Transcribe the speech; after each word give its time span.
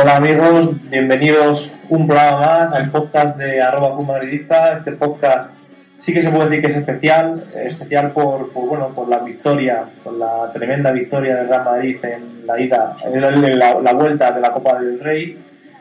Hola 0.00 0.16
amigos, 0.16 0.76
bienvenidos 0.88 1.70
un 1.90 2.06
programa 2.06 2.38
más 2.38 2.72
al 2.72 2.90
podcast 2.90 3.36
de 3.36 3.60
arroba 3.60 4.00
madridista. 4.00 4.72
Este 4.72 4.92
podcast 4.92 5.50
sí 5.98 6.14
que 6.14 6.22
se 6.22 6.30
puede 6.30 6.48
decir 6.48 6.62
que 6.62 6.68
es 6.68 6.76
especial, 6.76 7.44
especial 7.54 8.12
por, 8.12 8.50
bueno, 8.50 8.88
por 8.94 9.08
la 9.08 9.18
victoria, 9.18 9.84
por 10.02 10.14
la 10.14 10.50
tremenda 10.54 10.90
victoria 10.90 11.36
del 11.36 11.48
Real 11.48 11.64
Madrid 11.64 11.98
en 12.02 12.46
la 12.46 12.58
ida, 12.58 12.96
en 13.04 13.58
la, 13.58 13.92
vuelta 13.92 14.30
de 14.30 14.40
la 14.40 14.52
Copa 14.52 14.78
del 14.78 15.00
Rey, 15.00 15.38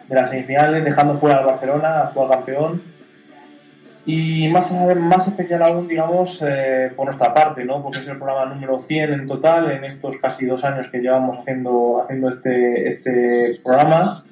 de 0.09 0.15
las 0.15 0.29
semifinales, 0.29 0.83
dejando 0.83 1.17
fuera 1.17 1.37
al 1.37 1.45
Barcelona, 1.45 1.99
actual 2.01 2.29
campeón 2.29 2.81
y 4.11 4.47
más, 4.47 4.73
más 4.97 5.27
especial 5.27 5.61
aún, 5.61 5.87
digamos, 5.87 6.43
eh, 6.43 6.91
por 6.95 7.05
nuestra 7.05 7.31
parte, 7.31 7.63
¿no? 7.63 7.83
Porque 7.83 7.99
es 7.99 8.07
el 8.07 8.17
programa 8.17 8.51
número 8.51 8.79
100 8.79 9.13
en 9.13 9.27
total 9.27 9.69
en 9.69 9.83
estos 9.83 10.17
casi 10.17 10.47
dos 10.47 10.65
años 10.65 10.87
que 10.89 10.97
llevamos 10.97 11.37
haciendo, 11.37 12.01
haciendo 12.01 12.29
este, 12.29 12.89
este 12.89 13.59
programa. 13.63 14.23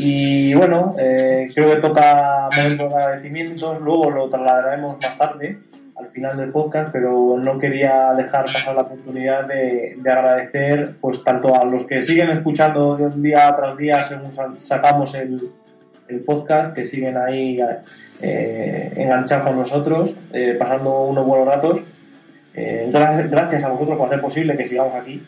Y 0.00 0.54
bueno, 0.54 0.96
eh, 0.98 1.48
creo 1.54 1.72
que 1.72 1.80
toca 1.80 2.48
momento 2.56 2.88
de 2.88 2.94
agradecimientos, 2.96 3.80
luego 3.80 4.10
lo 4.10 4.28
trasladaremos 4.28 4.96
más 5.00 5.16
tarde, 5.16 5.56
al 5.94 6.08
final 6.08 6.36
del 6.36 6.50
podcast, 6.50 6.90
pero 6.92 7.38
no 7.38 7.60
quería 7.60 8.12
dejar 8.14 8.46
pasar 8.46 8.74
la 8.74 8.82
oportunidad 8.82 9.46
de, 9.46 9.98
de 9.98 10.10
agradecer 10.10 10.96
pues 11.00 11.22
tanto 11.22 11.54
a 11.54 11.64
los 11.64 11.84
que 11.84 12.02
siguen 12.02 12.30
escuchando 12.30 12.96
día 12.96 13.54
tras 13.56 13.76
día 13.76 14.02
según 14.02 14.58
sacamos 14.58 15.14
el, 15.14 15.52
el 16.08 16.20
podcast, 16.20 16.74
que 16.74 16.86
siguen 16.86 17.16
ahí 17.16 17.58
eh, 18.20 18.92
enganchados 18.96 19.48
con 19.48 19.58
nosotros, 19.58 20.14
eh, 20.32 20.56
pasando 20.58 21.04
unos 21.04 21.26
buenos 21.26 21.48
ratos. 21.48 21.80
Eh, 22.54 22.88
gracias 22.90 23.64
a 23.64 23.68
vosotros 23.68 23.98
por 23.98 24.06
hacer 24.06 24.20
posible 24.20 24.56
que 24.56 24.64
sigamos 24.64 24.94
aquí 24.94 25.22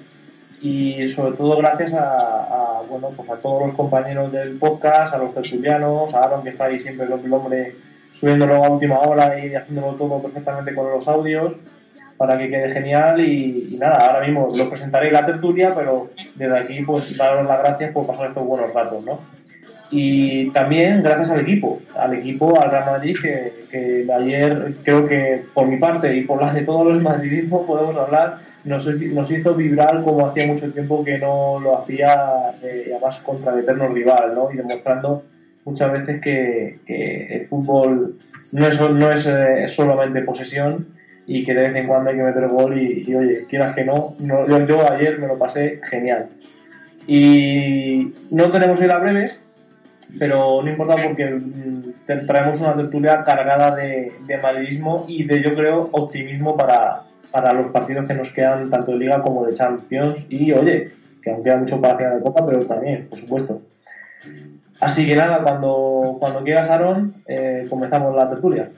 y 0.61 1.09
sobre 1.09 1.37
todo 1.37 1.57
gracias 1.59 1.93
a, 1.95 2.83
bueno 2.89 3.11
pues 3.15 3.29
a 3.31 3.37
todos 3.37 3.67
los 3.67 3.77
compañeros 3.77 4.33
del 4.33 4.59
podcast, 4.59 5.15
a 5.15 5.19
los 5.19 5.35
tertulianos, 5.35 6.15
a 6.15 6.21
Aaron 6.21 6.43
que 6.43 6.51
está 6.51 6.65
ahí 6.65 6.81
siempre 6.81 7.07
el 7.07 7.33
hombre 7.33 7.75
subiéndolo 8.13 8.65
a 8.65 8.71
última 8.71 8.99
hora 9.01 9.39
y 9.39 9.55
haciéndolo 9.55 9.95
todo 9.95 10.23
perfectamente 10.23 10.75
con 10.75 10.91
los 10.91 11.07
audios 11.07 11.55
para 12.17 12.37
que 12.37 12.49
quede 12.49 12.71
genial 12.73 13.21
y, 13.21 13.77
nada, 13.79 14.07
ahora 14.07 14.27
mismo 14.27 14.51
lo 14.53 14.69
presentaré 14.69 15.13
la 15.13 15.25
tertulia, 15.25 15.73
pero 15.75 16.11
desde 16.35 16.59
aquí 16.59 16.83
pues 16.83 17.17
daros 17.17 17.47
las 17.47 17.61
gracias 17.61 17.93
por 17.93 18.07
pasar 18.07 18.29
estos 18.29 18.45
buenos 18.45 18.75
ratos, 18.75 19.05
¿no? 19.05 19.21
Y 19.91 20.51
también 20.51 21.03
gracias 21.03 21.31
al 21.31 21.41
equipo, 21.41 21.81
al 21.97 22.15
equipo, 22.15 22.61
al 22.61 22.71
Real 22.71 22.87
Madrid, 22.87 23.17
que, 23.23 23.53
que 23.71 24.07
ayer 24.13 24.75
creo 24.83 25.07
que 25.07 25.43
por 25.55 25.67
mi 25.67 25.79
parte 25.79 26.15
y 26.15 26.25
por 26.25 26.43
la 26.43 26.53
de 26.53 26.63
todos 26.63 26.87
los 26.87 27.03
madridismos 27.03 27.67
podemos 27.67 27.97
hablar, 27.97 28.39
nos, 28.65 28.87
nos 28.87 29.31
hizo 29.31 29.55
vibrar 29.55 30.03
como 30.03 30.27
hacía 30.27 30.47
mucho 30.47 30.71
tiempo 30.73 31.05
que 31.05 31.19
no 31.19 31.59
lo 31.61 31.79
hacía, 31.79 32.53
eh, 32.63 32.91
además 32.93 33.19
contra 33.21 33.55
el 33.55 33.61
eterno 33.61 33.89
rival, 33.89 34.35
¿no? 34.35 34.53
Y 34.53 34.57
demostrando 34.57 35.25
muchas 35.65 35.93
veces 35.93 36.21
que, 36.21 36.79
que 36.87 37.37
el 37.37 37.47
fútbol 37.47 38.19
no 38.53 38.67
es, 38.67 38.81
no 38.81 39.11
es 39.11 39.27
eh, 39.27 39.69
solamente 39.69 40.23
posesión 40.23 40.87
y 41.27 41.45
que 41.45 41.55
de 41.55 41.69
vez 41.69 41.77
en 41.77 41.87
cuando 41.87 42.11
hay 42.11 42.17
que 42.17 42.23
meter 42.23 42.49
gol 42.49 42.79
y, 42.79 43.15
oye, 43.15 43.45
quieras 43.49 43.75
que 43.75 43.85
no, 43.85 44.17
no 44.21 44.49
yo, 44.49 44.67
yo, 44.67 44.93
ayer 44.93 45.19
me 45.19 45.27
lo 45.27 45.39
pasé 45.39 45.81
genial. 45.91 46.27
Y 47.07 48.15
no 48.31 48.51
tenemos 48.51 48.81
ir 48.81 48.91
a 48.91 48.99
breves, 48.99 49.39
pero 50.19 50.63
no 50.63 50.71
importa 50.71 50.97
porque 51.03 51.27
mm, 51.27 52.27
traemos 52.27 52.61
una 52.61 52.77
tertulia 52.77 53.25
cargada 53.25 53.75
de, 53.75 54.13
de 54.27 54.39
madridismo 54.39 55.05
y 55.09 55.25
de, 55.25 55.43
yo 55.43 55.55
creo, 55.55 55.89
optimismo 55.93 56.57
para, 56.57 57.03
para 57.31 57.53
los 57.53 57.71
partidos 57.73 58.07
que 58.07 58.15
nos 58.15 58.31
quedan 58.31 58.71
tanto 58.71 58.93
de 58.93 58.99
Liga 58.99 59.23
como 59.23 59.45
de 59.45 59.55
Champions. 59.55 60.25
Y 60.29 60.53
oye, 60.53 60.93
que 61.23 61.31
aún 61.31 61.45
queda 61.45 61.57
mucho 61.57 61.81
para 61.81 61.97
final 61.97 62.17
de 62.17 62.23
Copa, 62.23 62.47
pero 62.47 62.67
también, 62.67 63.07
por 63.09 63.19
supuesto. 63.19 63.63
Así 64.81 65.07
que 65.07 65.17
nada, 65.17 65.43
cuando, 65.43 66.17
cuando 66.21 66.43
quieras, 66.43 66.71
Aaron, 66.71 67.15
eh, 67.27 67.67
comenzamos 67.69 68.15
la 68.15 68.31
tertulia. 68.31 68.71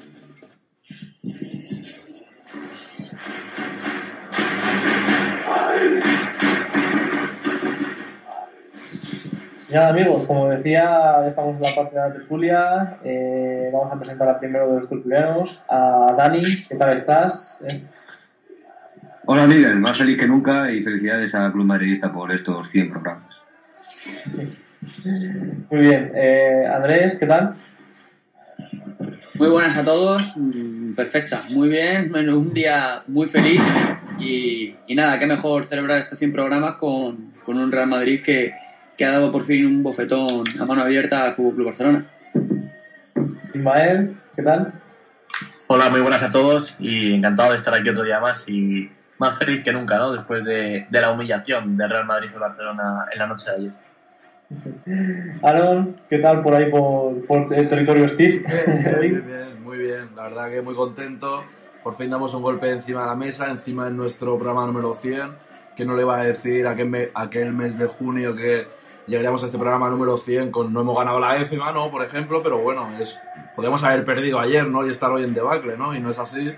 Ya 9.70 9.90
amigos, 9.90 10.26
como 10.26 10.48
decía, 10.48 10.82
ya 11.22 11.28
estamos 11.28 11.54
en 11.54 11.62
la 11.62 11.74
parte 11.76 11.94
de 11.94 12.00
la 12.00 12.12
tertulia. 12.12 12.98
Eh, 13.04 13.70
vamos 13.72 13.92
a 13.92 13.98
presentar 14.00 14.28
a 14.28 14.40
primero 14.40 14.66
de 14.72 14.80
los 14.80 14.88
tertulianos, 14.88 15.62
a 15.68 16.12
Dani. 16.18 16.64
¿Qué 16.68 16.74
tal 16.74 16.96
estás? 16.96 17.60
Eh. 17.68 17.80
Hola 19.26 19.46
Miguel, 19.46 19.76
más 19.76 19.96
feliz 19.96 20.18
que 20.18 20.26
nunca 20.26 20.72
y 20.72 20.82
felicidades 20.82 21.32
a 21.36 21.52
Club 21.52 21.66
Madridista 21.66 22.12
por 22.12 22.32
estos 22.32 22.68
100 22.72 22.90
programas. 22.90 23.36
Muy 25.70 25.80
bien. 25.80 26.10
Eh, 26.16 26.66
Andrés, 26.74 27.16
¿qué 27.20 27.26
tal? 27.26 27.54
Muy 29.34 29.48
buenas 29.50 29.76
a 29.78 29.84
todos, 29.84 30.36
mm, 30.36 30.94
perfecta, 30.94 31.44
muy 31.50 31.68
bien, 31.68 32.12
un 32.12 32.52
día 32.52 33.02
muy 33.06 33.28
feliz 33.28 33.62
y, 34.18 34.74
nada, 34.96 35.18
qué 35.20 35.26
mejor 35.26 35.66
celebrar 35.66 36.00
estos 36.00 36.18
100 36.18 36.32
programas 36.32 36.74
con, 36.74 37.34
con 37.44 37.56
un 37.56 37.70
Real 37.70 37.86
Madrid 37.86 38.20
que, 38.20 38.52
que 39.00 39.06
ha 39.06 39.12
dado 39.12 39.32
por 39.32 39.44
fin 39.44 39.64
un 39.64 39.82
bofetón 39.82 40.44
a 40.60 40.66
mano 40.66 40.82
abierta 40.82 41.24
al 41.24 41.32
Fútbol 41.32 41.54
Club 41.54 41.66
Barcelona. 41.68 42.06
Ismael, 43.54 44.14
¿qué 44.36 44.42
tal? 44.42 44.74
Hola, 45.68 45.88
muy 45.88 46.02
buenas 46.02 46.22
a 46.22 46.30
todos 46.30 46.76
y 46.78 47.14
encantado 47.14 47.52
de 47.52 47.56
estar 47.56 47.72
aquí 47.72 47.88
otro 47.88 48.04
día 48.04 48.20
más 48.20 48.46
y 48.46 48.90
más 49.16 49.38
feliz 49.38 49.64
que 49.64 49.72
nunca, 49.72 49.96
¿no? 49.96 50.12
Después 50.12 50.44
de, 50.44 50.86
la 50.90 51.12
humillación 51.12 51.78
del 51.78 51.88
Real 51.88 52.04
Madrid 52.04 52.28
y 52.36 52.38
Barcelona 52.38 53.06
en 53.10 53.18
la 53.18 53.26
noche 53.26 53.50
de 53.50 53.56
ayer. 53.56 53.72
Aaron, 55.44 55.96
¿qué 56.10 56.18
tal 56.18 56.42
por 56.42 56.54
ahí 56.56 56.70
por, 56.70 57.54
el 57.54 57.68
territorio 57.70 58.06
Steve? 58.06 58.44
Bien, 59.00 59.24
bien, 59.26 59.62
muy 59.64 59.78
bien. 59.78 60.10
La 60.14 60.24
verdad 60.24 60.50
que 60.50 60.60
muy 60.60 60.74
contento. 60.74 61.42
Por 61.82 61.94
fin 61.94 62.10
damos 62.10 62.34
un 62.34 62.42
golpe 62.42 62.70
encima 62.70 63.00
de 63.00 63.06
la 63.06 63.16
mesa, 63.16 63.50
encima 63.50 63.86
de 63.86 63.92
nuestro 63.92 64.36
programa 64.36 64.66
número 64.66 64.92
100. 64.92 65.48
Que 65.74 65.86
no 65.86 65.96
le 65.96 66.04
va 66.04 66.20
a 66.20 66.24
decir 66.26 66.66
aquel, 66.66 67.10
aquel 67.14 67.54
mes 67.54 67.78
de 67.78 67.86
junio 67.86 68.36
que 68.36 68.79
llegaríamos 69.10 69.42
a 69.42 69.46
este 69.46 69.58
programa 69.58 69.90
número 69.90 70.16
100 70.16 70.50
con 70.50 70.72
no 70.72 70.80
hemos 70.80 70.96
ganado 70.96 71.20
la 71.20 71.36
EFIMA, 71.36 71.72
¿no? 71.72 71.90
Por 71.90 72.02
ejemplo, 72.02 72.42
pero 72.42 72.58
bueno, 72.58 72.88
es 72.98 73.20
podemos 73.54 73.82
haber 73.84 74.04
perdido 74.04 74.38
ayer, 74.38 74.66
¿no? 74.66 74.86
Y 74.86 74.90
estar 74.90 75.10
hoy 75.10 75.24
en 75.24 75.34
debacle, 75.34 75.76
¿no? 75.76 75.94
Y 75.94 76.00
no 76.00 76.10
es 76.10 76.18
así. 76.18 76.50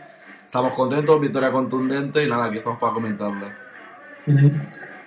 Estamos 0.46 0.74
contentos, 0.74 1.20
victoria 1.20 1.50
contundente 1.50 2.22
y 2.22 2.28
nada, 2.28 2.44
aquí 2.44 2.58
estamos 2.58 2.78
para 2.78 2.92
comentarla. 2.92 3.56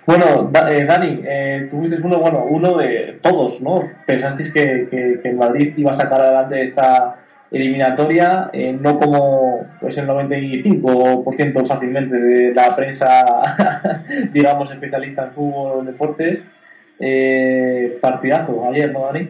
Bueno, 0.04 0.50
eh, 0.68 0.84
Dani, 0.84 1.20
eh, 1.24 1.68
uno, 1.72 2.18
bueno, 2.18 2.44
uno 2.48 2.76
de 2.76 3.18
todos, 3.22 3.60
¿no? 3.60 3.82
Pensasteis 4.06 4.52
que, 4.52 5.20
que 5.22 5.32
Madrid 5.32 5.72
iba 5.76 5.92
a 5.92 5.94
sacar 5.94 6.20
adelante 6.20 6.62
esta 6.62 7.16
eliminatoria, 7.50 8.50
eh, 8.52 8.76
no 8.78 8.98
como 8.98 9.66
pues 9.80 9.96
el 9.98 10.06
95% 10.08 11.66
fácilmente 11.66 12.16
de 12.16 12.54
la 12.54 12.74
prensa, 12.74 13.24
digamos, 14.32 14.70
especialista 14.70 15.24
en 15.24 15.32
fútbol 15.32 15.80
o 15.80 15.84
deportes, 15.84 16.40
eh, 16.98 17.98
partidazo 18.00 18.68
ayer, 18.70 18.92
¿no, 18.92 19.06
Dani? 19.06 19.28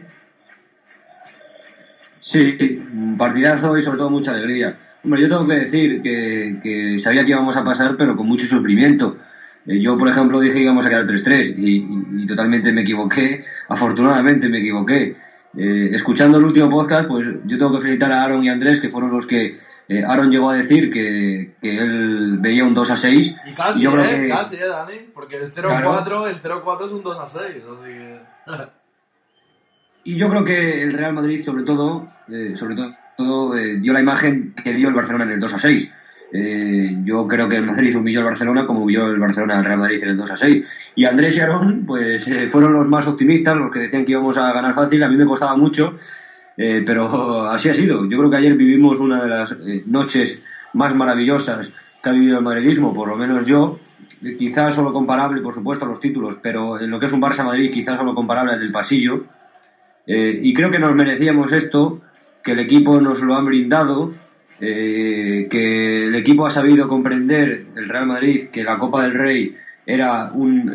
Sí, 2.20 2.82
un 2.92 3.16
partidazo 3.16 3.78
y 3.78 3.82
sobre 3.82 3.98
todo 3.98 4.10
mucha 4.10 4.32
alegría. 4.32 4.76
Hombre, 5.04 5.22
yo 5.22 5.28
tengo 5.28 5.46
que 5.46 5.54
decir 5.54 6.02
que, 6.02 6.96
sabía 6.98 7.24
que 7.24 7.30
íbamos 7.30 7.56
a 7.56 7.64
pasar, 7.64 7.96
pero 7.96 8.16
con 8.16 8.26
mucho 8.26 8.46
sufrimiento. 8.46 9.16
Eh, 9.66 9.80
yo, 9.80 9.96
por 9.96 10.08
ejemplo, 10.08 10.40
dije 10.40 10.54
que 10.54 10.62
íbamos 10.62 10.84
a 10.84 10.88
quedar 10.88 11.06
3-3 11.06 11.54
y, 11.56 12.26
totalmente 12.26 12.72
me 12.72 12.82
equivoqué. 12.82 13.44
Afortunadamente 13.68 14.48
me 14.48 14.58
equivoqué. 14.58 15.14
Eh, 15.56 15.90
escuchando 15.92 16.38
el 16.38 16.44
último 16.44 16.68
podcast, 16.68 17.06
pues 17.06 17.24
yo 17.44 17.56
tengo 17.56 17.76
que 17.76 17.82
felicitar 17.82 18.10
a 18.10 18.24
Aaron 18.24 18.42
y 18.42 18.48
Andrés, 18.48 18.80
que 18.80 18.88
fueron 18.88 19.12
los 19.12 19.26
que 19.26 19.58
eh, 19.88 20.02
Aaron 20.04 20.30
llegó 20.30 20.50
a 20.50 20.56
decir 20.56 20.92
que, 20.92 21.54
que, 21.62 21.78
él 21.78 22.38
veía 22.40 22.64
un 22.64 22.74
2 22.74 22.90
a 22.90 22.96
6. 22.96 23.36
Y 23.46 23.54
casi, 23.54 23.82
yo 23.82 23.96
eh, 24.00 24.28
casi, 24.28 24.56
eh, 24.56 24.66
Dani. 24.66 24.94
Porque 25.14 25.36
el 25.36 25.52
0-4 25.52 26.28
el 26.28 26.36
0-4 26.36 26.86
es 26.86 26.92
un 26.92 27.02
2 27.02 27.18
a 27.18 27.26
6. 27.26 27.42
Así 27.44 27.92
que... 27.92 28.20
y 30.04 30.16
yo 30.16 30.28
creo 30.28 30.44
que 30.44 30.82
el 30.82 30.92
Real 30.92 31.12
Madrid, 31.12 31.44
sobre 31.44 31.62
todo, 31.62 32.06
eh, 32.28 32.54
sobre 32.56 32.74
todo, 32.74 33.56
eh, 33.56 33.76
dio 33.78 33.92
la 33.92 34.00
imagen 34.00 34.54
que 34.62 34.74
dio 34.74 34.88
el 34.88 34.94
Barcelona 34.94 35.24
en 35.24 35.32
el 35.32 35.40
2 35.40 35.54
a 35.54 35.58
6. 35.58 35.90
yo 37.04 37.28
creo 37.28 37.48
que 37.48 37.56
el 37.56 37.66
Madrid 37.66 37.96
humilló 37.96 38.20
al 38.20 38.26
Barcelona 38.26 38.66
como 38.66 38.82
humilló 38.82 39.06
el 39.06 39.20
Barcelona 39.20 39.58
al 39.58 39.64
Real 39.64 39.78
Madrid 39.78 40.02
en 40.02 40.08
el 40.10 40.16
2 40.16 40.30
a 40.32 40.36
6. 40.36 40.64
Y 40.96 41.04
Andrés 41.04 41.36
y 41.36 41.40
Aaron, 41.40 41.86
pues 41.86 42.28
fueron 42.50 42.72
los 42.72 42.88
más 42.88 43.06
optimistas, 43.06 43.54
los 43.54 43.70
que 43.70 43.78
decían 43.78 44.04
que 44.04 44.12
íbamos 44.12 44.36
a 44.36 44.52
ganar 44.52 44.74
fácil. 44.74 45.04
A 45.04 45.08
mí 45.08 45.16
me 45.16 45.26
costaba 45.26 45.56
mucho 45.56 45.96
eh, 46.56 46.82
pero 46.86 47.48
así 47.50 47.68
ha 47.68 47.74
sido. 47.74 48.04
Yo 48.08 48.18
creo 48.18 48.30
que 48.30 48.36
ayer 48.36 48.54
vivimos 48.54 48.98
una 48.98 49.22
de 49.22 49.28
las 49.28 49.52
eh, 49.52 49.82
noches 49.86 50.42
más 50.72 50.94
maravillosas 50.94 51.70
que 52.02 52.08
ha 52.08 52.12
vivido 52.12 52.38
el 52.38 52.44
madridismo, 52.44 52.94
por 52.94 53.08
lo 53.08 53.16
menos 53.16 53.46
yo. 53.46 53.78
Quizás 54.38 54.74
solo 54.74 54.92
comparable, 54.92 55.42
por 55.42 55.54
supuesto, 55.54 55.84
a 55.84 55.88
los 55.88 56.00
títulos, 56.00 56.38
pero 56.42 56.80
en 56.80 56.90
lo 56.90 56.98
que 56.98 57.06
es 57.06 57.12
un 57.12 57.20
Barça-Madrid, 57.20 57.70
quizás 57.70 57.98
solo 57.98 58.14
comparable 58.14 58.54
al 58.54 58.60
del 58.60 58.72
pasillo. 58.72 59.24
Eh, 60.06 60.40
y 60.42 60.54
creo 60.54 60.70
que 60.70 60.78
nos 60.78 60.94
merecíamos 60.94 61.52
esto, 61.52 62.00
que 62.42 62.52
el 62.52 62.60
equipo 62.60 63.00
nos 63.00 63.20
lo 63.20 63.34
ha 63.34 63.42
brindado, 63.42 64.14
que 64.58 66.06
el 66.06 66.14
equipo 66.14 66.46
ha 66.46 66.50
sabido 66.50 66.88
comprender, 66.88 67.66
el 67.76 67.88
Real 67.90 68.06
Madrid, 68.06 68.48
que 68.50 68.64
la 68.64 68.78
Copa 68.78 69.02
del 69.02 69.12
Rey 69.12 69.54
era 69.84 70.30
un, 70.32 70.72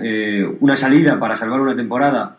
una 0.60 0.76
salida 0.76 1.18
para 1.20 1.36
salvar 1.36 1.62
una 1.62 1.76
temporada 1.76 2.38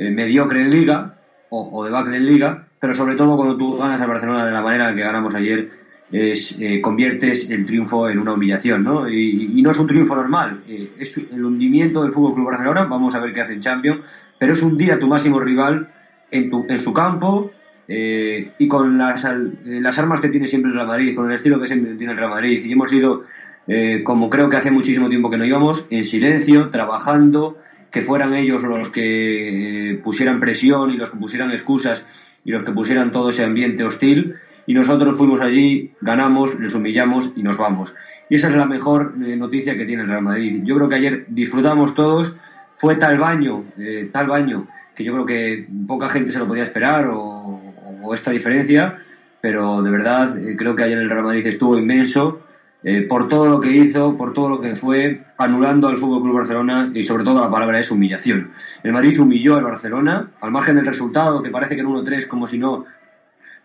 eh, 0.00 0.08
mediocre 0.08 0.62
en 0.62 0.70
Liga 0.70 1.14
o, 1.50 1.78
o 1.78 1.84
debacle 1.84 2.16
en 2.16 2.24
Liga, 2.24 2.64
pero 2.80 2.94
sobre 2.94 3.14
todo 3.14 3.36
cuando 3.36 3.56
tú 3.56 3.76
ganas 3.76 4.00
al 4.00 4.08
Barcelona 4.08 4.46
de 4.46 4.52
la 4.52 4.62
manera 4.62 4.94
que 4.94 5.02
ganamos 5.02 5.34
ayer, 5.34 5.68
es, 6.10 6.58
eh, 6.58 6.80
conviertes 6.80 7.48
el 7.50 7.64
triunfo 7.66 8.08
en 8.08 8.18
una 8.18 8.34
humillación, 8.34 8.82
¿no? 8.82 9.08
Y, 9.08 9.62
no 9.62 9.70
es 9.70 9.78
un 9.78 9.86
triunfo 9.86 10.16
normal, 10.16 10.62
eh, 10.66 10.90
es 10.98 11.16
el 11.18 11.44
hundimiento 11.44 12.02
del 12.02 12.12
Fútbol 12.12 12.34
Club 12.34 12.46
Barcelona, 12.46 12.84
vamos 12.84 13.14
a 13.14 13.20
ver 13.20 13.32
qué 13.32 13.42
hace 13.42 13.52
en 13.52 13.60
Champions, 13.60 14.00
pero 14.38 14.54
es 14.54 14.62
un 14.62 14.76
día 14.76 14.98
tu 14.98 15.06
máximo 15.06 15.38
rival 15.38 15.88
en, 16.30 16.50
tu, 16.50 16.66
en 16.68 16.80
su 16.80 16.92
campo 16.92 17.52
eh, 17.86 18.52
y 18.58 18.66
con 18.66 18.96
las, 18.96 19.24
eh, 19.24 19.28
las 19.64 19.98
armas 19.98 20.20
que 20.20 20.30
tiene 20.30 20.48
siempre 20.48 20.70
el 20.70 20.76
Real 20.76 20.88
Madrid, 20.88 21.14
con 21.14 21.30
el 21.30 21.36
estilo 21.36 21.60
que 21.60 21.66
siempre 21.66 21.94
tiene 21.94 22.14
el 22.14 22.18
Real 22.18 22.30
Madrid. 22.30 22.64
Y 22.64 22.72
hemos 22.72 22.90
ido, 22.92 23.24
como 24.02 24.30
creo 24.30 24.48
que 24.48 24.56
hace 24.56 24.70
muchísimo 24.70 25.08
tiempo 25.08 25.30
que 25.30 25.36
no 25.36 25.44
íbamos, 25.44 25.86
en 25.90 26.04
silencio, 26.06 26.70
trabajando, 26.70 27.58
que 27.90 28.02
fueran 28.02 28.34
ellos 28.34 28.62
los 28.62 28.88
que 28.88 30.00
pusieran 30.02 30.40
presión 30.40 30.90
y 30.90 30.96
los 30.96 31.10
que 31.10 31.18
pusieran 31.18 31.50
excusas 31.50 32.04
y 32.44 32.50
los 32.50 32.64
que 32.64 32.72
pusieran 32.72 33.12
todo 33.12 33.30
ese 33.30 33.44
ambiente 33.44 33.84
hostil. 33.84 34.36
Y 34.66 34.74
nosotros 34.74 35.16
fuimos 35.16 35.40
allí, 35.40 35.92
ganamos, 36.00 36.58
les 36.58 36.74
humillamos 36.74 37.32
y 37.36 37.42
nos 37.42 37.56
vamos. 37.56 37.94
Y 38.28 38.36
esa 38.36 38.48
es 38.48 38.54
la 38.54 38.66
mejor 38.66 39.14
eh, 39.26 39.36
noticia 39.36 39.76
que 39.76 39.84
tiene 39.84 40.02
el 40.02 40.08
Real 40.08 40.22
Madrid. 40.22 40.62
Yo 40.64 40.76
creo 40.76 40.88
que 40.88 40.94
ayer 40.94 41.24
disfrutamos 41.28 41.94
todos, 41.94 42.36
fue 42.76 42.94
tal 42.94 43.18
baño, 43.18 43.64
eh, 43.76 44.08
tal 44.12 44.28
baño, 44.28 44.68
que 44.94 45.02
yo 45.02 45.12
creo 45.12 45.26
que 45.26 45.66
poca 45.86 46.08
gente 46.08 46.30
se 46.32 46.38
lo 46.38 46.46
podía 46.46 46.64
esperar 46.64 47.10
o, 47.12 47.58
esta 48.14 48.32
diferencia, 48.32 48.98
pero 49.40 49.82
de 49.82 49.90
verdad 49.90 50.36
eh, 50.36 50.56
creo 50.56 50.74
que 50.74 50.82
ayer 50.82 50.98
el 50.98 51.10
Real 51.10 51.22
Madrid 51.22 51.46
estuvo 51.46 51.78
inmenso 51.78 52.40
eh, 52.82 53.02
por 53.02 53.28
todo 53.28 53.48
lo 53.48 53.60
que 53.60 53.70
hizo, 53.70 54.16
por 54.16 54.32
todo 54.32 54.48
lo 54.48 54.60
que 54.60 54.74
fue, 54.76 55.20
anulando 55.36 55.88
al 55.88 55.98
Fútbol 55.98 56.22
Club 56.22 56.38
Barcelona 56.38 56.90
y 56.94 57.04
sobre 57.04 57.24
todo 57.24 57.40
la 57.40 57.50
palabra 57.50 57.78
es 57.78 57.90
humillación. 57.90 58.52
El 58.82 58.92
Madrid 58.92 59.20
humilló 59.20 59.56
al 59.56 59.64
Barcelona, 59.64 60.28
al 60.40 60.50
margen 60.50 60.76
del 60.76 60.86
resultado, 60.86 61.42
que 61.42 61.50
parece 61.50 61.74
que 61.74 61.82
en 61.82 61.88
1-3, 61.88 62.26
como 62.26 62.46
si 62.46 62.58
no, 62.58 62.86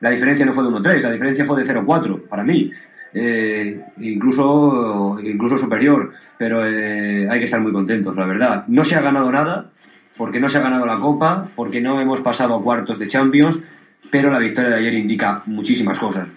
la 0.02 0.10
diferencia 0.10 0.46
no 0.46 0.54
fue 0.54 0.64
de 0.64 0.70
1-3, 0.70 1.02
la 1.02 1.12
diferencia 1.12 1.46
fue 1.46 1.64
de 1.64 1.74
0-4 1.74 2.28
para 2.28 2.44
mí. 2.44 2.72
Eh, 3.18 3.82
incluso, 4.02 5.18
incluso 5.24 5.58
superior, 5.58 6.12
pero 6.38 6.68
eh, 6.68 7.30
hay 7.30 7.40
que 7.40 7.46
estar 7.46 7.62
muy 7.62 7.72
contentos, 7.72 8.14
la 8.18 8.26
verdad. 8.26 8.66
No 8.68 8.84
se 8.84 8.96
ha 8.96 9.02
ganado 9.02 9.32
nada, 9.32 9.70
porque 10.18 10.42
no 10.42 10.50
se 10.50 10.58
ha 10.58 10.62
ganado 10.62 10.86
la 10.86 10.98
Copa, 10.98 11.48
porque 11.56 11.80
no 11.80 12.02
hemos 12.02 12.20
pasado 12.20 12.56
a 12.56 12.62
cuartos 12.62 13.00
de 13.00 13.08
Champions, 13.08 13.64
pero 14.12 14.30
la 14.30 14.40
victoria 14.40 14.72
de 14.72 14.76
ayer 14.78 14.94
indica 14.96 15.42
muchísimas 15.46 15.98
cosas. 15.98 16.28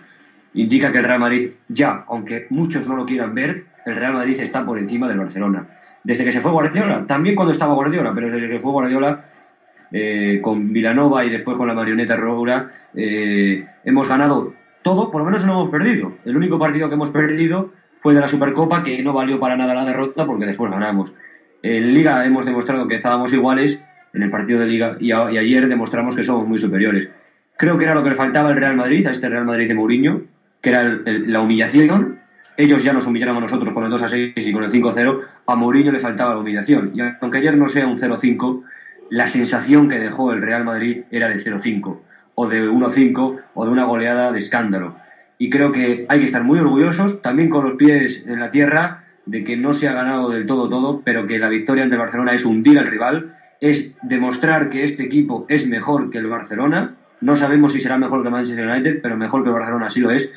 Indica 0.58 0.90
que 0.90 0.98
el 0.98 1.04
Real 1.04 1.20
Madrid 1.20 1.50
ya, 1.68 2.04
aunque 2.08 2.48
muchos 2.50 2.84
no 2.88 2.96
lo 2.96 3.06
quieran 3.06 3.32
ver, 3.32 3.62
el 3.86 3.94
Real 3.94 4.14
Madrid 4.14 4.40
está 4.40 4.66
por 4.66 4.76
encima 4.76 5.06
del 5.06 5.18
Barcelona. 5.18 5.68
Desde 6.02 6.24
que 6.24 6.32
se 6.32 6.40
fue 6.40 6.50
Guardiola, 6.50 7.06
también 7.06 7.36
cuando 7.36 7.52
estaba 7.52 7.74
Guardiola, 7.74 8.12
pero 8.12 8.28
desde 8.28 8.48
que 8.48 8.58
fue 8.58 8.72
Guardiola, 8.72 9.24
eh, 9.92 10.40
con 10.42 10.72
Vilanova 10.72 11.24
y 11.24 11.30
después 11.30 11.56
con 11.56 11.68
la 11.68 11.74
marioneta 11.74 12.16
Roura, 12.16 12.72
eh, 12.92 13.64
hemos 13.84 14.08
ganado 14.08 14.52
todo, 14.82 15.12
por 15.12 15.20
lo 15.20 15.26
menos 15.26 15.46
no 15.46 15.52
hemos 15.52 15.70
perdido. 15.70 16.14
El 16.24 16.36
único 16.36 16.58
partido 16.58 16.88
que 16.88 16.96
hemos 16.96 17.10
perdido 17.10 17.70
fue 18.00 18.14
de 18.14 18.20
la 18.20 18.26
Supercopa, 18.26 18.82
que 18.82 19.00
no 19.00 19.12
valió 19.12 19.38
para 19.38 19.56
nada 19.56 19.74
la 19.74 19.84
derrota 19.84 20.26
porque 20.26 20.46
después 20.46 20.72
ganamos. 20.72 21.14
En 21.62 21.94
Liga 21.94 22.26
hemos 22.26 22.44
demostrado 22.44 22.88
que 22.88 22.96
estábamos 22.96 23.32
iguales 23.32 23.80
en 24.12 24.24
el 24.24 24.30
partido 24.30 24.58
de 24.58 24.66
Liga 24.66 24.96
y, 24.98 25.10
y 25.10 25.12
ayer 25.12 25.68
demostramos 25.68 26.16
que 26.16 26.24
somos 26.24 26.48
muy 26.48 26.58
superiores. 26.58 27.08
Creo 27.56 27.78
que 27.78 27.84
era 27.84 27.94
lo 27.94 28.02
que 28.02 28.10
le 28.10 28.16
faltaba 28.16 28.48
al 28.48 28.56
Real 28.56 28.74
Madrid, 28.74 29.06
a 29.06 29.12
este 29.12 29.28
Real 29.28 29.44
Madrid 29.44 29.68
de 29.68 29.74
Mourinho, 29.74 30.22
que 30.60 30.70
era 30.70 30.82
el- 30.82 31.32
la 31.32 31.40
humillación. 31.40 32.18
Ellos 32.56 32.82
ya 32.82 32.92
nos 32.92 33.06
humillaron 33.06 33.36
a 33.36 33.40
nosotros 33.40 33.72
con 33.72 33.84
el 33.84 33.90
2 33.90 34.02
a 34.02 34.08
6 34.08 34.32
y 34.36 34.52
con 34.52 34.64
el 34.64 34.70
5 34.70 34.88
a 34.88 34.92
0. 34.92 35.22
A 35.46 35.54
Mourinho 35.54 35.92
le 35.92 36.00
faltaba 36.00 36.34
la 36.34 36.40
humillación. 36.40 36.90
Y 36.94 37.00
aunque 37.20 37.38
ayer 37.38 37.56
no 37.56 37.68
sea 37.68 37.86
un 37.86 37.98
0 37.98 38.18
5, 38.20 38.64
la 39.10 39.26
sensación 39.28 39.88
que 39.88 39.98
dejó 39.98 40.32
el 40.32 40.42
Real 40.42 40.64
Madrid 40.64 41.04
era 41.10 41.28
de 41.28 41.40
0 41.40 41.58
5, 41.62 42.02
o 42.34 42.48
de 42.48 42.68
1 42.68 42.90
5, 42.90 43.36
o 43.54 43.64
de 43.64 43.70
una 43.70 43.84
goleada 43.84 44.32
de 44.32 44.40
escándalo. 44.40 44.96
Y 45.38 45.50
creo 45.50 45.70
que 45.70 46.04
hay 46.08 46.18
que 46.18 46.24
estar 46.24 46.42
muy 46.42 46.58
orgullosos, 46.58 47.22
también 47.22 47.48
con 47.48 47.64
los 47.64 47.76
pies 47.76 48.24
en 48.26 48.40
la 48.40 48.50
tierra, 48.50 49.04
de 49.24 49.44
que 49.44 49.56
no 49.56 49.72
se 49.74 49.88
ha 49.88 49.92
ganado 49.92 50.30
del 50.30 50.46
todo 50.46 50.68
todo, 50.68 51.02
pero 51.04 51.26
que 51.26 51.38
la 51.38 51.48
victoria 51.48 51.84
ante 51.84 51.94
el 51.94 52.00
Barcelona 52.00 52.32
es 52.32 52.44
hundir 52.44 52.78
al 52.78 52.86
rival, 52.88 53.34
es 53.60 53.94
demostrar 54.02 54.68
que 54.68 54.84
este 54.84 55.04
equipo 55.04 55.46
es 55.48 55.68
mejor 55.68 56.10
que 56.10 56.18
el 56.18 56.26
Barcelona. 56.26 56.94
No 57.20 57.36
sabemos 57.36 57.72
si 57.72 57.80
será 57.80 57.98
mejor 57.98 58.22
que 58.22 58.30
Manchester 58.30 58.66
United, 58.66 59.00
pero 59.02 59.16
mejor 59.16 59.42
que 59.42 59.48
el 59.50 59.54
Barcelona 59.54 59.90
sí 59.90 60.00
lo 60.00 60.10
es. 60.10 60.30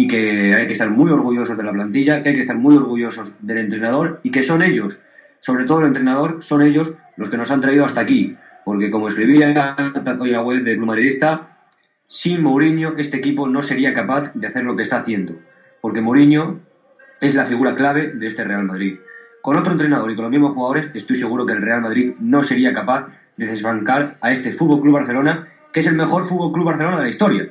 Y 0.00 0.08
que 0.08 0.54
hay 0.56 0.66
que 0.66 0.72
estar 0.72 0.88
muy 0.88 1.10
orgullosos 1.10 1.58
de 1.58 1.62
la 1.62 1.72
plantilla, 1.72 2.22
que 2.22 2.30
hay 2.30 2.34
que 2.36 2.40
estar 2.40 2.56
muy 2.56 2.74
orgullosos 2.74 3.34
del 3.40 3.58
entrenador 3.58 4.20
y 4.22 4.30
que 4.30 4.42
son 4.42 4.62
ellos, 4.62 4.98
sobre 5.40 5.66
todo 5.66 5.80
el 5.80 5.88
entrenador, 5.88 6.42
son 6.42 6.62
ellos 6.62 6.94
los 7.18 7.28
que 7.28 7.36
nos 7.36 7.50
han 7.50 7.60
traído 7.60 7.84
hasta 7.84 8.00
aquí. 8.00 8.34
Porque 8.64 8.90
como 8.90 9.08
escribía 9.08 9.48
hoy 10.18 10.30
en 10.30 10.32
la 10.32 10.42
web 10.42 10.64
de 10.64 10.76
Club 10.76 10.86
Madridista, 10.86 11.58
sin 12.08 12.42
Mourinho 12.42 12.94
este 12.96 13.18
equipo 13.18 13.46
no 13.46 13.62
sería 13.62 13.92
capaz 13.92 14.32
de 14.32 14.46
hacer 14.46 14.64
lo 14.64 14.74
que 14.74 14.84
está 14.84 15.00
haciendo. 15.00 15.34
Porque 15.82 16.00
Mourinho 16.00 16.60
es 17.20 17.34
la 17.34 17.44
figura 17.44 17.74
clave 17.74 18.12
de 18.14 18.26
este 18.26 18.44
Real 18.44 18.64
Madrid. 18.64 18.98
Con 19.42 19.58
otro 19.58 19.72
entrenador 19.72 20.10
y 20.10 20.14
con 20.14 20.24
los 20.24 20.32
mismos 20.32 20.54
jugadores, 20.54 20.90
estoy 20.94 21.16
seguro 21.16 21.44
que 21.44 21.52
el 21.52 21.60
Real 21.60 21.82
Madrid 21.82 22.14
no 22.20 22.42
sería 22.42 22.72
capaz 22.72 23.08
de 23.36 23.46
desbancar 23.46 24.16
a 24.22 24.32
este 24.32 24.52
Fútbol 24.52 24.80
Club 24.80 24.94
Barcelona, 24.94 25.46
que 25.74 25.80
es 25.80 25.86
el 25.86 25.96
mejor 25.96 26.26
Fútbol 26.26 26.52
Club 26.52 26.64
Barcelona 26.64 26.96
de 26.96 27.02
la 27.02 27.10
historia. 27.10 27.48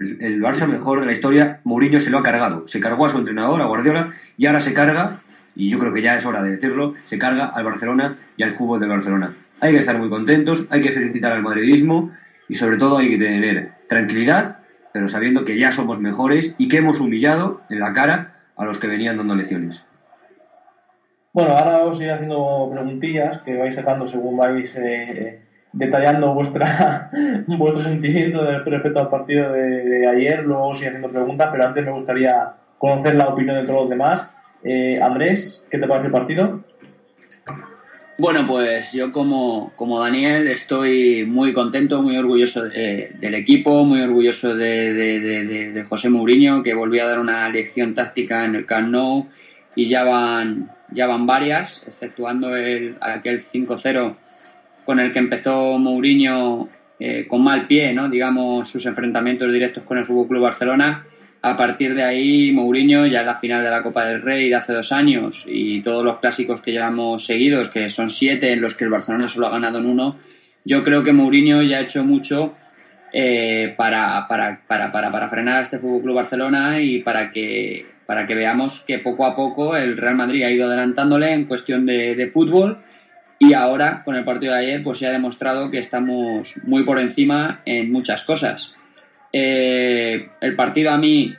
El, 0.00 0.40
Barça 0.40 0.66
mejor 0.66 1.00
de 1.00 1.06
la 1.06 1.12
historia, 1.12 1.60
Mourinho 1.64 2.00
se 2.00 2.08
lo 2.08 2.18
ha 2.18 2.22
cargado. 2.22 2.66
Se 2.66 2.80
cargó 2.80 3.04
a 3.04 3.10
su 3.10 3.18
entrenador, 3.18 3.60
a 3.60 3.66
Guardiola, 3.66 4.12
y 4.38 4.46
ahora 4.46 4.60
se 4.60 4.72
carga, 4.72 5.20
y 5.54 5.68
yo 5.68 5.78
creo 5.78 5.92
que 5.92 6.00
ya 6.00 6.16
es 6.16 6.24
hora 6.24 6.42
de 6.42 6.52
decirlo, 6.52 6.94
se 7.04 7.18
carga 7.18 7.46
al 7.46 7.64
Barcelona 7.64 8.16
y 8.36 8.42
al 8.42 8.54
fútbol 8.54 8.80
del 8.80 8.88
Barcelona. 8.88 9.32
Hay 9.60 9.72
que 9.72 9.80
estar 9.80 9.98
muy 9.98 10.08
contentos, 10.08 10.64
hay 10.70 10.82
que 10.82 10.92
felicitar 10.92 11.32
al 11.32 11.42
madridismo 11.42 12.12
y 12.48 12.56
sobre 12.56 12.78
todo 12.78 12.96
hay 12.96 13.10
que 13.10 13.18
tener 13.18 13.72
tranquilidad, 13.88 14.56
pero 14.92 15.10
sabiendo 15.10 15.44
que 15.44 15.58
ya 15.58 15.70
somos 15.70 16.00
mejores 16.00 16.54
y 16.56 16.68
que 16.68 16.78
hemos 16.78 16.98
humillado 16.98 17.60
en 17.68 17.80
la 17.80 17.92
cara 17.92 18.36
a 18.56 18.64
los 18.64 18.78
que 18.78 18.86
venían 18.86 19.18
dando 19.18 19.34
lecciones. 19.34 19.82
Bueno, 21.34 21.52
ahora 21.52 21.84
os 21.84 22.00
iré 22.00 22.12
haciendo 22.12 22.70
preguntillas 22.72 23.42
que 23.42 23.56
vais 23.56 23.74
sacando 23.74 24.06
según 24.06 24.38
vais 24.38 24.74
eh, 24.76 25.42
detallando 25.72 26.34
vuestra 26.34 27.10
vuestro 27.46 27.82
sentimiento 27.84 28.42
respecto 28.64 29.00
al 29.00 29.08
partido 29.10 29.52
de, 29.52 30.06
ayer. 30.06 30.44
Luego 30.44 30.70
iré 30.76 30.88
haciendo 30.88 31.10
preguntas, 31.10 31.48
pero 31.52 31.66
antes 31.66 31.84
me 31.84 31.92
gustaría 31.92 32.52
conocer 32.78 33.14
la 33.14 33.28
opinión 33.28 33.56
de 33.56 33.64
todos 33.66 33.82
los 33.82 33.90
demás. 33.90 34.28
Eh, 34.64 35.00
Andrés, 35.02 35.64
¿qué 35.70 35.78
te 35.78 35.86
parece 35.86 36.06
el 36.06 36.12
partido? 36.12 36.60
Bueno, 38.18 38.46
pues 38.46 38.92
yo 38.92 39.12
como, 39.12 39.72
como 39.76 39.98
Daniel 39.98 40.46
estoy 40.48 41.24
muy 41.24 41.54
contento, 41.54 42.02
muy 42.02 42.18
orgulloso 42.18 42.64
de- 42.68 43.12
del 43.18 43.34
equipo, 43.34 43.84
muy 43.86 44.02
orgulloso 44.02 44.54
de- 44.54 44.92
de- 44.92 45.72
de 45.72 45.84
José 45.84 46.10
Mourinho, 46.10 46.62
que 46.62 46.74
volvió 46.74 47.04
a 47.04 47.08
dar 47.08 47.18
una 47.18 47.48
lección 47.48 47.94
táctica 47.94 48.44
en 48.44 48.56
el 48.56 48.66
Camp 48.66 48.90
Nou 48.90 49.26
y 49.74 49.86
ya 49.86 50.04
van, 50.04 50.70
ya 50.90 51.06
van 51.06 51.26
varias, 51.26 51.82
exceptuando 51.88 52.54
el, 52.56 52.98
aquel 53.00 53.40
5-0 53.40 54.16
con 54.90 54.98
el 54.98 55.12
que 55.12 55.20
empezó 55.20 55.78
Mourinho 55.78 56.68
eh, 56.98 57.24
con 57.28 57.44
mal 57.44 57.68
pie, 57.68 57.94
¿no? 57.94 58.08
digamos, 58.08 58.68
sus 58.68 58.84
enfrentamientos 58.86 59.52
directos 59.52 59.84
con 59.84 59.98
el 59.98 60.04
Club 60.04 60.40
Barcelona. 60.40 61.06
A 61.42 61.56
partir 61.56 61.94
de 61.94 62.02
ahí, 62.02 62.50
Mourinho, 62.50 63.06
ya 63.06 63.20
en 63.20 63.26
la 63.26 63.36
final 63.36 63.62
de 63.62 63.70
la 63.70 63.84
Copa 63.84 64.04
del 64.04 64.20
Rey 64.20 64.48
de 64.48 64.56
hace 64.56 64.72
dos 64.72 64.90
años 64.90 65.44
y 65.46 65.80
todos 65.80 66.04
los 66.04 66.18
clásicos 66.18 66.60
que 66.60 66.72
llevamos 66.72 67.24
seguidos, 67.24 67.70
que 67.70 67.88
son 67.88 68.10
siete 68.10 68.52
en 68.52 68.60
los 68.60 68.74
que 68.74 68.82
el 68.82 68.90
Barcelona 68.90 69.28
solo 69.28 69.46
ha 69.46 69.50
ganado 69.50 69.78
en 69.78 69.86
uno, 69.86 70.16
yo 70.64 70.82
creo 70.82 71.04
que 71.04 71.12
Mourinho 71.12 71.62
ya 71.62 71.78
ha 71.78 71.82
hecho 71.82 72.02
mucho 72.02 72.56
eh, 73.12 73.72
para, 73.76 74.26
para, 74.26 74.60
para, 74.66 74.90
para, 74.90 75.28
frenar 75.28 75.58
a 75.58 75.62
este 75.62 75.78
Club 75.78 76.14
Barcelona 76.14 76.80
y 76.80 76.98
para 76.98 77.30
que, 77.30 77.86
veamos 78.08 78.80
que 78.80 78.98
poco 78.98 79.24
a 79.24 79.36
poco 79.36 79.76
el 79.76 79.96
Real 79.96 80.16
Madrid 80.16 80.42
ha 80.42 80.50
ido 80.50 80.66
adelantándole 80.66 81.32
en 81.32 81.44
cuestión 81.44 81.86
de 81.86 82.28
fútbol 82.32 82.80
y 83.42 83.54
ahora 83.54 84.02
con 84.04 84.14
el 84.16 84.24
partido 84.24 84.52
de 84.52 84.60
ayer 84.60 84.82
pues 84.82 84.98
se 84.98 85.06
ha 85.06 85.10
demostrado 85.10 85.70
que 85.70 85.78
estamos 85.78 86.54
muy 86.64 86.84
por 86.84 87.00
encima 87.00 87.62
en 87.64 87.90
muchas 87.90 88.22
cosas. 88.22 88.74
Eh, 89.32 90.28
el 90.40 90.54
partido 90.54 90.90
a 90.90 90.98
mí 90.98 91.34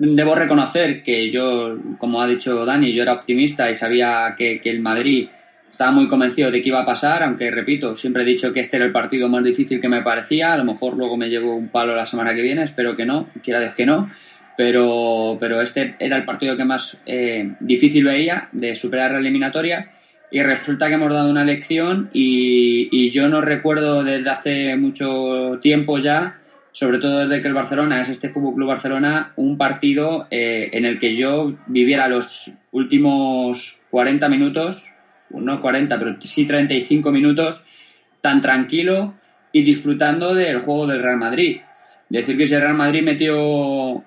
debo 0.00 0.34
reconocer 0.34 1.04
que 1.04 1.30
yo, 1.30 1.78
como 1.98 2.20
ha 2.20 2.26
dicho 2.26 2.66
Dani, 2.66 2.92
yo 2.92 3.04
era 3.04 3.12
optimista 3.12 3.70
y 3.70 3.76
sabía 3.76 4.34
que, 4.36 4.60
el 4.64 4.80
Madrid 4.80 5.28
estaba 5.70 5.92
muy 5.92 6.08
convencido 6.08 6.50
de 6.50 6.60
que 6.60 6.70
iba 6.70 6.80
a 6.80 6.86
pasar, 6.86 7.22
aunque 7.22 7.52
repito, 7.52 7.94
siempre 7.94 8.24
he 8.24 8.26
dicho 8.26 8.52
que 8.52 8.58
este 8.58 8.76
era 8.76 8.86
el 8.86 8.92
partido 8.92 9.28
más 9.28 9.44
difícil 9.44 9.80
que 9.80 9.88
me 9.88 10.02
parecía, 10.02 10.52
a 10.52 10.56
lo 10.56 10.64
mejor 10.64 10.96
luego 10.96 11.16
me 11.16 11.28
llevo 11.28 11.54
un 11.54 11.68
palo 11.68 11.94
la 11.94 12.06
semana 12.06 12.34
que 12.34 12.42
viene, 12.42 12.64
espero 12.64 12.96
que 12.96 13.06
no, 13.06 13.28
quiera 13.44 13.60
Dios 13.60 13.74
que 13.74 13.86
no, 13.86 14.10
pero, 14.56 15.36
pero 15.38 15.60
este 15.60 15.94
era 16.00 16.16
el 16.16 16.24
partido 16.24 16.56
que 16.56 16.64
más 16.64 17.00
eh, 17.06 17.52
difícil 17.60 18.04
veía 18.04 18.48
de 18.50 18.74
superar 18.74 19.12
la 19.12 19.18
eliminatoria 19.18 19.88
y 20.30 20.42
resulta 20.42 20.88
que 20.88 20.94
hemos 20.94 21.12
dado 21.12 21.30
una 21.30 21.44
lección 21.44 22.08
y, 22.12 22.88
y 22.92 23.10
yo 23.10 23.28
no 23.28 23.40
recuerdo 23.40 24.04
desde 24.04 24.30
hace 24.30 24.76
mucho 24.76 25.58
tiempo 25.60 25.98
ya 25.98 26.40
sobre 26.72 26.98
todo 26.98 27.26
desde 27.26 27.42
que 27.42 27.48
el 27.48 27.54
Barcelona 27.54 28.00
es 28.00 28.08
este 28.08 28.28
Fútbol 28.28 28.54
Club 28.54 28.68
Barcelona, 28.68 29.32
un 29.36 29.58
partido 29.58 30.26
eh, 30.30 30.70
en 30.72 30.84
el 30.84 30.98
que 30.98 31.16
yo 31.16 31.56
viviera 31.66 32.08
los 32.08 32.52
últimos 32.70 33.80
40 33.90 34.28
minutos, 34.28 34.86
no 35.30 35.60
40, 35.60 35.98
pero 35.98 36.16
sí 36.20 36.46
35 36.46 37.10
minutos, 37.10 37.64
tan 38.20 38.40
tranquilo 38.40 39.14
y 39.52 39.62
disfrutando 39.62 40.34
del 40.34 40.60
juego 40.60 40.86
del 40.86 41.02
Real 41.02 41.16
Madrid. 41.16 41.60
Decir 42.08 42.36
que 42.36 42.46
si 42.46 42.54
el 42.54 42.62
Real 42.62 42.74
Madrid 42.74 43.02
metió 43.02 44.04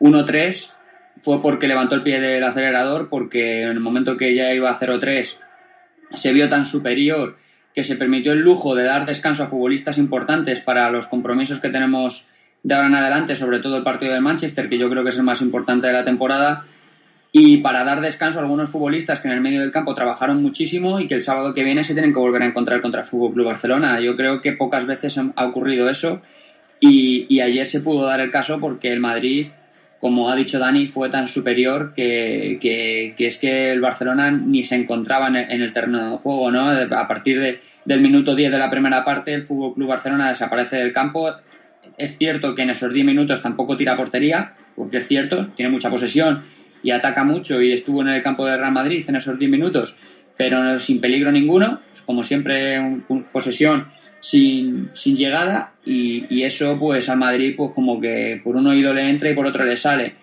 1-3 0.00 0.72
fue 1.20 1.42
porque 1.42 1.68
levantó 1.68 1.94
el 1.94 2.02
pie 2.02 2.20
del 2.20 2.44
acelerador, 2.44 3.08
porque 3.08 3.62
en 3.62 3.70
el 3.70 3.80
momento 3.80 4.16
que 4.16 4.34
ya 4.34 4.52
iba 4.54 4.70
a 4.70 4.78
0-3 4.78 5.38
se 6.16 6.32
vio 6.32 6.48
tan 6.48 6.66
superior 6.66 7.36
que 7.74 7.82
se 7.82 7.96
permitió 7.96 8.32
el 8.32 8.40
lujo 8.40 8.74
de 8.74 8.84
dar 8.84 9.06
descanso 9.06 9.42
a 9.42 9.46
futbolistas 9.48 9.98
importantes 9.98 10.60
para 10.60 10.90
los 10.90 11.06
compromisos 11.06 11.60
que 11.60 11.70
tenemos 11.70 12.28
de 12.62 12.74
ahora 12.74 12.88
en 12.88 12.94
adelante, 12.94 13.36
sobre 13.36 13.58
todo 13.58 13.76
el 13.76 13.82
partido 13.82 14.12
del 14.12 14.22
Manchester, 14.22 14.68
que 14.68 14.78
yo 14.78 14.88
creo 14.88 15.02
que 15.02 15.10
es 15.10 15.18
el 15.18 15.24
más 15.24 15.42
importante 15.42 15.86
de 15.86 15.92
la 15.92 16.04
temporada, 16.04 16.64
y 17.36 17.58
para 17.58 17.82
dar 17.82 18.00
descanso 18.00 18.38
a 18.38 18.42
algunos 18.42 18.70
futbolistas 18.70 19.20
que 19.20 19.26
en 19.26 19.34
el 19.34 19.40
medio 19.40 19.60
del 19.60 19.72
campo 19.72 19.96
trabajaron 19.96 20.40
muchísimo 20.40 21.00
y 21.00 21.08
que 21.08 21.14
el 21.14 21.20
sábado 21.20 21.52
que 21.52 21.64
viene 21.64 21.82
se 21.82 21.92
tienen 21.92 22.12
que 22.12 22.20
volver 22.20 22.42
a 22.42 22.46
encontrar 22.46 22.80
contra 22.80 23.00
el 23.00 23.06
Fútbol 23.06 23.34
Club 23.34 23.46
Barcelona. 23.46 23.98
Yo 24.00 24.16
creo 24.16 24.40
que 24.40 24.52
pocas 24.52 24.86
veces 24.86 25.18
ha 25.18 25.44
ocurrido 25.44 25.90
eso 25.90 26.22
y, 26.78 27.40
ayer 27.40 27.66
se 27.66 27.80
pudo 27.80 28.06
dar 28.06 28.20
el 28.20 28.30
caso 28.30 28.60
porque 28.60 28.92
el 28.92 29.00
Madrid 29.00 29.48
como 30.04 30.28
ha 30.28 30.36
dicho 30.36 30.58
Dani, 30.58 30.86
fue 30.86 31.08
tan 31.08 31.26
superior 31.26 31.94
que, 31.96 32.58
es 33.16 33.38
que 33.38 33.72
el 33.72 33.80
Barcelona 33.80 34.30
ni 34.30 34.62
se 34.62 34.74
encontraba 34.74 35.28
en 35.28 35.62
el, 35.62 35.72
terreno 35.72 36.10
de 36.10 36.18
juego, 36.18 36.50
¿no? 36.50 36.68
A 36.68 37.08
partir 37.08 37.40
de, 37.40 37.60
del 37.86 38.02
minuto 38.02 38.34
10 38.34 38.52
de 38.52 38.58
la 38.58 38.68
primera 38.68 39.02
parte, 39.02 39.32
el 39.32 39.44
Fútbol 39.44 39.72
Club 39.72 39.88
Barcelona 39.88 40.28
desaparece 40.28 40.76
del 40.76 40.92
campo. 40.92 41.34
Es 41.96 42.18
cierto 42.18 42.54
que 42.54 42.64
en 42.64 42.68
esos 42.68 42.92
10 42.92 43.06
minutos 43.06 43.40
tampoco 43.40 43.78
tira 43.78 43.96
portería, 43.96 44.52
porque 44.76 44.98
es 44.98 45.08
cierto, 45.08 45.48
tiene 45.56 45.70
mucha 45.70 45.88
posesión 45.88 46.42
y 46.82 46.90
ataca 46.90 47.24
mucho 47.24 47.62
y 47.62 47.72
estuvo 47.72 48.02
en 48.02 48.08
el 48.08 48.22
campo 48.22 48.44
de 48.44 48.58
Real 48.58 48.72
Madrid 48.72 49.02
en 49.08 49.16
esos 49.16 49.38
10 49.38 49.50
minutos, 49.50 49.96
pero 50.36 50.78
sin 50.80 51.00
peligro 51.00 51.32
ninguno, 51.32 51.80
como 52.04 52.24
siempre, 52.24 53.00
posesión 53.32 53.86
sin, 54.24 54.88
sin 54.94 55.18
llegada 55.18 55.74
y, 55.84 56.42
eso 56.44 56.78
pues 56.78 57.10
al 57.10 57.18
Madrid 57.18 57.54
pues 57.58 57.72
como 57.74 58.00
que 58.00 58.40
por 58.42 58.56
un 58.56 58.66
oído 58.66 58.94
le 58.94 59.10
entra 59.10 59.28
y 59.28 59.34
por 59.34 59.46
otro 59.46 59.66
le 59.66 59.76
sale. 59.76 60.14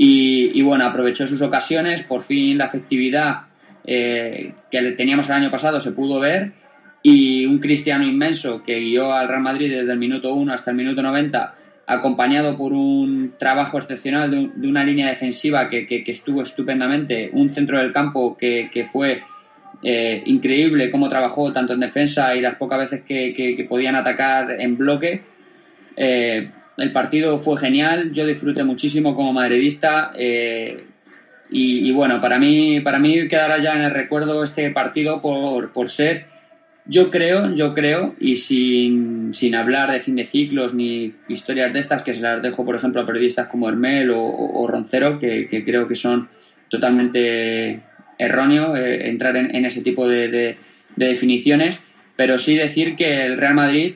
Y, 0.00 0.62
bueno, 0.62 0.86
aprovechó 0.86 1.26
sus 1.26 1.42
ocasiones, 1.42 2.04
por 2.04 2.22
fin 2.22 2.56
la 2.56 2.66
efectividad 2.66 3.46
eh, 3.84 4.54
que 4.70 4.92
teníamos 4.92 5.28
el 5.28 5.34
año 5.34 5.50
pasado 5.50 5.80
se 5.80 5.90
pudo 5.90 6.20
ver 6.20 6.52
y 7.02 7.46
un 7.46 7.58
cristiano 7.58 8.06
inmenso 8.06 8.62
que 8.62 8.78
guió 8.78 9.12
al 9.12 9.26
Real 9.26 9.40
Madrid 9.40 9.72
desde 9.72 9.92
el 9.92 9.98
minuto 9.98 10.34
1 10.34 10.52
hasta 10.52 10.70
el 10.70 10.76
minuto 10.76 11.02
90 11.02 11.54
acompañado 11.84 12.56
por 12.56 12.72
un 12.72 13.34
trabajo 13.38 13.78
excepcional 13.78 14.30
de, 14.30 14.68
una 14.68 14.84
línea 14.84 15.08
defensiva 15.08 15.68
que, 15.68 15.84
que, 15.84 16.04
estuvo 16.06 16.42
estupendamente, 16.42 17.30
un 17.32 17.48
centro 17.48 17.78
del 17.78 17.90
campo 17.90 18.36
que, 18.36 18.70
que 18.72 18.84
fue 18.84 19.22
eh, 19.82 20.22
increíble 20.26 20.90
cómo 20.90 21.08
trabajó 21.08 21.52
tanto 21.52 21.72
en 21.72 21.80
defensa 21.80 22.34
y 22.34 22.40
las 22.40 22.56
pocas 22.56 22.78
veces 22.78 23.02
que, 23.02 23.66
podían 23.68 23.94
atacar 23.94 24.60
en 24.60 24.76
bloque. 24.76 25.22
Eh, 25.96 26.50
el 26.76 26.92
partido 26.92 27.38
fue 27.38 27.58
genial, 27.58 28.12
yo 28.12 28.26
disfruté 28.26 28.64
muchísimo 28.64 29.14
como 29.14 29.32
madridista 29.32 30.12
eh, 30.16 30.84
y, 31.50 31.90
bueno, 31.92 32.20
para 32.20 32.38
mí, 32.38 32.80
para 32.80 32.98
mí 32.98 33.26
quedará 33.26 33.58
ya 33.58 33.74
en 33.74 33.82
el 33.82 33.90
recuerdo 33.90 34.44
este 34.44 34.70
partido 34.70 35.22
por, 35.22 35.72
por 35.72 35.88
ser, 35.88 36.26
yo 36.84 37.10
creo, 37.10 37.54
yo 37.54 37.72
creo, 37.72 38.14
y 38.20 38.36
sin, 38.36 39.32
sin, 39.32 39.54
hablar 39.54 39.90
de 39.90 40.00
fin 40.00 40.16
de 40.16 40.26
ciclos 40.26 40.74
ni 40.74 41.14
historias 41.26 41.72
de 41.72 41.80
estas, 41.80 42.02
que 42.02 42.14
se 42.14 42.20
las 42.20 42.42
dejo 42.42 42.64
por 42.64 42.76
ejemplo 42.76 43.00
a 43.00 43.06
periodistas 43.06 43.48
como 43.48 43.68
Hermel 43.68 44.10
o, 44.12 44.66
Roncero, 44.68 45.18
que 45.18 45.64
creo 45.64 45.88
que 45.88 45.96
son 45.96 46.28
totalmente 46.68 47.82
erróneo 48.18 48.76
eh, 48.76 49.08
entrar 49.08 49.36
en, 49.36 49.64
ese 49.64 49.82
tipo 49.82 50.08
de, 50.08 50.56
definiciones, 50.96 51.80
pero 52.16 52.38
sí 52.38 52.56
decir 52.56 52.96
que 52.96 53.24
el 53.24 53.38
Real 53.38 53.54
Madrid 53.54 53.94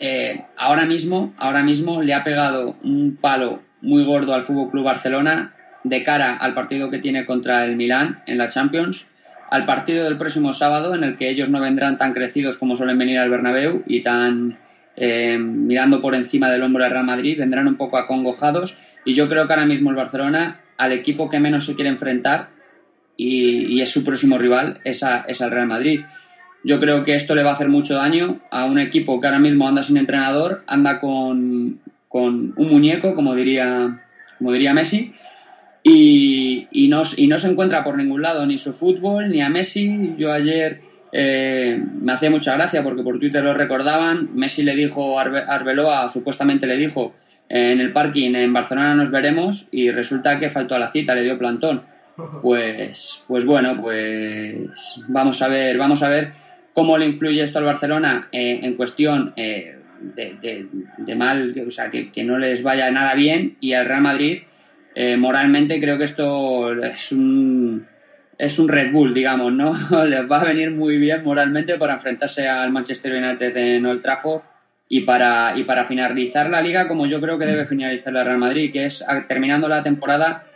eh, 0.00 0.42
ahora 0.56 0.86
mismo, 0.86 1.34
ahora 1.36 1.62
mismo 1.62 2.02
le 2.02 2.14
ha 2.14 2.24
pegado 2.24 2.76
un 2.82 3.16
palo 3.20 3.62
muy 3.82 4.04
gordo 4.04 4.34
al 4.34 4.44
Fútbol 4.44 4.70
Club 4.70 4.84
Barcelona 4.84 5.54
de 5.84 6.02
cara 6.02 6.36
al 6.36 6.54
partido 6.54 6.90
que 6.90 6.98
tiene 6.98 7.26
contra 7.26 7.64
el 7.64 7.76
Milán 7.76 8.20
en 8.26 8.38
la 8.38 8.48
Champions, 8.48 9.08
al 9.50 9.66
partido 9.66 10.04
del 10.04 10.18
próximo 10.18 10.52
sábado 10.52 10.94
en 10.94 11.04
el 11.04 11.16
que 11.16 11.28
ellos 11.28 11.48
no 11.48 11.60
vendrán 11.60 11.98
tan 11.98 12.12
crecidos 12.12 12.58
como 12.58 12.76
suelen 12.76 12.98
venir 12.98 13.18
al 13.18 13.30
Bernabéu 13.30 13.82
y 13.86 14.02
tan 14.02 14.58
eh, 14.96 15.38
mirando 15.38 16.00
por 16.00 16.14
encima 16.14 16.50
del 16.50 16.62
hombro 16.62 16.82
del 16.82 16.92
Real 16.92 17.04
Madrid, 17.04 17.38
vendrán 17.38 17.68
un 17.68 17.76
poco 17.76 17.98
acongojados. 17.98 18.76
Y 19.04 19.14
yo 19.14 19.28
creo 19.28 19.46
que 19.46 19.52
ahora 19.52 19.64
mismo 19.64 19.90
el 19.90 19.96
Barcelona 19.96 20.60
al 20.76 20.92
equipo 20.92 21.30
que 21.30 21.40
menos 21.40 21.66
se 21.66 21.74
quiere 21.74 21.90
enfrentar 21.90 22.48
y, 23.18 23.80
es 23.82 23.90
su 23.90 24.04
próximo 24.04 24.38
rival, 24.38 24.80
es, 24.84 25.04
es 25.26 25.42
al 25.42 25.50
Real 25.50 25.66
Madrid. 25.66 26.00
Yo 26.64 26.80
creo 26.80 27.04
que 27.04 27.14
esto 27.14 27.34
le 27.34 27.42
va 27.42 27.50
a 27.50 27.54
hacer 27.54 27.68
mucho 27.68 27.94
daño 27.94 28.40
a 28.50 28.64
un 28.64 28.78
equipo 28.78 29.20
que 29.20 29.26
ahora 29.26 29.38
mismo 29.38 29.68
anda 29.68 29.82
sin 29.82 29.96
entrenador, 29.96 30.62
anda 30.66 31.00
con, 31.00 31.80
un 32.10 32.54
muñeco, 32.56 33.14
como 33.14 33.34
diría, 33.34 34.00
como 34.38 34.52
diría 34.52 34.72
Messi, 34.72 35.12
y, 35.82 36.88
no, 36.88 37.04
se 37.04 37.50
encuentra 37.50 37.84
por 37.84 37.96
ningún 37.96 38.22
lado 38.22 38.46
ni 38.46 38.56
su 38.56 38.72
fútbol 38.72 39.30
ni 39.30 39.42
a 39.42 39.48
Messi. 39.48 40.14
Yo 40.16 40.32
ayer 40.32 40.80
eh, 41.12 41.82
me 42.00 42.12
hacía 42.12 42.30
mucha 42.30 42.54
gracia 42.54 42.82
porque 42.82 43.02
por 43.02 43.18
Twitter 43.18 43.42
lo 43.42 43.54
recordaban. 43.54 44.30
Messi 44.34 44.62
le 44.62 44.76
dijo 44.76 45.18
a 45.18 45.22
Arbeloa, 45.22 46.08
supuestamente 46.08 46.66
le 46.66 46.76
dijo 46.76 47.14
en 47.48 47.80
el 47.80 47.92
parking 47.92 48.34
en 48.34 48.52
Barcelona 48.52 48.94
nos 48.94 49.10
veremos 49.10 49.68
y 49.70 49.90
resulta 49.90 50.38
que 50.38 50.50
faltó 50.50 50.74
a 50.74 50.78
la 50.78 50.90
cita, 50.90 51.14
le 51.14 51.22
dio 51.22 51.38
plantón. 51.38 51.82
Pues, 52.42 53.22
pues 53.28 53.44
bueno, 53.44 53.80
pues 53.80 55.04
vamos 55.06 55.40
a 55.40 55.48
ver, 55.48 55.78
vamos 55.78 56.02
a 56.02 56.08
ver 56.08 56.32
cómo 56.72 56.98
le 56.98 57.06
influye 57.06 57.42
esto 57.42 57.60
al 57.60 57.64
Barcelona 57.64 58.28
eh, 58.32 58.58
en 58.62 58.74
cuestión 58.74 59.32
eh, 59.36 59.78
de, 60.00 61.14
mal, 61.14 61.54
o 61.66 61.70
sea, 61.70 61.90
que, 61.90 62.24
no 62.24 62.38
les 62.38 62.64
vaya 62.64 62.90
nada 62.90 63.14
bien 63.14 63.56
y 63.60 63.74
al 63.74 63.86
Real 63.86 64.00
Madrid 64.00 64.42
eh, 64.96 65.16
moralmente 65.16 65.80
creo 65.80 65.96
que 65.96 66.04
esto 66.04 66.72
es 66.82 67.12
un 67.12 67.86
es 68.36 68.58
un 68.58 68.68
Red 68.68 68.92
Bull, 68.92 69.14
digamos, 69.14 69.52
¿no? 69.52 69.76
les 70.04 70.30
va 70.30 70.40
a 70.40 70.44
venir 70.44 70.72
muy 70.72 70.98
bien 70.98 71.22
moralmente 71.24 71.76
para 71.78 71.94
enfrentarse 71.94 72.48
al 72.48 72.72
Manchester 72.72 73.14
United 73.14 73.56
en 73.56 73.86
Old 73.86 74.02
Trafford 74.02 74.42
y 74.88 75.02
para, 75.02 75.56
y 75.56 75.62
para 75.64 75.84
finalizar 75.84 76.50
la 76.50 76.62
liga 76.62 76.88
como 76.88 77.06
yo 77.06 77.20
creo 77.20 77.38
que 77.38 77.46
debe 77.46 77.64
finalizar 77.64 78.16
el 78.16 78.24
Real 78.24 78.38
Madrid, 78.38 78.72
que 78.72 78.86
es 78.86 79.04
terminando 79.28 79.68
la 79.68 79.84
temporada 79.84 80.47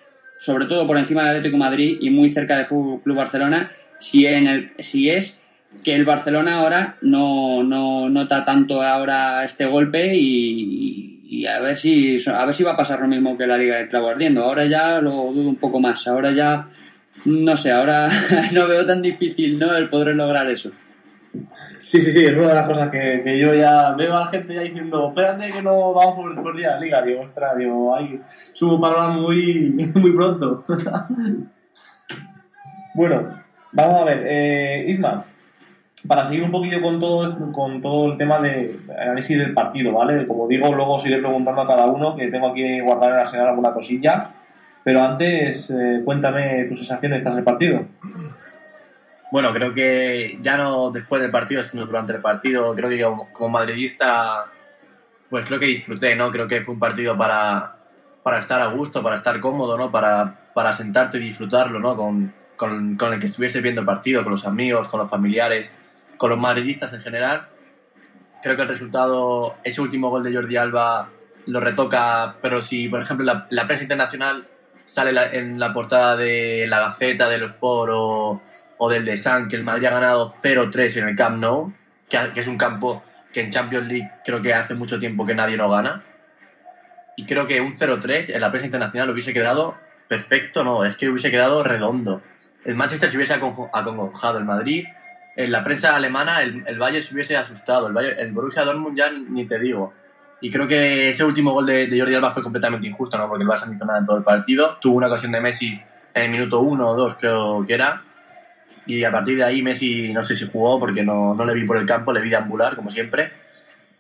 sobre 0.42 0.66
todo 0.66 0.88
por 0.88 0.98
encima 0.98 1.22
del 1.22 1.36
Atlético 1.36 1.56
Madrid 1.56 1.98
y 2.00 2.10
muy 2.10 2.28
cerca 2.30 2.56
del 2.56 2.66
Club 2.66 3.14
Barcelona, 3.14 3.70
si, 4.00 4.26
en 4.26 4.48
el, 4.48 4.72
si 4.80 5.08
es 5.08 5.40
que 5.84 5.94
el 5.94 6.04
Barcelona 6.04 6.58
ahora 6.58 6.96
no, 7.00 7.62
no 7.62 8.08
nota 8.08 8.44
tanto 8.44 8.82
ahora 8.82 9.44
este 9.44 9.66
golpe 9.66 10.16
y, 10.16 11.46
a 11.46 11.60
ver 11.60 11.76
si 11.76 12.16
a 12.28 12.44
ver 12.44 12.54
si 12.54 12.64
va 12.64 12.72
a 12.72 12.76
pasar 12.76 13.00
lo 13.00 13.08
mismo 13.08 13.38
que 13.38 13.46
la 13.46 13.56
Liga 13.56 13.76
del 13.76 13.88
Clavo 13.88 14.08
Ardiendo. 14.08 14.42
Ahora 14.42 14.66
ya 14.66 15.00
lo 15.00 15.32
dudo 15.32 15.48
un 15.48 15.56
poco 15.56 15.78
más. 15.78 16.08
Ahora 16.08 16.32
ya 16.32 16.66
no 17.24 17.56
sé, 17.56 17.70
ahora 17.70 18.08
no 18.52 18.66
veo 18.66 18.84
tan 18.84 19.00
difícil 19.00 19.60
¿no? 19.60 19.76
el 19.76 19.88
poder 19.88 20.16
lograr 20.16 20.50
eso. 20.50 20.72
Sí, 21.82 22.00
sí, 22.00 22.12
sí, 22.12 22.24
es 22.24 22.36
una 22.36 22.48
de 22.48 22.54
las 22.54 22.68
cosas 22.68 22.90
que, 22.90 23.38
yo 23.40 23.54
ya 23.54 23.92
veo 23.96 24.16
a 24.16 24.20
la 24.20 24.26
gente 24.28 24.54
ya 24.54 24.60
diciendo, 24.60 25.08
espérate 25.08 25.48
que 25.48 25.62
no 25.62 25.92
vamos 25.92 26.14
por, 26.14 26.40
por 26.40 26.56
día 26.56 26.78
liga, 26.78 27.02
digo, 27.02 27.22
ostras, 27.22 27.58
digo, 27.58 27.94
hay 27.94 28.20
subo 28.52 28.80
para 28.80 29.08
muy, 29.08 29.70
muy 29.94 30.12
pronto. 30.12 30.64
bueno, 32.94 33.34
vamos 33.72 34.00
a 34.00 34.04
ver, 34.04 34.22
eh, 34.24 34.84
Isma, 34.90 35.24
para 36.06 36.24
seguir 36.24 36.44
un 36.44 36.52
poquillo 36.52 36.80
con 36.80 37.00
todo 37.00 37.52
con 37.52 37.82
todo 37.82 38.12
el 38.12 38.18
tema 38.18 38.40
de 38.40 38.76
análisis 38.96 39.36
del 39.36 39.52
partido, 39.52 39.92
¿vale? 39.92 40.26
Como 40.28 40.46
digo, 40.46 40.72
luego 40.72 40.94
os 40.94 41.02
preguntando 41.02 41.62
a 41.62 41.66
cada 41.66 41.86
uno, 41.86 42.14
que 42.14 42.28
tengo 42.28 42.48
aquí 42.48 42.78
guardar 42.78 43.10
en 43.10 43.16
la 43.16 43.28
señal 43.28 43.48
alguna 43.48 43.72
cosilla, 43.72 44.28
pero 44.84 45.02
antes 45.02 45.68
eh, 45.70 46.00
cuéntame 46.04 46.66
tus 46.66 46.78
sensaciones 46.78 47.24
tras 47.24 47.36
el 47.36 47.44
partido. 47.44 47.84
Bueno, 49.32 49.50
creo 49.54 49.72
que 49.72 50.36
ya 50.42 50.58
no 50.58 50.90
después 50.90 51.22
del 51.22 51.30
partido, 51.30 51.62
sino 51.62 51.86
durante 51.86 52.12
el 52.12 52.20
partido, 52.20 52.74
creo 52.74 52.90
que 52.90 53.32
como, 53.32 53.48
madridista, 53.48 54.44
pues 55.30 55.46
creo 55.46 55.58
que 55.58 55.64
disfruté, 55.64 56.14
¿no? 56.14 56.30
Creo 56.30 56.46
que 56.46 56.60
fue 56.60 56.74
un 56.74 56.78
partido 56.78 57.16
para, 57.16 57.76
para 58.22 58.40
estar 58.40 58.60
a 58.60 58.66
gusto, 58.66 59.02
para 59.02 59.16
estar 59.16 59.40
cómodo, 59.40 59.78
¿no? 59.78 59.90
Para, 59.90 60.50
para 60.52 60.74
sentarte 60.74 61.16
y 61.16 61.22
disfrutarlo, 61.22 61.80
¿no? 61.80 61.96
Con, 61.96 62.34
con, 62.56 62.98
con 62.98 63.14
el 63.14 63.20
que 63.20 63.28
estuviese 63.28 63.62
viendo 63.62 63.80
el 63.80 63.86
partido, 63.86 64.22
con 64.22 64.32
los 64.32 64.46
amigos, 64.46 64.88
con 64.88 65.00
los 65.00 65.08
familiares, 65.08 65.72
con 66.18 66.28
los 66.28 66.38
madridistas 66.38 66.92
en 66.92 67.00
general. 67.00 67.48
Creo 68.42 68.54
que 68.54 68.62
el 68.62 68.68
resultado, 68.68 69.54
ese 69.64 69.80
último 69.80 70.10
gol 70.10 70.24
de 70.24 70.34
Jordi 70.34 70.58
Alba 70.58 71.08
lo 71.46 71.58
retoca, 71.58 72.34
pero 72.42 72.60
si, 72.60 72.86
por 72.90 73.00
ejemplo, 73.00 73.24
la, 73.24 73.46
la 73.48 73.64
prensa 73.66 73.84
internacional 73.84 74.46
sale 74.84 75.38
en 75.38 75.58
la 75.58 75.72
portada 75.72 76.16
de 76.16 76.66
la 76.68 76.80
Gaceta, 76.80 77.30
de 77.30 77.38
los 77.38 77.54
Poro 77.54 78.00
o 78.02 78.42
del 78.88 79.04
de 79.04 79.16
San, 79.16 79.48
que 79.48 79.56
el 79.56 79.64
Madrid 79.64 79.86
ha 79.86 79.90
ganado 79.90 80.32
0-3 80.42 80.98
en 80.98 81.08
el 81.08 81.16
Camp 81.16 81.38
Nou, 81.38 81.72
que, 82.08 82.40
es 82.40 82.46
un 82.46 82.58
campo 82.58 83.02
que 83.32 83.40
en 83.40 83.50
Champions 83.50 83.86
League 83.88 84.10
creo 84.24 84.42
que 84.42 84.54
hace 84.54 84.74
mucho 84.74 84.98
tiempo 84.98 85.24
que 85.24 85.34
nadie 85.34 85.56
no 85.56 85.70
gana. 85.70 86.02
Y 87.16 87.26
creo 87.26 87.46
que 87.46 87.60
un 87.60 87.76
0-3 87.76 88.34
en 88.34 88.40
la 88.40 88.50
prensa 88.50 88.66
internacional 88.66 89.10
hubiese 89.10 89.32
quedado 89.32 89.76
perfecto, 90.08 90.64
no, 90.64 90.84
es 90.84 90.96
que 90.96 91.08
hubiese 91.08 91.30
quedado 91.30 91.62
redondo. 91.62 92.22
El 92.64 92.74
Manchester 92.74 93.10
se 93.10 93.16
hubiese 93.16 93.34
acongojado, 93.34 94.38
el 94.38 94.44
Madrid 94.44 94.86
en 95.36 95.50
la 95.50 95.64
prensa 95.64 95.96
alemana 95.96 96.42
el, 96.42 96.64
el 96.66 97.02
se 97.02 97.14
hubiese 97.14 97.36
asustado. 97.36 97.88
El, 97.88 97.96
el 98.18 98.32
Borussia 98.32 98.64
Dortmund 98.64 98.96
ya 98.96 99.10
ni 99.10 99.46
te 99.46 99.58
digo. 99.58 99.92
Y 100.40 100.50
creo 100.50 100.66
que 100.66 101.08
ese 101.08 101.24
último 101.24 101.52
gol 101.52 101.66
de, 101.66 101.88
Jordi 101.88 102.14
Alba 102.14 102.34
fue 102.34 102.42
completamente 102.42 102.86
injusto, 102.86 103.16
¿no? 103.16 103.28
Porque 103.28 103.44
el 103.44 103.48
Barça 103.48 103.66
no 103.66 103.74
hizo 103.74 103.86
en 103.96 104.06
todo 104.06 104.16
el 104.16 104.24
partido. 104.24 104.76
Tuvo 104.80 104.96
una 104.96 105.06
ocasión 105.06 105.32
de 105.32 105.40
Messi 105.40 105.80
en 106.14 106.22
el 106.22 106.30
minuto 106.30 106.60
uno 106.60 106.88
o 106.88 106.96
dos, 106.96 107.14
creo 107.14 107.64
que 107.64 107.74
era. 107.74 108.02
Y 108.86 109.04
a 109.04 109.12
partir 109.12 109.36
de 109.36 109.44
ahí 109.44 109.62
Messi 109.62 110.12
no 110.12 110.24
sé 110.24 110.36
si 110.36 110.48
jugó 110.50 110.78
porque 110.78 111.02
no, 111.02 111.34
no 111.34 111.44
le 111.44 111.54
vi 111.54 111.64
por 111.64 111.76
el 111.76 111.86
campo, 111.86 112.12
le 112.12 112.20
vi 112.20 112.30
deambular, 112.30 112.76
como 112.76 112.90
siempre. 112.90 113.32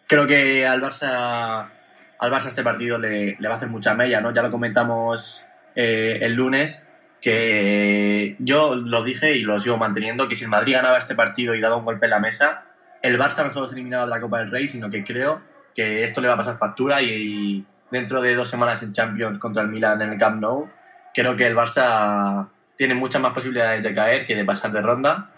Creo 0.06 0.26
que 0.26 0.66
al 0.66 0.82
Barça, 0.82 1.68
al 2.18 2.30
Barça 2.30 2.48
este 2.48 2.62
partido 2.62 2.98
le, 2.98 3.36
le 3.38 3.48
va 3.48 3.54
a 3.54 3.56
hacer 3.56 3.68
mucha 3.68 3.94
mella, 3.94 4.20
¿no? 4.20 4.32
Ya 4.32 4.42
lo 4.42 4.50
comentamos 4.50 5.44
eh, 5.74 6.18
el 6.22 6.34
lunes, 6.34 6.86
que 7.20 8.36
yo 8.40 8.74
lo 8.74 9.04
dije 9.04 9.36
y 9.36 9.42
lo 9.42 9.60
sigo 9.60 9.76
manteniendo, 9.76 10.28
que 10.28 10.34
si 10.34 10.44
el 10.44 10.50
Madrid 10.50 10.74
ganaba 10.74 10.98
este 10.98 11.14
partido 11.14 11.54
y 11.54 11.60
daba 11.60 11.76
un 11.76 11.84
golpe 11.84 12.06
en 12.06 12.10
la 12.10 12.18
mesa, 12.18 12.64
el 13.00 13.18
Barça 13.18 13.44
no 13.44 13.52
solo 13.52 13.68
se 13.68 13.74
eliminaba 13.74 14.04
de 14.04 14.10
la 14.10 14.20
Copa 14.20 14.40
del 14.40 14.50
Rey, 14.50 14.68
sino 14.68 14.90
que 14.90 15.04
creo 15.04 15.40
que 15.74 16.02
esto 16.04 16.20
le 16.20 16.28
va 16.28 16.34
a 16.34 16.38
pasar 16.38 16.58
factura 16.58 17.00
y, 17.00 17.08
y 17.08 17.64
dentro 17.90 18.20
de 18.20 18.34
dos 18.34 18.50
semanas 18.50 18.82
en 18.82 18.92
Champions 18.92 19.38
contra 19.38 19.62
el 19.62 19.68
Milan 19.68 20.02
en 20.02 20.12
el 20.12 20.18
Camp 20.18 20.40
Nou, 20.40 20.68
creo 21.14 21.36
que 21.36 21.46
el 21.46 21.56
Barça 21.56 22.48
tiene 22.82 22.94
muchas 22.96 23.22
más 23.22 23.32
posibilidades 23.32 23.80
de 23.80 23.94
caer 23.94 24.26
que 24.26 24.34
de 24.34 24.44
pasar 24.44 24.72
de 24.72 24.82
ronda. 24.82 25.28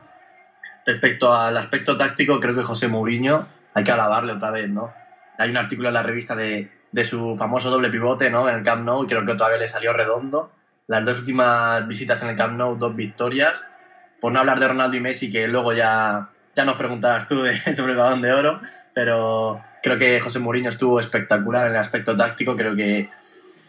Respecto 0.87 1.31
al 1.35 1.55
aspecto 1.59 1.95
táctico, 1.99 2.41
creo 2.41 2.55
que 2.55 2.63
José 2.63 2.89
Mourinho 2.89 3.47
hay 3.75 3.85
que 3.85 3.93
alabarle 3.93 4.33
otra 4.33 4.51
vez, 4.51 4.71
¿no? 4.71 4.91
Hay 5.37 5.51
un 5.51 5.59
artículo 5.59 5.89
en 5.89 5.95
la 5.95 6.03
revista 6.03 6.35
de, 6.35 6.71
de 6.91 7.05
su 7.05 7.37
famoso 7.37 7.69
doble 7.69 7.91
pivote, 7.91 8.31
¿no? 8.31 8.49
En 8.49 8.55
el 8.55 8.63
Camp 8.63 8.83
Nou 8.87 9.05
y 9.05 9.07
creo 9.07 9.27
que 9.27 9.33
vez 9.35 9.59
le 9.61 9.69
salió 9.69 9.93
redondo. 9.93 10.53
Las 10.87 11.05
dos 11.05 11.19
últimas 11.19 11.87
visitas 11.87 12.23
en 12.23 12.31
el 12.31 12.37
Camp 12.37 12.57
Nou, 12.57 12.77
dos 12.79 12.97
victorias. 12.97 13.63
Por 14.23 14.33
no 14.33 14.41
hablar 14.41 14.59
de 14.59 14.69
Ronaldo 14.69 14.97
y 14.97 15.01
Messi, 15.01 15.31
que 15.31 15.47
luego 15.47 15.75
ya, 15.75 16.31
ya 16.57 16.65
nos 16.65 16.77
preguntarás 16.77 17.29
tú 17.29 17.43
de- 17.43 17.59
sobre 17.77 17.93
el 17.93 17.99
balón 17.99 18.23
de 18.23 18.33
oro, 18.33 18.59
pero 18.95 19.61
creo 19.83 19.99
que 19.99 20.19
José 20.19 20.39
Mourinho 20.39 20.71
estuvo 20.71 20.99
espectacular 20.99 21.67
en 21.67 21.73
el 21.75 21.81
aspecto 21.81 22.17
táctico. 22.17 22.57
Creo 22.57 22.75
que 22.75 23.11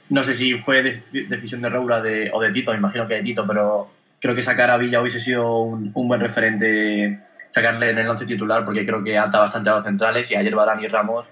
no 0.10 0.24
sé 0.24 0.34
si 0.34 0.58
fue 0.60 0.84
dec- 0.84 1.28
decisión 1.28 1.62
de 1.62 1.70
Roura 1.70 2.02
de, 2.02 2.30
o 2.34 2.42
de 2.42 2.52
Tito, 2.52 2.72
me 2.72 2.78
imagino 2.78 3.08
que 3.08 3.16
de 3.16 3.24
Tito, 3.24 3.46
pero 3.48 3.92
creo 4.20 4.36
que 4.36 4.42
sacar 4.42 4.70
a 4.70 4.78
Villa 4.78 5.02
hubiese 5.02 5.20
sido 5.20 5.60
un, 5.60 5.92
un 5.94 6.08
buen 6.08 6.22
referente 6.22 7.20
sacarle 7.52 7.90
en 7.92 7.98
el 8.00 8.08
once 8.10 8.26
titular 8.26 8.66
porque 8.66 8.86
creo 8.86 9.04
que 9.04 9.18
ata 9.18 9.40
bastante 9.40 9.70
a 9.70 9.76
los 9.76 9.86
centrales 9.86 10.30
y 10.30 10.36
ayer 10.36 10.54
Barán 10.54 10.84
y 10.84 10.88
Ramos 10.88 11.26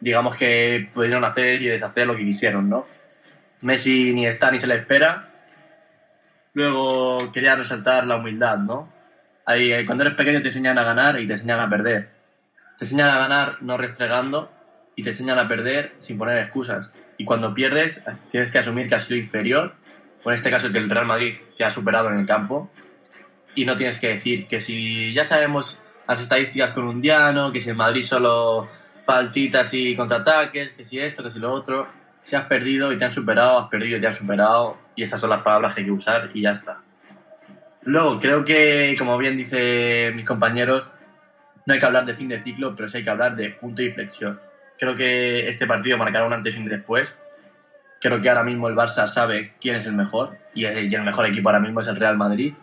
digamos 0.00 0.36
que 0.36 0.88
pudieron 0.92 1.24
hacer 1.24 1.60
y 1.62 1.66
deshacer 1.66 2.06
lo 2.06 2.16
que 2.16 2.24
quisieron, 2.24 2.68
¿no? 2.68 2.86
Messi 3.62 4.12
ni 4.12 4.26
está 4.26 4.50
ni 4.50 4.60
se 4.60 4.66
le 4.68 4.76
espera. 4.76 5.28
Luego 6.54 7.30
quería 7.32 7.56
resaltar 7.56 8.06
la 8.06 8.16
humildad, 8.16 8.58
¿no? 8.58 8.88
Ahí, 9.44 9.84
cuando 9.86 10.04
eres 10.04 10.16
pequeño 10.16 10.40
te 10.40 10.48
enseñan 10.48 10.78
a 10.78 10.84
ganar 10.84 11.18
y 11.18 11.26
te 11.26 11.32
enseñan 11.34 11.60
a 11.60 11.68
perder. 11.68 12.10
Te 12.78 12.84
enseñan 12.84 13.08
a 13.10 13.18
ganar 13.18 13.56
no 13.62 13.76
restregando 13.76 14.50
y 14.94 15.02
te 15.02 15.10
enseñan 15.10 15.38
a 15.38 15.48
perder 15.48 15.94
sin 15.98 16.18
poner 16.18 16.38
excusas. 16.38 16.92
Y 17.18 17.24
cuando 17.24 17.52
pierdes 17.52 18.00
tienes 18.30 18.50
que 18.50 18.58
asumir 18.58 18.88
que 18.88 18.94
has 18.94 19.04
sido 19.04 19.20
inferior, 19.20 19.74
o 20.24 20.30
en 20.30 20.34
este 20.34 20.50
caso 20.50 20.72
que 20.72 20.78
el 20.78 20.88
Real 20.88 21.06
Madrid 21.06 21.36
te 21.56 21.64
ha 21.64 21.70
superado 21.70 22.08
en 22.08 22.18
el 22.18 22.26
campo, 22.26 22.70
y 23.54 23.64
no 23.64 23.76
tienes 23.76 23.98
que 23.98 24.08
decir 24.08 24.46
que 24.46 24.60
si 24.60 25.12
ya 25.12 25.24
sabemos 25.24 25.80
las 26.06 26.20
estadísticas 26.20 26.70
con 26.70 26.84
un 26.84 27.00
diano, 27.00 27.52
que 27.52 27.60
si 27.60 27.70
el 27.70 27.76
Madrid 27.76 28.02
solo 28.02 28.68
faltitas 29.04 29.74
y 29.74 29.96
contraataques, 29.96 30.72
que 30.74 30.84
si 30.84 30.98
esto, 31.00 31.22
que 31.22 31.30
si 31.30 31.38
lo 31.38 31.52
otro, 31.52 31.88
si 32.24 32.36
has 32.36 32.46
perdido 32.46 32.92
y 32.92 32.98
te 32.98 33.04
han 33.04 33.12
superado, 33.12 33.58
has 33.58 33.68
perdido 33.68 33.98
y 33.98 34.00
te 34.00 34.06
han 34.06 34.14
superado, 34.14 34.78
y 34.94 35.02
esas 35.02 35.20
son 35.20 35.30
las 35.30 35.42
palabras 35.42 35.74
que 35.74 35.80
hay 35.80 35.86
que 35.86 35.92
usar 35.92 36.30
y 36.34 36.42
ya 36.42 36.52
está. 36.52 36.80
Luego, 37.82 38.20
creo 38.20 38.44
que, 38.44 38.94
como 38.98 39.16
bien 39.16 39.36
dicen 39.36 40.14
mis 40.14 40.26
compañeros, 40.26 40.90
no 41.64 41.74
hay 41.74 41.80
que 41.80 41.86
hablar 41.86 42.04
de 42.06 42.14
fin 42.14 42.28
de 42.28 42.42
ciclo, 42.42 42.76
pero 42.76 42.88
sí 42.88 42.98
hay 42.98 43.04
que 43.04 43.10
hablar 43.10 43.34
de 43.34 43.50
punto 43.50 43.82
de 43.82 43.88
inflexión. 43.88 44.38
Creo 44.78 44.94
que 44.94 45.48
este 45.48 45.66
partido 45.66 45.98
marcará 45.98 46.26
un 46.26 46.32
antes 46.32 46.54
y 46.54 46.58
un 46.58 46.66
después. 46.66 47.12
Creo 48.00 48.20
que 48.20 48.28
ahora 48.28 48.44
mismo 48.44 48.68
el 48.68 48.76
Barça 48.76 49.08
sabe 49.08 49.54
quién 49.60 49.74
es 49.74 49.86
el 49.86 49.94
mejor 49.94 50.38
y 50.54 50.64
el 50.64 51.02
mejor 51.02 51.26
equipo 51.26 51.48
ahora 51.48 51.60
mismo 51.60 51.80
es 51.80 51.88
el 51.88 51.96
Real 51.96 52.16
Madrid. 52.16 52.54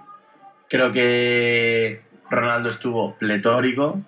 Creo 0.70 0.92
que 0.94 2.02
Ronaldo 2.30 2.70
estuvo 2.70 3.16
pletórico. 3.18 4.02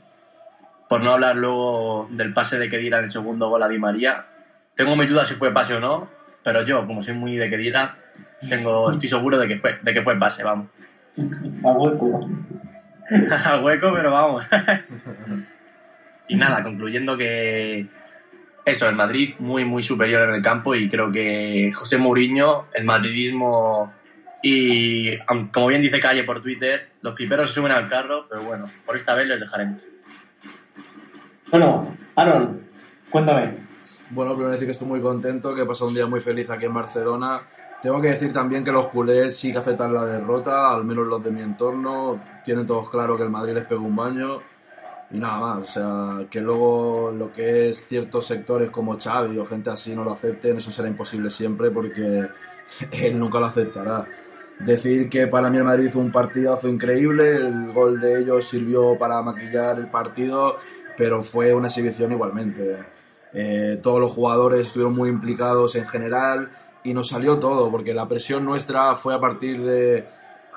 Por 0.88 1.04
no 1.04 1.12
hablar 1.12 1.36
luego 1.36 2.08
del 2.12 2.34
pase 2.34 2.58
de 2.58 2.70
Kedira 2.70 3.00
en 3.00 3.06
el 3.06 3.12
segundo 3.12 3.50
gol 3.50 3.62
a 3.62 3.68
Di 3.68 3.78
María. 3.78 4.26
Tengo 4.74 4.96
mis 4.96 5.10
dudas 5.10 5.28
si 5.28 5.36
fue 5.36 5.54
pase 5.54 5.74
o 5.74 5.82
no, 5.82 6.08
pero 6.44 6.64
yo, 6.64 6.88
como 6.88 7.02
soy 7.02 7.14
muy 7.14 7.36
de 7.36 7.50
Kedira, 7.50 7.98
tengo, 8.48 8.90
estoy 8.92 9.10
seguro 9.10 9.38
de 9.38 9.50
que 9.50 9.58
fue, 9.58 9.80
de 9.82 9.94
que 9.94 10.02
fue 10.02 10.18
pase, 10.18 10.44
vamos. 10.44 10.68
A 11.66 11.72
hueco. 11.72 12.30
Al 13.46 13.64
hueco, 13.64 13.92
pero 13.94 14.12
vamos. 14.12 14.46
y 16.28 16.36
nada, 16.36 16.64
concluyendo 16.64 17.18
que 17.18 17.88
eso, 18.66 18.90
el 18.90 18.96
Madrid 18.96 19.36
muy, 19.40 19.64
muy 19.64 19.82
superior 19.82 20.28
en 20.28 20.36
el 20.36 20.42
campo 20.42 20.76
y 20.76 20.90
creo 20.90 21.12
que 21.12 21.72
José 21.74 21.98
Mourinho, 21.98 22.66
el 22.74 22.84
madridismo 22.84 23.94
y, 24.42 25.18
como 25.54 25.68
bien 25.68 25.82
dice 25.82 26.00
Calle 26.00 26.24
por 26.24 26.42
Twitter, 26.42 26.90
los 27.02 27.16
piperos 27.16 27.50
se 27.50 27.56
suben 27.56 27.72
al 27.72 27.88
carro, 27.88 28.28
pero 28.30 28.44
bueno, 28.44 28.70
por 28.86 28.98
esta 28.98 29.16
vez 29.16 29.28
les 29.28 29.40
dejaremos. 29.40 29.82
Bueno, 31.50 31.96
Aaron, 32.16 32.62
cuéntame. 33.10 33.54
Bueno, 34.10 34.34
primero 34.34 34.52
decir 34.52 34.68
que 34.68 34.72
estoy 34.72 34.88
muy 34.88 35.02
contento, 35.02 35.56
que 35.56 35.62
he 35.62 35.66
pasado 35.66 35.88
un 35.90 35.96
día 35.96 36.06
muy 36.06 36.20
feliz 36.20 36.50
aquí 36.50 36.66
en 36.66 36.74
Barcelona. 36.74 37.42
Tengo 37.82 38.02
que 38.02 38.10
decir 38.10 38.34
también 38.34 38.64
que 38.64 38.72
los 38.72 38.88
culés 38.88 39.38
sí 39.38 39.52
que 39.52 39.60
aceptan 39.60 39.94
la 39.94 40.06
derrota, 40.06 40.74
al 40.74 40.84
menos 40.84 41.08
los 41.08 41.24
de 41.24 41.32
mi 41.32 41.42
entorno. 41.42 42.22
Tienen 42.44 42.66
todos 42.66 42.90
claro 42.90 43.18
que 43.18 43.24
el 43.24 43.30
Madrid 43.30 43.54
les 43.54 43.66
pegó 43.66 43.86
un 43.86 43.96
baño. 43.96 44.42
Y 45.10 45.20
nada 45.20 45.40
más, 45.40 45.64
o 45.64 45.66
sea, 45.66 46.28
que 46.30 46.42
luego 46.42 47.14
lo 47.18 47.32
que 47.32 47.70
es 47.70 47.88
ciertos 47.88 48.26
sectores 48.26 48.70
como 48.70 49.00
Xavi 49.00 49.38
o 49.38 49.46
gente 49.46 49.70
así 49.70 49.96
no 49.96 50.04
lo 50.04 50.12
acepten, 50.12 50.58
eso 50.58 50.72
será 50.72 50.90
imposible 50.90 51.30
siempre 51.30 51.72
porque 51.72 52.28
él 52.92 53.20
nunca 53.20 53.40
lo 53.40 53.46
aceptará. 53.46 54.06
Decir 54.60 55.10
que 55.10 55.28
para 55.28 55.50
mí 55.50 55.58
el 55.58 55.64
Madrid 55.64 55.88
hizo 55.90 56.00
un 56.00 56.12
partidazo 56.12 56.68
increíble, 56.68 57.38
el 57.38 57.72
gol 57.72 58.02
de 58.02 58.20
ellos 58.20 58.46
sirvió 58.46 58.98
para 58.98 59.22
maquillar 59.22 59.78
el 59.78 59.88
partido, 59.88 60.58
pero 60.98 61.22
fue 61.22 61.54
una 61.54 61.68
exhibición 61.68 62.12
igualmente. 62.12 62.80
Eh, 63.34 63.80
todos 63.84 64.02
los 64.02 64.12
jugadores 64.12 64.68
estuvieron 64.68 64.96
muy 64.96 65.10
implicados 65.10 65.76
en 65.76 65.86
general 65.86 66.50
y 66.84 66.94
nos 66.94 67.10
salió 67.10 67.38
todo, 67.38 67.70
porque 67.70 67.94
la 67.94 68.08
presión 68.08 68.44
nuestra 68.44 68.96
fue 68.96 69.14
a 69.14 69.20
partir 69.20 69.62
de, 69.62 70.08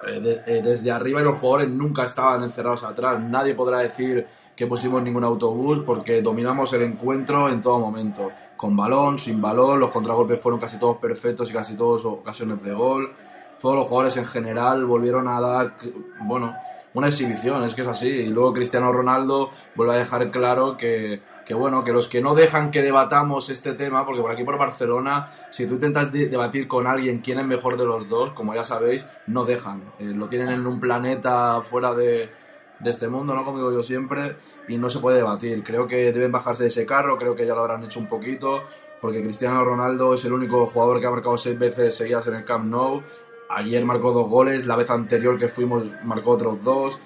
desde 0.05 0.91
arriba 0.91 1.21
y 1.21 1.25
los 1.25 1.39
jugadores 1.39 1.69
nunca 1.69 2.05
estaban 2.05 2.43
encerrados 2.43 2.85
atrás. 2.85 3.23
Nadie 3.23 3.55
podrá 3.55 3.79
decir 3.79 4.27
que 4.57 4.67
pusimos 4.67 5.03
ningún 5.03 5.25
autobús 5.25 5.81
porque 5.81 6.23
dominamos 6.23 6.73
el 6.73 6.83
encuentro 6.83 7.49
en 7.49 7.63
todo 7.63 7.79
momento, 7.79 8.31
con 8.57 8.77
balón, 8.77 9.19
sin 9.19 9.41
balón, 9.41 9.81
los 9.81 9.91
contragolpes 9.91 10.41
fueron 10.41 10.61
casi 10.61 10.79
todos 10.79 10.99
perfectos 10.99 11.51
y 11.51 11.53
casi 11.53 11.75
todos 11.77 12.05
ocasiones 12.05 12.63
de 12.63 12.73
gol. 12.73 13.13
Todos 13.61 13.77
los 13.77 13.87
jugadores 13.87 14.17
en 14.17 14.25
general 14.25 14.87
volvieron 14.87 15.29
a 15.29 15.39
dar, 15.39 15.77
bueno, 16.23 16.55
una 16.95 17.09
exhibición, 17.09 17.63
es 17.65 17.75
que 17.75 17.83
es 17.83 17.87
así. 17.87 18.09
Y 18.09 18.27
luego 18.29 18.53
Cristiano 18.53 18.93
Ronaldo 18.93 19.51
vuelve 19.75 19.95
a 19.95 19.99
dejar 19.99 20.31
claro 20.31 20.77
que, 20.77 21.21
que 21.51 21.55
bueno, 21.57 21.83
que 21.83 21.93
los 21.93 22.07
que 22.07 22.21
no 22.21 22.37
dejan 22.37 22.71
que 22.71 22.81
debatamos 22.81 23.49
este 23.51 23.73
tema, 23.73 24.07
porque 24.07 24.21
por 24.23 24.31
aquí 24.31 24.45
por 24.45 24.57
Barcelona, 24.57 25.31
si 25.51 25.67
tú 25.67 25.75
intentas 25.75 26.13
de- 26.13 26.29
debatir 26.29 26.69
con 26.69 26.87
alguien 26.87 27.19
quién 27.19 27.41
es 27.41 27.45
mejor 27.45 27.77
de 27.77 27.85
los 27.85 28.09
dos, 28.09 28.31
como 28.35 28.55
ya 28.55 28.63
sabéis, 28.63 29.05
no 29.27 29.45
dejan. 29.45 29.83
Eh, 29.99 30.13
lo 30.15 30.29
tienen 30.29 30.51
en 30.51 30.65
un 30.65 30.79
planeta 30.79 31.61
fuera 31.61 31.93
de, 31.93 32.31
de 32.79 32.91
este 32.91 33.09
mundo, 33.09 33.35
¿no? 33.35 33.45
Como 33.45 33.57
digo 33.59 33.73
yo 33.73 33.83
siempre, 33.83 34.37
y 34.69 34.79
no 34.79 34.89
se 34.91 35.01
puede 35.01 35.17
debatir. 35.17 35.65
Creo 35.65 35.89
que 35.89 36.13
deben 36.13 36.31
bajarse 36.31 36.63
de 36.63 36.69
ese 36.69 36.87
carro, 36.87 37.19
creo 37.19 37.35
que 37.35 37.45
ya 37.45 37.57
lo 37.57 37.63
habrán 37.63 37.83
hecho 37.83 37.99
un 37.99 38.07
poquito, 38.07 38.63
porque 39.01 39.21
Cristiano 39.21 39.65
Ronaldo 39.65 40.15
es 40.15 40.25
el 40.25 40.33
único 40.33 40.65
jugador 40.67 41.01
que 41.01 41.09
ha 41.09 41.11
marcado 41.11 41.37
seis 41.37 41.59
veces 41.59 41.97
seguidas 41.97 42.29
en 42.29 42.37
el 42.37 42.45
Camp 42.45 42.67
Nou. 42.67 43.03
Ayer 43.49 43.85
marcó 43.85 44.13
dos 44.13 44.29
goles, 44.29 44.69
la 44.69 44.77
vez 44.77 44.89
anterior 44.89 45.37
que 45.37 45.49
fuimos 45.49 45.83
marcó 46.05 46.31
otros 46.31 46.63
dos. 46.63 47.01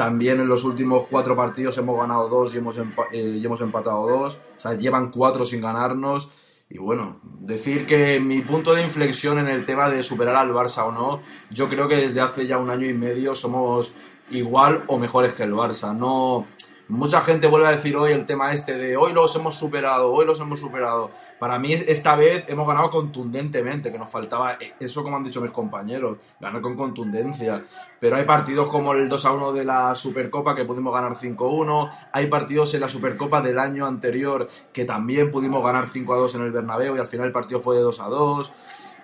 También 0.00 0.40
en 0.40 0.48
los 0.48 0.64
últimos 0.64 1.08
cuatro 1.10 1.36
partidos 1.36 1.76
hemos 1.76 1.94
ganado 1.98 2.26
dos 2.30 2.54
y 2.54 2.56
hemos, 2.56 2.78
eh, 2.78 3.36
y 3.38 3.44
hemos 3.44 3.60
empatado 3.60 4.08
dos. 4.08 4.40
O 4.56 4.58
sea, 4.58 4.72
llevan 4.72 5.10
cuatro 5.10 5.44
sin 5.44 5.60
ganarnos. 5.60 6.30
Y 6.70 6.78
bueno, 6.78 7.20
decir 7.22 7.86
que 7.86 8.18
mi 8.18 8.40
punto 8.40 8.72
de 8.72 8.82
inflexión 8.82 9.38
en 9.38 9.48
el 9.48 9.66
tema 9.66 9.90
de 9.90 10.02
superar 10.02 10.36
al 10.36 10.54
Barça 10.54 10.86
o 10.86 10.90
no, 10.90 11.20
yo 11.50 11.68
creo 11.68 11.86
que 11.86 11.96
desde 11.96 12.22
hace 12.22 12.46
ya 12.46 12.56
un 12.56 12.70
año 12.70 12.86
y 12.86 12.94
medio 12.94 13.34
somos 13.34 13.92
igual 14.30 14.84
o 14.86 14.96
mejores 14.96 15.34
que 15.34 15.42
el 15.42 15.52
Barça. 15.52 15.94
No, 15.94 16.46
mucha 16.90 17.20
gente 17.20 17.46
vuelve 17.46 17.68
a 17.68 17.70
decir 17.70 17.96
hoy 17.96 18.10
el 18.12 18.26
tema 18.26 18.52
este 18.52 18.76
de 18.76 18.96
hoy 18.96 19.12
los 19.12 19.34
hemos 19.36 19.54
superado, 19.54 20.12
hoy 20.12 20.26
los 20.26 20.40
hemos 20.40 20.58
superado. 20.58 21.10
Para 21.38 21.58
mí 21.58 21.72
esta 21.72 22.16
vez 22.16 22.44
hemos 22.48 22.66
ganado 22.66 22.90
contundentemente, 22.90 23.92
que 23.92 23.98
nos 23.98 24.10
faltaba 24.10 24.58
eso 24.78 25.02
como 25.02 25.16
han 25.16 25.22
dicho 25.22 25.40
mis 25.40 25.52
compañeros, 25.52 26.18
ganar 26.40 26.60
con 26.60 26.76
contundencia. 26.76 27.64
Pero 28.00 28.16
hay 28.16 28.24
partidos 28.24 28.68
como 28.68 28.92
el 28.92 29.08
2 29.08 29.24
a 29.24 29.32
1 29.32 29.52
de 29.52 29.64
la 29.64 29.94
Supercopa 29.94 30.54
que 30.54 30.64
pudimos 30.64 30.92
ganar 30.92 31.14
5-1, 31.14 31.90
hay 32.12 32.26
partidos 32.26 32.74
en 32.74 32.80
la 32.80 32.88
Supercopa 32.88 33.40
del 33.40 33.58
año 33.58 33.86
anterior 33.86 34.48
que 34.72 34.84
también 34.84 35.30
pudimos 35.30 35.62
ganar 35.62 35.86
5 35.86 36.12
a 36.12 36.16
2 36.16 36.34
en 36.34 36.42
el 36.42 36.50
Bernabéu 36.50 36.96
y 36.96 36.98
al 36.98 37.06
final 37.06 37.26
el 37.26 37.32
partido 37.32 37.60
fue 37.60 37.76
de 37.76 37.82
2 37.82 38.00
a 38.00 38.08
2. 38.08 38.52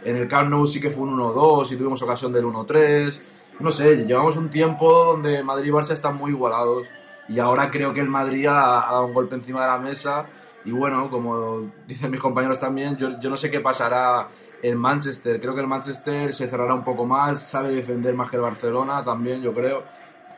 En 0.04 0.16
el 0.16 0.28
Camp 0.28 0.50
Nou 0.50 0.66
sí 0.66 0.80
que 0.80 0.90
fue 0.90 1.04
un 1.04 1.16
1-2 1.16 1.72
y 1.72 1.76
tuvimos 1.76 2.02
ocasión 2.02 2.32
del 2.32 2.44
1-3. 2.44 3.20
no 3.60 3.70
sé, 3.70 4.04
llevamos 4.04 4.36
un 4.36 4.50
tiempo 4.50 4.92
donde 4.92 5.42
Madrid 5.42 5.68
y 5.68 5.72
Barça 5.72 5.92
están 5.92 6.16
muy 6.16 6.32
igualados 6.32 6.86
y 7.28 7.38
ahora 7.38 7.70
creo 7.70 7.92
que 7.92 8.00
el 8.00 8.08
Madrid 8.08 8.46
ha, 8.46 8.88
ha 8.88 8.92
dado 8.92 9.06
un 9.06 9.14
golpe 9.14 9.34
encima 9.34 9.62
de 9.62 9.68
la 9.68 9.78
mesa 9.78 10.26
y 10.66 10.72
bueno, 10.72 11.08
como 11.08 11.70
dicen 11.86 12.10
mis 12.10 12.20
compañeros 12.20 12.58
también, 12.58 12.96
yo, 12.96 13.20
yo 13.20 13.30
no 13.30 13.36
sé 13.36 13.50
qué 13.50 13.60
pasará 13.60 14.28
en 14.60 14.76
Manchester. 14.76 15.40
Creo 15.40 15.54
que 15.54 15.60
el 15.60 15.68
Manchester 15.68 16.32
se 16.32 16.48
cerrará 16.48 16.74
un 16.74 16.82
poco 16.82 17.06
más, 17.06 17.40
sabe 17.40 17.72
defender 17.72 18.14
más 18.14 18.28
que 18.28 18.36
el 18.36 18.42
Barcelona 18.42 19.04
también, 19.04 19.40
yo 19.40 19.54
creo. 19.54 19.84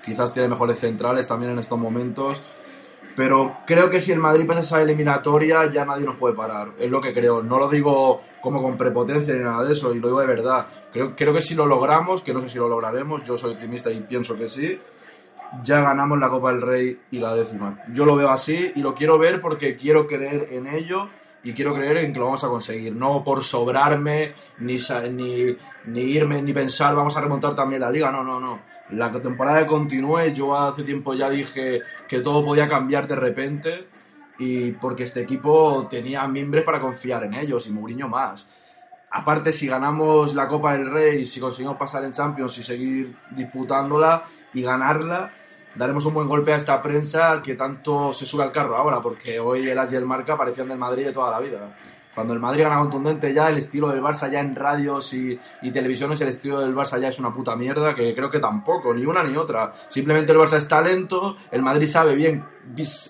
Quizás 0.04 0.34
tiene 0.34 0.48
mejores 0.50 0.78
centrales 0.78 1.26
también 1.26 1.52
en 1.52 1.58
estos 1.58 1.78
momentos. 1.78 2.42
Pero 3.16 3.56
creo 3.66 3.88
que 3.88 4.00
si 4.00 4.12
el 4.12 4.18
Madrid 4.18 4.46
pasa 4.46 4.60
esa 4.60 4.82
eliminatoria 4.82 5.64
ya 5.70 5.86
nadie 5.86 6.04
nos 6.04 6.16
puede 6.16 6.36
parar. 6.36 6.72
Es 6.78 6.90
lo 6.90 7.00
que 7.00 7.14
creo. 7.14 7.42
No 7.42 7.58
lo 7.58 7.70
digo 7.70 8.20
como 8.42 8.60
con 8.60 8.76
prepotencia 8.76 9.32
ni 9.34 9.42
nada 9.42 9.64
de 9.64 9.72
eso, 9.72 9.94
y 9.94 9.98
lo 9.98 10.08
digo 10.08 10.20
de 10.20 10.26
verdad. 10.26 10.66
Creo, 10.92 11.16
creo 11.16 11.32
que 11.32 11.40
si 11.40 11.54
lo 11.54 11.64
logramos, 11.64 12.20
que 12.20 12.34
no 12.34 12.42
sé 12.42 12.50
si 12.50 12.58
lo 12.58 12.68
lograremos, 12.68 13.22
yo 13.24 13.38
soy 13.38 13.54
optimista 13.54 13.90
y 13.90 14.02
pienso 14.02 14.36
que 14.36 14.46
sí, 14.46 14.78
ya 15.62 15.80
ganamos 15.80 16.18
la 16.18 16.28
Copa 16.28 16.52
del 16.52 16.62
Rey 16.62 17.00
y 17.10 17.18
la 17.18 17.34
décima. 17.34 17.78
Yo 17.92 18.04
lo 18.04 18.16
veo 18.16 18.30
así 18.30 18.72
y 18.74 18.80
lo 18.80 18.94
quiero 18.94 19.18
ver 19.18 19.40
porque 19.40 19.76
quiero 19.76 20.06
creer 20.06 20.48
en 20.50 20.66
ello 20.66 21.08
y 21.42 21.52
quiero 21.52 21.74
creer 21.74 21.98
en 21.98 22.12
que 22.12 22.18
lo 22.18 22.26
vamos 22.26 22.44
a 22.44 22.48
conseguir. 22.48 22.94
No 22.94 23.22
por 23.24 23.44
sobrarme, 23.44 24.34
ni, 24.58 24.78
ni, 25.86 26.00
irme, 26.00 26.42
ni 26.42 26.52
pensar 26.52 26.94
vamos 26.94 27.16
a 27.16 27.20
remontar 27.20 27.54
también 27.54 27.82
la 27.82 27.90
liga. 27.90 28.10
No, 28.10 28.22
no, 28.22 28.40
no. 28.40 28.60
La 28.90 29.10
temporada 29.12 29.66
continúe. 29.66 30.32
Yo 30.34 30.56
hace 30.56 30.82
tiempo 30.82 31.14
ya 31.14 31.30
dije 31.30 31.80
que 32.06 32.20
todo 32.20 32.44
podía 32.44 32.68
cambiar 32.68 33.06
de 33.06 33.16
repente 33.16 33.88
y 34.38 34.72
porque 34.72 35.04
este 35.04 35.22
equipo 35.22 35.86
tenía 35.90 36.26
mimbres 36.28 36.64
para 36.64 36.80
confiar 36.80 37.24
en 37.24 37.34
ellos 37.34 37.66
y 37.66 37.72
Mourinho 37.72 38.08
más. 38.08 38.46
Aparte, 39.10 39.52
si 39.52 39.66
ganamos 39.66 40.34
la 40.34 40.48
Copa 40.48 40.74
del 40.74 40.90
Rey, 40.90 41.24
si 41.24 41.40
conseguimos 41.40 41.76
pasar 41.78 42.04
en 42.04 42.12
Champions 42.12 42.58
y 42.58 42.62
seguir 42.62 43.16
disputándola 43.30 44.24
y 44.52 44.62
ganarla, 44.62 45.32
daremos 45.74 46.04
un 46.04 46.14
buen 46.14 46.28
golpe 46.28 46.52
a 46.52 46.56
esta 46.56 46.82
prensa 46.82 47.40
que 47.42 47.54
tanto 47.54 48.12
se 48.12 48.26
sube 48.26 48.42
al 48.42 48.52
carro 48.52 48.76
ahora, 48.76 49.00
porque 49.00 49.40
hoy 49.40 49.68
el 49.68 49.78
el 49.78 50.06
Marca 50.06 50.36
parecían 50.36 50.68
del 50.68 50.78
Madrid 50.78 51.06
de 51.06 51.12
toda 51.12 51.30
la 51.30 51.40
vida. 51.40 51.74
Cuando 52.18 52.34
el 52.34 52.40
Madrid 52.40 52.64
gana 52.64 52.80
contundente 52.80 53.32
ya, 53.32 53.48
el 53.48 53.58
estilo 53.58 53.90
del 53.90 54.02
Barça 54.02 54.28
ya 54.28 54.40
en 54.40 54.56
radios 54.56 55.14
y, 55.14 55.38
y, 55.62 55.70
televisiones, 55.70 56.20
el 56.20 56.26
estilo 56.26 56.58
del 56.58 56.74
Barça 56.74 56.98
ya 56.98 57.10
es 57.10 57.20
una 57.20 57.32
puta 57.32 57.54
mierda, 57.54 57.94
que 57.94 58.12
creo 58.12 58.28
que 58.28 58.40
tampoco, 58.40 58.92
ni 58.92 59.06
una 59.06 59.22
ni 59.22 59.36
otra. 59.36 59.72
Simplemente 59.88 60.32
el 60.32 60.38
Barça 60.38 60.56
es 60.56 60.66
talento, 60.66 61.36
el 61.52 61.62
Madrid 61.62 61.86
sabe 61.86 62.16
bien, 62.16 62.44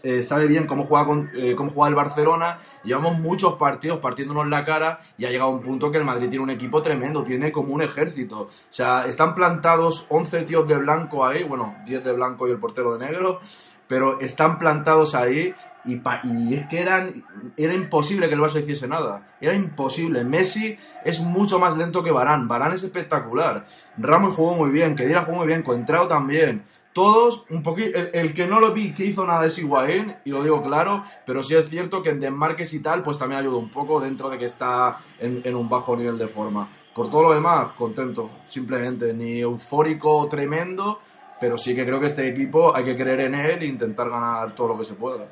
eh, 0.03 0.23
sabe 0.23 0.47
bien 0.47 0.66
cómo 0.66 0.85
juega, 0.85 1.07
con, 1.07 1.31
eh, 1.35 1.55
cómo 1.57 1.71
juega 1.71 1.88
el 1.88 1.94
Barcelona, 1.94 2.59
llevamos 2.85 3.18
muchos 3.18 3.55
partidos 3.55 3.99
partiéndonos 3.99 4.47
la 4.47 4.62
cara 4.62 5.01
y 5.16 5.25
ha 5.25 5.31
llegado 5.31 5.51
un 5.51 5.62
punto 5.62 5.90
que 5.90 5.97
el 5.97 6.05
Madrid 6.05 6.29
tiene 6.29 6.44
un 6.44 6.51
equipo 6.51 6.83
tremendo, 6.83 7.25
tiene 7.25 7.51
como 7.51 7.73
un 7.73 7.81
ejército. 7.81 8.40
O 8.42 8.51
sea, 8.68 9.07
están 9.07 9.35
plantados 9.35 10.05
11 10.11 10.42
tíos 10.42 10.68
de 10.68 10.77
blanco 10.77 11.25
ahí, 11.25 11.44
bueno, 11.44 11.77
10 11.87 12.05
de 12.05 12.12
blanco 12.12 12.47
y 12.47 12.51
el 12.51 12.59
portero 12.59 12.99
de 12.99 13.07
negro, 13.07 13.40
pero 13.88 14.20
están 14.20 14.59
plantados 14.59 15.14
ahí 15.14 15.55
y, 15.85 15.96
pa, 15.96 16.20
y, 16.22 16.55
es 16.55 16.66
que 16.66 16.81
eran, 16.81 17.24
era 17.57 17.72
imposible 17.72 18.29
que 18.29 18.35
el 18.35 18.40
Barça 18.40 18.61
hiciese 18.61 18.87
nada. 18.87 19.27
Era 19.40 19.55
imposible. 19.55 20.22
Messi 20.22 20.77
es 21.05 21.18
mucho 21.18 21.59
más 21.59 21.77
lento 21.77 22.05
que 22.05 22.11
Barán. 22.11 22.46
Barán 22.46 22.72
es 22.72 22.83
espectacular. 22.83 23.64
Ramos 23.96 24.35
jugó 24.35 24.55
muy 24.55 24.70
bien. 24.70 24.94
Kedira 24.94 25.22
jugó 25.22 25.38
muy 25.38 25.46
bien. 25.46 25.62
Coentrao 25.62 26.07
también. 26.07 26.64
Todos, 26.92 27.46
un 27.48 27.62
poquito. 27.62 27.98
El, 28.12 28.35
que 28.35 28.46
no 28.46 28.61
lo 28.61 28.72
vi 28.72 28.92
que 28.92 29.07
hizo 29.07 29.27
nada 29.27 29.46
es 29.46 29.59
Higuaín, 29.59 30.16
y 30.24 30.31
lo 30.31 30.42
digo 30.42 30.62
claro, 30.62 31.05
pero 31.24 31.42
sí 31.42 31.55
es 31.55 31.68
cierto 31.68 32.03
que 32.03 32.11
en 32.11 32.20
desmarques 32.20 32.74
y 32.74 32.81
tal, 32.81 33.03
pues 33.03 33.18
también 33.18 33.40
ayudó 33.40 33.59
un 33.59 33.70
poco 33.70 34.01
dentro 34.01 34.29
de 34.29 34.37
que 34.37 34.46
está 34.46 34.98
en, 35.20 35.40
en 35.44 35.55
un 35.55 35.68
bajo 35.68 35.96
nivel 35.96 36.18
de 36.18 36.29
forma. 36.29 36.68
Por 36.94 37.09
todo 37.09 37.22
lo 37.22 37.33
demás, 37.33 37.70
contento. 37.79 38.31
Simplemente. 38.44 39.14
Ni 39.14 39.38
eufórico 39.38 40.27
tremendo, 40.29 41.01
pero 41.40 41.57
sí 41.57 41.74
que 41.74 41.85
creo 41.85 42.01
que 42.01 42.07
este 42.07 42.29
equipo 42.29 42.74
hay 42.74 42.85
que 42.85 42.96
creer 42.96 43.20
en 43.20 43.35
él 43.35 43.62
e 43.62 43.66
intentar 43.66 44.09
ganar 44.09 44.53
todo 44.53 44.68
lo 44.68 44.79
que 44.79 44.85
se 44.85 44.94
pueda. 44.94 45.27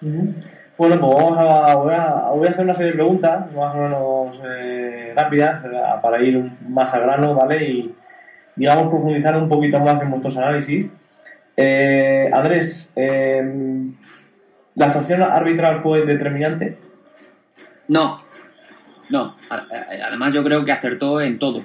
Bueno, 0.00 0.98
pues 0.98 1.14
vamos 1.14 1.38
a 1.38 1.74
voy, 1.74 1.94
a, 1.94 2.30
voy 2.34 2.46
a 2.46 2.50
hacer 2.50 2.64
una 2.64 2.74
serie 2.74 2.92
de 2.92 2.96
preguntas 2.96 3.52
más 3.52 3.74
o 3.74 3.78
menos 3.78 4.42
eh, 4.44 5.12
rápidas 5.14 5.62
para 6.02 6.22
ir 6.22 6.42
más 6.68 6.92
a 6.94 7.00
grano, 7.00 7.34
¿vale? 7.34 7.62
Y 7.64 7.94
digamos 8.56 8.88
profundizar 8.88 9.36
un 9.36 9.48
poquito 9.48 9.78
más 9.80 10.00
en 10.00 10.10
nuestros 10.10 10.36
análisis. 10.38 10.90
Eh, 11.56 12.30
Andrés, 12.32 12.92
eh, 12.96 13.42
¿la 14.74 14.86
actuación 14.86 15.22
arbitral 15.22 15.82
fue 15.82 16.06
determinante? 16.06 16.78
No, 17.88 18.16
no. 19.10 19.36
Además 19.50 20.32
yo 20.32 20.42
creo 20.42 20.64
que 20.64 20.72
acertó 20.72 21.20
en 21.20 21.38
todo. 21.38 21.62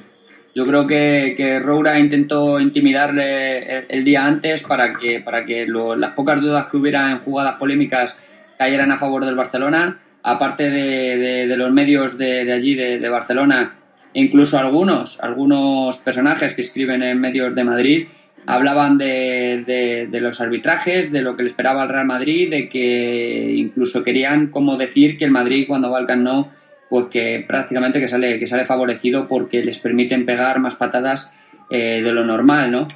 Yo 0.55 0.63
creo 0.63 0.87
que, 0.87 1.33
que 1.35 1.59
Roura 1.59 1.99
intentó 1.99 2.61
intimidarle 2.61 3.79
el, 3.79 3.85
el, 3.89 4.05
día 4.05 4.25
antes 4.25 4.63
para 4.63 4.93
que, 4.93 5.19
para 5.19 5.43
que 5.43 5.65
lo, 5.65 5.97
las 5.97 6.13
pocas 6.13 6.39
dudas 6.39 6.67
que 6.67 6.77
hubiera 6.77 7.11
en 7.11 7.19
jugadas 7.19 7.55
polémicas 7.55 8.17
cayeran 8.57 8.89
a 8.89 8.97
favor 8.97 9.25
del 9.25 9.35
Barcelona. 9.35 9.99
Aparte 10.23 10.69
de, 10.69 11.17
de, 11.17 11.47
de 11.47 11.57
los 11.57 11.73
medios 11.73 12.17
de, 12.17 12.49
allí, 12.53 12.73
de, 12.73 13.09
Barcelona, 13.09 13.75
incluso 14.13 14.57
algunos, 14.57 15.19
algunos 15.19 15.97
personajes 15.99 16.53
que 16.53 16.61
escriben 16.61 17.03
en 17.03 17.19
medios 17.19 17.53
de 17.53 17.63
Madrid, 17.65 18.07
hablaban 18.45 18.97
de, 18.97 20.07
los 20.09 20.39
arbitrajes, 20.39 21.11
de 21.11 21.21
lo 21.21 21.35
que 21.35 21.43
le 21.43 21.49
esperaba 21.49 21.83
al 21.83 21.89
Real 21.89 22.05
Madrid, 22.05 22.49
de 22.49 22.69
que 22.69 23.53
incluso 23.57 24.05
querían 24.05 24.47
como 24.47 24.77
decir 24.77 25.17
que 25.17 25.25
el 25.25 25.31
Madrid 25.31 25.65
cuando 25.67 25.91
va 25.91 25.97
al 25.97 26.07
Camp 26.07 26.23
Nou 26.23 26.47
pues 26.89 27.07
que 27.07 27.43
prácticamente 27.47 27.99
que 27.99 28.07
sale, 28.07 28.39
que 28.39 28.47
sale 28.47 28.65
favorecido 28.65 29.27
porque 29.27 29.63
les 29.63 29.79
permiten 29.79 30.25
pegar 30.25 30.59
más 30.59 30.75
patadas 30.75 31.33
eh, 31.69 32.01
de 32.03 32.11
lo 32.11 32.23
normal, 32.25 32.71
¿no? 32.71 32.87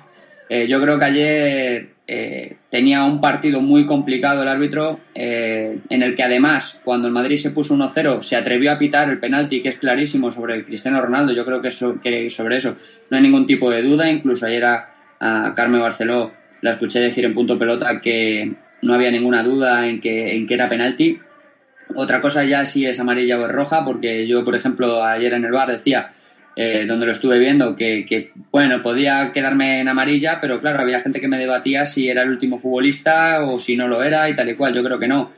Eh, 0.49 0.67
yo 0.67 0.82
creo 0.82 0.97
que 0.97 1.06
ayer 1.06 1.89
eh, 2.08 2.58
tenía 2.69 3.04
un 3.04 3.21
partido 3.21 3.62
muy 3.62 3.86
complicado 3.86 4.41
el 4.41 4.47
árbitro, 4.47 4.99
en 5.13 6.02
el 6.04 6.15
que 6.15 6.23
además, 6.23 6.82
cuando 6.84 7.08
el 7.08 7.13
Madrid 7.13 7.38
se 7.38 7.52
puso 7.52 7.75
1-0, 7.75 8.21
se 8.23 8.36
atrevió 8.36 8.71
a 8.71 8.80
pitar 8.80 9.10
el 9.10 9.19
penalti, 9.19 9.62
que 9.62 9.69
es 9.69 9.78
clarísimo 9.78 10.32
sobre 10.32 10.65
Cristiano 10.65 11.02
Ronaldo. 11.02 11.34
Yo 11.34 11.45
creo 11.45 11.62
que, 11.62 11.67
eso, 11.67 11.99
que 12.02 12.32
sobre 12.32 12.58
eso 12.58 12.78
no 13.12 13.17
hay 13.17 13.23
ningún 13.23 13.45
tipo 13.45 13.69
de 13.69 13.84
duda. 13.84 14.10
Incluso 14.10 14.47
ayer 14.47 14.65
a, 14.65 14.89
a 15.19 15.54
Carmen 15.56 15.82
Barceló 15.82 16.32
la 16.62 16.71
escuché 16.71 16.99
decir 16.99 17.25
en 17.25 17.36
punto 17.36 17.60
pelota 17.60 18.02
que 18.02 18.54
no 18.82 18.93
había 18.93 19.12
ninguna 19.12 19.43
duda 19.43 19.88
en 19.88 19.99
que, 19.99 20.36
en 20.36 20.47
que 20.47 20.54
era 20.54 20.69
penalti. 20.69 21.19
Otra 21.95 22.21
cosa 22.21 22.43
ya 22.43 22.65
si 22.65 22.86
es 22.86 22.99
amarilla 22.99 23.39
o 23.39 23.45
es 23.45 23.52
roja, 23.52 23.84
porque 23.84 24.28
yo, 24.28 24.43
por 24.43 24.56
ejemplo, 24.56 25.04
ayer 25.04 25.34
en 25.34 25.45
el 25.45 25.52
bar 25.52 25.71
decía, 25.71 26.12
eh, 26.56 26.86
donde 26.88 27.06
lo 27.06 27.12
estuve 27.12 27.39
viendo, 27.39 27.75
que, 27.75 28.06
que, 28.06 28.32
bueno, 28.52 28.82
podía 28.84 29.32
quedarme 29.32 29.80
en 29.80 29.88
amarilla, 29.88 30.39
pero 30.41 30.60
claro, 30.62 30.82
había 30.82 31.02
gente 31.02 31.19
que 31.19 31.28
me 31.28 31.38
debatía 31.38 31.86
si 31.86 32.10
era 32.10 32.23
el 32.23 32.30
último 32.30 32.60
futbolista 32.60 33.43
o 33.43 33.60
si 33.60 33.75
no 33.75 33.88
lo 33.88 34.04
era 34.04 34.30
y 34.30 34.36
tal 34.36 34.49
y 34.49 34.56
cual. 34.56 34.73
Yo 34.73 34.84
creo 34.84 34.99
que 34.99 35.08
no. 35.08 35.32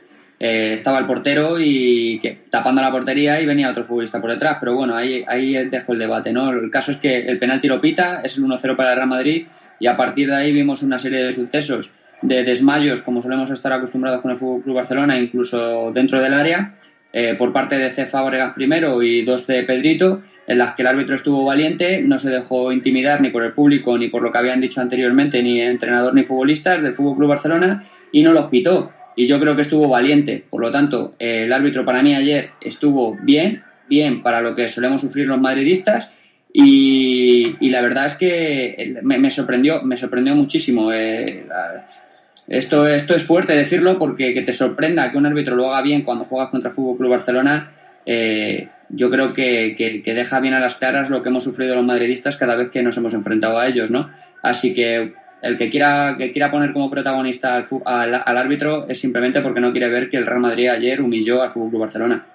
Eh, 0.44 0.72
estaba 0.74 0.98
el 0.98 1.06
portero 1.06 1.60
y 1.60 2.18
que, 2.20 2.40
tapando 2.50 2.82
la 2.82 2.90
portería 2.90 3.40
y 3.40 3.46
venía 3.46 3.70
otro 3.70 3.84
futbolista 3.84 4.20
por 4.20 4.32
detrás, 4.32 4.56
pero 4.58 4.74
bueno, 4.74 4.96
ahí, 4.96 5.24
ahí 5.28 5.52
dejo 5.68 5.92
el 5.92 6.00
debate, 6.00 6.32
¿no? 6.32 6.50
El 6.50 6.68
caso 6.68 6.90
es 6.90 6.96
que 6.96 7.26
el 7.26 7.38
penalti 7.38 7.68
lo 7.68 7.80
pita, 7.80 8.22
es 8.24 8.36
el 8.36 8.42
1-0 8.42 8.74
para 8.74 8.90
el 8.90 8.96
Real 8.96 9.08
Madrid 9.08 9.46
y 9.78 9.86
a 9.86 9.96
partir 9.96 10.28
de 10.28 10.34
ahí 10.34 10.52
vimos 10.52 10.82
una 10.82 10.98
serie 10.98 11.22
de 11.22 11.32
sucesos 11.32 11.92
de 12.22 12.44
desmayos, 12.44 13.02
como 13.02 13.20
solemos 13.20 13.50
estar 13.50 13.72
acostumbrados 13.72 14.22
con 14.22 14.30
el 14.30 14.38
Club 14.38 14.74
Barcelona, 14.74 15.18
incluso 15.18 15.90
dentro 15.92 16.20
del 16.20 16.34
área, 16.34 16.72
eh, 17.12 17.34
por 17.36 17.52
parte 17.52 17.76
de 17.76 17.90
C. 17.90 18.06
Fábregas 18.06 18.54
primero 18.54 19.02
y 19.02 19.22
dos 19.22 19.46
de 19.46 19.64
Pedrito, 19.64 20.22
en 20.46 20.58
las 20.58 20.74
que 20.74 20.82
el 20.82 20.88
árbitro 20.88 21.14
estuvo 21.14 21.44
valiente, 21.44 22.02
no 22.02 22.18
se 22.18 22.30
dejó 22.30 22.72
intimidar 22.72 23.20
ni 23.20 23.28
por 23.28 23.44
el 23.44 23.52
público, 23.52 23.98
ni 23.98 24.08
por 24.08 24.22
lo 24.22 24.32
que 24.32 24.38
habían 24.38 24.60
dicho 24.60 24.80
anteriormente, 24.80 25.42
ni 25.42 25.60
entrenador 25.60 26.14
ni 26.14 26.24
futbolistas 26.24 26.80
del 26.80 26.94
Fútbol 26.94 27.18
Club 27.18 27.28
Barcelona, 27.28 27.84
y 28.12 28.22
no 28.22 28.32
los 28.32 28.46
pitó. 28.46 28.92
Y 29.14 29.26
yo 29.26 29.38
creo 29.38 29.54
que 29.54 29.62
estuvo 29.62 29.88
valiente. 29.88 30.44
Por 30.48 30.62
lo 30.62 30.70
tanto, 30.70 31.14
eh, 31.18 31.42
el 31.44 31.52
árbitro 31.52 31.84
para 31.84 32.02
mí 32.02 32.14
ayer 32.14 32.50
estuvo 32.62 33.18
bien, 33.20 33.62
bien 33.90 34.22
para 34.22 34.40
lo 34.40 34.54
que 34.54 34.68
solemos 34.68 35.02
sufrir 35.02 35.26
los 35.26 35.40
madridistas. 35.40 36.10
Y, 36.54 37.56
la 37.68 37.80
verdad 37.80 38.06
es 38.06 38.16
que 38.16 38.94
me, 39.02 39.18
me, 39.18 39.30
sorprendió, 39.30 39.82
me 39.82 39.96
sorprendió 39.96 40.34
muchísimo. 40.34 40.92
Eh, 40.92 41.46
esto, 42.48 42.86
esto 42.86 43.14
es 43.14 43.24
fuerte 43.24 43.54
decirlo 43.54 43.98
porque 43.98 44.34
que 44.34 44.42
te 44.42 44.52
sorprenda 44.52 45.10
que 45.10 45.18
un 45.18 45.26
árbitro 45.26 45.56
lo 45.56 45.72
haga 45.72 45.82
bien 45.82 46.02
cuando 46.02 46.24
juegas 46.24 46.50
contra 46.50 46.70
Fútbol 46.70 46.98
Club 46.98 47.10
Barcelona, 47.10 47.72
eh, 48.04 48.68
yo 48.88 49.10
creo 49.10 49.32
que, 49.32 49.74
que, 49.76 50.02
que, 50.02 50.14
deja 50.14 50.40
bien 50.40 50.54
a 50.54 50.60
las 50.60 50.74
claras 50.74 51.08
lo 51.08 51.22
que 51.22 51.28
hemos 51.28 51.44
sufrido 51.44 51.74
los 51.74 51.84
madridistas 51.84 52.36
cada 52.36 52.56
vez 52.56 52.70
que 52.70 52.82
nos 52.82 52.96
hemos 52.96 53.14
enfrentado 53.14 53.58
a 53.58 53.66
ellos, 53.66 53.90
¿no? 53.90 54.10
Así 54.42 54.74
que 54.74 55.14
el 55.42 55.56
que 55.56 55.70
quiera, 55.70 56.16
que 56.18 56.32
quiera 56.32 56.50
poner 56.50 56.72
como 56.72 56.90
protagonista 56.90 57.56
al, 57.56 57.66
al, 57.84 58.22
al 58.24 58.38
árbitro 58.38 58.86
es 58.88 59.00
simplemente 59.00 59.40
porque 59.40 59.60
no 59.60 59.72
quiere 59.72 59.88
ver 59.88 60.10
que 60.10 60.16
el 60.16 60.26
Real 60.26 60.40
Madrid 60.40 60.68
ayer 60.68 61.00
humilló 61.00 61.42
al 61.42 61.50
Fútbol 61.50 61.70
Club 61.70 61.80
Barcelona. 61.82 62.26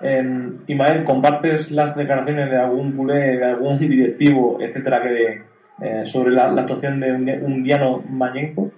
Eh, 0.00 0.50
Imael, 0.68 1.04
¿compartes 1.04 1.70
las 1.72 1.96
declaraciones 1.96 2.50
de 2.50 2.56
algún 2.56 2.92
culé, 2.92 3.36
de 3.36 3.44
algún 3.44 3.78
directivo, 3.88 4.58
etcétera, 4.60 5.02
que 5.02 5.42
eh, 5.80 6.06
sobre 6.06 6.32
la, 6.32 6.44
actuación 6.44 7.00
de 7.00 7.12
un, 7.12 7.28
un 7.28 7.62
Diano 7.62 8.02
Mayenko? 8.08 8.70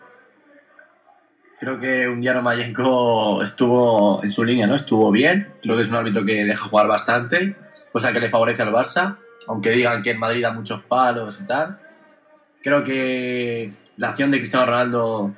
Creo 1.60 1.78
que 1.78 2.08
un 2.08 2.22
Diano 2.22 2.40
Mayenko 2.40 3.42
estuvo 3.42 4.24
en 4.24 4.30
su 4.30 4.42
línea, 4.42 4.66
¿no? 4.66 4.74
Estuvo 4.74 5.10
bien. 5.10 5.52
Creo 5.62 5.76
que 5.76 5.82
es 5.82 5.90
un 5.90 5.94
árbitro 5.94 6.24
que 6.24 6.44
deja 6.44 6.66
jugar 6.66 6.88
bastante, 6.88 7.54
cosa 7.92 8.12
que 8.12 8.20
le 8.20 8.30
favorece 8.30 8.62
al 8.62 8.72
Barça. 8.72 9.18
aunque 9.46 9.70
digan 9.70 10.02
que 10.02 10.10
en 10.10 10.18
Madrid 10.18 10.42
da 10.42 10.52
muchos 10.52 10.82
palos 10.84 11.38
y 11.40 11.46
tal. 11.46 11.78
Creo 12.62 12.82
que 12.82 13.72
la 13.96 14.08
acción 14.10 14.30
de 14.30 14.38
Cristiano 14.38 14.66
Ronaldo 14.66 15.34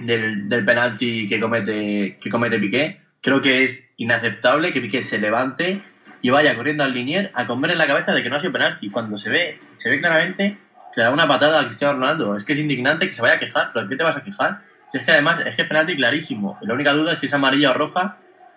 del, 0.00 0.48
del 0.48 0.64
penalti 0.64 1.28
que 1.28 1.38
comete, 1.38 2.18
que 2.20 2.30
comete 2.30 2.58
Piqué, 2.58 2.96
creo 3.22 3.40
que 3.40 3.62
es 3.62 3.88
inaceptable 3.98 4.72
que 4.72 4.80
Piqué 4.80 5.02
se 5.02 5.18
levante 5.18 5.80
y 6.22 6.30
vaya 6.30 6.56
corriendo 6.56 6.82
al 6.82 6.94
linier 6.94 7.30
a 7.34 7.46
comer 7.46 7.72
en 7.72 7.78
la 7.78 7.86
cabeza 7.86 8.12
de 8.12 8.22
que 8.22 8.30
no 8.30 8.36
ha 8.36 8.40
sido 8.40 8.52
penalti. 8.52 8.90
Cuando 8.90 9.16
se 9.18 9.30
ve, 9.30 9.60
se 9.72 9.90
ve 9.90 10.00
claramente 10.00 10.58
que 10.94 11.02
da 11.02 11.10
una 11.10 11.28
patada 11.28 11.60
a 11.60 11.66
Cristiano 11.66 11.94
Ronaldo. 11.94 12.36
Es 12.36 12.44
que 12.44 12.54
es 12.54 12.58
indignante 12.58 13.06
que 13.06 13.14
se 13.14 13.22
vaya 13.22 13.34
a 13.34 13.38
quejar, 13.38 13.70
pero 13.72 13.86
¿qué 13.86 13.96
te 13.96 14.02
vas 14.02 14.16
a 14.16 14.24
quejar? 14.24 14.62
Si 14.88 14.98
es 14.98 15.04
que 15.04 15.12
además 15.12 15.40
es 15.44 15.56
que 15.56 15.62
es 15.62 15.68
penalti 15.68 15.96
clarísimo. 15.96 16.58
La 16.62 16.74
única 16.74 16.92
duda 16.92 17.12
es 17.12 17.18
si 17.18 17.26
es 17.26 17.34
amarilla 17.34 17.70
o 17.70 17.74
roja. 17.74 18.16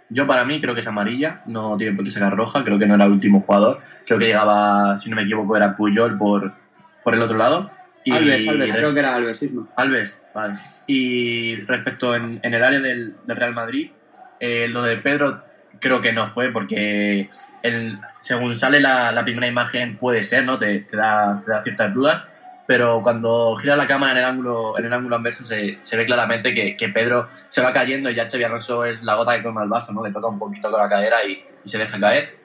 Yo 0.10 0.26
para 0.26 0.44
mí 0.44 0.60
creo 0.60 0.74
que 0.74 0.82
es 0.82 0.88
amarilla, 0.88 1.42
no 1.46 1.78
tiene 1.78 1.96
por 1.96 2.04
qué 2.04 2.12
sacar 2.12 2.36
roja, 2.36 2.64
creo 2.64 2.80
que 2.80 2.88
no 2.88 2.96
era 2.96 3.06
el 3.06 3.12
último 3.12 3.42
jugador. 3.42 3.78
Creo 4.08 4.18
que 4.18 4.26
llegaba, 4.26 4.98
si 4.98 5.10
no 5.10 5.16
me 5.16 5.22
equivoco, 5.22 5.56
era 5.56 5.76
Puyol 5.76 6.18
por, 6.18 6.54
por 7.04 7.14
el 7.14 7.22
otro 7.22 7.38
lado. 7.38 7.70
Y, 8.04 8.14
Alves, 8.14 8.48
Alves, 8.48 8.72
creo 8.72 8.94
que 8.94 9.00
era 9.00 9.16
Alves, 9.16 9.46
Alves, 9.76 10.22
vale. 10.34 10.56
Y 10.88 11.58
respecto 11.58 12.16
en, 12.16 12.40
en 12.42 12.54
el 12.54 12.64
área 12.64 12.80
del, 12.80 13.16
del 13.26 13.38
Real 13.38 13.54
Madrid, 13.54 13.92
eh, 14.40 14.68
lo 14.68 14.82
de 14.82 14.98
Pedro 14.98 15.44
creo 15.80 16.02
que 16.02 16.14
no 16.14 16.28
fue 16.28 16.52
porque 16.52 17.30
el, 17.62 18.00
según 18.20 18.58
sale 18.58 18.80
la, 18.80 19.12
la, 19.12 19.24
primera 19.24 19.48
imagen 19.48 19.98
puede 19.98 20.24
ser, 20.24 20.46
¿no? 20.46 20.58
Te, 20.58 20.80
te, 20.82 20.98
da, 20.98 21.42
te 21.44 21.52
da 21.52 21.64
ciertas 21.64 21.94
dudas, 21.94 22.24
pero 22.70 23.02
cuando 23.02 23.56
gira 23.56 23.76
la 23.76 23.88
cámara 23.88 24.12
en 24.12 24.18
el 24.20 24.26
ángulo, 24.26 24.78
en 24.78 24.86
el 24.86 24.94
ángulo 24.94 25.16
anverso 25.16 25.44
se, 25.44 25.80
se 25.82 25.98
ve 25.98 26.06
claramente 26.06 26.54
que, 26.54 26.78
que, 26.78 26.90
Pedro 26.90 27.28
se 27.48 27.64
va 27.64 27.74
cayendo 27.74 28.12
y 28.12 28.14
ya 28.14 28.30
Xavi 28.30 28.44
Alonso 28.44 28.86
es 28.86 29.02
la 29.02 29.16
gota 29.16 29.36
que 29.36 29.42
come 29.42 29.64
el 29.64 29.70
vaso, 29.70 29.92
¿no? 29.92 30.06
Le 30.06 30.12
toca 30.12 30.28
un 30.28 30.38
poquito 30.38 30.70
con 30.70 30.80
la 30.80 30.88
cadera 30.88 31.26
y, 31.26 31.44
y 31.66 31.68
se 31.68 31.80
deja 31.80 32.00
caer. 32.00 32.38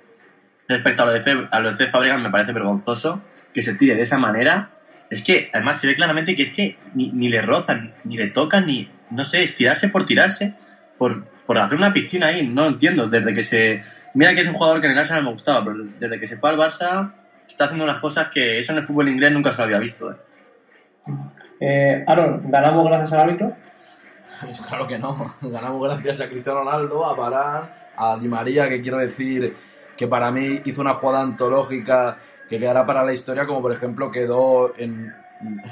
Respecto 0.66 1.02
a 1.02 1.06
lo 1.06 1.12
de 1.12 1.22
Fe, 1.22 1.46
a 1.50 1.60
lo 1.60 1.72
de 1.72 1.88
Fabregas 1.88 2.22
me 2.22 2.30
parece 2.30 2.52
vergonzoso 2.52 3.20
que 3.52 3.60
se 3.60 3.74
tire 3.74 3.96
de 3.96 4.00
esa 4.00 4.16
manera. 4.16 4.70
Es 5.10 5.22
que 5.22 5.50
además 5.52 5.78
se 5.78 5.88
ve 5.88 5.94
claramente 5.94 6.34
que 6.34 6.44
es 6.44 6.52
que 6.52 6.78
ni, 6.94 7.10
ni 7.12 7.28
le 7.28 7.42
rozan, 7.42 7.92
ni 8.04 8.16
le 8.16 8.28
tocan, 8.28 8.64
ni, 8.64 8.88
no 9.10 9.24
sé, 9.24 9.42
estirarse 9.42 9.90
por 9.90 10.06
tirarse, 10.06 10.54
por, 10.96 11.26
por 11.44 11.58
hacer 11.58 11.76
una 11.76 11.92
piscina 11.92 12.28
ahí, 12.28 12.48
no 12.48 12.62
lo 12.62 12.68
entiendo. 12.68 13.08
Desde 13.08 13.34
que 13.34 13.42
se. 13.42 13.82
Mira 14.14 14.34
que 14.34 14.40
es 14.40 14.48
un 14.48 14.54
jugador 14.54 14.80
que 14.80 14.86
en 14.86 14.94
el 14.94 14.98
Arsenal 15.00 15.24
me 15.24 15.32
gustaba, 15.32 15.62
pero 15.62 15.84
desde 16.00 16.18
que 16.18 16.28
se 16.28 16.38
fue 16.38 16.48
al 16.48 16.56
Barça 16.56 17.12
está 17.46 17.64
haciendo 17.64 17.84
unas 17.84 18.00
cosas 18.00 18.28
que 18.30 18.60
eso 18.60 18.72
en 18.72 18.78
el 18.78 18.86
fútbol 18.86 19.08
inglés 19.08 19.32
nunca 19.32 19.52
se 19.52 19.58
lo 19.58 19.64
había 19.64 19.78
visto. 19.78 20.10
¿eh? 20.10 20.16
Eh, 21.60 22.04
Aaron, 22.06 22.50
¿ganamos 22.50 22.84
gracias 22.86 23.12
al 23.12 23.20
árbitro? 23.20 23.52
Claro 24.68 24.86
que 24.86 24.98
no. 24.98 25.34
Ganamos 25.42 25.82
gracias 25.82 26.20
a 26.20 26.28
Cristiano 26.28 26.60
Ronaldo, 26.60 27.06
a 27.06 27.14
Barán, 27.14 27.70
a 27.96 28.16
Di 28.16 28.28
María, 28.28 28.68
que 28.68 28.82
quiero 28.82 28.98
decir 28.98 29.54
que 29.96 30.08
para 30.08 30.30
mí 30.30 30.60
hizo 30.64 30.80
una 30.80 30.94
jugada 30.94 31.22
antológica 31.22 32.18
que 32.48 32.58
quedará 32.58 32.84
para 32.84 33.04
la 33.04 33.12
historia, 33.12 33.46
como 33.46 33.62
por 33.62 33.72
ejemplo 33.72 34.10
quedó 34.10 34.74
en. 34.76 35.14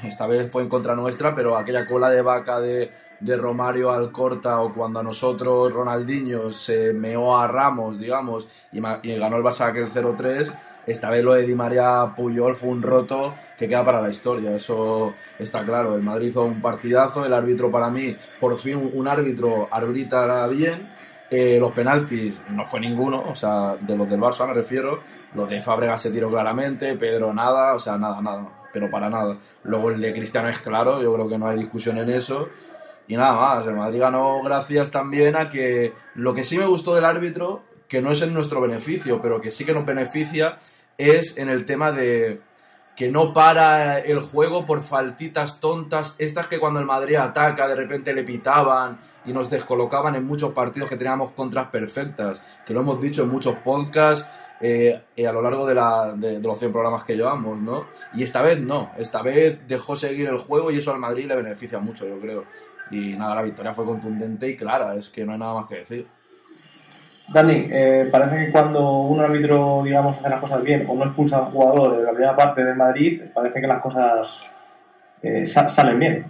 Esta 0.05 0.27
vez 0.27 0.51
fue 0.51 0.63
en 0.63 0.69
contra 0.69 0.95
nuestra, 0.95 1.35
pero 1.35 1.57
aquella 1.57 1.87
cola 1.87 2.11
de 2.11 2.21
vaca 2.21 2.61
de, 2.61 2.91
de 3.21 3.37
Romario 3.37 3.91
al 3.91 4.13
Corta 4.13 4.61
o 4.61 4.75
cuando 4.75 5.01
a 5.01 5.03
nosotros 5.03 5.73
Ronaldinho 5.73 6.51
se 6.53 6.93
meó 6.93 7.39
a 7.39 7.49
Ramos, 7.49 7.99
digamos, 7.99 8.49
y, 8.73 8.79
y 8.79 9.19
ganó 9.19 9.37
el 9.37 9.43
Barça 9.43 9.69
aquel 9.69 9.89
0-3, 9.89 10.53
esta 10.87 11.11
vez 11.11 11.23
lo 11.23 11.35
de 11.35 11.47
Di 11.47 11.55
María 11.55 12.13
Puyol 12.17 12.55
fue 12.55 12.71
un 12.71 12.83
roto 12.83 13.35
que 13.57 13.69
queda 13.69 13.85
para 13.85 14.03
la 14.03 14.11
historia, 14.11 14.55
eso 14.55 15.15
está 15.39 15.63
claro. 15.65 15.95
El 15.95 16.03
Madrid 16.03 16.29
hizo 16.29 16.45
un 16.45 16.61
partidazo, 16.61 17.25
el 17.25 17.33
árbitro 17.33 17.71
para 17.71 17.91
mí, 17.91 18.17
por 18.41 18.59
fin 18.59 18.91
un 18.93 19.09
árbitro 19.09 19.69
arbitra 19.71 20.47
bien. 20.49 20.93
Eh, 21.31 21.59
los 21.59 21.73
penaltis 21.73 22.43
no 22.51 22.67
fue 22.67 22.81
ninguno, 22.81 23.25
o 23.27 23.35
sea, 23.35 23.77
de 23.81 23.97
los 23.97 24.09
del 24.11 24.21
Barça 24.21 24.47
me 24.47 24.55
refiero. 24.55 25.01
Los 25.35 25.49
de 25.49 25.61
Fábregas 25.61 26.03
se 26.03 26.11
tiró 26.11 26.29
claramente, 26.31 26.95
Pedro 26.97 27.33
nada, 27.33 27.75
o 27.75 27.79
sea, 27.79 27.97
nada, 27.97 28.21
nada, 28.21 28.69
pero 28.73 28.91
para 28.91 29.09
nada. 29.09 29.39
Luego 29.65 29.91
el 29.91 30.01
de 30.01 30.13
Cristiano 30.13 30.49
es 30.49 30.59
claro, 30.59 31.01
yo 31.01 31.15
creo 31.15 31.29
que 31.29 31.39
no 31.39 31.49
hay 31.49 31.59
discusión 31.59 31.97
en 31.99 32.11
eso. 32.11 32.49
Y 33.09 33.17
nada 33.17 33.33
más, 33.33 33.67
el 33.67 33.75
Madrid 33.75 34.01
ganó 34.01 34.43
gracias 34.43 34.91
también 34.91 35.37
a 35.37 35.49
que 35.49 35.95
lo 36.15 36.35
que 36.35 36.45
sí 36.45 36.59
me 36.59 36.67
gustó 36.67 36.95
del 36.95 37.05
árbitro, 37.05 37.63
que 37.93 38.01
no 38.01 38.11
es 38.11 38.23
en 38.23 38.33
nuestro 38.33 38.59
beneficio, 38.63 39.21
pero 39.21 39.39
que 39.39 39.51
sí 39.51 39.67
que 39.67 39.75
nos 39.75 39.85
beneficia, 39.85 40.57
es 40.97 41.37
en 41.37 41.51
el 41.51 41.67
tema 41.67 41.93
de 41.93 42.41
que 42.97 43.11
no 43.11 43.35
para 43.35 43.99
el 43.99 44.21
juego 44.21 44.65
por 44.65 44.81
faltitas 44.81 45.61
tontas, 45.61 46.17
estas 46.17 46.47
que 46.47 46.59
cuando 46.59 46.81
el 46.81 46.87
Madrid 46.87 47.17
ataca 47.17 47.69
de 47.69 47.75
repente 47.75 48.15
le 48.15 48.25
pitaban 48.25 48.99
y 49.27 49.35
nos 49.35 49.51
descolocaban 49.51 50.15
en 50.15 50.25
muchos 50.25 50.55
partidos 50.55 50.89
que 50.89 50.97
teníamos 50.97 51.33
contras 51.33 51.69
perfectas, 51.69 52.41
que 52.65 52.73
lo 52.73 52.81
hemos 52.81 52.99
dicho 52.99 53.25
en 53.25 53.29
muchos 53.29 53.57
podcasts 53.57 54.27
eh, 54.63 55.03
a 55.29 55.33
lo 55.33 55.43
largo 55.43 55.67
de, 55.67 55.75
la, 55.75 56.15
de, 56.17 56.41
de, 56.41 56.49
los 56.49 56.59
100 56.59 56.73
programas 56.73 57.05
que 57.05 57.15
llevamos, 57.15 57.61
¿no? 57.61 57.89
Y 58.15 58.23
esta 58.23 58.41
vez 58.41 58.59
no, 58.59 58.91
esta 58.97 59.21
vez 59.21 59.69
dejó 59.69 59.97
seguir 59.97 60.29
el 60.29 60.39
juego 60.39 60.71
y 60.71 60.79
eso 60.79 60.93
al 60.93 60.99
Madrid 60.99 61.27
le 61.27 61.37
beneficia 61.37 61.79
mucho, 61.79 62.09
yo 62.09 62.19
creo. 62.19 62.45
Y 62.91 63.17
nada, 63.17 63.35
la 63.35 63.43
victoria 63.43 63.75
fue 63.75 63.85
contundente 63.85 64.49
y 64.49 64.57
clara, 64.57 64.95
es 64.95 65.11
que 65.11 65.27
no 65.27 65.33
hay 65.33 65.39
nada 65.39 65.53
más 65.53 65.67
que 65.67 65.75
decir. 65.75 66.22
Dani, 67.33 67.69
eh, 67.71 68.09
parece 68.11 68.47
que 68.47 68.53
cuando 68.53 69.01
un 69.03 69.21
árbitro, 69.21 69.83
digamos, 69.85 70.19
hace 70.19 70.29
las 70.29 70.41
cosas 70.41 70.63
bien 70.63 70.85
o 70.87 70.95
no 70.95 71.05
expulsa 71.05 71.39
a 71.39 71.43
un 71.43 71.47
jugador 71.47 71.99
en 71.99 72.05
la 72.05 72.13
primera 72.13 72.37
parte 72.37 72.63
de 72.63 72.75
Madrid, 72.75 73.23
parece 73.33 73.61
que 73.61 73.67
las 73.67 73.81
cosas 73.81 74.43
eh, 75.23 75.47
sa 75.47 75.69
salen 75.69 75.99
bien. 75.99 76.25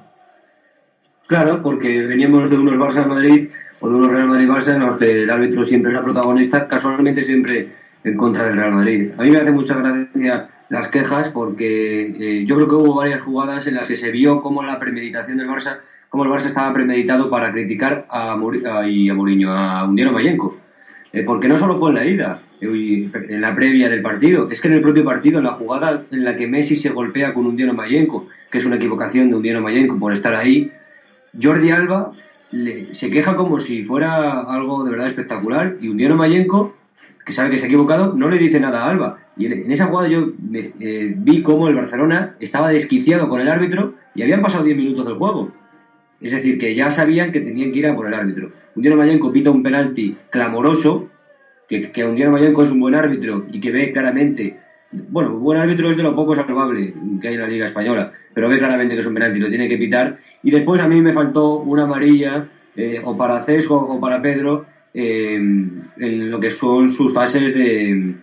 Claro, 1.26 1.62
porque 1.62 2.06
veníamos 2.06 2.48
de 2.50 2.56
unos 2.56 2.74
Barça 2.74 3.06
Madrid 3.06 3.48
o 3.80 3.88
de 3.88 3.94
unos 3.94 4.12
Real 4.12 4.28
Madrid 4.28 4.48
Barça 4.48 4.74
en 4.74 4.80
los 4.80 4.98
que 4.98 5.10
el 5.10 5.30
árbitro 5.30 5.64
siempre 5.64 5.90
es 5.90 5.96
la 5.96 6.04
protagonista, 6.04 6.68
casualmente 6.68 7.24
siempre 7.24 7.68
en 8.04 8.16
contra 8.16 8.44
del 8.44 8.56
Real 8.56 8.72
Madrid. 8.72 9.10
A 9.18 9.22
mí 9.22 9.30
me 9.30 9.38
hace 9.38 9.50
mucha 9.50 9.74
gracia 9.74 10.48
las 10.68 10.88
quejas 10.88 11.28
porque 11.32 12.12
eh, 12.18 12.44
yo 12.46 12.56
creo 12.56 12.68
que 12.68 12.74
hubo 12.76 12.94
varias 12.94 13.22
jugadas 13.22 13.66
en 13.66 13.74
las 13.74 13.88
que 13.88 13.96
se 13.96 14.10
vio 14.10 14.40
cómo 14.40 14.62
la 14.62 14.78
premeditación 14.78 15.36
del 15.36 15.48
Barça, 15.48 15.78
cómo 16.08 16.24
el 16.24 16.30
Barça 16.30 16.46
estaba 16.46 16.72
premeditado 16.72 17.28
para 17.28 17.50
criticar 17.50 18.06
a, 18.10 18.36
Mur 18.36 18.56
y 18.86 19.08
a 19.08 19.14
Mourinho, 19.14 19.52
a 19.52 19.84
Undiano 19.84 20.12
Mayenco. 20.12 20.61
Eh, 21.12 21.24
porque 21.24 21.48
no 21.48 21.58
solo 21.58 21.78
fue 21.78 21.90
en 21.90 21.96
la 21.96 22.06
ida, 22.06 22.42
eh, 22.60 23.10
en 23.28 23.40
la 23.40 23.54
previa 23.54 23.88
del 23.90 24.00
partido, 24.00 24.48
es 24.50 24.60
que 24.60 24.68
en 24.68 24.74
el 24.74 24.80
propio 24.80 25.04
partido, 25.04 25.38
en 25.38 25.44
la 25.44 25.52
jugada 25.52 26.04
en 26.10 26.24
la 26.24 26.36
que 26.36 26.46
Messi 26.46 26.76
se 26.76 26.88
golpea 26.88 27.34
con 27.34 27.46
Undiano 27.46 27.74
Mayenco, 27.74 28.28
que 28.50 28.58
es 28.58 28.64
una 28.64 28.76
equivocación 28.76 29.28
de 29.28 29.36
Undiano 29.36 29.60
Mayenco 29.60 29.98
por 29.98 30.12
estar 30.12 30.34
ahí, 30.34 30.72
Jordi 31.40 31.70
Alba 31.70 32.12
le, 32.50 32.94
se 32.94 33.10
queja 33.10 33.36
como 33.36 33.60
si 33.60 33.84
fuera 33.84 34.40
algo 34.40 34.84
de 34.84 34.90
verdad 34.90 35.08
espectacular 35.08 35.76
y 35.80 35.88
Undiano 35.88 36.16
Mayenco, 36.16 36.76
que 37.26 37.32
sabe 37.34 37.50
que 37.50 37.58
se 37.58 37.64
ha 37.64 37.68
equivocado, 37.68 38.14
no 38.14 38.30
le 38.30 38.38
dice 38.38 38.58
nada 38.58 38.84
a 38.84 38.90
Alba. 38.90 39.18
Y 39.36 39.46
en, 39.46 39.52
en 39.52 39.70
esa 39.70 39.86
jugada 39.86 40.08
yo 40.08 40.28
me, 40.40 40.72
eh, 40.80 41.14
vi 41.16 41.42
cómo 41.42 41.68
el 41.68 41.74
Barcelona 41.74 42.36
estaba 42.40 42.70
desquiciado 42.70 43.28
con 43.28 43.40
el 43.40 43.48
árbitro 43.48 43.94
y 44.14 44.22
habían 44.22 44.42
pasado 44.42 44.64
10 44.64 44.76
minutos 44.76 45.06
del 45.06 45.16
juego. 45.16 45.52
Es 46.22 46.32
decir, 46.32 46.58
que 46.58 46.74
ya 46.74 46.90
sabían 46.90 47.32
que 47.32 47.40
tenían 47.40 47.72
que 47.72 47.80
ir 47.80 47.86
a 47.86 47.96
por 47.96 48.06
el 48.06 48.14
árbitro. 48.14 48.52
Undiano 48.76 48.96
Mayenco 48.96 49.32
pita 49.32 49.50
un 49.50 49.62
penalti 49.62 50.16
clamoroso, 50.30 51.10
que, 51.68 51.90
que 51.90 52.04
Undiano 52.04 52.32
Mayenco 52.32 52.62
es 52.62 52.70
un 52.70 52.80
buen 52.80 52.94
árbitro 52.94 53.46
y 53.50 53.60
que 53.60 53.70
ve 53.70 53.92
claramente, 53.92 54.56
bueno, 54.92 55.34
un 55.34 55.42
buen 55.42 55.58
árbitro 55.58 55.90
es 55.90 55.96
de 55.96 56.02
lo 56.02 56.14
poco 56.14 56.36
salvable 56.36 56.94
que 57.20 57.28
hay 57.28 57.34
en 57.34 57.40
la 57.40 57.48
Liga 57.48 57.66
Española, 57.66 58.12
pero 58.32 58.48
ve 58.48 58.58
claramente 58.58 58.94
que 58.94 59.00
es 59.00 59.06
un 59.06 59.14
penalti, 59.14 59.38
lo 59.38 59.48
tiene 59.48 59.68
que 59.68 59.78
pitar. 59.78 60.18
Y 60.42 60.50
después 60.50 60.80
a 60.80 60.88
mí 60.88 61.00
me 61.00 61.12
faltó 61.12 61.58
una 61.58 61.84
amarilla, 61.84 62.48
eh, 62.76 63.00
o 63.04 63.16
para 63.16 63.44
Cesco 63.44 63.76
o 63.76 64.00
para 64.00 64.22
Pedro, 64.22 64.66
eh, 64.94 65.34
en 65.34 66.30
lo 66.30 66.38
que 66.40 66.50
son 66.50 66.90
sus 66.90 67.12
fases 67.12 67.54
de, 67.54 68.14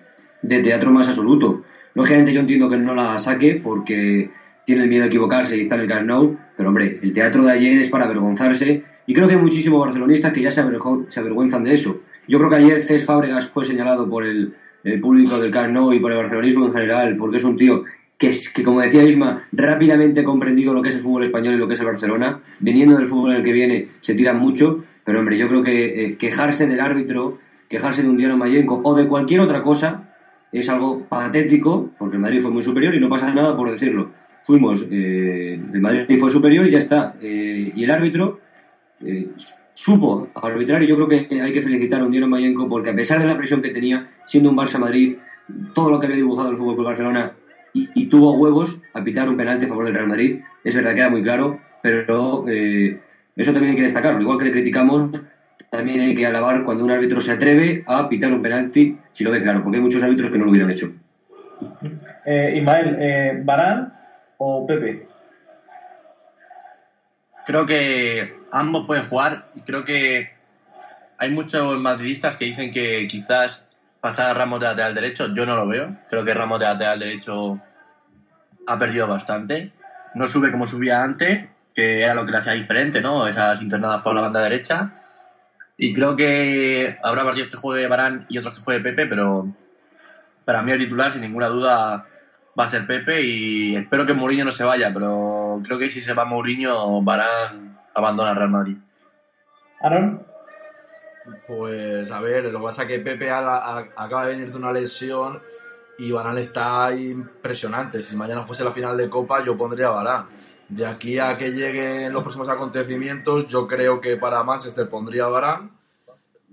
de 0.41 0.59
teatro 0.61 0.91
más 0.91 1.07
absoluto. 1.07 1.63
Lógicamente 1.95 2.33
yo 2.33 2.39
entiendo 2.41 2.69
que 2.69 2.77
no 2.77 2.95
la 2.95 3.19
saque 3.19 3.59
porque 3.63 4.29
tiene 4.65 4.83
el 4.83 4.89
miedo 4.89 5.03
a 5.03 5.07
equivocarse 5.07 5.57
y 5.57 5.61
está 5.61 5.75
en 5.75 5.81
el 5.81 5.87
Camp 5.87 6.05
Nou, 6.05 6.37
pero 6.59 6.71
hombre, 6.71 6.99
el 7.01 7.13
teatro 7.13 7.45
de 7.45 7.53
ayer 7.53 7.77
es 7.79 7.87
para 7.87 8.03
avergonzarse 8.03 8.83
y 9.07 9.13
creo 9.13 9.29
que 9.29 9.35
hay 9.35 9.41
muchísimos 9.41 9.79
barcelonistas 9.79 10.33
que 10.33 10.41
ya 10.41 10.51
se, 10.51 10.59
avergüenzan 10.59 11.63
de 11.63 11.73
eso. 11.73 12.01
Yo 12.27 12.37
creo 12.37 12.49
que 12.49 12.57
ayer 12.57 12.85
Cés 12.85 13.05
Fábregas 13.05 13.47
fue 13.47 13.63
señalado 13.63 14.09
por 14.09 14.25
el, 14.25 14.53
el, 14.83 14.99
público 14.99 15.39
del 15.39 15.51
Camp 15.51 15.71
Nou 15.71 15.93
y 15.93 16.01
por 16.01 16.11
el 16.11 16.17
barcelonismo 16.17 16.65
en 16.65 16.73
general, 16.73 17.15
porque 17.15 17.37
es 17.37 17.45
un 17.45 17.55
tío 17.55 17.85
que, 18.17 18.31
es, 18.31 18.49
que, 18.49 18.61
como 18.61 18.81
decía 18.81 19.03
Isma, 19.03 19.43
rápidamente 19.53 20.19
ha 20.19 20.23
comprendido 20.25 20.73
lo 20.73 20.81
que 20.81 20.89
es 20.89 20.95
el 20.95 21.01
fútbol 21.01 21.23
español 21.23 21.53
y 21.53 21.57
lo 21.59 21.67
que 21.69 21.75
es 21.75 21.79
el 21.79 21.85
Barcelona. 21.85 22.41
Viniendo 22.59 22.97
del 22.97 23.07
fútbol 23.07 23.31
en 23.31 23.37
el 23.37 23.43
que 23.45 23.53
viene, 23.53 23.87
se 24.01 24.13
tiran 24.13 24.37
mucho, 24.37 24.83
pero 25.05 25.19
hombre, 25.19 25.37
yo 25.37 25.47
creo 25.47 25.63
que 25.63 26.07
eh, 26.07 26.17
quejarse 26.17 26.67
del 26.67 26.81
árbitro, 26.81 27.37
quejarse 27.69 28.03
de 28.03 28.09
un 28.09 28.17
Diano 28.17 28.35
Mayenco 28.35 28.81
o 28.83 28.95
de 28.95 29.07
cualquier 29.07 29.39
otra 29.39 29.63
cosa 29.63 30.09
es 30.51 30.67
algo 30.67 31.05
patético, 31.07 31.89
porque 31.97 32.17
el 32.17 32.21
Madrid 32.21 32.41
fue 32.41 32.51
muy 32.51 32.63
superior 32.63 32.93
y 32.93 32.99
no 32.99 33.07
pasa 33.07 33.33
nada 33.33 33.55
por 33.55 33.71
decirlo 33.71 34.18
fuimos, 34.49 34.83
eh, 34.89 35.61
el 35.73 35.79
Madrid 35.79 36.17
fue 36.19 36.31
superior 36.31 36.67
y 36.67 36.71
ya 36.71 36.79
está. 36.79 37.13
Eh, 37.21 37.71
y 37.75 37.83
el 37.83 37.91
árbitro 37.91 38.39
eh, 39.05 39.27
supo 39.75 40.27
arbitrar 40.33 40.81
y 40.81 40.87
yo 40.87 40.95
creo 40.95 41.07
que 41.07 41.39
hay 41.39 41.53
que 41.53 41.61
felicitar 41.61 42.01
a 42.01 42.05
Undiano 42.05 42.27
Mayenco 42.27 42.67
porque 42.67 42.89
a 42.89 42.95
pesar 42.95 43.19
de 43.19 43.27
la 43.27 43.37
presión 43.37 43.61
que 43.61 43.69
tenía, 43.69 44.07
siendo 44.25 44.49
un 44.49 44.57
Barça-Madrid, 44.57 45.17
todo 45.75 45.91
lo 45.91 45.99
que 45.99 46.07
había 46.07 46.17
dibujado 46.17 46.49
el 46.49 46.57
fútbol 46.57 46.83
Barcelona 46.83 47.33
y, 47.73 48.07
tuvo 48.07 48.33
huevos 48.39 48.81
a 48.95 49.03
pitar 49.03 49.29
un 49.29 49.37
penalti 49.37 49.65
a 49.65 49.67
favor 49.67 49.85
del 49.85 49.93
Real 49.93 50.07
Madrid, 50.07 50.39
es 50.63 50.73
verdad 50.73 50.95
que 50.95 50.99
era 51.01 51.09
muy 51.11 51.21
claro, 51.21 51.59
pero 51.83 52.43
eh, 52.49 52.99
eso 53.35 53.53
también 53.53 53.73
hay 53.73 53.77
que 53.77 53.83
destacarlo. 53.83 54.19
Igual 54.19 54.39
que 54.39 54.45
le 54.45 54.51
criticamos, 54.51 55.11
también 55.69 55.99
hay 55.99 56.15
que 56.15 56.25
alabar 56.25 56.63
cuando 56.63 56.83
un 56.83 56.89
árbitro 56.89 57.21
se 57.21 57.33
atreve 57.33 57.83
a 57.85 58.09
pitar 58.09 58.33
un 58.33 58.41
penalti 58.41 58.97
si 59.13 59.23
lo 59.23 59.29
ve 59.29 59.43
claro, 59.43 59.61
porque 59.61 59.77
hay 59.77 59.83
muchos 59.83 60.01
árbitros 60.01 60.31
que 60.31 60.39
no 60.39 60.45
lo 60.45 60.49
hubieran 60.49 60.71
hecho. 60.71 60.91
Eh, 62.25 62.55
Ismael, 62.57 63.43
¿Barán 63.43 63.98
o 64.39 64.65
Pepe? 64.65 65.07
Creo 67.45 67.67
que 67.67 68.35
ambos 68.51 68.87
pueden 68.87 69.05
jugar 69.05 69.45
creo 69.65 69.83
que 69.83 70.31
hay 71.19 71.31
muchos 71.31 71.77
madridistas 71.79 72.37
que 72.37 72.45
dicen 72.45 72.71
que 72.71 73.07
quizás 73.07 73.65
pasar 74.01 74.31
a 74.31 74.33
Ramos 74.33 74.61
de 74.61 74.67
lateral 74.67 74.95
derecho, 74.95 75.33
yo 75.33 75.45
no 75.45 75.55
lo 75.55 75.67
veo. 75.67 75.95
Creo 76.09 76.23
que 76.23 76.33
Ramos 76.33 76.59
de 76.59 76.65
lateral 76.65 76.99
derecho 76.99 77.59
ha 78.65 78.79
perdido 78.79 79.07
bastante. 79.07 79.73
No 80.15 80.27
sube 80.27 80.51
como 80.51 80.65
subía 80.65 81.03
antes, 81.03 81.49
que 81.75 82.01
era 82.03 82.13
lo 82.13 82.25
que 82.25 82.31
le 82.31 82.37
hacía 82.37 82.53
diferente, 82.53 83.01
¿no? 83.01 83.27
Esas 83.27 83.61
internadas 83.61 84.01
por 84.01 84.15
la 84.15 84.21
banda 84.21 84.41
derecha. 84.41 84.93
Y 85.77 85.93
creo 85.93 86.15
que 86.15 86.97
habrá 87.03 87.23
partidos 87.25 87.51
que 87.51 87.57
juegue 87.57 87.87
Barán 87.87 88.25
y 88.29 88.37
otros 88.37 88.57
que 88.57 88.63
juegue 88.63 88.79
Pepe, 88.79 89.05
pero 89.05 89.47
para 90.45 90.61
mí 90.61 90.71
el 90.71 90.79
titular, 90.79 91.11
sin 91.11 91.21
ninguna 91.21 91.47
duda, 91.47 92.05
va 92.57 92.65
a 92.65 92.69
ser 92.69 92.85
Pepe 92.87 93.21
y 93.21 93.75
espero 93.75 94.05
que 94.05 94.13
Mourinho 94.13 94.45
no 94.45 94.51
se 94.51 94.63
vaya, 94.63 94.91
pero 94.93 95.61
creo 95.63 95.77
que 95.79 95.89
si 95.89 96.01
se 96.01 96.13
va 96.13 96.25
Mourinho, 96.25 97.01
Barán 97.01 97.77
abandona 97.93 98.33
Real 98.33 98.49
Madrid. 98.49 98.77
¿Aaron? 99.81 100.23
Pues 101.47 102.11
a 102.11 102.19
ver, 102.21 102.45
lo 102.45 102.59
que 102.59 102.65
pasa 102.65 102.83
es 102.83 102.87
que 102.87 102.99
Pepe 102.99 103.29
a- 103.29 103.39
a- 103.39 103.87
acaba 103.95 104.25
de 104.25 104.33
venir 104.35 104.51
de 104.51 104.57
una 104.57 104.71
lesión 104.71 105.41
y 105.97 106.11
Varane 106.11 106.41
está 106.41 106.93
impresionante. 106.95 108.01
Si 108.01 108.15
mañana 108.15 108.43
fuese 108.43 108.63
la 108.63 108.71
final 108.71 108.97
de 108.97 109.09
Copa, 109.09 109.43
yo 109.43 109.57
pondría 109.57 109.87
a 109.87 109.91
Varane. 109.91 110.25
De 110.69 110.85
aquí 110.85 111.17
a 111.19 111.37
que 111.37 111.51
lleguen 111.51 112.13
los 112.13 112.21
próximos 112.23 112.47
acontecimientos, 112.49 113.47
yo 113.47 113.67
creo 113.67 113.99
que 113.99 114.15
para 114.17 114.43
Manchester 114.43 114.87
pondría 114.89 115.25
a 115.25 115.29
Varane. 115.29 115.69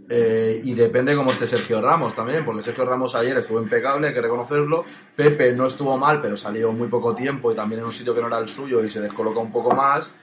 Eh, 0.08 0.60
y 0.62 0.74
depende 0.74 1.16
cómo 1.16 1.32
esté 1.32 1.46
Sergio 1.46 1.80
Ramos 1.80 2.14
también, 2.14 2.44
porque 2.44 2.62
Sergio 2.62 2.84
Ramos 2.84 3.14
ayer 3.16 3.36
estuvo 3.38 3.60
impecable, 3.60 4.08
hay 4.08 4.14
que 4.14 4.20
reconocerlo. 4.20 4.84
Pepe 5.16 5.52
no 5.52 5.66
estuvo 5.66 5.96
mal, 5.96 6.20
pero 6.20 6.36
salió 6.36 6.70
muy 6.72 6.88
poco 6.88 7.14
tiempo 7.14 7.50
y 7.50 7.54
también 7.54 7.80
en 7.80 7.86
un 7.86 7.92
sitio 7.92 8.14
que 8.14 8.20
no 8.20 8.28
era 8.28 8.38
el 8.38 8.48
suyo 8.48 8.84
y 8.84 8.90
se 8.90 9.00
descolocó 9.00 9.40
un 9.40 9.50
poco 9.50 9.74
más. 9.74 10.14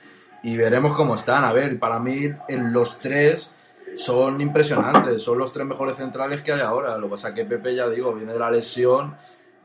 Y 0.44 0.56
veremos 0.58 0.96
cómo 0.96 1.16
están. 1.16 1.44
A 1.44 1.54
ver, 1.54 1.80
para 1.80 2.00
mí, 2.00 2.30
en 2.48 2.74
los 2.74 3.00
tres 3.00 3.52
son 3.96 4.42
impresionantes, 4.42 5.22
son 5.22 5.38
los 5.38 5.54
tres 5.54 5.66
mejores 5.66 5.98
centrales 5.98 6.42
que 6.42 6.54
hay 6.54 6.62
ahora. 6.62 6.98
Lo 6.98 7.08
que 7.08 7.12
pasa 7.12 7.30
es 7.30 7.36
que 7.36 7.46
Pepe, 7.46 7.76
ya 7.76 7.88
digo, 7.90 8.14
viene 8.14 8.34
de 8.34 8.40
la 8.40 8.52
lesión 8.52 9.16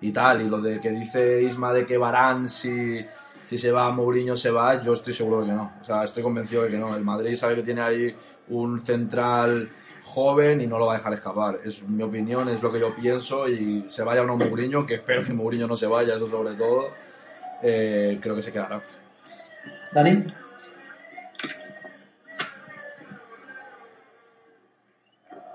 y 0.00 0.12
tal. 0.12 0.42
Y 0.42 0.48
lo 0.48 0.60
de 0.60 0.80
que 0.80 0.90
dice 0.90 1.42
Isma 1.42 1.72
de 1.72 1.86
que 1.86 1.96
Barán, 1.96 2.48
si, 2.48 3.04
si 3.44 3.58
se 3.58 3.70
va, 3.70 3.90
Mourinho 3.90 4.36
se 4.36 4.50
va, 4.50 4.80
yo 4.80 4.94
estoy 4.94 5.12
seguro 5.12 5.42
de 5.42 5.46
que 5.46 5.52
no. 5.52 5.72
O 5.80 5.84
sea, 5.84 6.04
estoy 6.04 6.22
convencido 6.22 6.62
de 6.62 6.70
que 6.70 6.78
no. 6.78 6.94
El 6.94 7.04
Madrid 7.04 7.36
sabe 7.36 7.56
que 7.56 7.62
tiene 7.62 7.80
ahí 7.80 8.14
un 8.48 8.80
central 8.80 9.68
joven 10.08 10.60
y 10.60 10.66
no 10.66 10.78
lo 10.78 10.86
va 10.86 10.94
a 10.94 10.96
dejar 10.98 11.12
escapar. 11.14 11.58
Es 11.64 11.82
mi 11.82 12.02
opinión, 12.02 12.48
es 12.48 12.62
lo 12.62 12.72
que 12.72 12.80
yo 12.80 12.94
pienso. 12.94 13.48
Y 13.48 13.84
se 13.88 14.02
vaya 14.02 14.22
o 14.22 14.26
no 14.26 14.36
Mourinho, 14.36 14.86
que 14.86 14.94
espero 14.94 15.24
que 15.24 15.32
Mourinho 15.32 15.66
no 15.66 15.76
se 15.76 15.86
vaya, 15.86 16.14
eso 16.16 16.26
sobre 16.28 16.54
todo. 16.54 16.90
eh, 17.62 18.18
creo 18.22 18.34
que 18.36 18.42
se 18.42 18.52
quedará. 18.52 18.80
¿Dani? 19.92 20.24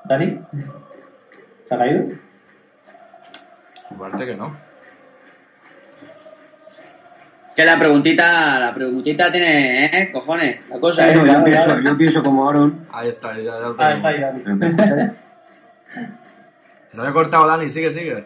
¿Dani? 0.06 0.40
¿Se 1.64 1.76
ha 1.76 1.78
caído? 1.78 2.16
Parece 3.98 4.26
que 4.26 4.36
no. 4.36 4.58
Que 7.56 7.66
la 7.66 7.78
preguntita, 7.78 8.60
la 8.60 8.74
preguntita 8.74 9.32
tiene, 9.32 9.86
¿eh? 9.86 10.12
Cojones, 10.12 10.60
la 10.70 10.80
cosa, 10.80 11.04
Sí, 11.08 11.10
¿eh? 11.14 11.20
Bueno, 11.20 11.34
yo, 11.40 11.44
pienso, 11.44 11.80
yo 11.82 11.98
pienso 11.98 12.24
como 12.24 12.50
Aaron. 12.50 12.88
Ahí 12.92 13.10
está, 13.10 13.34
ya, 13.38 13.44
ya 13.44 13.60
lo 13.60 13.76
Ah, 13.78 13.94
está 13.94 14.08
ahí, 14.08 14.16
tenemos. 14.44 14.78
Dani. 14.78 15.12
Se 16.90 17.00
había 17.00 17.14
cortado, 17.14 17.48
Dani, 17.48 17.70
sigue, 17.70 17.92
sigue. 17.92 18.26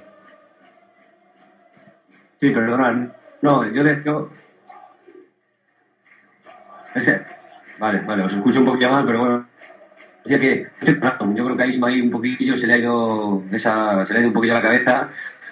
Sí, 2.39 2.51
perdonad. 2.51 3.07
No, 3.41 3.69
yo 3.71 3.83
le 3.83 4.01
yo... 4.03 4.29
Ese- 6.95 7.25
Vale, 7.79 7.99
vale, 8.01 8.23
os 8.23 8.33
escucho 8.33 8.57
un 8.59 8.65
poquillo 8.65 8.89
mal, 8.89 9.05
pero 9.05 9.19
bueno. 9.19 9.47
Decía 10.25 10.39
que 10.39 10.67
yo 10.81 11.45
creo 11.45 11.55
que 11.57 11.63
a 11.63 11.67
Isma 11.67 11.89
ahí 11.89 12.01
un 12.01 12.09
poquillo 12.09 12.57
se 12.57 12.65
le 12.65 12.73
ha 12.73 12.77
ido 12.79 13.43
esa, 13.51 14.03
se 14.07 14.13
le 14.13 14.17
ha 14.17 14.21
ido 14.21 14.29
un 14.29 14.33
poquillo 14.33 14.55
la 14.55 14.61
cabeza, 14.63 15.09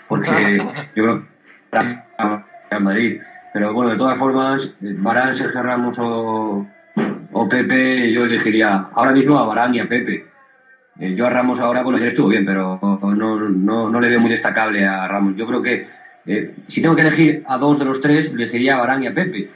porque 0.08 0.58
yo 0.96 1.04
creo 1.04 1.28
que 1.72 2.00
al 2.72 2.82
Madrid. 2.84 3.22
Pero 3.56 3.72
bueno, 3.72 3.92
de 3.92 3.98
todas 3.98 4.18
formas, 4.18 4.62
Barán, 4.82 5.38
Sergio 5.38 5.64
Ramos 5.64 5.98
o, 5.98 6.68
o 7.32 7.48
Pepe, 7.48 8.12
yo 8.12 8.26
elegiría 8.26 8.88
ahora 8.94 9.14
mismo 9.14 9.40
a 9.40 9.46
Barán 9.46 9.74
y 9.74 9.80
a 9.80 9.88
Pepe. 9.88 10.26
Eh, 11.00 11.16
yo 11.16 11.26
a 11.26 11.30
Ramos 11.30 11.58
ahora, 11.62 11.82
bueno, 11.82 11.98
ayer 11.98 12.10
estuvo 12.10 12.28
bien, 12.28 12.46
pero 12.46 12.78
no, 12.82 13.40
no, 13.40 13.90
no 13.90 14.00
le 14.02 14.10
veo 14.10 14.20
muy 14.20 14.30
destacable 14.30 14.86
a 14.86 15.08
Ramos. 15.08 15.38
Yo 15.38 15.48
creo 15.48 15.62
que 15.62 15.88
eh, 16.26 16.54
si 16.68 16.82
tengo 16.82 16.98
que 16.98 17.04
elegir 17.04 17.44
a 17.48 17.58
dos 17.58 17.80
de 17.80 17.86
los 17.86 18.02
tres, 18.02 18.26
elegiría 18.26 18.76
a 18.76 18.80
Barán 18.80 19.04
y 19.04 19.08
a 19.08 19.14
Pepe. 19.14 19.48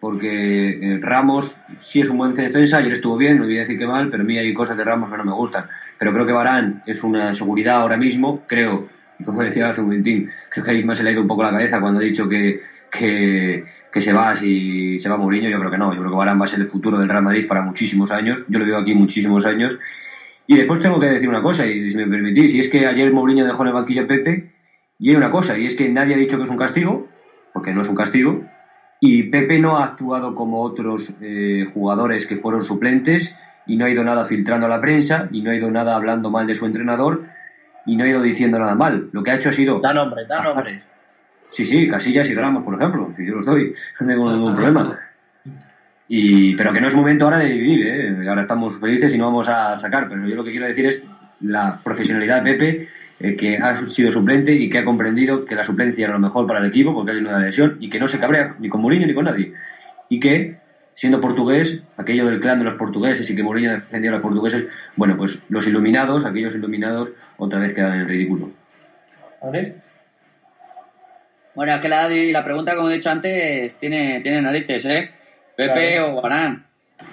Porque 0.00 0.80
eh, 0.82 0.98
Ramos 1.00 1.56
sí 1.82 2.00
es 2.00 2.08
un 2.08 2.18
buen 2.18 2.34
defensa, 2.34 2.78
ayer 2.78 2.94
estuvo 2.94 3.16
bien, 3.16 3.38
no 3.38 3.44
voy 3.44 3.58
a 3.58 3.60
decir 3.60 3.78
que 3.78 3.86
mal, 3.86 4.10
pero 4.10 4.24
a 4.24 4.26
mí 4.26 4.36
hay 4.36 4.52
cosas 4.54 4.76
de 4.76 4.82
Ramos 4.82 5.08
que 5.08 5.18
no 5.18 5.24
me 5.24 5.32
gustan. 5.32 5.66
Pero 6.00 6.12
creo 6.12 6.26
que 6.26 6.32
Barán 6.32 6.82
es 6.84 7.04
una 7.04 7.32
seguridad 7.32 7.76
ahora 7.76 7.96
mismo, 7.96 8.42
creo, 8.48 8.88
y 9.20 9.22
como 9.22 9.44
decía 9.44 9.70
hace 9.70 9.82
un 9.82 9.86
momentín, 9.86 10.32
creo 10.48 10.64
que 10.64 10.70
a 10.72 10.74
Isma 10.74 10.96
se 10.96 11.04
le 11.04 11.10
ha 11.10 11.12
ido 11.12 11.22
un 11.22 11.28
poco 11.28 11.44
la 11.44 11.52
cabeza 11.52 11.80
cuando 11.80 12.00
ha 12.00 12.02
dicho 12.02 12.28
que, 12.28 12.74
que, 12.98 13.64
que 13.92 14.00
se 14.00 14.12
va 14.12 14.34
si 14.36 14.98
se 15.00 15.08
va 15.08 15.16
Mourinho, 15.16 15.48
yo 15.48 15.58
creo 15.58 15.70
que 15.70 15.78
no, 15.78 15.92
yo 15.92 16.00
creo 16.00 16.10
que 16.10 16.16
Barán 16.16 16.40
va 16.40 16.44
a 16.44 16.48
ser 16.48 16.60
el 16.60 16.68
futuro 16.68 16.98
del 16.98 17.08
Real 17.08 17.22
Madrid 17.22 17.46
para 17.46 17.62
muchísimos 17.62 18.10
años, 18.12 18.44
yo 18.48 18.58
lo 18.58 18.64
veo 18.64 18.78
aquí 18.78 18.94
muchísimos 18.94 19.46
años, 19.46 19.78
y 20.46 20.56
después 20.56 20.80
tengo 20.80 21.00
que 21.00 21.06
decir 21.06 21.28
una 21.28 21.42
cosa, 21.42 21.66
y 21.66 21.90
si 21.90 21.96
me 21.96 22.06
permitís, 22.06 22.54
y 22.54 22.60
es 22.60 22.68
que 22.68 22.86
ayer 22.86 23.12
Mourinho 23.12 23.44
dejó 23.44 23.62
en 23.62 23.68
el 23.68 23.74
banquillo 23.74 24.02
a 24.02 24.06
Pepe, 24.06 24.50
y 24.98 25.10
hay 25.10 25.16
una 25.16 25.30
cosa, 25.30 25.58
y 25.58 25.66
es 25.66 25.76
que 25.76 25.88
nadie 25.88 26.14
ha 26.14 26.18
dicho 26.18 26.38
que 26.38 26.44
es 26.44 26.50
un 26.50 26.56
castigo, 26.56 27.08
porque 27.52 27.72
no 27.72 27.82
es 27.82 27.88
un 27.88 27.94
castigo, 27.94 28.44
y 29.00 29.24
Pepe 29.24 29.58
no 29.58 29.76
ha 29.76 29.84
actuado 29.84 30.34
como 30.34 30.62
otros 30.62 31.12
eh, 31.20 31.68
jugadores 31.74 32.26
que 32.26 32.36
fueron 32.36 32.64
suplentes, 32.64 33.34
y 33.66 33.76
no 33.76 33.84
ha 33.84 33.90
ido 33.90 34.04
nada 34.04 34.24
filtrando 34.26 34.66
a 34.66 34.68
la 34.68 34.80
prensa, 34.80 35.28
y 35.32 35.42
no 35.42 35.50
ha 35.50 35.54
ido 35.54 35.70
nada 35.70 35.96
hablando 35.96 36.30
mal 36.30 36.46
de 36.46 36.54
su 36.54 36.66
entrenador, 36.66 37.24
y 37.84 37.96
no 37.96 38.04
ha 38.04 38.08
ido 38.08 38.22
diciendo 38.22 38.58
nada 38.58 38.74
mal. 38.74 39.08
Lo 39.12 39.22
que 39.22 39.30
ha 39.30 39.36
hecho 39.36 39.50
ha 39.50 39.52
sido... 39.52 39.80
Da 39.80 39.92
nombres, 39.92 40.28
da 40.28 40.42
nombres. 40.42 40.86
Sí, 41.52 41.64
sí, 41.64 41.88
Casillas 41.88 42.28
y 42.28 42.34
Ramos, 42.34 42.64
por 42.64 42.74
ejemplo, 42.74 43.12
si 43.16 43.26
yo 43.26 43.36
los 43.36 43.46
doy, 43.46 43.72
no 44.00 44.06
tengo 44.06 44.32
ningún 44.32 44.54
problema. 44.54 44.98
Y, 46.08 46.54
pero 46.54 46.72
que 46.72 46.80
no 46.80 46.88
es 46.88 46.94
momento 46.94 47.24
ahora 47.24 47.38
de 47.38 47.52
dividir, 47.52 47.86
¿eh? 47.86 48.28
ahora 48.28 48.42
estamos 48.42 48.78
felices 48.78 49.12
y 49.12 49.18
no 49.18 49.26
vamos 49.26 49.48
a 49.48 49.78
sacar, 49.78 50.08
pero 50.08 50.26
yo 50.26 50.36
lo 50.36 50.44
que 50.44 50.52
quiero 50.52 50.66
decir 50.66 50.86
es 50.86 51.02
la 51.40 51.80
profesionalidad 51.82 52.42
de 52.42 52.52
Pepe, 52.52 52.88
eh, 53.18 53.34
que 53.34 53.56
ha 53.56 53.76
sido 53.88 54.12
suplente 54.12 54.52
y 54.52 54.68
que 54.68 54.78
ha 54.78 54.84
comprendido 54.84 55.44
que 55.44 55.54
la 55.54 55.64
suplencia 55.64 56.04
era 56.04 56.12
lo 56.12 56.20
mejor 56.20 56.46
para 56.46 56.60
el 56.60 56.66
equipo 56.66 56.94
porque 56.94 57.12
hay 57.12 57.18
una 57.18 57.38
lesión 57.38 57.78
y 57.80 57.88
que 57.88 57.98
no 57.98 58.08
se 58.08 58.18
cabrea 58.18 58.54
ni 58.58 58.68
con 58.68 58.82
Mourinho 58.82 59.06
ni 59.06 59.14
con 59.14 59.24
nadie. 59.24 59.52
Y 60.10 60.20
que, 60.20 60.58
siendo 60.94 61.20
portugués, 61.20 61.82
aquello 61.96 62.26
del 62.26 62.40
clan 62.40 62.58
de 62.58 62.66
los 62.66 62.74
portugueses 62.74 63.28
y 63.28 63.34
que 63.34 63.42
Mourinho 63.42 63.72
defendía 63.72 64.10
a 64.10 64.14
los 64.14 64.22
portugueses, 64.22 64.66
bueno, 64.96 65.16
pues 65.16 65.40
los 65.48 65.66
iluminados, 65.66 66.24
aquellos 66.24 66.54
iluminados, 66.54 67.10
otra 67.38 67.58
vez 67.58 67.72
quedan 67.72 67.94
en 67.94 68.00
el 68.00 68.08
ridículo. 68.08 68.50
¿Andrés? 69.42 69.72
Bueno, 71.56 71.74
es 71.74 71.80
que 71.80 71.88
la, 71.88 72.08
la 72.08 72.44
pregunta, 72.44 72.76
como 72.76 72.90
he 72.90 72.94
dicho 72.94 73.10
antes, 73.10 73.76
tiene, 73.78 74.20
tiene 74.20 74.40
narices, 74.42 74.84
¿eh? 74.84 75.10
Pepe 75.56 75.94
Claro. 75.94 76.16
o 76.18 76.22
Barán. 76.22 76.64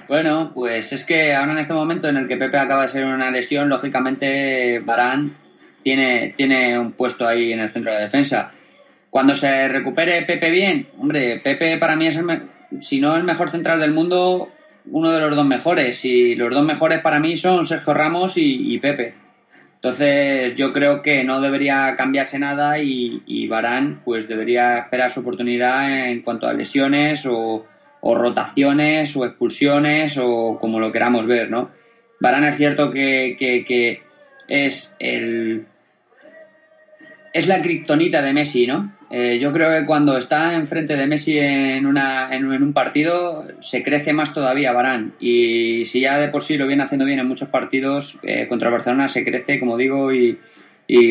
Bueno, 0.08 0.52
pues 0.54 0.91
es 0.94 1.06
que 1.06 1.34
ahora 1.34 1.54
en 1.54 1.60
este 1.60 1.74
momento 1.74 2.08
en 2.10 2.18
el 2.18 2.28
que 2.28 2.38
Pepe 2.38 2.58
acaba 2.58 2.84
de 2.84 2.89
ser 2.89 3.06
una 3.06 3.32
lesión, 3.32 3.70
lógicamente 3.70 4.80
Barán 4.80 5.36
tiene, 5.82 6.34
tiene 6.36 6.78
un 6.78 6.91
puesto 6.91 7.28
ahí 7.28 7.52
en 7.54 7.62
el 7.62 7.70
centro 7.72 7.91
de 7.91 7.98
la 7.98 8.04
defensa. 8.04 8.52
Cuando 9.10 9.34
se 9.36 9.68
recupere 9.70 10.22
Pepe 10.24 10.52
bien, 10.52 10.88
hombre, 11.00 11.39
Pepe 11.44 11.78
para 11.78 11.96
mí 11.96 12.08
es 12.08 12.18
el, 12.18 12.24
me- 12.24 12.41
si 12.82 13.00
no 13.00 13.16
el 13.16 13.24
mejor 13.24 13.50
central 13.50 13.80
del 13.80 13.91
mundo, 13.94 14.50
uno 14.88 15.12
de 15.12 15.22
los 15.22 15.36
dos 15.36 15.46
mejores. 15.46 16.04
Y 16.04 16.36
los 16.36 16.54
dos 16.54 16.66
mejores 16.66 17.00
para 17.02 17.20
mí 17.20 17.38
son 17.38 17.66
Sergio 17.66 17.94
Ramos 17.94 18.38
y, 18.38 18.74
y 18.74 18.80
Pepe. 18.80 19.14
Entonces 19.84 20.55
yo 20.55 20.71
creo 20.71 21.01
que 21.01 21.25
no 21.25 21.41
debería 21.41 21.97
cambiarse 21.97 22.39
nada 22.39 22.79
y, 22.79 23.47
Barán 23.49 23.99
pues 24.05 24.29
debería 24.29 24.77
esperar 24.77 25.11
su 25.11 25.19
oportunidad 25.19 26.07
en 26.09 26.21
cuanto 26.21 26.47
a 26.47 26.53
lesiones 26.53 27.25
o, 27.25 27.65
o 27.99 28.15
rotaciones 28.15 29.13
o 29.17 29.25
expulsiones 29.25 30.17
o 30.17 30.57
como 30.61 30.79
lo 30.79 30.93
queramos 30.93 31.27
ver, 31.27 31.51
¿no? 31.51 31.69
Barán 32.21 32.45
es 32.45 32.55
cierto 32.55 32.91
que, 32.91 33.36
que- 33.38 33.65
que 33.65 34.01
es 34.47 34.95
el 34.99 35.65
es 37.34 37.47
la 37.47 37.61
kriptonita 37.61 38.21
de 38.21 38.31
Messi, 38.31 38.65
¿no? 38.65 38.95
Eh, 39.16 39.38
yo 39.38 39.53
creo 39.53 39.70
que 39.70 39.86
cuando 39.86 40.18
está 40.18 40.55
enfrente 40.55 40.95
de 40.95 41.05
Messi 41.05 41.38
en, 41.38 41.86
una, 41.86 42.34
en, 42.34 42.45
un- 42.45 42.74
partido 42.74 43.45
se 43.59 43.84
crece 43.84 44.11
más 44.11 44.34
todavía 44.34 44.72
Barán 44.72 45.14
y 45.20 45.86
si 45.86 45.99
ya 45.99 46.18
de 46.18 46.30
por 46.30 46.41
sí 46.41 46.57
lo 46.57 46.66
viene 46.66 46.82
haciendo 46.82 47.05
bien 47.05 47.20
en 47.20 47.28
muchos 47.28 47.47
partidos 47.49 48.18
eh, 48.24 48.47
contra 48.47 48.70
el 48.70 48.74
Barcelona 48.74 49.07
se 49.07 49.24
crece, 49.24 49.59
como 49.59 49.78
digo, 49.78 50.11
y, 50.11 50.39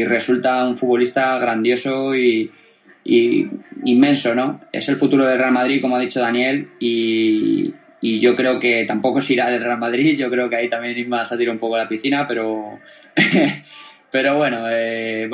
resulta 0.05 0.66
un 0.66 0.76
futbolista 0.76 1.38
grandioso 1.38 2.16
y, 2.16 2.50
y 3.05 3.46
inmenso, 3.84 4.34
¿no? 4.34 4.59
Es 4.72 4.88
el 4.88 4.96
futuro 4.96 5.24
del 5.24 5.38
Real 5.38 5.53
Madrid, 5.53 5.80
como 5.80 5.94
ha 5.94 6.00
dicho 6.00 6.18
Daniel, 6.18 6.70
y, 6.80 7.72
y 8.00 8.18
yo 8.18 8.34
creo 8.34 8.59
que 8.59 8.84
tampoco 8.84 9.20
se 9.20 9.34
irá 9.34 9.48
del 9.48 9.62
Real 9.62 9.78
Madrid, 9.78 10.18
yo 10.18 10.28
creo 10.28 10.50
que 10.50 10.57
ahí 10.57 10.68
también 10.68 10.98
Isma 10.98 11.24
se 11.24 11.34
ha 11.34 11.38
tirado 11.38 11.55
un 11.55 11.61
poco 11.61 11.76
a 11.76 11.84
la 11.84 11.88
piscina, 11.88 12.26
pero 12.26 12.80
Pero 14.12 14.36
bueno, 14.36 14.66
eh, 14.68 15.26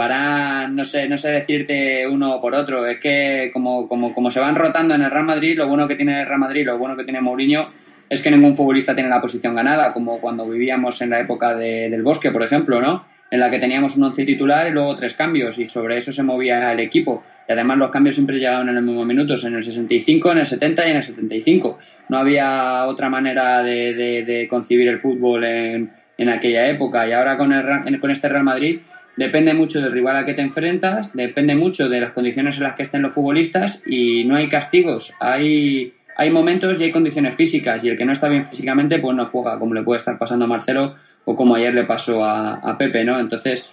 no 0.70 0.85
sé, 0.85 1.09
no 1.09 1.18
sé 1.18 1.33
decirte 1.33 2.07
uno 2.07 2.41
por 2.41 2.55
otro. 2.55 2.87
Es 2.87 3.01
que 3.01 3.51
como, 3.53 3.89
como, 3.89 4.14
como 4.14 4.31
se 4.31 4.39
van 4.39 4.55
rotando 4.55 4.95
en 4.95 5.03
el 5.03 5.11
Real 5.11 5.24
Madrid, 5.24 5.59
lo 5.59 5.66
bueno 5.66 5.89
que 5.89 5.97
tiene 5.97 6.20
el 6.20 6.29
Real 6.29 6.39
Madrid, 6.39 6.64
lo 6.64 6.79
bueno 6.79 6.97
que 6.97 7.03
tiene 7.03 7.20
Mourinho, 7.20 7.70
es 8.09 8.22
que 8.22 8.31
ningún 8.31 8.55
futbolista 8.55 8.95
tiene 8.95 9.11
la 9.11 9.20
posición 9.20 9.57
ganada, 9.57 9.93
como 9.93 10.20
cuando 10.20 10.49
vivíamos 10.49 11.03
en 11.03 11.11
la 11.11 11.18
época 11.18 11.57
del 11.57 12.05
Bosque, 12.05 12.31
por 12.31 12.45
ejemplo, 12.45 12.81
¿no? 12.81 13.05
En 13.33 13.41
la 13.41 13.51
que 13.51 13.59
teníamos 13.59 13.97
un 13.97 14.05
once 14.05 14.24
titular 14.24 14.68
y 14.68 14.70
luego 14.70 14.95
tres 14.95 15.14
cambios, 15.14 15.59
y 15.59 15.68
sobre 15.68 15.99
eso 15.99 16.12
se 16.12 16.22
movía 16.22 16.70
el 16.70 16.79
equipo. 16.79 17.24
Y 17.49 17.53
además 17.53 17.79
los 17.79 17.91
cambios 17.91 18.14
siempre 18.14 18.39
llegaban 18.39 18.68
en 18.68 18.76
los 18.76 18.85
mismos 18.85 19.07
minutos, 19.07 19.45
en 19.45 19.57
el 19.57 19.64
65, 19.64 20.31
en 20.31 20.39
el 20.39 20.47
70 20.47 20.87
y 20.87 20.91
en 20.93 20.97
el 20.99 21.03
75. 21.03 21.79
No 22.11 22.18
había 22.18 22.87
otra 22.87 23.11
manera 23.11 23.61
de, 23.64 24.22
de 24.24 24.47
concebir 24.49 24.87
el 24.87 24.99
fútbol 24.99 25.45
en, 25.45 25.91
en 26.19 26.29
aquella 26.29 26.69
época. 26.69 27.09
Y 27.09 27.12
ahora 27.12 27.39
con, 27.39 27.53
el, 27.53 28.01
con 28.01 28.11
este 28.11 28.29
Real 28.29 28.45
Madrid 28.45 28.81
depende 29.16 29.55
mucho 29.55 29.81
del 29.81 29.93
rival 29.93 30.16
al 30.16 30.27
que 30.27 30.35
te 30.35 30.43
enfrentas, 30.43 31.16
depende 31.16 31.55
mucho 31.55 31.89
de 31.89 32.01
las 32.01 32.12
condiciones 32.12 32.59
en 32.59 32.64
las 32.64 32.75
que 32.75 32.83
estén 32.83 33.03
los 33.03 33.14
futbolistas 33.14 33.83
y 33.87 34.25
no 34.25 34.37
hay 34.37 34.49
castigos, 34.49 35.14
hay, 35.19 35.95
hay 36.16 36.31
momentos 36.31 36.79
y 36.79 36.85
hay 36.85 36.93
condiciones 36.93 37.35
físicas 37.35 37.83
y 37.83 37.89
el 37.89 37.97
que 37.97 38.05
no 38.05 38.12
está 38.12 38.29
bien 38.29 38.45
físicamente 38.45 38.99
pues 38.99 39.16
no 39.16 39.27
juega, 39.27 39.59
como 39.59 39.75
le 39.75 39.83
puede 39.83 39.99
estar 39.99 40.19
pasando 40.19 40.45
a 40.45 40.49
Marcelo 40.49 40.95
o 41.25 41.35
como 41.35 41.57
ayer 41.57 41.75
le 41.75 41.85
pasó 41.85 42.25
a, 42.25 42.77
Pepe, 42.79 43.05
¿no? 43.05 43.19
Entonces 43.19 43.69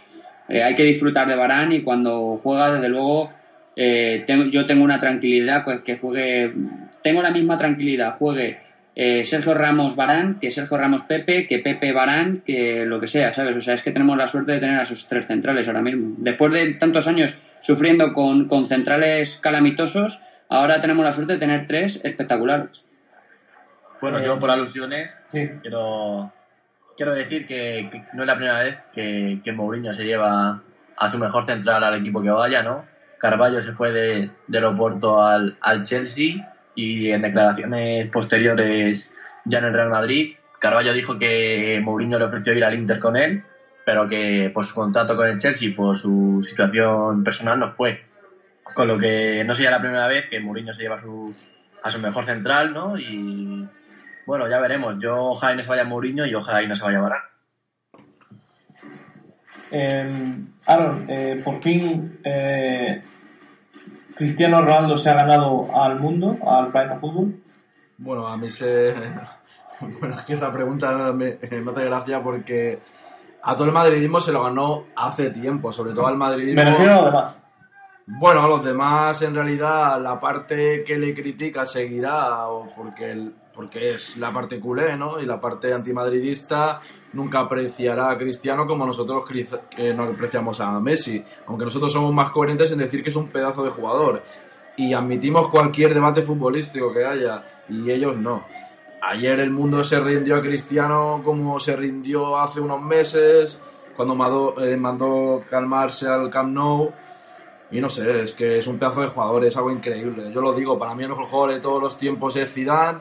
eh, 0.50 0.64
hay 0.64 0.74
que 0.76 0.84
disfrutar 0.84 1.28
de 1.28 1.36
Barán 1.36 1.72
y 1.72 1.82
cuando 1.82 2.40
juega, 2.42 2.74
desde 2.74 2.90
luego, 2.90 3.32
eh, 3.76 4.24
tengo, 4.26 4.46
yo 4.46 4.66
tengo 4.66 4.84
una 4.84 5.00
tranquilidad, 5.00 5.64
pues 5.64 5.82
que 5.82 5.98
juegue, 5.98 6.54
tengo 7.04 7.22
la 7.22 7.32
misma 7.32 7.58
tranquilidad, 7.58 8.16
juegue 8.18 8.65
eh, 8.96 9.26
Sergio 9.26 9.54
Ramos 9.54 9.98
Barán, 9.98 10.40
que 10.40 10.52
Sergio 10.52 10.78
Ramos 10.78 11.04
Pepe, 11.04 11.48
que 11.48 11.60
Pepe 11.60 11.92
Barán, 11.92 12.42
que 12.46 12.86
lo 12.86 13.02
que 13.02 13.08
sea, 13.08 13.34
¿sabes? 13.34 13.56
O 13.58 13.62
sea, 13.62 13.74
es 13.74 13.84
que 13.84 13.92
tenemos 13.92 14.16
la 14.18 14.28
suerte 14.28 14.54
de 14.54 14.62
tener 14.62 14.80
a 14.80 14.84
esos 14.84 15.08
tres 15.10 15.28
centrales 15.28 15.68
ahora 15.68 15.82
mismo. 15.82 16.16
Después 16.18 16.54
de 16.54 16.74
tantos 16.76 17.06
años 17.08 17.38
sufriendo 17.60 18.14
con, 18.14 18.68
centrales 18.68 19.38
calamitosos, 19.38 20.22
ahora 20.48 20.80
tenemos 20.80 21.04
la 21.04 21.12
suerte 21.12 21.34
de 21.34 21.40
tener 21.40 21.68
tres 21.68 22.06
espectaculares. 22.06 22.84
Bueno, 24.00 24.24
yo 24.24 24.40
por 24.40 24.50
alusiones 24.50 25.10
quiero, 25.30 26.32
quiero 26.96 27.14
decir 27.14 27.48
que, 27.48 27.90
no 28.14 28.24
es 28.24 28.28
la 28.28 28.36
primera 28.36 28.60
vez 28.60 28.78
que, 28.94 29.42
que 29.44 29.52
Mourinho 29.52 29.94
se 29.94 30.06
lleva 30.06 30.62
a 30.96 31.10
su 31.10 31.18
mejor 31.18 31.46
central 31.46 31.84
al 31.84 32.00
equipo 32.00 32.22
que 32.22 32.30
vaya, 32.30 32.64
¿no? 32.64 32.86
Carballo 33.18 33.62
se 33.62 33.74
fue 33.74 33.92
de, 33.92 34.30
del 34.48 34.66
Oporto 34.66 35.22
al, 35.22 35.58
al 35.60 35.84
Chelsea 35.84 36.55
y 36.76 37.12
en 37.12 37.22
declaraciones 37.22 38.10
posteriores 38.10 39.12
ya 39.46 39.60
en 39.60 39.66
el 39.66 39.74
Real 39.74 39.90
Madrid, 39.90 40.36
Carballo 40.60 40.94
dijo 40.94 41.18
que 41.18 41.80
Mourinho 41.84 42.18
le 42.18 42.26
ofreció 42.26 42.54
ir 42.54 42.64
al 42.64 42.74
Inter 42.74 43.00
con 43.00 43.16
él, 43.16 43.44
pero 43.86 44.08
que 44.08 44.50
por 44.54 44.66
su 44.66 44.74
contrato 44.74 45.16
con 45.16 45.28
el 45.28 45.40
Chelsea, 45.40 45.76
por 45.76 45.98
su 45.98 46.42
situación 46.44 47.24
personal, 47.24 47.60
no 47.60 47.72
fue. 47.72 48.04
Con 48.74 48.88
lo 48.88 48.98
que 48.98 49.44
no 49.46 49.54
sería 49.54 49.72
la 49.72 49.80
primera 49.80 50.08
vez 50.08 50.28
que 50.28 50.40
Mourinho 50.40 50.74
se 50.74 50.82
lleva 50.82 50.98
a 50.98 51.02
su, 51.02 51.34
a 51.84 51.92
su 51.92 52.00
mejor 52.00 52.26
central, 52.26 52.74
¿no? 52.74 52.98
Y 52.98 53.68
bueno, 54.26 54.50
ya 54.50 54.60
veremos. 54.60 54.98
Yo 55.00 55.26
ojalá 55.26 55.56
no 55.56 55.64
se 55.64 55.70
vaya 55.70 55.84
Mourinho 55.84 56.26
y 56.26 56.34
ojalá 56.34 56.64
y 56.64 56.68
no 56.68 56.76
se 56.76 56.84
vaya 56.84 57.00
Barán. 57.00 57.22
Eh, 59.72 60.36
Aaron, 60.66 61.06
eh, 61.10 61.42
por 61.44 61.62
fin 61.62 62.20
eh, 62.24 63.02
¿Cristiano 64.16 64.62
Ronaldo 64.62 64.98
se 64.98 65.10
ha 65.10 65.16
ganado 65.16 65.68
al 65.76 66.00
mundo, 66.00 66.38
al 66.48 66.72
planeta 66.72 67.00
fútbol? 67.00 67.36
Bueno, 67.98 68.28
a 68.28 68.38
mí 68.38 68.50
se. 68.50 68.94
Bueno, 70.00 70.16
es 70.16 70.22
que 70.22 70.36
esa 70.36 70.54
pregunta 70.54 71.12
me, 71.12 71.38
me 71.52 71.72
hace 71.72 71.84
gracia 71.84 72.24
porque 72.24 72.80
a 73.44 73.56
todo 73.56 73.68
el 73.68 73.74
madridismo 73.74 74.22
se 74.22 74.32
lo 74.32 74.42
ganó 74.42 74.86
hace 74.96 75.32
tiempo, 75.32 75.74
sobre 75.74 75.94
todo 75.94 76.08
al 76.08 76.16
madridismo. 76.16 76.64
Me 76.64 76.72
refiero 76.72 76.94
a 76.94 76.96
los 76.96 77.06
demás. 77.06 77.42
Bueno, 78.08 78.48
los 78.48 78.64
demás, 78.64 79.24
en 79.24 79.34
realidad, 79.34 80.00
la 80.00 80.20
parte 80.20 80.84
que 80.84 80.96
le 81.00 81.12
critica 81.16 81.66
seguirá, 81.66 82.46
porque, 82.76 83.32
porque 83.52 83.96
es 83.96 84.18
la 84.18 84.32
parte 84.32 84.60
culé, 84.60 84.96
¿no? 84.96 85.20
Y 85.20 85.26
la 85.26 85.42
parte 85.42 85.74
antimadridista 85.74 86.82
nunca 87.14 87.40
apreciará 87.40 88.12
a 88.12 88.18
Cristiano 88.18 88.68
como 88.68 88.86
nosotros 88.86 89.24
no 89.96 90.04
apreciamos 90.04 90.62
a 90.62 90.80
Messi. 90.80 91.24
Aunque 91.48 91.66
nosotros 91.66 91.92
somos 91.92 92.14
más 92.14 92.30
coherentes 92.30 92.72
en 92.72 92.78
decir 92.78 93.02
que 93.02 93.10
es 93.10 93.16
un 93.16 93.30
pedazo 93.30 93.64
de 93.64 93.72
jugador. 93.72 94.22
Y 94.78 94.94
admitimos 94.94 95.48
cualquier 95.48 95.96
debate 95.96 96.22
futbolístico 96.22 96.94
que 96.94 97.06
haya, 97.06 97.44
y 97.70 97.90
ellos 97.90 98.16
no. 98.18 98.46
Ayer 99.02 99.40
el 99.40 99.50
mundo 99.50 99.84
se 99.84 100.00
rindió 100.00 100.36
a 100.36 100.42
Cristiano 100.42 101.22
como 101.26 101.60
se 101.60 101.76
rindió 101.76 102.38
hace 102.38 102.60
unos 102.60 102.84
meses, 102.84 103.60
cuando 103.96 104.14
mandó, 104.14 104.64
eh, 104.64 104.78
mandó 104.78 105.44
calmarse 105.50 106.08
al 106.08 106.30
Camp 106.30 106.54
Nou 106.54 106.94
y 107.72 107.82
no 107.82 107.90
sé, 107.90 108.22
es 108.22 108.34
que 108.34 108.60
es 108.60 108.68
un 108.68 108.78
pedazo 108.78 109.02
de 109.02 109.08
jugador, 109.08 109.46
es 109.46 109.58
algo 109.58 109.72
increíble. 109.72 110.32
Yo 110.32 110.42
lo 110.42 110.54
digo, 110.54 110.78
para 110.78 110.94
mí 110.94 111.04
el 111.04 111.10
mejor 111.10 111.26
jugador 111.26 111.56
de 111.56 111.62
todos 111.62 111.82
los 111.82 111.98
tiempos 111.98 112.36
es 112.36 112.54
Zidane, 112.54 113.00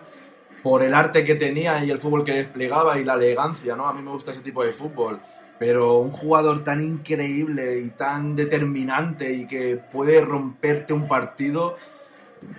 por 0.62 0.82
el 0.82 0.94
arte 0.94 1.24
que 1.24 1.34
tenía 1.34 1.84
y 1.84 1.90
el 1.90 1.98
fútbol 1.98 2.24
que 2.24 2.32
desplegaba 2.32 2.98
y 2.98 3.04
la 3.04 3.14
elegancia, 3.14 3.76
¿no? 3.76 3.86
A 3.86 3.92
mí 3.92 4.00
me 4.00 4.10
gusta 4.10 4.30
ese 4.30 4.40
tipo 4.40 4.64
de 4.64 4.72
fútbol. 4.72 5.20
Pero 5.58 5.98
un 5.98 6.10
jugador 6.10 6.64
tan 6.64 6.80
increíble 6.80 7.80
y 7.80 7.90
tan 7.90 8.34
determinante 8.34 9.32
y 9.32 9.46
que 9.46 9.76
puede 9.76 10.20
romperte 10.22 10.94
un 10.94 11.06
partido, 11.06 11.76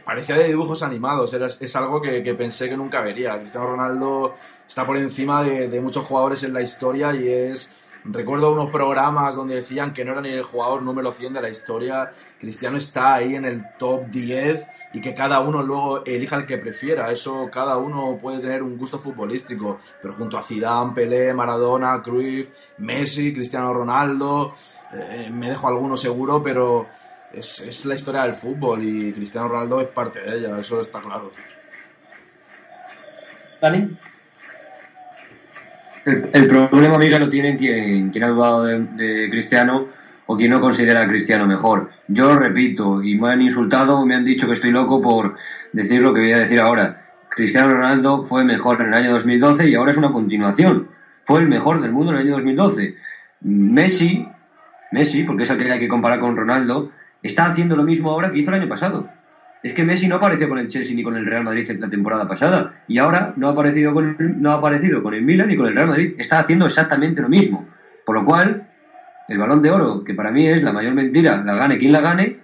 parecía 0.06 0.38
de 0.38 0.48
dibujos 0.48 0.84
animados. 0.84 1.34
es 1.34 1.76
algo 1.76 2.00
que, 2.00 2.22
pensé 2.36 2.70
que 2.70 2.78
nunca 2.78 3.02
vería. 3.02 3.40
Cristiano 3.40 3.68
Ronaldo 3.68 4.36
está 4.68 4.86
por 4.86 4.98
encima 4.98 5.44
de 5.44 5.82
muchos 5.82 6.06
jugadores 6.06 6.44
en 6.44 6.54
la 6.54 6.62
historia 6.62 7.14
y 7.16 7.28
es 7.28 7.74
Recuerdo 8.08 8.54
unos 8.54 8.70
programas 8.70 9.36
donde 9.36 9.56
decían 9.56 9.92
que 9.92 10.06
no 10.06 10.12
era 10.12 10.22
ni 10.22 10.30
el 10.30 10.44
jugador 10.44 10.84
número 10.84 11.12
100 11.12 11.34
de 11.34 11.42
la 11.42 11.50
historia. 11.50 12.12
Cristiano 12.40 12.78
está 12.78 13.16
ahí 13.16 13.34
en 13.34 13.46
el 13.46 13.64
top 13.80 14.06
10 14.08 14.64
y 14.94 15.02
que 15.02 15.16
cada 15.16 15.40
uno 15.40 15.64
luego 15.64 16.06
elija 16.06 16.36
el 16.36 16.46
que 16.46 16.60
prefiera. 16.60 17.12
Eso 17.12 17.50
cada 17.52 17.78
uno 17.78 18.18
puede 18.22 18.40
tener 18.40 18.62
un 18.62 18.78
gusto 18.78 19.00
futbolístico. 19.00 19.80
Pero 20.04 20.14
junto 20.14 20.38
a 20.38 20.44
Zidane, 20.44 20.94
Pelé, 20.94 21.34
Maradona, 21.34 22.00
Cruyff, 22.04 22.52
Messi, 22.78 23.34
Cristiano 23.34 23.74
Ronaldo, 23.74 24.54
eh, 24.94 25.32
me 25.34 25.50
dejo 25.50 25.68
alguno 25.68 25.98
seguro, 25.98 26.44
pero 26.44 26.88
es, 27.34 27.86
la 27.86 27.96
historia 27.96 28.22
del 28.22 28.34
fútbol 28.34 28.84
y 28.84 29.14
Cristiano 29.14 29.48
Ronaldo 29.48 29.82
es 29.82 29.88
parte 29.88 30.20
de 30.20 30.38
ella, 30.38 30.60
eso 30.60 30.80
está 30.80 31.02
claro. 31.02 31.32
Dani. 33.60 33.98
El, 36.06 36.48
problema, 36.48 36.96
amiga, 36.96 37.18
lo 37.18 37.30
tiene 37.30 37.58
quien, 37.58 38.12
quien 38.12 38.24
ha 38.24 38.28
dudado 38.28 38.64
de, 38.64 39.28
Cristiano 39.32 39.88
o 40.28 40.38
quien 40.38 40.52
no 40.52 40.62
considera 40.62 41.02
a 41.02 41.08
Cristiano 41.08 41.48
mejor. 41.48 41.90
Yo 42.08 42.26
lo 42.26 42.40
repito, 42.40 43.02
y 43.02 43.16
me 43.16 43.32
han 43.32 43.42
insultado, 43.42 44.06
me 44.06 44.14
han 44.14 44.24
dicho 44.24 44.46
que 44.46 44.54
estoy 44.54 44.70
loco 44.70 45.02
por 45.02 45.36
decir 45.74 46.02
lo 46.02 46.14
que 46.14 46.22
voy 46.22 46.34
a 46.34 46.42
decir 46.42 46.60
ahora. 46.60 47.02
Cristiano 47.30 47.72
Ronaldo 47.72 48.24
fue 48.24 48.44
mejor 48.44 48.82
en 48.82 48.90
el 48.90 48.94
año 48.94 49.14
2012 49.14 49.68
y 49.68 49.74
ahora 49.74 49.92
es 49.92 49.98
una 49.98 50.12
continuación. 50.12 50.90
Fue 51.26 51.40
el 51.40 51.48
mejor 51.48 51.82
del 51.82 51.92
mundo 51.92 52.12
en 52.12 52.18
el 52.20 52.24
año 52.24 52.34
2012. 52.34 52.96
Messi, 53.42 54.28
Messi, 54.92 55.24
porque 55.24 55.44
es 55.44 55.50
el 55.50 55.58
que 55.58 55.72
hay 55.72 55.80
que 55.80 55.88
comparar 55.88 56.20
con 56.20 56.38
Ronaldo, 56.38 56.92
está 57.24 57.48
haciendo 57.48 57.76
lo 57.76 57.84
mismo 57.84 58.12
ahora 58.12 58.32
que 58.32 58.40
hizo 58.40 58.52
el 58.52 58.62
año 58.62 58.70
pasado. 58.70 59.10
Es 59.64 59.74
que 59.74 59.84
Messi 59.84 60.08
no 60.08 60.16
apareció 60.16 60.48
con 60.48 60.60
el 60.60 60.68
Chelsea 60.68 60.96
ni 60.96 61.04
con 61.04 61.16
el 61.16 61.26
Real 61.26 61.44
Madrid 61.44 61.70
en 61.72 61.82
la 61.82 61.90
temporada 61.90 62.28
pasada 62.28 62.84
y 62.88 63.00
ahora 63.00 63.34
no 63.36 63.48
ha 63.48 63.52
aparecido 63.52 63.94
con 63.94 64.16
el, 64.20 64.42
no 64.42 64.52
ha 64.52 64.56
aparecido 64.56 65.02
con 65.02 65.14
el 65.14 65.24
Milan 65.24 65.48
ni 65.48 65.58
con 65.58 65.68
el 65.68 65.76
Real 65.76 65.88
Madrid. 65.88 66.14
Está 66.18 66.40
haciendo 66.40 66.66
exactamente 66.66 67.22
lo 67.22 67.30
mismo. 67.30 67.68
Por 68.06 68.16
lo 68.16 68.26
cual, 68.26 68.68
el 69.28 69.38
balón 69.38 69.62
de 69.62 69.72
oro, 69.72 70.04
que 70.04 70.14
para 70.14 70.32
mí 70.32 70.48
es 70.48 70.62
la 70.62 70.72
mayor 70.72 70.94
mentira, 70.94 71.44
la 71.44 71.56
gane 71.56 71.80
quien 71.80 71.92
la 71.92 72.02
gane, 72.02 72.38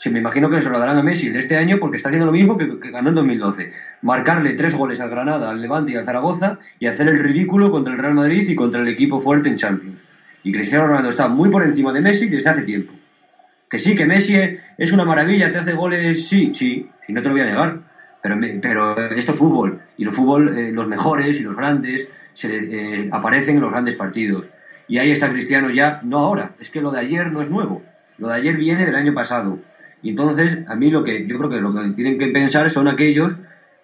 se 0.00 0.08
me 0.08 0.18
imagino 0.18 0.48
que 0.48 0.62
se 0.62 0.70
lo 0.70 0.78
darán 0.78 0.96
a 0.96 1.02
Messi 1.02 1.28
de 1.28 1.40
este 1.40 1.58
año 1.58 1.76
porque 1.78 1.98
está 1.98 2.08
haciendo 2.08 2.24
lo 2.24 2.32
mismo 2.32 2.56
que, 2.56 2.66
ganó 2.90 3.10
en 3.10 3.16
2012. 3.16 3.70
Marcarle 4.00 4.54
tres 4.54 4.74
goles 4.74 4.98
al 4.98 5.10
Granada, 5.10 5.50
al 5.50 5.60
Levante 5.60 5.92
y 5.92 5.96
al 5.96 6.06
Zaragoza 6.06 6.58
y 6.78 6.86
hacer 6.86 7.08
el 7.08 7.18
ridículo 7.18 7.70
contra 7.70 7.92
el 7.92 7.98
Real 7.98 8.14
Madrid 8.14 8.48
y 8.48 8.54
contra 8.54 8.80
el 8.80 8.88
equipo 8.88 9.20
fuerte 9.20 9.50
en 9.50 9.56
Champions. 9.56 10.00
Y 10.42 10.52
Cristiano 10.52 10.86
Ronaldo 10.86 11.10
está 11.10 11.28
muy 11.28 11.50
por 11.50 11.62
encima 11.62 11.92
de 11.92 12.00
Messi 12.00 12.28
desde 12.28 12.48
hace 12.48 12.62
tiempo. 12.62 12.94
Que 13.70 13.78
sí, 13.78 13.94
que 13.94 14.04
Messi 14.04 14.36
es 14.76 14.92
una 14.92 15.04
maravilla, 15.04 15.52
te 15.52 15.58
hace 15.58 15.72
goles, 15.72 16.26
sí, 16.26 16.52
sí, 16.54 16.90
y 17.06 17.12
no 17.12 17.22
te 17.22 17.28
lo 17.28 17.34
voy 17.34 17.42
a 17.42 17.46
negar. 17.46 17.78
Pero, 18.22 18.36
pero 18.60 19.10
esto 19.12 19.32
es 19.32 19.38
fútbol, 19.38 19.80
y 19.96 20.04
los 20.04 20.14
fútbol, 20.14 20.58
eh, 20.58 20.72
los 20.72 20.86
mejores 20.86 21.40
y 21.40 21.44
los 21.44 21.56
grandes 21.56 22.06
se, 22.34 22.48
eh, 22.48 23.08
aparecen 23.12 23.56
en 23.56 23.62
los 23.62 23.70
grandes 23.70 23.94
partidos. 23.94 24.44
Y 24.88 24.98
ahí 24.98 25.12
está 25.12 25.30
Cristiano 25.30 25.70
ya, 25.70 26.00
no 26.02 26.18
ahora, 26.18 26.50
es 26.58 26.68
que 26.68 26.82
lo 26.82 26.90
de 26.90 27.00
ayer 27.00 27.30
no 27.32 27.40
es 27.40 27.48
nuevo, 27.48 27.82
lo 28.18 28.28
de 28.28 28.34
ayer 28.34 28.56
viene 28.56 28.84
del 28.84 28.96
año 28.96 29.14
pasado. 29.14 29.58
Y 30.02 30.10
entonces, 30.10 30.58
a 30.68 30.74
mí 30.74 30.90
lo 30.90 31.04
que 31.04 31.26
yo 31.26 31.38
creo 31.38 31.50
que 31.50 31.60
lo 31.60 31.72
que 31.72 31.90
tienen 31.90 32.18
que 32.18 32.26
pensar 32.28 32.70
son 32.70 32.88
aquellos 32.88 33.36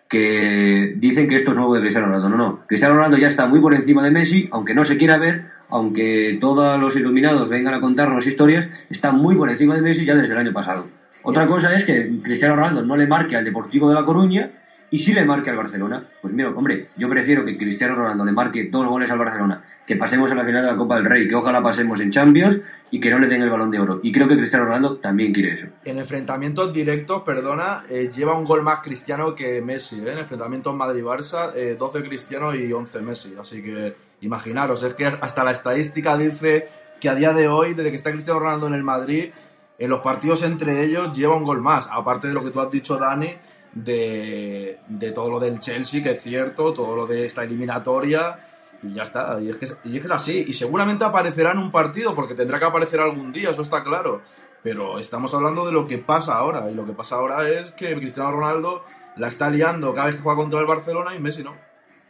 que 0.08 0.94
dicen 0.96 1.28
que 1.28 1.36
esto 1.36 1.50
es 1.52 1.56
nuevo 1.56 1.74
de 1.74 1.80
Cristiano 1.80 2.08
Ronaldo. 2.08 2.28
No, 2.28 2.36
no. 2.36 2.66
Cristiano 2.66 2.94
Ronaldo 2.94 3.18
ya 3.18 3.28
está 3.28 3.46
muy 3.46 3.60
por 3.60 3.74
encima 3.74 4.02
de 4.04 4.10
Messi, 4.10 4.48
aunque 4.52 4.74
no 4.74 4.84
se 4.84 4.96
quiera 4.96 5.16
ver, 5.16 5.45
aunque 5.68 6.38
todos 6.40 6.80
los 6.80 6.96
iluminados 6.96 7.48
vengan 7.48 7.74
a 7.74 7.80
contarnos 7.80 8.26
historias, 8.26 8.68
está 8.90 9.12
muy 9.12 9.34
por 9.34 9.50
encima 9.50 9.74
de 9.74 9.82
Messi 9.82 10.04
ya 10.04 10.14
desde 10.14 10.34
el 10.34 10.40
año 10.40 10.52
pasado. 10.52 10.86
Otra 11.22 11.46
cosa 11.46 11.74
es 11.74 11.84
que 11.84 12.10
Cristiano 12.22 12.56
Ronaldo 12.56 12.82
no 12.82 12.96
le 12.96 13.06
marque 13.06 13.36
al 13.36 13.44
Deportivo 13.44 13.88
de 13.88 13.94
La 13.94 14.04
Coruña 14.04 14.50
¿Y 14.90 14.98
si 15.00 15.12
le 15.12 15.24
marque 15.24 15.50
al 15.50 15.56
Barcelona? 15.56 16.04
Pues 16.22 16.32
mira, 16.32 16.50
hombre, 16.50 16.88
yo 16.96 17.08
prefiero 17.08 17.44
que 17.44 17.58
Cristiano 17.58 17.96
Ronaldo 17.96 18.24
le 18.24 18.32
marque 18.32 18.68
dos 18.70 18.86
goles 18.86 19.10
al 19.10 19.18
Barcelona, 19.18 19.64
que 19.84 19.96
pasemos 19.96 20.30
a 20.30 20.34
la 20.36 20.44
final 20.44 20.64
de 20.64 20.70
la 20.70 20.76
Copa 20.76 20.96
del 20.96 21.06
Rey, 21.06 21.28
que 21.28 21.34
ojalá 21.34 21.60
pasemos 21.60 22.00
en 22.00 22.12
Champions 22.12 22.60
y 22.90 23.00
que 23.00 23.10
no 23.10 23.18
le 23.18 23.26
den 23.26 23.42
el 23.42 23.50
balón 23.50 23.70
de 23.72 23.80
oro. 23.80 23.98
Y 24.02 24.12
creo 24.12 24.28
que 24.28 24.36
Cristiano 24.36 24.66
Ronaldo 24.66 24.98
también 24.98 25.32
quiere 25.32 25.54
eso. 25.54 25.66
En 25.84 25.98
enfrentamientos 25.98 26.72
directos, 26.72 27.22
perdona, 27.22 27.82
eh, 27.90 28.10
lleva 28.14 28.38
un 28.38 28.44
gol 28.44 28.62
más 28.62 28.80
Cristiano 28.80 29.34
que 29.34 29.60
Messi. 29.60 29.96
¿eh? 29.96 30.12
En 30.12 30.18
enfrentamientos 30.18 30.74
Madrid-Barça, 30.74 31.52
eh, 31.56 31.76
12 31.76 32.04
Cristiano 32.04 32.54
y 32.54 32.72
11 32.72 33.02
Messi. 33.02 33.34
Así 33.40 33.62
que 33.62 33.94
imaginaros, 34.20 34.82
es 34.82 34.94
que 34.94 35.06
hasta 35.06 35.44
la 35.44 35.50
estadística 35.50 36.16
dice 36.16 36.68
que 37.00 37.08
a 37.08 37.14
día 37.14 37.32
de 37.32 37.48
hoy, 37.48 37.74
desde 37.74 37.90
que 37.90 37.96
está 37.96 38.10
Cristiano 38.10 38.40
Ronaldo 38.40 38.66
en 38.66 38.74
el 38.74 38.82
Madrid, 38.82 39.30
en 39.78 39.90
los 39.90 40.00
partidos 40.00 40.42
entre 40.42 40.84
ellos 40.84 41.16
lleva 41.16 41.36
un 41.36 41.44
gol 41.44 41.60
más. 41.60 41.88
Aparte 41.90 42.28
de 42.28 42.34
lo 42.34 42.42
que 42.42 42.50
tú 42.50 42.60
has 42.60 42.70
dicho, 42.70 42.96
Dani, 42.96 43.36
de, 43.72 44.78
de 44.88 45.12
todo 45.12 45.30
lo 45.30 45.40
del 45.40 45.60
Chelsea, 45.60 46.02
que 46.02 46.12
es 46.12 46.22
cierto, 46.22 46.72
todo 46.72 46.96
lo 46.96 47.06
de 47.06 47.26
esta 47.26 47.44
eliminatoria 47.44 48.38
y 48.82 48.92
ya 48.94 49.02
está. 49.02 49.38
Y 49.40 49.50
es, 49.50 49.56
que, 49.56 49.66
y 49.84 49.96
es 49.96 50.00
que 50.00 50.06
es 50.06 50.10
así. 50.10 50.44
Y 50.48 50.54
seguramente 50.54 51.04
aparecerá 51.04 51.52
en 51.52 51.58
un 51.58 51.70
partido, 51.70 52.14
porque 52.14 52.34
tendrá 52.34 52.58
que 52.58 52.64
aparecer 52.64 53.00
algún 53.00 53.32
día, 53.32 53.50
eso 53.50 53.62
está 53.62 53.82
claro. 53.84 54.22
Pero 54.62 54.98
estamos 54.98 55.32
hablando 55.34 55.66
de 55.66 55.72
lo 55.72 55.86
que 55.86 55.98
pasa 55.98 56.36
ahora. 56.36 56.70
Y 56.70 56.74
lo 56.74 56.86
que 56.86 56.92
pasa 56.92 57.16
ahora 57.16 57.48
es 57.48 57.72
que 57.72 57.94
Cristiano 57.96 58.32
Ronaldo 58.32 58.84
la 59.16 59.28
está 59.28 59.48
liando 59.50 59.94
cada 59.94 60.06
vez 60.06 60.16
que 60.16 60.22
juega 60.22 60.36
contra 60.36 60.60
el 60.60 60.66
Barcelona 60.66 61.14
y 61.14 61.20
Messi 61.20 61.42
no. 61.42 61.54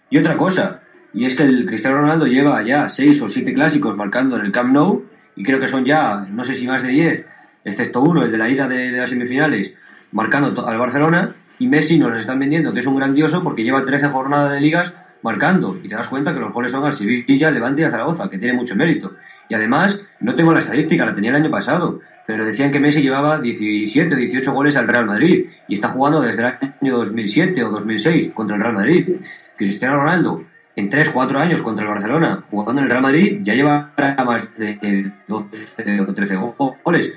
Y 0.09 0.19
otra 0.19 0.37
cosa, 0.37 0.83
y 1.17 1.25
es 1.25 1.35
que 1.35 1.45
el 1.45 1.65
Cristiano 1.65 1.97
Ronaldo 1.97 2.27
lleva 2.27 2.63
ya 2.63 2.91
seis 2.91 3.21
o 3.23 3.29
siete 3.31 3.55
clásicos 3.55 3.97
marcando 3.97 4.37
en 4.37 4.45
el 4.45 4.53
Camp 4.53 4.71
Nou, 4.71 5.03
y 5.35 5.43
creo 5.43 5.59
que 5.59 5.67
son 5.67 5.87
ya, 5.87 6.27
no 6.31 6.45
sé 6.45 6.55
si 6.55 6.67
más 6.67 6.83
de 6.83 6.91
diez, 6.91 7.27
excepto 7.65 8.03
uno, 8.03 8.23
el 8.23 8.31
de 8.31 8.37
la 8.37 8.51
ida 8.51 8.69
de, 8.69 8.91
las 8.91 9.09
semifinales, 9.09 9.73
marcando 10.13 10.69
al 10.69 10.79
Barcelona, 10.79 11.35
y 11.59 11.69
Messi 11.69 11.99
nos 11.99 12.15
están 12.19 12.39
vendiendo 12.39 12.71
que 12.75 12.81
es 12.81 12.87
un 12.87 12.97
grandioso 12.97 13.43
porque 13.43 13.65
lleva 13.65 13.87
13 13.87 14.09
jornadas 14.09 14.53
de 14.53 14.61
ligas 14.61 14.93
marcando, 15.23 15.79
y 15.83 15.89
te 15.89 15.95
das 15.95 16.07
cuenta 16.07 16.35
que 16.35 16.41
los 16.41 16.53
goles 16.53 16.71
son 16.71 16.85
al 16.85 16.93
Sevilla, 16.93 17.51
Levante 17.51 17.81
y 17.81 17.85
a 17.85 17.91
Zaragoza, 17.91 18.29
que 18.29 18.37
tiene 18.37 18.53
mucho 18.53 18.77
mérito. 18.77 19.15
Y 19.49 19.55
además, 19.55 19.99
no 20.21 20.35
tengo 20.35 20.53
la 20.53 20.61
estadística, 20.61 21.07
la 21.07 21.15
tenía 21.15 21.31
el 21.31 21.37
año 21.37 21.51
pasado, 21.51 22.01
pero 22.27 22.45
decían 22.45 22.71
que 22.71 22.79
Messi 22.79 23.01
llevaba 23.01 23.41
17 23.41 24.15
o 24.15 24.19
18 24.19 24.53
goles 24.53 24.77
al 24.77 24.87
Real 24.87 25.07
Madrid, 25.07 25.47
y 25.67 25.75
está 25.75 25.89
jugando 25.89 26.21
desde 26.21 26.43
el 26.43 26.59
año 26.83 26.99
2007 26.99 27.65
o 27.65 27.71
2006 27.71 28.33
contra 28.35 28.57
el 28.57 28.63
Real 28.63 28.75
Madrid. 28.75 29.17
Cristiano 29.57 29.97
Ronaldo, 29.97 30.45
en 30.77 30.91
3-4 30.91 31.37
años 31.37 31.63
contra 31.63 31.85
el 31.85 31.91
Barcelona, 31.91 32.45
jugando 32.51 32.81
en 32.81 32.85
el 32.85 32.91
Real 32.91 33.03
Madrid, 33.03 33.41
ya 33.43 33.55
lleva 33.55 33.93
más 33.97 34.57
de 34.59 35.11
12 35.27 36.01
o 36.01 36.15
13 36.15 36.37
goles. 36.85 37.15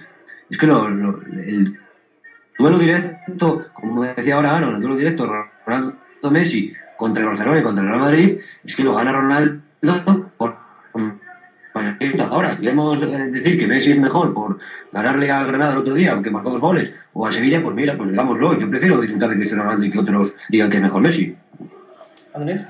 Es 0.49 0.57
que 0.57 0.65
lo, 0.65 0.89
lo, 0.89 1.21
el 1.21 1.77
duelo 2.57 2.79
directo, 2.79 3.65
como 3.73 4.03
decía 4.03 4.35
ahora 4.35 4.55
Aaron, 4.55 4.75
el 4.75 4.81
duelo 4.81 4.95
directo 4.95 5.29
Ronaldo 5.65 5.97
Messi 6.31 6.73
contra 6.97 7.21
el 7.21 7.29
Barcelona 7.29 7.59
y 7.59 7.63
contra 7.63 7.83
el 7.83 7.89
Real 7.89 8.01
Madrid, 8.01 8.39
es 8.63 8.75
que 8.75 8.83
lo 8.83 8.95
gana 8.95 9.11
Ronaldo 9.11 10.31
por, 10.37 10.55
ahora. 12.29 12.57
Queremos 12.57 12.99
decir 13.31 13.59
que 13.59 13.67
Messi 13.67 13.91
es 13.91 13.99
mejor 13.99 14.33
por 14.33 14.57
ganarle 14.91 15.29
al 15.31 15.47
Granada 15.47 15.73
el 15.73 15.79
otro 15.79 15.93
día, 15.93 16.13
aunque 16.13 16.31
marcó 16.31 16.51
dos 16.51 16.61
goles, 16.61 16.93
o 17.13 17.27
a 17.27 17.31
Sevilla, 17.31 17.61
pues 17.61 17.75
mira, 17.75 17.97
pues 17.97 18.09
digámoslo, 18.09 18.57
yo 18.57 18.69
prefiero 18.69 19.01
disfrutar 19.01 19.29
de 19.29 19.35
Cristiano 19.35 19.63
Ronaldo 19.63 19.85
y 19.85 19.91
que 19.91 19.99
otros 19.99 20.33
digan 20.49 20.69
que 20.69 20.77
es 20.77 20.83
mejor 20.83 21.01
Messi. 21.01 21.35
Andrés. 22.33 22.65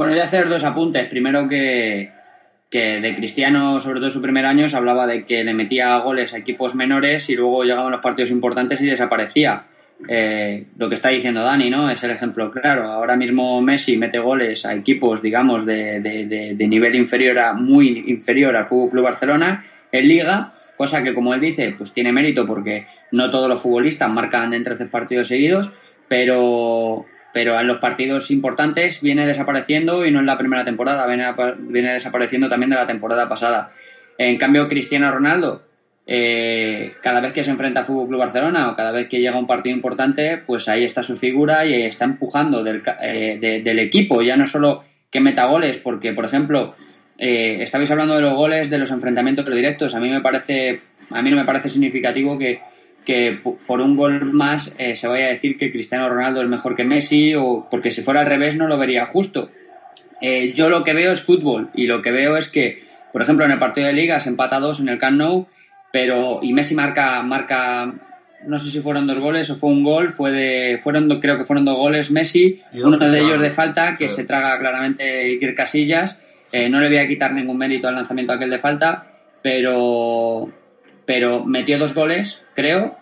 Bueno, 0.00 0.14
voy 0.14 0.22
a 0.22 0.24
hacer 0.24 0.48
dos 0.48 0.64
apuntes. 0.64 1.10
Primero 1.10 1.46
que, 1.46 2.10
de 2.70 3.14
Cristiano, 3.16 3.80
sobre 3.80 4.00
todo 4.00 4.08
su 4.08 4.22
primer 4.22 4.46
año, 4.46 4.66
se 4.66 4.78
hablaba 4.78 5.06
de 5.06 5.26
que 5.26 5.44
le 5.44 5.52
metía 5.52 5.94
goles 5.98 6.32
a 6.32 6.38
equipos 6.38 6.74
menores 6.74 7.28
y 7.28 7.36
luego 7.36 7.64
llegaban 7.64 7.92
los 7.92 8.00
partidos 8.00 8.30
importantes 8.30 8.80
y 8.80 8.86
desaparecía. 8.86 9.64
Eh, 10.08 10.64
lo 10.78 10.88
que 10.88 10.94
está 10.94 11.10
diciendo 11.10 11.42
Dani, 11.42 11.68
¿no? 11.68 11.90
Es 11.90 12.02
el 12.02 12.12
ejemplo 12.12 12.50
claro. 12.50 12.90
Ahora 12.90 13.14
mismo 13.14 13.60
Messi 13.60 13.98
mete 13.98 14.18
goles 14.18 14.64
a 14.64 14.72
equipos, 14.72 15.20
digamos, 15.20 15.66
de 15.66 16.56
nivel 16.66 16.94
inferior 16.94 17.38
a 17.38 17.52
muy 17.52 18.04
inferior 18.06 18.56
al 18.56 18.64
Fútbol 18.64 18.92
Club 18.92 19.04
Barcelona 19.04 19.66
en 19.92 20.08
Liga, 20.08 20.50
cosa 20.78 21.04
que, 21.04 21.12
como 21.12 21.34
él 21.34 21.42
dice, 21.42 21.74
pues 21.76 21.92
tiene 21.92 22.10
mérito 22.10 22.46
porque 22.46 22.86
no 23.12 23.30
todos 23.30 23.50
los 23.50 23.60
futbolistas 23.60 24.08
marcan 24.08 24.54
en 24.54 24.64
13 24.64 24.86
partidos 24.86 25.28
seguidos, 25.28 25.74
pero 26.08 27.04
pero 27.32 27.58
en 27.58 27.66
los 27.66 27.78
partidos 27.78 28.30
importantes 28.30 29.00
viene 29.02 29.26
desapareciendo 29.26 30.04
y 30.04 30.10
no 30.10 30.20
en 30.20 30.26
la 30.26 30.38
primera 30.38 30.64
temporada, 30.64 31.06
viene, 31.06 31.26
viene 31.58 31.92
desapareciendo 31.92 32.48
también 32.48 32.70
de 32.70 32.76
la 32.76 32.86
temporada 32.86 33.28
pasada. 33.28 33.72
En 34.18 34.36
cambio, 34.36 34.68
Cristiano 34.68 35.10
Ronaldo, 35.10 35.62
eh, 36.06 36.94
cada 37.02 37.20
vez 37.20 37.32
que 37.32 37.44
se 37.44 37.50
enfrenta 37.50 37.80
a 37.80 37.84
Fútbol 37.84 38.08
Club 38.08 38.20
Barcelona 38.20 38.70
o 38.70 38.76
cada 38.76 38.90
vez 38.90 39.08
que 39.08 39.20
llega 39.20 39.38
un 39.38 39.46
partido 39.46 39.76
importante, 39.76 40.38
pues 40.38 40.68
ahí 40.68 40.84
está 40.84 41.02
su 41.02 41.16
figura 41.16 41.64
y 41.66 41.74
está 41.82 42.04
empujando 42.04 42.64
del, 42.64 42.82
eh, 43.00 43.38
de, 43.40 43.62
del 43.62 43.78
equipo, 43.78 44.22
ya 44.22 44.36
no 44.36 44.46
solo 44.46 44.82
que 45.10 45.20
meta 45.20 45.46
goles, 45.46 45.78
porque, 45.78 46.12
por 46.12 46.24
ejemplo, 46.24 46.74
eh, 47.18 47.58
estabais 47.60 47.90
hablando 47.90 48.16
de 48.16 48.22
los 48.22 48.34
goles 48.34 48.70
de 48.70 48.78
los 48.78 48.90
enfrentamientos 48.90 49.44
directos. 49.46 49.94
A 49.94 50.00
mí 50.00 50.08
me 50.08 50.20
parece, 50.20 50.80
a 51.10 51.22
mí 51.22 51.30
no 51.30 51.36
me 51.36 51.44
parece 51.44 51.68
significativo 51.68 52.38
que 52.38 52.60
que 53.04 53.38
por 53.66 53.80
un 53.80 53.96
gol 53.96 54.32
más 54.32 54.74
eh, 54.78 54.96
se 54.96 55.08
vaya 55.08 55.26
a 55.26 55.30
decir 55.30 55.56
que 55.56 55.72
Cristiano 55.72 56.08
Ronaldo 56.08 56.42
es 56.42 56.48
mejor 56.48 56.76
que 56.76 56.84
Messi 56.84 57.34
o 57.34 57.66
porque 57.70 57.90
si 57.90 58.02
fuera 58.02 58.20
al 58.20 58.26
revés 58.26 58.56
no 58.56 58.66
lo 58.68 58.78
vería 58.78 59.06
justo. 59.06 59.50
Eh, 60.20 60.52
yo 60.52 60.68
lo 60.68 60.84
que 60.84 60.92
veo 60.92 61.12
es 61.12 61.22
fútbol 61.22 61.70
y 61.74 61.86
lo 61.86 62.02
que 62.02 62.10
veo 62.10 62.36
es 62.36 62.50
que, 62.50 62.82
por 63.12 63.22
ejemplo, 63.22 63.44
en 63.44 63.52
el 63.52 63.58
partido 63.58 63.86
de 63.86 63.94
liga 63.94 64.20
se 64.20 64.28
empata 64.28 64.60
dos 64.60 64.80
en 64.80 64.88
el 64.88 64.98
Camp 64.98 65.16
Nou, 65.16 65.46
pero 65.92 66.40
y 66.42 66.52
Messi 66.52 66.74
marca 66.74 67.22
marca 67.22 67.94
no 68.46 68.58
sé 68.58 68.70
si 68.70 68.80
fueron 68.80 69.06
dos 69.06 69.18
goles 69.18 69.50
o 69.50 69.56
fue 69.56 69.70
un 69.70 69.82
gol, 69.82 70.10
fue 70.10 70.30
de 70.30 70.78
fueron 70.82 71.08
creo 71.20 71.36
que 71.36 71.44
fueron 71.44 71.64
dos 71.64 71.76
goles 71.76 72.10
Messi, 72.10 72.62
uno 72.74 72.96
de 72.98 73.20
ellos 73.20 73.40
de 73.40 73.50
falta 73.50 73.96
que 73.96 74.08
sí. 74.08 74.16
se 74.16 74.24
traga 74.24 74.58
claramente 74.58 75.22
Iker 75.22 75.54
Casillas. 75.54 76.20
Eh, 76.52 76.68
no 76.68 76.80
le 76.80 76.88
voy 76.88 76.98
a 76.98 77.06
quitar 77.06 77.32
ningún 77.32 77.58
mérito 77.58 77.86
al 77.86 77.94
lanzamiento 77.94 78.32
aquel 78.32 78.50
de 78.50 78.58
falta, 78.58 79.06
pero 79.40 80.50
pero 81.06 81.44
metió 81.44 81.78
dos 81.78 81.94
goles, 81.94 82.44
creo, 82.54 82.96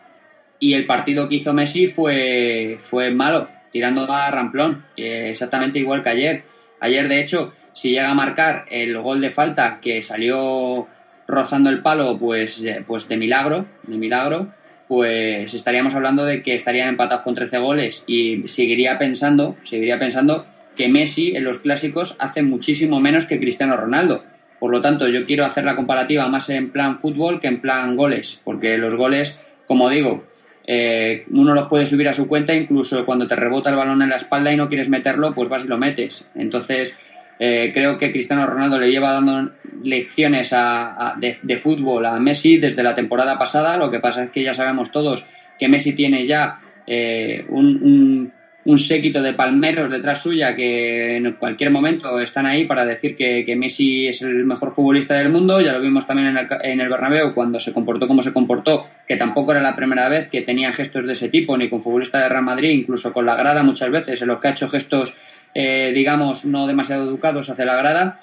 y 0.58 0.74
el 0.74 0.86
partido 0.86 1.28
que 1.28 1.36
hizo 1.36 1.52
Messi 1.52 1.88
fue, 1.88 2.78
fue 2.80 3.10
malo, 3.10 3.48
tirando 3.70 4.10
a 4.10 4.30
ramplón, 4.30 4.84
exactamente 4.96 5.78
igual 5.78 6.02
que 6.02 6.08
ayer. 6.08 6.44
Ayer, 6.80 7.08
de 7.08 7.20
hecho, 7.20 7.52
si 7.72 7.90
llega 7.90 8.10
a 8.10 8.14
marcar 8.14 8.64
el 8.70 8.98
gol 8.98 9.20
de 9.20 9.30
falta 9.30 9.80
que 9.80 10.02
salió 10.02 10.88
rozando 11.26 11.70
el 11.70 11.82
palo, 11.82 12.18
pues, 12.18 12.64
pues 12.86 13.08
de 13.08 13.16
milagro, 13.16 13.66
de 13.84 13.96
milagro, 13.96 14.52
pues 14.88 15.52
estaríamos 15.52 15.94
hablando 15.94 16.24
de 16.24 16.42
que 16.42 16.54
estarían 16.54 16.88
empatados 16.88 17.22
con 17.22 17.34
13 17.34 17.58
goles 17.58 18.04
y 18.06 18.48
seguiría 18.48 18.98
pensando, 18.98 19.56
seguiría 19.62 19.98
pensando 19.98 20.46
que 20.74 20.88
Messi 20.88 21.36
en 21.36 21.44
los 21.44 21.58
clásicos 21.58 22.16
hace 22.18 22.42
muchísimo 22.42 22.98
menos 22.98 23.26
que 23.26 23.38
Cristiano 23.38 23.76
Ronaldo. 23.76 24.24
Por 24.58 24.70
lo 24.72 24.80
tanto, 24.80 25.08
yo 25.08 25.24
quiero 25.24 25.44
hacer 25.44 25.64
la 25.64 25.76
comparativa 25.76 26.28
más 26.28 26.50
en 26.50 26.70
plan 26.70 26.98
fútbol 26.98 27.40
que 27.40 27.48
en 27.48 27.60
plan 27.60 27.96
goles, 27.96 28.40
porque 28.44 28.76
los 28.78 28.94
goles, 28.94 29.38
como 29.66 29.88
digo, 29.88 30.24
eh, 30.66 31.24
uno 31.30 31.54
los 31.54 31.68
puede 31.68 31.86
subir 31.86 32.08
a 32.08 32.12
su 32.12 32.28
cuenta, 32.28 32.54
incluso 32.54 33.06
cuando 33.06 33.26
te 33.26 33.36
rebota 33.36 33.70
el 33.70 33.76
balón 33.76 34.02
en 34.02 34.10
la 34.10 34.16
espalda 34.16 34.52
y 34.52 34.56
no 34.56 34.68
quieres 34.68 34.88
meterlo, 34.88 35.34
pues 35.34 35.48
vas 35.48 35.64
y 35.64 35.68
lo 35.68 35.78
metes. 35.78 36.30
Entonces, 36.34 36.98
eh, 37.38 37.70
creo 37.72 37.96
que 37.96 38.10
Cristiano 38.10 38.46
Ronaldo 38.46 38.78
le 38.78 38.90
lleva 38.90 39.12
dando 39.12 39.52
lecciones 39.82 40.52
a, 40.52 41.14
de, 41.16 41.58
fútbol 41.58 42.04
a 42.04 42.18
Messi 42.18 42.58
desde 42.58 42.82
la 42.82 42.94
temporada 42.94 43.38
pasada. 43.38 43.76
Lo 43.76 43.90
que 43.90 44.00
pasa 44.00 44.24
es 44.24 44.30
que 44.30 44.42
ya 44.42 44.54
sabemos 44.54 44.90
todos 44.90 45.24
que 45.58 45.68
Messi 45.68 45.94
tiene 45.94 46.24
ya 46.24 46.60
eh, 46.86 47.44
un, 47.48 48.32
un, 48.68 48.78
séquito 48.78 49.22
de 49.22 49.32
palmeros 49.32 49.90
detrás 49.90 50.22
suya 50.22 50.54
que 50.54 51.16
en 51.16 51.32
cualquier 51.32 51.70
momento 51.70 52.20
están 52.20 52.46
ahí 52.46 52.64
para 52.64 52.84
decir 52.84 53.16
que, 53.16 53.56
Messi 53.56 54.08
es 54.08 54.22
el 54.22 54.44
mejor 54.44 54.72
futbolista 54.72 55.14
del 55.14 55.30
mundo. 55.30 55.60
Ya 55.60 55.72
lo 55.72 55.80
vimos 55.80 56.06
también 56.06 56.28
en 56.28 56.38
el, 56.38 56.48
en 56.62 56.80
el 56.80 56.88
Bernabéu 56.88 57.34
cuando 57.34 57.58
se 57.58 57.72
comportó 57.72 58.06
como 58.06 58.22
se 58.22 58.32
comportó, 58.32 58.86
que 59.06 59.16
tampoco 59.16 59.52
era 59.52 59.62
la 59.62 59.76
primera 59.76 60.08
vez 60.08 60.28
que 60.28 60.42
tenía 60.42 60.72
gestos 60.72 61.06
de 61.06 61.14
ese 61.14 61.28
tipo, 61.28 61.56
ni 61.56 61.68
con 61.68 61.82
futbolista 61.82 62.20
de 62.20 62.28
Real 62.28 62.44
Madrid, 62.44 62.70
incluso 62.70 63.12
con 63.12 63.26
la 63.26 63.36
grada 63.36 63.62
muchas 63.62 63.90
veces, 63.90 64.20
en 64.22 64.28
los 64.28 64.40
que 64.40 64.48
ha 64.48 64.52
hecho 64.52 64.68
gestos 64.68 65.14
eh, 65.54 65.92
digamos, 65.94 66.44
no 66.44 66.66
demasiado 66.66 67.04
educados 67.04 67.50
hacia 67.50 67.64
la 67.64 67.76
grada 67.76 68.20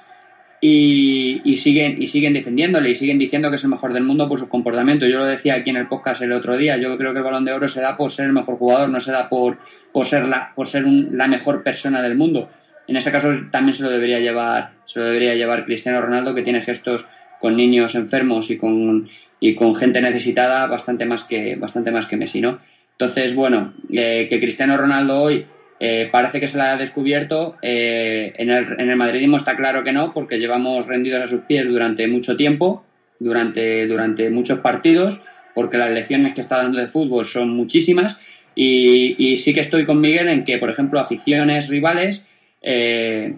y, 0.62 1.58
siguen, 1.58 2.02
y 2.02 2.08
siguen 2.08 2.34
defendiéndole 2.34 2.90
y 2.90 2.96
siguen 2.96 3.20
diciendo 3.20 3.50
que 3.50 3.56
es 3.56 3.64
el 3.64 3.70
mejor 3.70 3.94
del 3.94 4.04
mundo 4.04 4.28
por 4.28 4.40
su 4.40 4.50
comportamiento. 4.50 5.06
Yo 5.06 5.20
lo 5.20 5.26
decía 5.26 5.56
aquí 5.56 5.70
en 5.70 5.78
el 5.78 5.88
podcast 5.88 6.22
el 6.22 6.34
otro 6.34 6.58
día, 6.58 6.78
yo 6.78 6.98
creo 6.98 7.14
que 7.14 7.20
el 7.20 7.24
balón 7.24 7.46
de 7.46 7.54
oro 7.54 7.68
se 7.68 7.82
da 7.82 7.98
por 7.98 8.12
ser 8.12 8.28
el 8.28 8.34
mejor 8.34 8.58
jugador, 8.58 8.90
no 8.90 9.00
se 9.00 9.12
da 9.12 9.30
por, 9.30 9.60
por 9.92 10.06
ser, 10.06 10.26
la, 10.26 10.54
por 10.56 10.68
ser 10.68 10.86
un, 10.86 11.10
la 11.18 11.28
mejor 11.28 11.64
persona 11.64 12.02
del 12.02 12.16
mundo. 12.16 12.50
En 12.88 12.96
ese 12.98 13.12
caso 13.12 13.30
también 13.52 13.74
se 13.74 13.84
lo 13.84 13.90
debería 13.90 14.20
llevar, 14.20 14.72
se 14.86 15.00
lo 15.00 15.06
debería 15.06 15.36
llevar 15.36 15.66
Cristiano 15.66 16.02
Ronaldo, 16.02 16.36
que 16.36 16.44
tiene 16.44 16.62
gestos 16.62 17.08
con 17.40 17.56
niños 17.56 17.96
enfermos 17.96 18.50
y 18.50 18.58
con, 18.58 19.10
y 19.40 19.56
con 19.56 19.76
gente 19.76 20.02
necesitada 20.02 20.68
bastante 20.68 21.06
más 21.06 21.24
que, 21.24 21.56
bastante 21.56 21.92
más 21.92 22.08
que 22.08 22.18
Messi, 22.18 22.42
¿no? 22.42 22.60
Entonces, 22.98 23.36
bueno, 23.36 23.74
eh, 23.92 24.28
que 24.30 24.40
Cristiano 24.40 24.78
Ronaldo 24.78 25.22
hoy 25.22 25.46
eh, 25.80 26.08
parece 26.12 26.40
que 26.40 26.48
se 26.48 26.58
la 26.58 26.74
ha 26.74 26.78
descubierto. 26.78 27.58
Eh, 27.62 28.34
en, 28.38 28.50
el, 28.50 28.80
en, 28.80 28.90
el, 28.90 28.96
madridismo 28.96 29.38
está 29.38 29.56
claro 29.56 29.84
que 29.84 29.92
no, 29.92 30.14
porque 30.14 30.40
llevamos 30.40 30.88
rendidos 30.88 31.22
a 31.22 31.28
sus 31.28 31.42
pies 31.42 31.68
durante 31.68 32.08
mucho 32.08 32.38
tiempo, 32.38 32.86
durante, 33.20 33.86
durante 33.88 34.30
muchos 34.30 34.60
partidos, 34.60 35.24
porque 35.54 35.78
las 35.78 35.92
lecciones 35.92 36.34
que 36.34 36.42
está 36.42 36.58
dando 36.58 36.80
de 36.80 36.88
fútbol 36.88 37.26
son 37.26 37.50
muchísimas. 37.50 38.20
Y, 38.58 39.36
sí 39.38 39.54
que 39.54 39.60
estoy 39.60 39.86
con 39.86 40.00
Miguel 40.00 40.30
en 40.30 40.46
que, 40.46 40.58
por 40.58 40.70
ejemplo, 40.70 41.00
aficiones 41.00 41.68
rivales, 41.68 42.26
eh, 42.62 43.36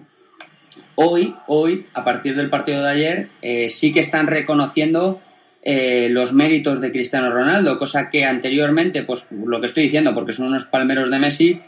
hoy, 0.94 1.34
hoy, 1.48 1.86
a 1.92 2.04
partir 2.04 2.36
del 2.36 2.50
partido 2.50 2.84
de 2.84 2.90
ayer, 2.90 3.28
sí 3.68 3.92
que 3.92 3.98
están 3.98 4.28
reconociendo 4.28 5.20
los 5.64 6.32
méritos 6.32 6.80
de 6.80 6.92
Cristiano 6.92 7.32
Ronaldo, 7.32 7.80
cosa 7.80 8.10
que 8.10 8.24
anteriormente, 8.24 9.02
pues 9.02 9.26
lo 9.32 9.60
que 9.60 9.66
estoy 9.66 9.82
diciendo, 9.82 10.14
porque 10.14 10.32
son 10.32 10.46
unos 10.46 10.66
palmeros 10.66 11.10
de 11.10 11.18
Messi, 11.18 11.60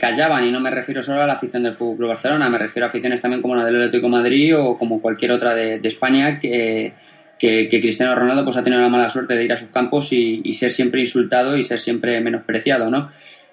callaban, 0.00 0.44
y 0.44 0.50
no 0.50 0.60
me 0.60 0.70
refiero 0.70 1.02
solo 1.02 1.22
a 1.22 1.26
la 1.26 1.34
afición 1.34 1.62
del 1.62 1.74
Fútbol 1.74 2.08
Barcelona, 2.08 2.48
me 2.48 2.58
refiero 2.58 2.86
a 2.86 2.88
aficiones 2.88 3.20
también 3.20 3.40
como 3.40 3.54
la 3.54 3.64
del 3.64 3.76
Atlético 3.76 4.08
Madrid 4.08 4.56
o 4.58 4.76
como 4.76 5.00
cualquier 5.00 5.32
otra 5.32 5.54
de, 5.54 5.80
España 5.84 6.40
que 6.40 6.92
que, 7.40 7.80
Cristiano 7.80 8.14
Ronaldo 8.14 8.44
pues 8.44 8.56
ha 8.56 8.62
tenido 8.62 8.82
la 8.82 8.88
mala 8.88 9.08
suerte 9.08 9.34
de 9.34 9.44
ir 9.44 9.52
a 9.52 9.56
sus 9.56 9.70
campos 9.70 10.12
y, 10.12 10.54
ser 10.54 10.70
siempre 10.70 11.00
insultado 11.00 11.56
y 11.56 11.64
ser 11.64 11.80
siempre 11.80 12.20
menospreciado, 12.20 12.90
¿no? 12.90 13.10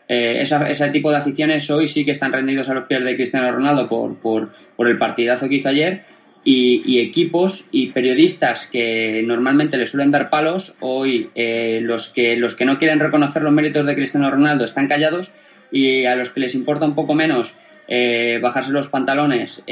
Eh, 0.09 0.41
ese 0.41 0.89
tipo 0.89 1.11
de 1.11 1.17
aficiones 1.17 1.69
hoy 1.69 1.87
sí 1.87 2.05
que 2.05 2.11
están 2.11 2.31
rendidos 2.31 2.69
a 2.69 2.73
los 2.73 2.85
pies 2.85 3.03
de 3.03 3.15
Cristiano 3.15 3.51
Ronaldo 3.51 3.89
por, 3.89 4.17
por, 4.19 4.87
el 4.87 4.97
partidazo 4.97 5.49
que 5.49 5.55
hizo 5.55 5.69
ayer 5.69 6.03
y, 6.43 6.99
equipos 6.99 7.67
y 7.71 7.87
periodistas 7.87 8.67
que 8.67 9.21
normalmente 9.25 9.77
le 9.77 9.85
suelen 9.85 10.11
dar 10.11 10.29
palos, 10.29 10.77
hoy 10.79 11.29
eh, 11.35 11.79
los, 11.81 12.09
que, 12.09 12.37
los 12.37 12.55
que 12.55 12.65
no 12.65 12.77
quieren 12.77 12.99
reconocer 12.99 13.41
los 13.41 13.51
méritos 13.51 13.85
de 13.85 13.95
Cristiano 13.95 14.31
Ronaldo 14.31 14.63
están 14.63 14.87
callados 14.87 15.33
y 15.71 16.05
a 16.05 16.15
los 16.15 16.31
que 16.31 16.39
les 16.39 16.55
importa 16.55 16.85
un 16.85 16.95
poco 16.95 17.13
menos 17.13 17.55
eh, 17.87 18.39
bajarse 18.41 18.71
los 18.71 18.89
pantalones 18.89 19.63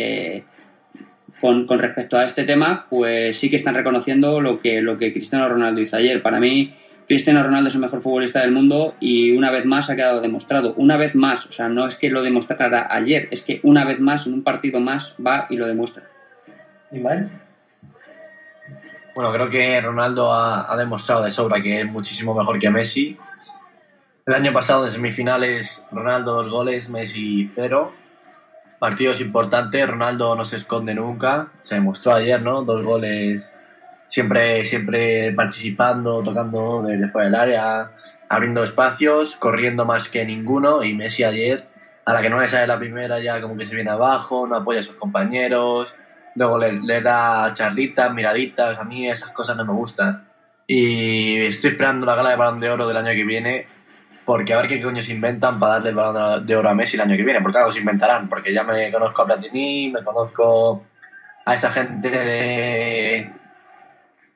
con, 1.39 1.67
respecto 1.79 2.17
a 2.17 2.25
este 2.25 2.43
tema, 2.43 2.87
pues 2.89 3.37
sí 3.37 3.49
que 3.49 3.55
están 3.55 3.75
reconociendo 3.75 4.41
lo 4.41 4.59
que, 4.59 4.81
lo 4.81 4.97
que 4.97 5.13
Cristiano 5.13 5.47
Ronaldo 5.47 5.81
hizo 5.81 5.97
ayer. 5.97 6.21
Para 6.21 6.39
mí, 6.39 6.73
Cristiano 7.07 7.43
Ronaldo 7.43 7.69
es 7.69 7.75
el 7.75 7.81
mejor 7.81 8.01
futbolista 8.01 8.41
del 8.41 8.51
mundo 8.51 8.95
y 8.99 9.31
una 9.31 9.51
vez 9.51 9.65
más 9.65 9.89
ha 9.89 9.95
quedado 9.95 10.21
demostrado. 10.21 10.73
Una 10.77 10.97
vez 10.97 11.15
más, 11.15 11.45
o 11.45 11.51
sea, 11.51 11.69
no 11.69 11.87
es 11.87 11.97
que 11.97 12.09
lo 12.09 12.23
demostrara 12.23 12.87
ayer, 12.89 13.27
es 13.31 13.43
que 13.43 13.59
una 13.63 13.85
vez 13.85 13.99
más, 13.99 14.27
en 14.27 14.33
un 14.33 14.43
partido 14.43 14.79
más, 14.79 15.15
va 15.25 15.45
y 15.49 15.57
lo 15.57 15.67
demuestra. 15.67 16.03
¿Y 16.91 16.99
mal? 16.99 17.29
Bueno, 19.13 19.31
creo 19.31 19.49
que 19.49 19.81
Ronaldo 19.81 20.33
ha, 20.33 20.71
ha, 20.71 20.75
demostrado 20.75 21.23
de 21.23 21.31
sobra 21.31 21.61
que 21.61 21.81
es 21.81 21.89
muchísimo 21.89 22.33
mejor 22.33 22.59
que 22.59 22.69
Messi. 22.69 23.17
El 24.26 24.34
año 24.34 24.53
pasado 24.53 24.86
en 24.86 24.91
semifinales, 24.91 25.86
Ronaldo 25.91 26.34
dos 26.34 26.49
goles, 26.49 26.89
Messi 26.89 27.47
cero 27.53 27.93
partidos 28.80 29.21
importantes, 29.21 29.88
Ronaldo 29.88 30.36
no 30.36 30.45
se 30.45 30.57
esconde 30.57 30.95
nunca, 30.95 31.49
se 31.61 31.76
demostró 31.76 32.15
ayer, 32.15 32.41
¿no? 32.41 32.63
Dos 32.63 32.84
goles, 32.84 33.53
siempre, 34.07 34.65
siempre 34.65 35.32
participando, 35.34 36.23
tocando 36.23 36.82
desde 36.82 37.07
fuera 37.09 37.26
del 37.26 37.36
área, 37.36 37.91
abriendo 38.28 38.63
espacios, 38.63 39.36
corriendo 39.36 39.86
más 39.86 40.09
que 40.09 40.26
ninguno, 40.26 40.84
y 40.84 40.95
Messi 40.95 41.23
ayer, 41.23 41.65
a 42.03 42.13
la 42.13 42.23
que 42.23 42.30
no 42.32 42.39
le 42.39 42.47
sale 42.47 42.65
la 42.65 42.80
primera 42.80 43.19
ya 43.19 43.39
como 43.41 43.55
que 43.55 43.65
se 43.65 43.76
viene 43.76 43.91
abajo, 43.91 44.47
no 44.47 44.55
apoya 44.55 44.80
a 44.80 44.84
sus 44.84 44.95
compañeros, 44.95 45.95
luego 46.34 46.57
le, 46.57 46.73
le 46.73 47.01
da 47.01 47.53
charlitas, 47.53 48.11
miraditas, 48.11 48.80
a 48.80 48.86
mí 48.86 49.07
esas 49.07 49.30
cosas 49.30 49.55
no 49.55 49.65
me 49.65 49.73
gustan. 49.73 50.28
Y 50.65 51.41
estoy 51.45 51.71
esperando 51.71 52.07
la 52.07 52.15
gala 52.15 52.32
de 52.32 52.36
balón 52.38 52.59
de 52.59 52.71
oro 52.71 52.88
del 52.88 52.97
año 52.97 53.11
que 53.11 53.23
viene 53.23 53.74
porque 54.26 54.53
a 54.53 54.57
ver 54.57 54.67
qué 54.67 54.82
coño 54.82 55.01
se 55.01 55.13
inventan 55.13 55.59
para 55.59 55.73
darle 55.73 55.89
el 55.89 55.95
balón 55.95 56.45
de 56.45 56.55
oro 56.55 56.69
a 56.69 56.73
Messi 56.73 56.95
el 56.95 57.01
año 57.01 57.15
que 57.15 57.23
viene, 57.23 57.41
porque 57.41 57.59
algo 57.59 57.71
se 57.71 57.80
inventarán, 57.80 58.28
porque 58.28 58.53
ya 58.53 58.63
me 58.63 58.91
conozco 58.91 59.21
a 59.21 59.26
Platini, 59.26 59.91
me 59.91 60.03
conozco 60.03 60.84
a 61.45 61.53
esa 61.53 61.71
gente 61.71 62.09
de, 62.09 63.30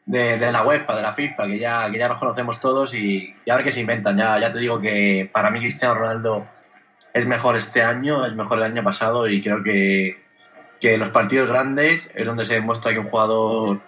de, 0.06 0.52
la 0.52 0.64
UEFA, 0.64 0.96
de 0.96 1.02
la 1.02 1.14
FIFA, 1.14 1.48
que 1.48 1.60
ya, 1.60 1.90
que 1.92 1.98
ya 1.98 2.08
nos 2.08 2.20
conocemos 2.20 2.60
todos 2.60 2.94
y, 2.94 3.36
a 3.50 3.56
ver 3.56 3.66
qué 3.66 3.72
se 3.72 3.82
inventan. 3.82 4.18
Ya, 4.18 4.40
ya 4.40 4.52
te 4.52 4.60
digo 4.60 4.80
que 4.80 5.30
para 5.34 5.50
mí 5.50 5.60
Cristiano 5.60 5.96
Ronaldo 5.96 6.48
es 7.14 7.26
mejor 7.26 7.56
este 7.56 7.82
año, 7.82 8.26
es 8.26 8.36
mejor 8.36 8.60
el 8.60 8.66
año 8.66 8.84
pasado 8.84 9.28
y 9.28 9.42
creo 9.42 9.64
que, 9.64 10.24
que 10.80 10.98
los 10.98 11.10
partidos 11.10 11.50
grandes 11.50 12.12
es 12.14 12.26
donde 12.28 12.46
se 12.46 12.56
demuestra 12.56 12.94
que 12.94 13.00
un 13.00 13.08
jugador 13.08 13.80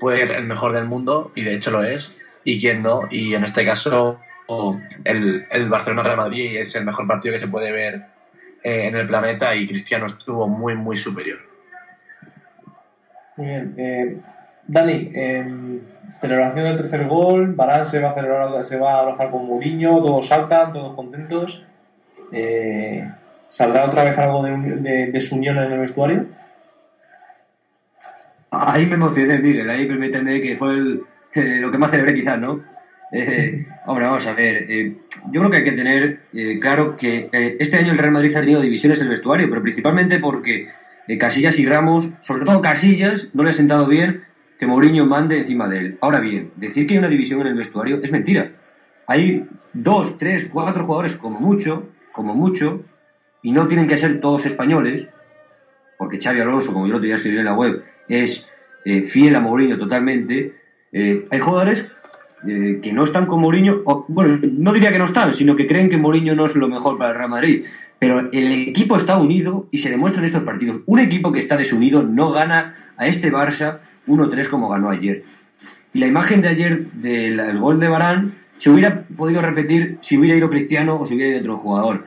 puede 0.00 0.18
ser 0.18 0.32
el 0.32 0.44
mejor 0.44 0.72
del 0.72 0.86
mundo 0.86 1.30
y 1.36 1.42
de 1.42 1.54
hecho 1.54 1.70
lo 1.70 1.84
es 1.84 2.18
y 2.42 2.60
quién 2.60 2.82
no 2.82 3.02
y 3.10 3.34
en 3.34 3.44
este 3.44 3.64
caso 3.64 4.20
el, 5.04 5.46
el 5.50 5.68
Barcelona-Real 5.68 6.16
Madrid 6.16 6.60
es 6.60 6.74
el 6.76 6.84
mejor 6.84 7.06
partido 7.06 7.32
que 7.32 7.38
se 7.38 7.48
puede 7.48 7.72
ver 7.72 8.06
eh, 8.62 8.88
en 8.88 8.96
el 8.96 9.06
planeta 9.06 9.54
y 9.54 9.66
Cristiano 9.66 10.06
estuvo 10.06 10.48
muy, 10.48 10.74
muy 10.74 10.96
superior. 10.96 11.38
bien. 13.36 13.74
Eh, 13.76 14.16
Dani, 14.66 15.12
celebración 16.20 16.64
del 16.64 16.78
tercer 16.78 17.06
gol, 17.06 17.54
Barán 17.54 17.84
se 17.84 18.00
va 18.00 18.10
a 18.10 18.14
celebrar, 18.14 18.64
se 18.64 18.78
va 18.78 18.94
a 18.94 19.00
abrazar 19.00 19.30
con 19.30 19.46
Mourinho, 19.46 20.02
todos 20.02 20.26
saltan, 20.26 20.72
todos 20.72 20.94
contentos. 20.94 21.62
Eh, 22.32 23.06
¿Saldrá 23.48 23.84
otra 23.84 24.04
vez 24.04 24.18
algo 24.18 24.42
de, 24.42 25.10
de, 25.12 25.20
su 25.20 25.36
unión 25.36 25.58
en 25.58 25.72
el 25.72 25.80
vestuario? 25.80 26.26
Ahí 28.50 28.86
me 28.86 28.94
emocioné, 28.94 29.38
Miguel, 29.38 29.68
ahí 29.68 29.86
permíteme 29.86 30.40
que 30.40 30.56
fue 30.56 30.74
lo 30.74 31.70
que 31.70 31.78
más 31.78 31.90
celebré 31.90 32.14
quizás, 32.14 32.38
¿no? 32.38 32.62
Eh, 33.12 33.66
hombre, 33.86 34.04
vamos 34.06 34.26
a 34.26 34.32
ver. 34.32 34.66
Eh, 34.68 34.96
yo 35.30 35.40
creo 35.40 35.50
que 35.50 35.58
hay 35.58 35.64
que 35.64 35.72
tener 35.72 36.20
eh, 36.32 36.58
claro 36.60 36.96
que 36.96 37.28
este 37.32 37.76
año 37.76 37.92
el 37.92 37.98
Real 37.98 38.12
Madrid 38.12 38.34
ha 38.36 38.40
tenido 38.40 38.60
divisiones 38.60 38.98
en 39.00 39.06
el 39.06 39.12
vestuario, 39.12 39.48
pero 39.48 39.62
principalmente 39.62 40.18
porque 40.18 40.68
Casillas 41.18 41.58
y 41.58 41.66
Ramos, 41.66 42.10
sobre 42.22 42.44
todo 42.44 42.60
Casillas, 42.60 43.28
no 43.34 43.42
le 43.42 43.50
ha 43.50 43.54
sentado 43.54 43.86
bien 43.86 44.24
que 44.58 44.66
Mourinho 44.66 45.06
mande 45.06 45.38
encima 45.38 45.68
de 45.68 45.78
él. 45.78 45.98
Ahora 46.00 46.20
bien, 46.20 46.50
decir 46.56 46.86
que 46.86 46.94
hay 46.94 46.98
una 46.98 47.08
división 47.08 47.40
en 47.42 47.48
el 47.48 47.54
vestuario 47.54 48.00
es 48.02 48.10
mentira. 48.10 48.50
Hay 49.06 49.46
dos, 49.72 50.16
tres, 50.18 50.48
cuatro 50.50 50.86
jugadores 50.86 51.14
como 51.16 51.40
mucho, 51.40 51.88
como 52.12 52.34
mucho, 52.34 52.82
y 53.42 53.52
no 53.52 53.68
tienen 53.68 53.86
que 53.86 53.98
ser 53.98 54.20
todos 54.20 54.46
españoles, 54.46 55.08
porque 55.98 56.20
Xavi 56.20 56.40
Alonso, 56.40 56.72
como 56.72 56.86
yo 56.86 56.94
lo 56.94 57.00
tenía 57.00 57.16
escribir 57.16 57.40
en 57.40 57.46
la 57.46 57.54
web, 57.54 57.84
es 58.08 58.48
fiel 59.08 59.34
a 59.34 59.40
Mourinho 59.40 59.78
totalmente. 59.78 60.54
hay 60.92 61.40
jugadores 61.40 61.90
eh, 62.46 62.80
que 62.82 62.92
no 62.92 63.04
están 63.04 63.26
con 63.26 63.40
Mourinho, 63.40 63.82
bueno, 64.08 64.38
no 64.42 64.72
diría 64.72 64.92
que 64.92 64.98
no 64.98 65.06
están, 65.06 65.34
sino 65.34 65.56
que 65.56 65.66
creen 65.66 65.88
que 65.88 65.96
Mourinho 65.96 66.34
no 66.34 66.46
es 66.46 66.54
lo 66.54 66.68
mejor 66.68 66.98
para 66.98 67.10
el 67.10 67.16
Real 67.16 67.30
Madrid. 67.30 67.64
Pero 67.98 68.30
el 68.32 68.68
equipo 68.68 68.96
está 68.96 69.16
unido 69.16 69.66
y 69.70 69.78
se 69.78 69.90
demuestra 69.90 70.20
en 70.20 70.26
estos 70.26 70.42
partidos. 70.42 70.80
Un 70.86 70.98
equipo 70.98 71.32
que 71.32 71.40
está 71.40 71.56
desunido 71.56 72.02
no 72.02 72.32
gana 72.32 72.74
a 72.96 73.06
este 73.06 73.32
Barça 73.32 73.78
1-3 74.06 74.48
como 74.48 74.68
ganó 74.68 74.90
ayer. 74.90 75.22
Y 75.92 76.00
la 76.00 76.06
imagen 76.06 76.42
de 76.42 76.48
ayer 76.48 76.86
del 76.92 77.58
gol 77.58 77.80
de 77.80 77.88
Barán 77.88 78.32
se 78.58 78.70
hubiera 78.70 79.02
podido 79.16 79.40
repetir 79.40 79.98
si 80.02 80.18
hubiera 80.18 80.36
ido 80.36 80.50
Cristiano 80.50 81.00
o 81.00 81.06
si 81.06 81.14
hubiera 81.14 81.32
ido 81.32 81.40
otro 81.40 81.58
jugador. 81.58 82.04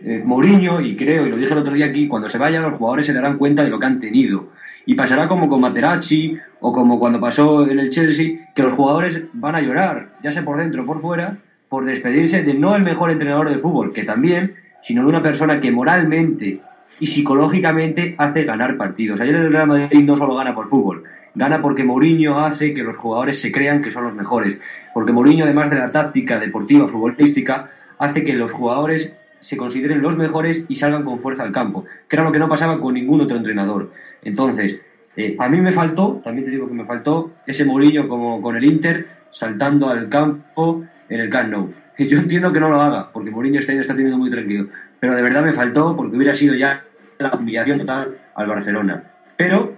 Eh, 0.00 0.22
Mourinho, 0.24 0.80
y 0.80 0.96
creo, 0.96 1.26
y 1.26 1.30
lo 1.30 1.36
dije 1.36 1.52
el 1.52 1.58
otro 1.58 1.74
día 1.74 1.86
aquí, 1.86 2.08
cuando 2.08 2.28
se 2.28 2.38
vayan 2.38 2.62
los 2.62 2.74
jugadores 2.74 3.06
se 3.06 3.12
darán 3.12 3.38
cuenta 3.38 3.62
de 3.62 3.70
lo 3.70 3.78
que 3.78 3.86
han 3.86 4.00
tenido. 4.00 4.48
Y 4.86 4.94
pasará 4.94 5.28
como 5.28 5.48
con 5.48 5.60
Materazzi 5.60 6.36
o 6.60 6.72
como 6.72 6.98
cuando 6.98 7.20
pasó 7.20 7.68
en 7.68 7.78
el 7.78 7.90
Chelsea, 7.90 8.50
que 8.54 8.62
los 8.62 8.74
jugadores 8.74 9.24
van 9.32 9.54
a 9.54 9.60
llorar, 9.60 10.10
ya 10.22 10.32
sea 10.32 10.44
por 10.44 10.58
dentro 10.58 10.82
o 10.82 10.86
por 10.86 11.00
fuera, 11.00 11.36
por 11.68 11.84
despedirse 11.84 12.42
de 12.42 12.54
no 12.54 12.74
el 12.76 12.82
mejor 12.82 13.10
entrenador 13.10 13.48
del 13.48 13.60
fútbol, 13.60 13.92
que 13.92 14.04
también, 14.04 14.54
sino 14.82 15.02
de 15.02 15.08
una 15.08 15.22
persona 15.22 15.60
que 15.60 15.70
moralmente 15.70 16.60
y 17.00 17.06
psicológicamente 17.06 18.14
hace 18.18 18.44
ganar 18.44 18.76
partidos. 18.76 19.20
Ayer 19.20 19.34
el 19.34 19.52
Real 19.52 19.66
Madrid 19.66 20.04
no 20.04 20.16
solo 20.16 20.34
gana 20.34 20.54
por 20.54 20.68
fútbol, 20.68 21.04
gana 21.34 21.62
porque 21.62 21.84
Mourinho 21.84 22.44
hace 22.44 22.74
que 22.74 22.82
los 22.82 22.96
jugadores 22.96 23.40
se 23.40 23.50
crean 23.50 23.82
que 23.82 23.90
son 23.90 24.04
los 24.04 24.14
mejores, 24.14 24.58
porque 24.92 25.12
Mourinho, 25.12 25.44
además 25.44 25.70
de 25.70 25.76
la 25.76 25.90
táctica 25.90 26.38
deportiva 26.38 26.88
futbolística, 26.88 27.70
hace 27.98 28.22
que 28.24 28.34
los 28.34 28.52
jugadores 28.52 29.16
se 29.42 29.56
consideren 29.56 30.00
los 30.00 30.16
mejores 30.16 30.64
y 30.68 30.76
salgan 30.76 31.04
con 31.04 31.20
fuerza 31.20 31.42
al 31.42 31.52
campo, 31.52 31.84
que 32.08 32.16
era 32.16 32.24
lo 32.24 32.32
que 32.32 32.38
no 32.38 32.48
pasaba 32.48 32.80
con 32.80 32.94
ningún 32.94 33.20
otro 33.20 33.36
entrenador. 33.36 33.92
Entonces, 34.22 34.80
eh, 35.16 35.36
a 35.38 35.48
mí 35.48 35.60
me 35.60 35.72
faltó, 35.72 36.20
también 36.24 36.46
te 36.46 36.52
digo 36.52 36.68
que 36.68 36.74
me 36.74 36.84
faltó, 36.84 37.32
ese 37.46 37.64
Mourinho 37.64 38.08
como 38.08 38.40
con 38.40 38.56
el 38.56 38.64
Inter 38.64 39.06
saltando 39.32 39.90
al 39.90 40.08
campo 40.08 40.84
en 41.08 41.20
el 41.20 41.28
Camp 41.28 41.50
Nou. 41.50 41.74
Yo 41.98 42.18
entiendo 42.18 42.52
que 42.52 42.60
no 42.60 42.70
lo 42.70 42.80
haga, 42.80 43.10
porque 43.12 43.30
Mourinho 43.30 43.60
este 43.60 43.72
año 43.72 43.82
está 43.82 43.94
teniendo 43.94 44.16
muy 44.16 44.30
tranquilo, 44.30 44.68
pero 45.00 45.14
de 45.14 45.22
verdad 45.22 45.42
me 45.42 45.52
faltó 45.52 45.96
porque 45.96 46.16
hubiera 46.16 46.34
sido 46.34 46.54
ya 46.54 46.84
la 47.18 47.34
humillación 47.34 47.80
total 47.80 48.16
al 48.34 48.46
Barcelona. 48.46 49.02
Pero 49.36 49.76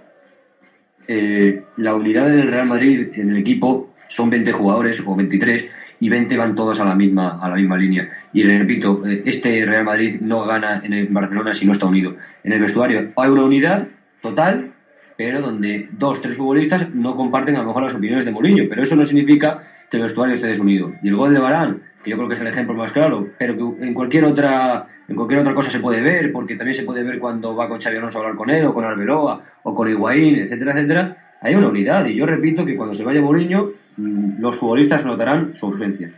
eh, 1.07 1.63
la 1.77 1.95
unidad 1.95 2.29
del 2.29 2.51
Real 2.51 2.67
Madrid 2.67 3.09
en 3.13 3.31
el 3.31 3.37
equipo 3.37 3.89
son 4.07 4.29
20 4.29 4.51
jugadores 4.51 5.03
o 5.05 5.15
23 5.15 5.67
y 6.05 6.09
20 6.09 6.37
van 6.37 6.53
todos 6.53 6.79
a 6.79 6.85
la 6.85 6.93
misma, 6.93 7.39
a 7.41 7.49
la 7.49 7.55
misma 7.55 7.77
línea. 7.77 8.07
Y 8.31 8.43
repito, 8.43 9.01
eh, 9.07 9.23
este 9.25 9.65
Real 9.65 9.85
Madrid 9.85 10.17
no 10.21 10.45
gana 10.45 10.79
en 10.83 10.93
el 10.93 11.07
Barcelona 11.07 11.55
si 11.55 11.65
no 11.65 11.71
está 11.71 11.87
unido. 11.87 12.15
En 12.43 12.51
el 12.51 12.59
vestuario 12.59 13.11
hay 13.15 13.29
una 13.31 13.43
unidad 13.43 13.87
total, 14.21 14.71
pero 15.17 15.41
donde 15.41 15.89
dos, 15.93 16.21
tres 16.21 16.37
futbolistas 16.37 16.93
no 16.93 17.15
comparten 17.15 17.55
a 17.55 17.61
lo 17.61 17.69
mejor 17.69 17.81
las 17.81 17.95
opiniones 17.95 18.23
de 18.23 18.31
Mourinho, 18.31 18.65
pero 18.69 18.83
eso 18.83 18.95
no 18.95 19.03
significa 19.03 19.63
que 19.89 19.97
el 19.97 20.03
vestuario 20.03 20.35
esté 20.35 20.45
desunido. 20.45 20.93
Y 21.01 21.07
el 21.07 21.15
gol 21.15 21.33
de 21.33 21.39
Barán, 21.39 21.81
que 22.03 22.11
yo 22.11 22.17
creo 22.17 22.29
que 22.29 22.35
es 22.35 22.41
el 22.41 22.47
ejemplo 22.47 22.75
más 22.75 22.91
claro, 22.91 23.27
pero 23.39 23.57
que 23.57 23.83
en 23.83 23.95
cualquier 23.95 24.25
otra 24.25 24.85
en 25.07 25.15
cualquier 25.15 25.39
otra 25.39 25.55
cosa 25.55 25.71
se 25.71 25.79
puede 25.79 26.01
ver, 26.01 26.31
porque 26.31 26.55
también 26.55 26.75
se 26.75 26.83
puede 26.83 27.01
ver 27.01 27.17
cuando 27.17 27.55
va 27.55 27.67
con 27.67 27.81
Xavi 27.81 27.97
Alonso 27.97 28.19
a 28.19 28.21
hablar 28.21 28.35
con 28.35 28.51
él, 28.51 28.63
o 28.67 28.75
con 28.75 28.85
Arbeloa, 28.85 29.41
o 29.63 29.73
con 29.73 29.89
Higuaín, 29.89 30.35
etcétera, 30.35 30.73
etcétera, 30.73 31.17
hay 31.41 31.55
una 31.55 31.69
unidad. 31.69 32.05
Y 32.05 32.13
yo 32.13 32.27
repito 32.27 32.63
que 32.63 32.75
cuando 32.75 32.93
se 32.93 33.03
vaya 33.03 33.21
Mourinho, 33.21 33.71
los 33.97 34.57
futbolistas 34.57 35.05
notarán 35.05 35.55
su 35.57 35.67
ausencia. 35.67 36.11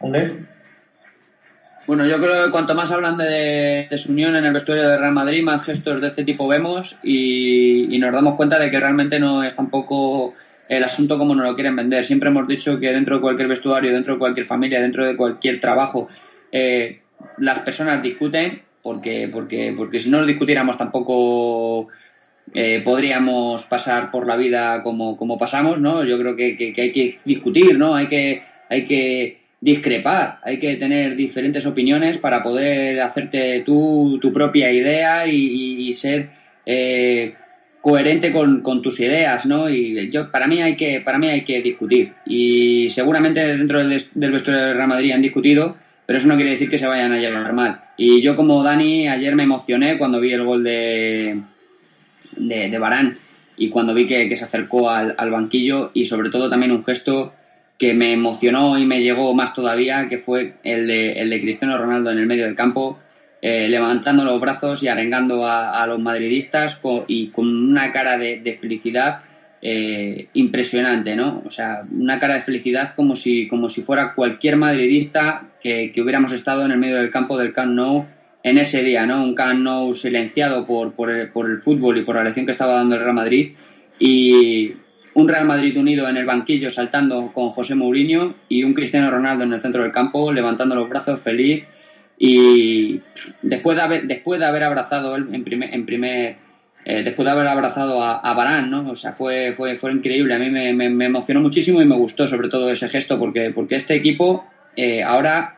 ¿Andrés? 0.00 0.32
Bueno, 1.86 2.04
yo 2.04 2.18
creo 2.18 2.44
que 2.44 2.50
cuanto 2.50 2.74
más 2.74 2.90
hablan 2.90 3.16
de, 3.16 3.88
su 3.96 4.10
unión 4.10 4.34
en 4.34 4.44
el 4.44 4.52
vestuario 4.52 4.88
de 4.88 4.98
Real 4.98 5.12
Madrid, 5.12 5.44
más 5.44 5.64
gestos 5.64 6.00
de 6.00 6.08
este 6.08 6.24
tipo 6.24 6.48
vemos 6.48 6.98
y, 7.04 7.96
nos 7.98 8.12
damos 8.12 8.34
cuenta 8.34 8.58
de 8.58 8.70
que 8.70 8.80
realmente 8.80 9.20
no 9.20 9.44
es 9.44 9.54
tampoco 9.54 10.34
el 10.68 10.82
asunto 10.82 11.16
como 11.16 11.34
nos 11.34 11.46
lo 11.46 11.54
quieren 11.54 11.76
vender. 11.76 12.04
Siempre 12.04 12.28
hemos 12.28 12.48
dicho 12.48 12.80
que 12.80 12.92
dentro 12.92 13.16
de 13.16 13.22
cualquier 13.22 13.48
vestuario, 13.48 13.92
dentro 13.92 14.14
de 14.14 14.18
cualquier 14.18 14.46
familia, 14.46 14.80
dentro 14.80 15.06
de 15.06 15.16
cualquier 15.16 15.60
trabajo, 15.60 16.08
eh, 16.50 17.02
las 17.38 17.60
personas 17.60 18.02
discuten 18.02 18.62
porque, 18.82 19.28
porque, 19.32 19.72
porque 19.76 20.00
si 20.00 20.10
no 20.10 20.20
lo 20.20 20.26
discutiéramos 20.26 20.76
tampoco 20.76 21.88
eh, 22.54 22.80
podríamos 22.84 23.64
pasar 23.66 24.10
por 24.10 24.26
la 24.26 24.36
vida 24.36 24.82
como, 24.82 25.16
como 25.16 25.38
pasamos, 25.38 25.80
¿no? 25.80 26.04
Yo 26.04 26.18
creo 26.18 26.36
que, 26.36 26.56
que, 26.56 26.80
hay 26.80 26.92
que 26.92 27.18
discutir, 27.24 27.78
¿no? 27.78 27.94
Hay 27.94 28.06
que, 28.06 28.42
hay 28.68 28.84
que 28.84 29.38
discrepar, 29.60 30.38
hay 30.42 30.58
que 30.58 30.76
tener 30.76 31.16
diferentes 31.16 31.66
opiniones 31.66 32.18
para 32.18 32.42
poder 32.42 33.00
hacerte 33.00 33.62
tú 33.64 34.18
tu 34.20 34.32
propia 34.32 34.70
idea 34.70 35.26
y, 35.26 35.92
ser 35.92 36.28
eh, 36.64 37.34
coherente 37.80 38.32
con, 38.32 38.62
tus 38.82 39.00
ideas, 39.00 39.46
¿no? 39.46 39.68
Y 39.68 40.10
yo 40.10 40.30
para 40.30 40.46
mí 40.46 40.62
hay 40.62 40.76
que 40.76 41.00
para 41.00 41.18
mí 41.18 41.28
hay 41.28 41.42
que 41.42 41.62
discutir 41.62 42.12
y 42.26 42.88
seguramente 42.90 43.56
dentro 43.56 43.86
del, 43.86 44.00
del 44.14 44.32
vestuario 44.32 44.64
del 44.64 44.76
Real 44.76 44.88
Madrid 44.88 45.12
han 45.12 45.22
discutido, 45.22 45.76
pero 46.04 46.18
eso 46.18 46.28
no 46.28 46.36
quiere 46.36 46.52
decir 46.52 46.70
que 46.70 46.78
se 46.78 46.86
vayan 46.86 47.12
a 47.12 47.18
llevar 47.18 47.52
mal. 47.52 47.80
Y 47.96 48.20
yo 48.20 48.36
como 48.36 48.62
Dani 48.62 49.08
ayer 49.08 49.34
me 49.34 49.44
emocioné 49.44 49.98
cuando 49.98 50.20
vi 50.20 50.32
el 50.32 50.44
gol 50.44 50.62
de 50.64 51.40
de, 52.36 52.78
Barán 52.78 53.18
y 53.56 53.70
cuando 53.70 53.94
vi 53.94 54.06
que, 54.06 54.34
se 54.36 54.44
acercó 54.44 54.90
al, 54.90 55.30
banquillo 55.30 55.90
y 55.94 56.06
sobre 56.06 56.30
todo 56.30 56.50
también 56.50 56.72
un 56.72 56.84
gesto 56.84 57.32
que 57.78 57.94
me 57.94 58.12
emocionó 58.12 58.78
y 58.78 58.86
me 58.86 59.02
llegó 59.02 59.34
más 59.34 59.54
todavía, 59.54 60.08
que 60.08 60.18
fue 60.18 60.54
el 60.64 60.86
de, 60.86 61.12
el 61.20 61.30
de 61.30 61.40
Cristiano 61.40 61.76
Ronaldo 61.76 62.10
en 62.10 62.18
el 62.18 62.26
medio 62.26 62.44
del 62.44 62.54
campo, 62.54 62.98
eh, 63.42 63.68
levantando 63.68 64.24
los 64.24 64.40
brazos 64.40 64.82
y 64.82 64.88
arengando 64.88 65.46
a, 65.46 65.86
los 65.86 66.00
madridistas 66.00 66.80
y 67.06 67.28
con 67.28 67.70
una 67.70 67.92
cara 67.92 68.16
de, 68.16 68.58
felicidad 68.58 69.20
eh, 69.60 70.28
impresionante, 70.32 71.16
¿no? 71.16 71.42
O 71.44 71.50
sea, 71.50 71.82
una 71.90 72.18
cara 72.18 72.34
de 72.34 72.42
felicidad 72.42 72.94
como 72.94 73.14
si, 73.14 73.46
como 73.46 73.68
si 73.68 73.82
fuera 73.82 74.14
cualquier 74.14 74.56
madridista 74.56 75.48
que, 75.62 75.92
hubiéramos 75.98 76.32
estado 76.32 76.64
en 76.64 76.72
el 76.72 76.78
medio 76.78 76.96
del 76.96 77.10
campo 77.10 77.38
del 77.38 77.52
Camp 77.52 77.72
Nou 77.74 78.06
en 78.46 78.58
ese 78.58 78.84
día, 78.84 79.04
¿no? 79.06 79.24
Un 79.24 79.34
Camp 79.34 79.58
Nou 79.58 79.90
silenciado 79.90 80.62
por, 80.70 80.94
por, 80.94 81.10
el, 81.10 81.58
fútbol 81.58 81.98
y 81.98 82.04
por 82.06 82.14
la 82.14 82.22
lección 82.22 82.46
que 82.46 82.52
estaba 82.54 82.78
dando 82.78 82.94
el 82.94 83.02
Real 83.02 83.18
Madrid 83.18 83.58
y, 83.98 84.72
un 85.14 85.26
Real 85.26 85.46
Madrid 85.46 85.76
unido 85.76 86.08
en 86.08 86.16
el 86.16 86.26
banquillo 86.26 86.70
saltando 86.70 87.32
con 87.34 87.50
José 87.50 87.74
Mourinho 87.74 88.36
y 88.48 88.62
un 88.62 88.72
Cristiano 88.72 89.10
Ronaldo 89.10 89.42
en 89.42 89.52
el 89.52 89.60
centro 89.60 89.82
del 89.82 89.90
campo 89.90 90.30
levantando 90.30 90.76
los 90.76 90.88
brazos 90.88 91.20
feliz 91.20 91.66
y 92.18 93.00
después 93.42 93.76
de 93.76 93.82
haber, 93.82 94.06
después 94.06 94.38
de 94.38 94.46
haber 94.46 94.62
abrazado 94.62 95.16
en 95.16 95.42
primer, 95.42 95.74
en 95.74 95.84
primer 95.84 96.36
eh, 96.84 97.02
después 97.02 97.26
de 97.26 97.32
haber 97.32 97.48
abrazado 97.48 98.00
a, 98.04 98.18
a, 98.18 98.34
Barán, 98.34 98.70
¿no? 98.70 98.88
O 98.90 98.94
sea, 98.94 99.12
fue, 99.12 99.54
fue, 99.54 99.74
fue 99.74 99.90
increíble. 99.90 100.34
A 100.34 100.38
mí 100.38 100.50
me, 100.50 100.72
me, 100.72 101.06
emocionó 101.06 101.40
muchísimo 101.40 101.82
y 101.82 101.84
me 101.84 101.96
gustó 101.96 102.28
sobre 102.28 102.48
todo 102.48 102.70
ese 102.70 102.88
gesto 102.88 103.18
porque, 103.18 103.50
porque 103.50 103.74
este 103.74 103.96
equipo 103.96 104.46
eh, 104.76 105.02
ahora 105.02 105.55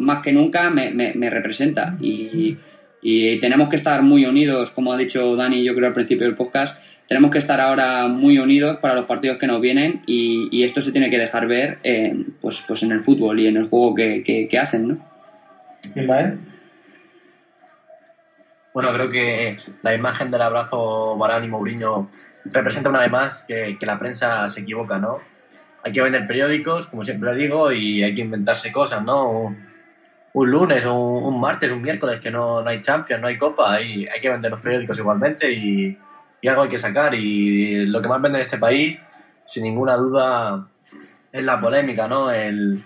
más 0.00 0.22
que 0.22 0.32
nunca 0.32 0.70
me, 0.70 0.90
me 0.92 1.30
representa 1.30 1.96
y, 2.00 2.56
y 3.02 3.38
tenemos 3.40 3.68
que 3.68 3.76
estar 3.76 4.02
muy 4.02 4.26
unidos, 4.26 4.70
como 4.70 4.92
ha 4.92 4.96
dicho 4.96 5.34
Dani, 5.36 5.64
yo 5.64 5.74
creo 5.74 5.88
al 5.88 5.94
principio 5.94 6.26
del 6.26 6.36
podcast, 6.36 6.82
tenemos 7.08 7.30
que 7.30 7.38
estar 7.38 7.60
ahora 7.60 8.06
muy 8.08 8.38
unidos 8.38 8.76
para 8.76 8.94
los 8.94 9.06
partidos 9.06 9.38
que 9.38 9.46
nos 9.46 9.60
vienen 9.60 10.02
y, 10.06 10.62
esto 10.62 10.80
se 10.80 10.92
tiene 10.92 11.10
que 11.10 11.18
dejar 11.18 11.46
ver 11.46 11.78
pues, 12.40 12.64
pues 12.68 12.82
en 12.82 12.92
el 12.92 13.00
fútbol 13.00 13.40
y 13.40 13.46
en 13.46 13.56
el 13.56 13.64
juego 13.64 13.94
que, 13.94 14.58
hacen, 14.60 14.88
¿no? 14.88 14.98
Bueno, 18.72 18.92
creo 18.92 19.10
que 19.10 19.56
la 19.82 19.94
imagen 19.94 20.30
del 20.30 20.42
abrazo 20.42 21.16
Barán 21.16 21.42
y 21.42 21.48
Mourinho 21.48 22.10
representa 22.44 22.90
una 22.90 23.00
vez 23.00 23.10
más 23.10 23.44
que, 23.48 23.76
la 23.80 23.98
prensa 23.98 24.48
se 24.48 24.60
equivoca, 24.60 24.98
¿no? 24.98 25.18
Hay 25.82 25.92
que 25.92 26.02
vender 26.02 26.26
periódicos, 26.26 26.86
como 26.86 27.04
siempre 27.04 27.34
digo, 27.34 27.72
y 27.72 28.02
hay 28.02 28.14
que 28.14 28.20
inventarse 28.20 28.70
cosas, 28.70 29.02
¿no? 29.02 29.56
Un, 30.32 30.50
lunes, 30.50 30.84
un, 30.86 31.40
martes, 31.40 31.70
un 31.70 31.82
miércoles 31.82 32.20
que 32.20 32.30
no, 32.30 32.62
no 32.62 32.70
hay 32.70 32.82
Champions, 32.82 33.20
no 33.20 33.28
hay 33.28 33.36
Copa, 33.36 33.72
hay, 33.74 34.06
hay 34.06 34.20
que 34.20 34.28
vender 34.28 34.50
los 34.50 34.60
periódicos 34.60 34.98
igualmente 34.98 35.50
y, 35.50 35.98
y 36.40 36.48
algo 36.48 36.62
hay 36.62 36.68
que 36.68 36.78
sacar. 36.78 37.14
Y 37.14 37.86
lo 37.86 38.00
que 38.00 38.08
más 38.08 38.22
vende 38.22 38.38
en 38.38 38.42
este 38.42 38.58
país, 38.58 39.00
sin 39.46 39.64
ninguna 39.64 39.96
duda, 39.96 40.68
es 41.32 41.44
la 41.44 41.60
polémica, 41.60 42.08
¿no? 42.08 42.30
El, 42.30 42.82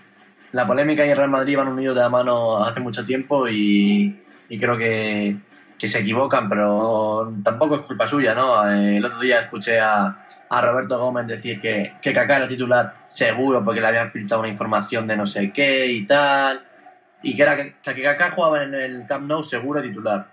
la 0.55 0.65
polémica 0.65 1.05
y 1.05 1.09
el 1.09 1.17
Real 1.17 1.29
Madrid 1.29 1.57
van 1.57 1.67
unidos 1.67 1.95
de 1.95 2.01
la 2.01 2.09
mano 2.09 2.63
hace 2.63 2.79
mucho 2.79 3.05
tiempo 3.05 3.47
y, 3.47 4.21
creo 4.47 4.77
que, 4.77 5.35
se 5.77 5.99
equivocan, 5.99 6.49
pero 6.49 7.31
tampoco 7.43 7.75
es 7.75 7.81
culpa 7.81 8.07
suya, 8.07 8.33
¿no? 8.33 8.67
El 8.67 9.03
otro 9.05 9.19
día 9.19 9.41
escuché 9.41 9.79
a, 9.79 10.25
a 10.49 10.61
Roberto 10.61 10.97
Gómez 10.97 11.27
decir 11.27 11.59
que, 11.59 11.93
que 12.01 12.13
Kaká 12.13 12.37
era 12.37 12.47
titular 12.47 13.05
seguro 13.07 13.63
porque 13.63 13.81
le 13.81 13.87
habían 13.87 14.11
filtrado 14.11 14.41
una 14.41 14.49
información 14.49 15.05
de 15.05 15.17
no 15.17 15.27
sé 15.27 15.51
qué 15.51 15.87
y 15.87 16.07
tal, 16.07 16.61
y 17.25 17.35
que 17.35 17.41
era 17.41 17.57
Kaká 17.83 18.31
jugaba 18.31 18.63
en 18.63 18.75
el 18.75 19.05
Camp 19.07 19.25
Nou 19.25 19.41
seguro 19.41 19.81
titular. 19.81 20.27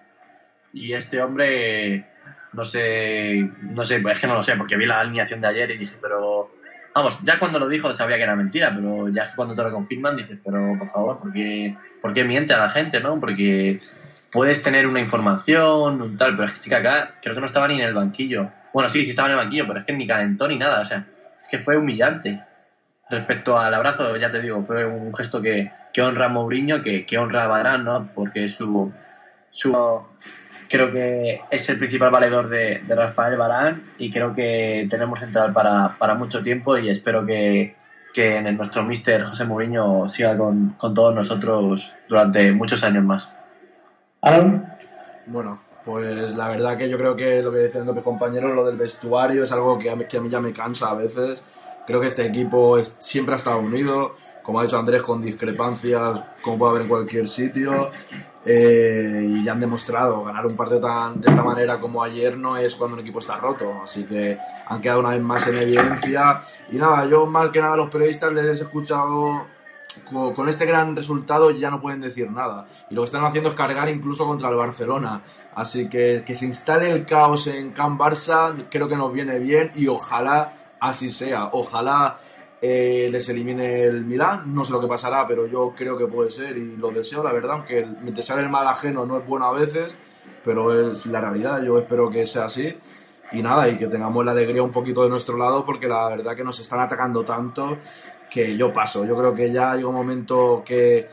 Y 0.74 0.93
este 0.93 1.22
hombre 1.22 2.05
no 2.53 2.66
sé, 2.66 3.49
no 3.62 3.84
sé, 3.84 4.03
es 4.07 4.20
que 4.20 4.26
no 4.26 4.34
lo 4.34 4.43
sé, 4.43 4.57
porque 4.57 4.76
vi 4.76 4.84
la 4.84 5.01
alineación 5.01 5.40
de 5.40 5.49
ayer 5.49 5.70
y 5.70 5.78
dije, 5.78 5.97
pero. 6.01 6.51
Vamos, 6.95 7.18
ya 7.24 7.38
cuando 7.38 7.59
lo 7.59 7.68
dijo 7.68 7.95
sabía 7.97 8.18
que 8.18 8.24
era 8.24 8.36
mentira, 8.36 8.70
pero 8.74 9.09
ya 9.09 9.34
cuando 9.34 9.55
te 9.55 9.62
lo 9.62 9.72
confirman 9.72 10.14
dices, 10.14 10.38
pero 10.45 10.76
por 10.78 10.90
favor, 10.90 11.20
¿por 11.20 11.32
qué, 11.32 11.74
¿por 12.03 12.12
qué 12.12 12.22
miente 12.22 12.53
a 12.53 12.59
la 12.59 12.68
gente, 12.68 13.01
no? 13.01 13.18
Porque 13.18 13.80
puedes 14.30 14.62
tener 14.62 14.86
una 14.86 15.01
información, 15.01 16.03
un 16.03 16.18
tal, 16.18 16.36
pero 16.36 16.49
es 16.53 16.59
que 16.59 16.74
acá 16.74 17.14
creo 17.22 17.34
que 17.34 17.40
no 17.40 17.47
estaba 17.47 17.68
ni 17.68 17.80
en 17.80 17.88
el 17.88 17.95
banquillo. 17.95 18.51
Bueno, 18.74 18.90
sí, 18.90 19.05
sí 19.05 19.11
estaba 19.12 19.28
en 19.28 19.38
el 19.38 19.45
banquillo, 19.45 19.66
pero 19.66 19.78
es 19.78 19.86
que 19.86 19.95
ni 19.95 20.07
calentó 20.07 20.47
ni 20.47 20.59
nada, 20.59 20.82
o 20.82 20.84
sea, 20.84 21.07
es 21.43 21.49
que 21.49 21.61
fue 21.61 21.78
humillante. 21.78 22.43
Respecto 23.11 23.59
al 23.59 23.74
abrazo, 23.74 24.16
ya 24.16 24.30
te 24.30 24.40
digo, 24.40 24.64
fue 24.66 24.86
un 24.86 25.14
gesto 25.14 25.42
que, 25.42 25.70
que 25.92 26.03
honra 26.03 26.26
a 26.26 26.28
Mourinho, 26.28 26.82
que, 26.82 27.05
que 27.05 27.18
honra 27.18 27.44
a 27.44 27.48
Barán, 27.48 27.84
¿no? 27.84 28.09
Porque 28.14 28.48
su, 28.48 28.92
su 29.50 29.72
creo 30.72 30.90
que 30.90 31.42
es 31.50 31.68
el 31.68 31.78
principal 31.78 32.11
valedor 32.11 32.48
de, 32.48 32.82
Rafael 32.88 33.36
Barán 33.36 33.92
y 33.98 34.11
creo 34.11 34.32
que 34.32 34.86
tenemos 34.88 35.20
central 35.20 35.53
para, 35.53 35.96
para 35.98 36.14
mucho 36.14 36.42
tiempo 36.42 36.78
y 36.78 36.88
espero 36.88 37.26
que, 37.26 37.76
que 38.14 38.40
nuestro 38.40 38.82
mister 38.82 39.24
José 39.24 39.44
Mourinho 39.44 40.09
siga 40.09 40.36
con, 40.36 40.70
con, 40.78 40.94
todos 40.94 41.14
nosotros 41.14 41.94
durante 42.09 42.53
muchos 42.53 42.82
años 42.84 43.05
más. 43.05 43.36
Aaron. 44.22 44.66
Bueno, 45.26 45.61
pues 45.84 46.34
la 46.36 46.48
verdad 46.48 46.78
que 46.78 46.88
yo 46.88 46.96
creo 46.96 47.16
que 47.16 47.42
lo 47.42 47.53
que 47.53 47.59
decían 47.59 47.86
los 47.86 48.03
compañeros, 48.03 48.55
lo 48.55 48.64
del 48.64 48.76
vestuario 48.76 49.44
es 49.44 49.53
algo 49.53 49.78
que 49.78 49.90
a, 49.90 49.96
mí, 49.96 50.07
que 50.07 50.16
a 50.16 50.20
mí 50.20 50.30
ya 50.30 50.40
me 50.40 50.55
cansa 50.55 50.90
a 50.90 50.94
veces. 50.94 51.42
Creo 51.87 52.01
que 52.01 52.07
este 52.07 52.26
equipo 52.26 52.78
es, 52.78 52.97
siempre 53.01 53.35
ha 53.35 53.39
estado 53.39 53.59
unido, 53.59 54.14
como 54.43 54.61
ha 54.61 54.64
dicho 54.64 54.78
Andrés, 54.78 55.03
con 55.03 55.22
discrepancias 55.22 56.22
como 56.43 56.59
puede 56.59 56.70
haber 56.70 56.83
en 56.83 56.89
cualquier 56.89 57.28
sitio. 57.28 57.91
Eh, 58.45 59.24
y 59.24 59.45
ya 59.45 59.53
han 59.53 59.61
demostrado 59.61 60.24
ganar 60.24 60.45
un 60.47 60.57
partido 60.57 60.80
tan, 60.80 61.20
de 61.20 61.30
esta 61.30 61.45
manera 61.45 61.78
como 61.78 62.03
ayer 62.03 62.37
no 62.37 62.57
es 62.57 62.74
cuando 62.74 62.97
un 62.97 63.01
equipo 63.01 63.20
está 63.20 63.37
roto, 63.37 63.83
así 63.85 64.03
que 64.03 64.37
han 64.66 64.80
quedado 64.80 64.99
una 64.99 65.11
vez 65.11 65.22
más 65.22 65.47
en 65.47 65.59
evidencia. 65.59 66.41
Y 66.70 66.76
nada, 66.76 67.07
yo 67.07 67.24
más 67.26 67.51
que 67.51 67.61
nada 67.61 67.74
a 67.74 67.76
los 67.76 67.91
periodistas 67.91 68.33
les 68.33 68.61
he 68.61 68.64
escuchado 68.64 69.47
con, 70.35 70.49
este 70.49 70.66
gran 70.66 70.97
resultado 70.97 71.51
ya 71.51 71.70
no 71.70 71.80
pueden 71.80 72.01
decir 72.01 72.30
nada. 72.30 72.66
Y 72.91 72.95
lo 72.95 73.03
que 73.03 73.07
están 73.07 73.24
haciendo 73.24 73.51
es 73.51 73.55
cargar 73.55 73.89
incluso 73.89 74.26
contra 74.26 74.49
el 74.49 74.57
Barcelona. 74.57 75.22
Así 75.55 75.89
que 75.89 76.22
que 76.26 76.35
se 76.35 76.47
instale 76.47 76.91
el 76.91 77.05
caos 77.05 77.47
en 77.47 77.72
Camp 77.72 78.01
Barça 78.01 78.66
creo 78.70 78.89
que 78.89 78.97
nos 78.97 79.12
viene 79.12 79.39
bien 79.39 79.70
y 79.74 79.87
ojalá 79.89 80.62
así 80.83 81.11
sea. 81.11 81.51
Ojalá 81.53 82.18
eh, 82.61 83.09
les 83.11 83.28
elimine 83.28 83.85
el 83.85 84.05
Milán. 84.05 84.53
No 84.53 84.64
sé 84.64 84.72
lo 84.72 84.80
que 84.80 84.89
pasará, 84.89 85.26
pero 85.26 85.47
yo 85.47 85.72
creo 85.76 85.97
que 85.97 86.07
puede 86.07 86.30
ser 86.30 86.59
y 86.59 86.76
lo 86.76 86.91
deseo, 86.91 87.22
la 87.22 87.33
verdad, 87.33 87.53
aunque 87.53 87.87
mientras 88.03 88.26
sale 88.26 88.43
el 88.43 88.49
mal 88.49 88.66
ajeno 88.66 89.07
no 89.07 89.18
es 89.18 89.26
bueno 89.26 89.47
a 89.47 89.53
veces, 89.53 89.97
pero 90.45 90.93
es 90.93 91.07
la 91.07 91.20
realidad. 91.20 91.62
Yo 91.62 91.78
espero 91.78 92.11
que 92.11 92.26
sea 92.26 92.45
así. 92.45 92.76
Y 93.30 93.43
nada, 93.43 93.68
y 93.68 93.78
que 93.78 93.87
tengamos 93.87 94.24
la 94.24 94.33
alegría 94.33 94.62
un 94.62 94.72
poquito 94.72 95.05
de 95.05 95.09
nuestro 95.09 95.39
lado, 95.39 95.64
porque 95.64 95.87
la 95.87 96.09
verdad 96.09 96.37
que 96.37 96.45
nos 96.45 96.59
están 96.59 96.80
atacando 96.80 97.24
tanto 97.24 97.78
que 98.28 98.57
yo 98.57 98.72
paso. 98.72 99.05
Yo 99.05 99.16
creo 99.16 99.35
que 99.35 99.53
ya 99.53 99.74
llega 99.74 99.89
un 99.89 99.95
momento 99.95 100.62
que 100.64 101.09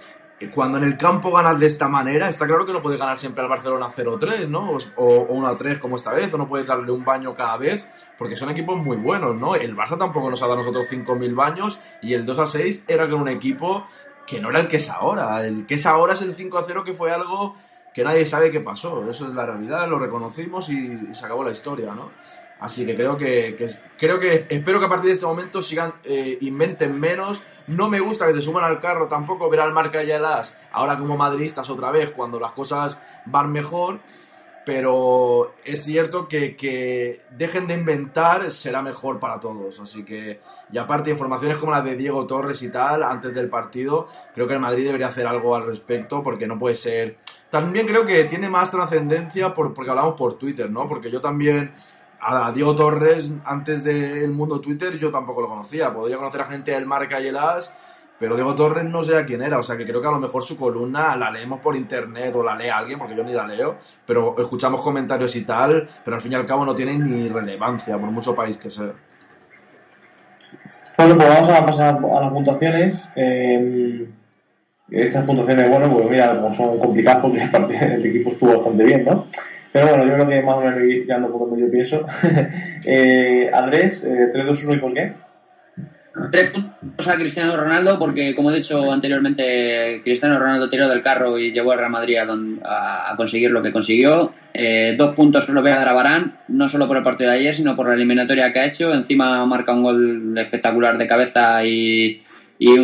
cuando 0.48 0.78
en 0.78 0.86
el 0.86 0.98
campo 0.98 1.32
ganas 1.32 1.60
de 1.60 1.68
esta 1.68 1.90
manera, 1.90 2.30
está 2.30 2.48
claro 2.48 2.66
que 2.66 2.72
no 2.72 2.82
puedes 2.82 3.00
ganar 3.00 3.18
siempre 3.18 3.44
al 3.44 3.50
Barcelona 3.50 3.90
0-3, 3.90 4.48
¿no? 4.48 4.78
O, 4.96 5.28
1-3 5.28 5.80
como 5.80 5.98
esta 5.98 6.12
vez, 6.12 6.34
o 6.34 6.38
no 6.38 6.48
puedes 6.48 6.66
darle 6.66 6.92
un 6.92 7.04
baño 7.04 7.36
cada 7.36 7.58
vez, 7.58 7.86
porque 8.18 8.36
son 8.36 8.50
equipos 8.50 8.78
muy 8.78 8.98
buenos, 8.98 9.36
¿no? 9.36 9.56
El 9.56 9.76
Barça 9.76 9.98
tampoco 9.98 10.30
nos 10.30 10.42
ha 10.42 10.46
dado 10.46 10.60
a 10.60 10.64
nosotros 10.64 10.88
5.000 10.90 11.36
baños, 11.36 11.80
y 12.02 12.14
el 12.14 12.26
2-6 12.26 12.84
era 12.88 13.10
con 13.10 13.22
un 13.22 13.28
equipo 13.28 13.86
que 14.26 14.40
no 14.40 14.50
era 14.52 14.62
el 14.62 14.68
que 14.68 14.78
es 14.78 14.90
ahora. 14.90 15.46
El 15.46 15.66
que 15.66 15.76
es 15.76 15.86
ahora 15.86 16.14
es 16.14 16.22
el 16.22 16.36
5-0 16.36 16.84
que 16.84 16.94
fue 16.94 17.12
algo 17.12 17.56
que 17.94 18.04
nadie 18.04 18.26
sabe 18.26 18.52
qué 18.52 18.60
pasó. 18.60 19.10
Eso 19.10 19.28
es 19.28 19.34
la 19.34 19.46
realidad, 19.46 19.88
lo 19.90 20.00
reconocimos 20.00 20.70
y, 20.70 21.14
se 21.14 21.26
acabó 21.26 21.44
la 21.44 21.52
historia, 21.52 21.94
¿no? 21.94 22.12
Así 22.60 22.86
que 22.86 22.96
creo 22.96 23.18
que, 23.18 23.56
creo 23.98 24.20
que 24.20 24.46
espero 24.50 24.80
que 24.80 24.86
a 24.86 24.90
partir 24.90 25.08
de 25.08 25.14
este 25.14 25.26
momento 25.26 25.62
sigan 25.62 25.94
eh, 26.04 26.38
inventen 26.42 27.00
menos. 27.00 27.42
No 27.68 27.90
me 27.90 28.00
gusta 28.00 28.28
que 28.28 28.34
se 28.34 28.42
suban 28.42 28.64
al 28.64 28.80
carro 28.80 29.08
tampoco 29.08 29.50
ver 29.50 29.62
al 29.62 29.72
marca 29.72 30.04
y 30.04 30.08
las 30.08 30.58
ahora 30.72 30.98
como 30.98 31.16
madridistas 31.16 31.70
otra 31.70 31.92
vez 31.92 32.12
cuando 32.12 32.40
las 32.40 32.52
cosas 32.52 33.00
van 33.26 33.52
mejor 33.52 34.00
pero 34.70 35.56
es 35.66 35.84
cierto 35.84 36.28
que, 36.28 37.22
dejen 37.32 37.66
de 37.66 37.74
inventar 37.74 38.52
será 38.52 38.84
mejor 38.84 39.20
para 39.20 39.40
todos. 39.40 39.80
Así 39.80 40.06
que, 40.06 40.42
y 40.72 40.78
aparte, 40.78 41.10
informaciones 41.10 41.58
como 41.58 41.72
las 41.72 41.84
de 41.84 41.96
Diego 41.96 42.28
Torres 42.28 42.62
y 42.62 42.70
tal, 42.70 43.02
antes 43.02 43.34
del 43.34 43.50
partido, 43.50 44.08
creo 44.36 44.48
que 44.48 44.54
el 44.54 44.60
Madrid 44.60 44.86
debería 44.86 45.08
hacer 45.08 45.26
algo 45.26 45.56
al 45.56 45.66
respecto, 45.66 46.22
porque 46.22 46.46
no 46.46 46.60
puede 46.60 46.76
ser. 46.76 47.18
También 47.50 47.88
creo 47.88 48.06
que 48.06 48.26
tiene 48.26 48.48
más 48.48 48.70
trascendencia 48.70 49.56
por, 49.56 49.74
porque 49.74 49.90
hablamos 49.90 50.14
por 50.14 50.38
Twitter, 50.38 50.70
¿no? 50.70 50.88
Porque 50.88 51.10
yo 51.10 51.20
también. 51.20 51.74
A 52.22 52.52
Diego 52.52 52.76
Torres, 52.76 53.32
antes 53.46 53.84
del 53.84 54.32
mundo 54.32 54.60
Twitter, 54.60 54.98
yo 54.98 55.12
tampoco 55.12 55.42
lo 55.42 55.48
conocía. 55.48 55.94
Podría 55.94 56.18
conocer 56.18 56.42
a 56.42 56.46
gente 56.46 56.72
del 56.72 56.86
Marca 56.86 57.22
y 57.22 57.28
el 57.28 57.38
As, 57.38 57.74
pero 58.20 58.36
Diego 58.36 58.54
Torres 58.54 58.84
no 58.84 59.02
sé 59.04 59.18
a 59.18 59.26
quién 59.26 59.42
era, 59.42 59.60
o 59.60 59.64
sea 59.64 59.78
que 59.78 59.86
creo 59.86 60.02
que 60.02 60.08
a 60.08 60.12
lo 60.12 60.20
mejor 60.20 60.44
su 60.44 60.58
columna 60.58 61.16
la 61.16 61.32
leemos 61.32 61.62
por 61.62 61.76
internet 61.78 62.36
o 62.36 62.44
la 62.44 62.56
lee 62.56 62.68
alguien, 62.68 63.00
porque 63.00 63.16
yo 63.16 63.24
ni 63.24 63.32
la 63.32 63.48
leo, 63.48 63.78
pero 64.06 64.36
escuchamos 64.38 64.82
comentarios 64.82 65.34
y 65.38 65.46
tal, 65.46 65.88
pero 66.04 66.16
al 66.16 66.22
fin 66.22 66.34
y 66.34 66.36
al 66.36 66.46
cabo 66.46 66.66
no 66.66 66.76
tiene 66.76 66.98
ni 66.98 67.30
relevancia, 67.30 67.98
por 67.98 68.12
mucho 68.12 68.36
país 68.36 68.58
que 68.58 68.70
sea. 68.70 68.92
Bueno, 70.98 71.16
pues 71.16 71.30
vamos 71.30 71.50
a 71.50 71.66
pasar 71.66 71.96
a 71.96 72.22
las 72.22 72.34
puntuaciones. 72.34 73.10
Eh, 73.16 74.10
estas 74.92 75.24
puntuaciones, 75.24 75.70
bueno, 75.70 75.90
pues 75.90 76.10
mira, 76.10 76.36
como 76.36 76.54
son 76.54 76.78
complicadas 76.80 77.22
porque 77.22 77.40
el 77.82 78.06
equipo 78.06 78.32
estuvo 78.32 78.58
bastante 78.58 78.84
bien, 78.84 79.06
¿no? 79.06 79.28
Pero 79.72 79.88
bueno, 79.88 80.06
yo 80.06 80.14
creo 80.14 80.28
que 80.28 80.42
más 80.42 80.56
o 80.56 80.62
menos 80.62 80.80
voy 80.80 81.02
tirando 81.02 81.32
por 81.32 81.50
donde 81.50 81.66
yo 81.66 81.72
pienso. 81.72 82.06
eh, 82.86 83.52
Andrés, 83.54 84.04
eh, 84.04 84.30
3, 84.32 84.46
2, 84.46 84.64
1 84.64 84.74
y 84.74 84.78
por 84.78 84.94
qué? 84.94 85.14
Tres 86.32 86.52
puntos 86.52 87.08
a 87.08 87.16
Cristiano 87.16 87.56
Ronaldo, 87.56 87.98
porque 87.98 88.36
como 88.36 88.52
he 88.52 88.56
dicho 88.56 88.92
anteriormente, 88.92 90.02
Cristiano 90.04 90.40
Ronaldo 90.40 90.70
tiró 90.70 90.90
del 90.90 91.02
carro 91.02 91.38
y 91.38 91.52
llevó 91.52 91.72
al 91.72 91.80
Real 91.80 91.92
Madrid 91.92 92.18
a, 92.18 93.14
conseguir 93.16 93.52
lo 93.52 93.62
que 93.62 93.72
consiguió. 93.72 94.34
Eh, 94.54 94.96
dos 94.98 95.16
puntos 95.16 95.48
lo 95.50 95.62
voy 95.62 95.72
a 95.72 95.78
dar 95.78 95.90
a 95.90 95.94
Barán, 95.94 96.38
no 96.48 96.68
solo 96.68 96.88
por 96.88 96.98
el 96.98 97.04
partido 97.04 97.30
de 97.30 97.38
ayer, 97.38 97.54
sino 97.54 97.76
por 97.76 97.88
la 97.88 97.94
eliminatoria 97.94 98.52
que 98.52 98.60
ha 98.60 98.66
hecho. 98.66 98.94
Encima 98.94 99.46
marca 99.46 99.72
un 99.72 99.84
gol 99.84 100.38
espectacular 100.38 100.98
de 100.98 101.08
cabeza 101.08 101.64
y, 101.64 102.24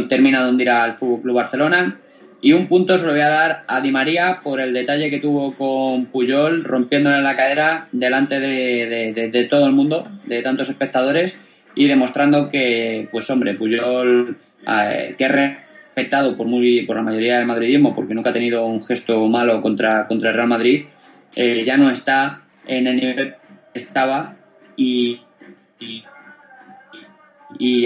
termina 0.07 0.45
donde 0.45 0.63
irá 0.63 0.83
al 0.83 0.93
Fútbol 0.93 1.21
Club 1.21 1.36
Barcelona. 1.36 1.97
Y 2.41 2.53
un 2.53 2.67
punto 2.67 2.97
se 2.97 3.05
lo 3.05 3.13
voy 3.13 3.21
a 3.21 3.29
dar 3.29 3.63
a 3.67 3.81
Di 3.81 3.91
María 3.91 4.41
por 4.43 4.61
el 4.61 4.73
detalle 4.73 5.09
que 5.09 5.19
tuvo 5.19 5.55
con 5.55 6.05
Puyol, 6.07 6.63
rompiéndole 6.63 7.21
la 7.21 7.36
cadera 7.36 7.88
delante 7.91 8.39
de 8.39 9.47
todo 9.49 9.65
el 9.65 9.73
mundo, 9.73 10.07
de 10.25 10.41
tantos 10.41 10.69
espectadores 10.69 11.39
y 11.75 11.88
demostrando 11.88 12.49
que, 12.49 13.07
pues 13.11 13.29
hombre, 13.29 13.53
Puyol, 13.53 14.38
eh, 14.67 15.15
que 15.17 15.25
es 15.25 15.31
respetado 15.31 16.36
por, 16.36 16.47
muy, 16.47 16.86
por 16.86 16.95
la 16.95 17.03
mayoría 17.03 17.38
del 17.38 17.45
madridismo, 17.45 17.93
porque 17.93 18.15
nunca 18.15 18.31
ha 18.31 18.33
tenido 18.33 18.65
un 18.65 18.83
gesto 18.83 19.27
malo 19.27 19.61
contra, 19.61 20.07
contra 20.07 20.29
el 20.29 20.36
Real 20.36 20.47
Madrid, 20.47 20.86
eh, 21.36 21.63
ya 21.65 21.77
no 21.77 21.91
está 21.91 22.41
en 22.65 22.88
el 22.88 22.95
nivel 22.95 23.15
que 23.15 23.36
estaba 23.73 24.38
y, 24.77 25.21
y, 25.79 26.03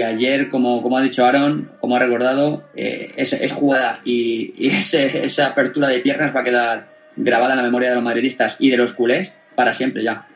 ayer, 0.02 0.48
como, 0.48 0.82
como 0.82 0.98
ha 0.98 1.02
dicho 1.02 1.24
Aaron, 1.24 1.70
como 1.80 1.96
ha 1.96 1.98
recordado, 1.98 2.64
eh, 2.74 3.12
es, 3.16 3.52
jugada 3.52 4.00
y, 4.04 4.54
esa 4.68 5.46
apertura 5.46 5.88
de 5.88 6.00
piernas 6.00 6.34
va 6.34 6.40
a 6.40 6.44
quedar 6.44 6.88
grabada 7.16 7.52
en 7.52 7.58
la 7.58 7.64
memoria 7.64 7.90
de 7.90 7.96
los 7.96 8.04
madridistas 8.04 8.56
y 8.58 8.70
de 8.70 8.76
los 8.76 8.94
culés 8.94 9.34
para 9.54 9.74
siempre 9.74 10.02
ya. 10.02 10.26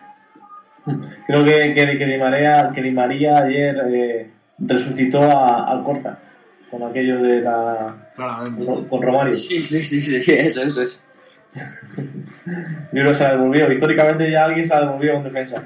Creo 1.27 1.45
que, 1.45 1.75
que, 1.75 1.99
que, 1.99 2.07
Di, 2.07 2.19
María, 2.19 2.71
que 2.75 2.83
Di 2.83 2.91
María 2.91 3.39
ayer 3.39 3.77
eh, 3.91 4.31
resucitó 4.59 5.23
a, 5.23 5.71
al 5.71 5.83
Corta 5.83 6.19
con 6.71 6.83
aquello 6.91 7.23
de 7.23 7.41
la. 7.41 7.95
Con, 8.89 9.03
Romario. 9.03 9.33
Sí, 9.33 9.61
sí, 9.61 9.83
sí, 9.83 10.01
sí, 10.03 10.33
eso, 10.33 10.63
eso 10.63 10.83
es. 10.83 11.01
Yo 11.55 11.63
creo 12.91 13.07
que 13.07 13.15
se 13.15 13.25
la 13.25 13.31
devolvió. 13.33 13.71
Históricamente 13.71 14.31
ya 14.31 14.45
alguien 14.45 14.67
se 14.67 14.75
la 14.75 14.81
devolvió 14.81 15.17
un 15.17 15.25
defensa 15.25 15.63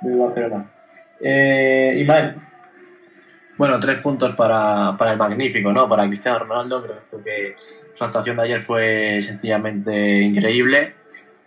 de 0.00 0.16
Barcelona. 0.16 0.66
Eh, 1.20 1.98
Imael. 2.00 2.34
Bueno, 3.56 3.80
tres 3.80 4.00
puntos 4.00 4.34
para, 4.34 4.96
para 4.96 5.12
el 5.12 5.18
magnífico, 5.18 5.72
¿no? 5.72 5.88
Para 5.88 6.06
Cristiano 6.06 6.40
Ronaldo. 6.40 6.82
Creo 6.82 7.24
que 7.24 7.56
su 7.94 8.04
actuación 8.04 8.36
de 8.36 8.42
ayer 8.42 8.60
fue 8.60 9.20
sencillamente 9.22 10.20
increíble 10.20 10.94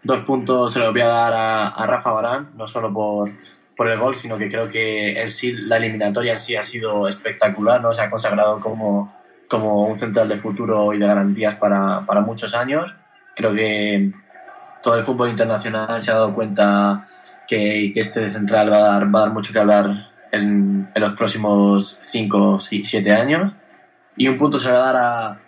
dos 0.04 0.20
puntos 0.22 0.74
se 0.74 0.80
los 0.80 0.92
voy 0.92 1.02
a 1.02 1.08
dar 1.08 1.34
a, 1.34 1.86
Rafa 1.86 2.12
Barán, 2.12 2.52
no 2.56 2.68
solo 2.68 2.94
por, 2.94 3.30
por, 3.76 3.90
el 3.90 4.00
gol, 4.00 4.16
sino 4.16 4.38
que 4.38 4.50
creo 4.50 4.70
que 4.70 5.22
en 5.22 5.32
sí, 5.32 5.54
la 5.54 5.78
eliminatoria 5.78 6.34
en 6.34 6.40
sí 6.40 6.56
ha 6.56 6.64
sido 6.64 7.08
espectacular, 7.08 7.82
¿no? 7.82 7.94
Se 7.94 8.02
ha 8.02 8.10
consagrado 8.10 8.60
como, 8.60 9.14
como 9.50 9.88
un 9.88 10.00
central 10.00 10.30
de 10.30 10.38
futuro 10.38 10.94
y 10.94 11.00
de 11.00 11.08
garantías 11.08 11.56
para, 11.56 12.06
para 12.06 12.22
muchos 12.22 12.54
años. 12.54 12.96
Creo 13.36 13.54
que 13.54 14.12
todo 14.84 14.96
el 14.96 15.04
fútbol 15.04 15.30
internacional 15.30 16.02
se 16.02 16.12
ha 16.12 16.16
dado 16.16 16.34
cuenta 16.34 17.08
que, 17.48 17.92
que 17.94 18.00
este 18.00 18.30
central 18.30 18.72
va 18.72 18.78
a, 18.78 18.82
dar, 18.82 19.16
va 19.16 19.20
a 19.20 19.24
dar 19.24 19.34
mucho 19.34 19.54
que 19.54 19.60
hablar 19.60 20.10
en, 20.32 20.90
en 20.94 21.02
los 21.02 21.14
próximos 21.14 22.00
5 22.12 22.52
o 22.52 22.60
7 22.60 23.12
años. 23.14 23.54
Y 24.16 24.28
un 24.28 24.38
punto 24.38 24.60
se 24.60 24.72
va 24.72 24.78
a 24.78 24.94
dar 24.94 24.96
a, 24.98 25.40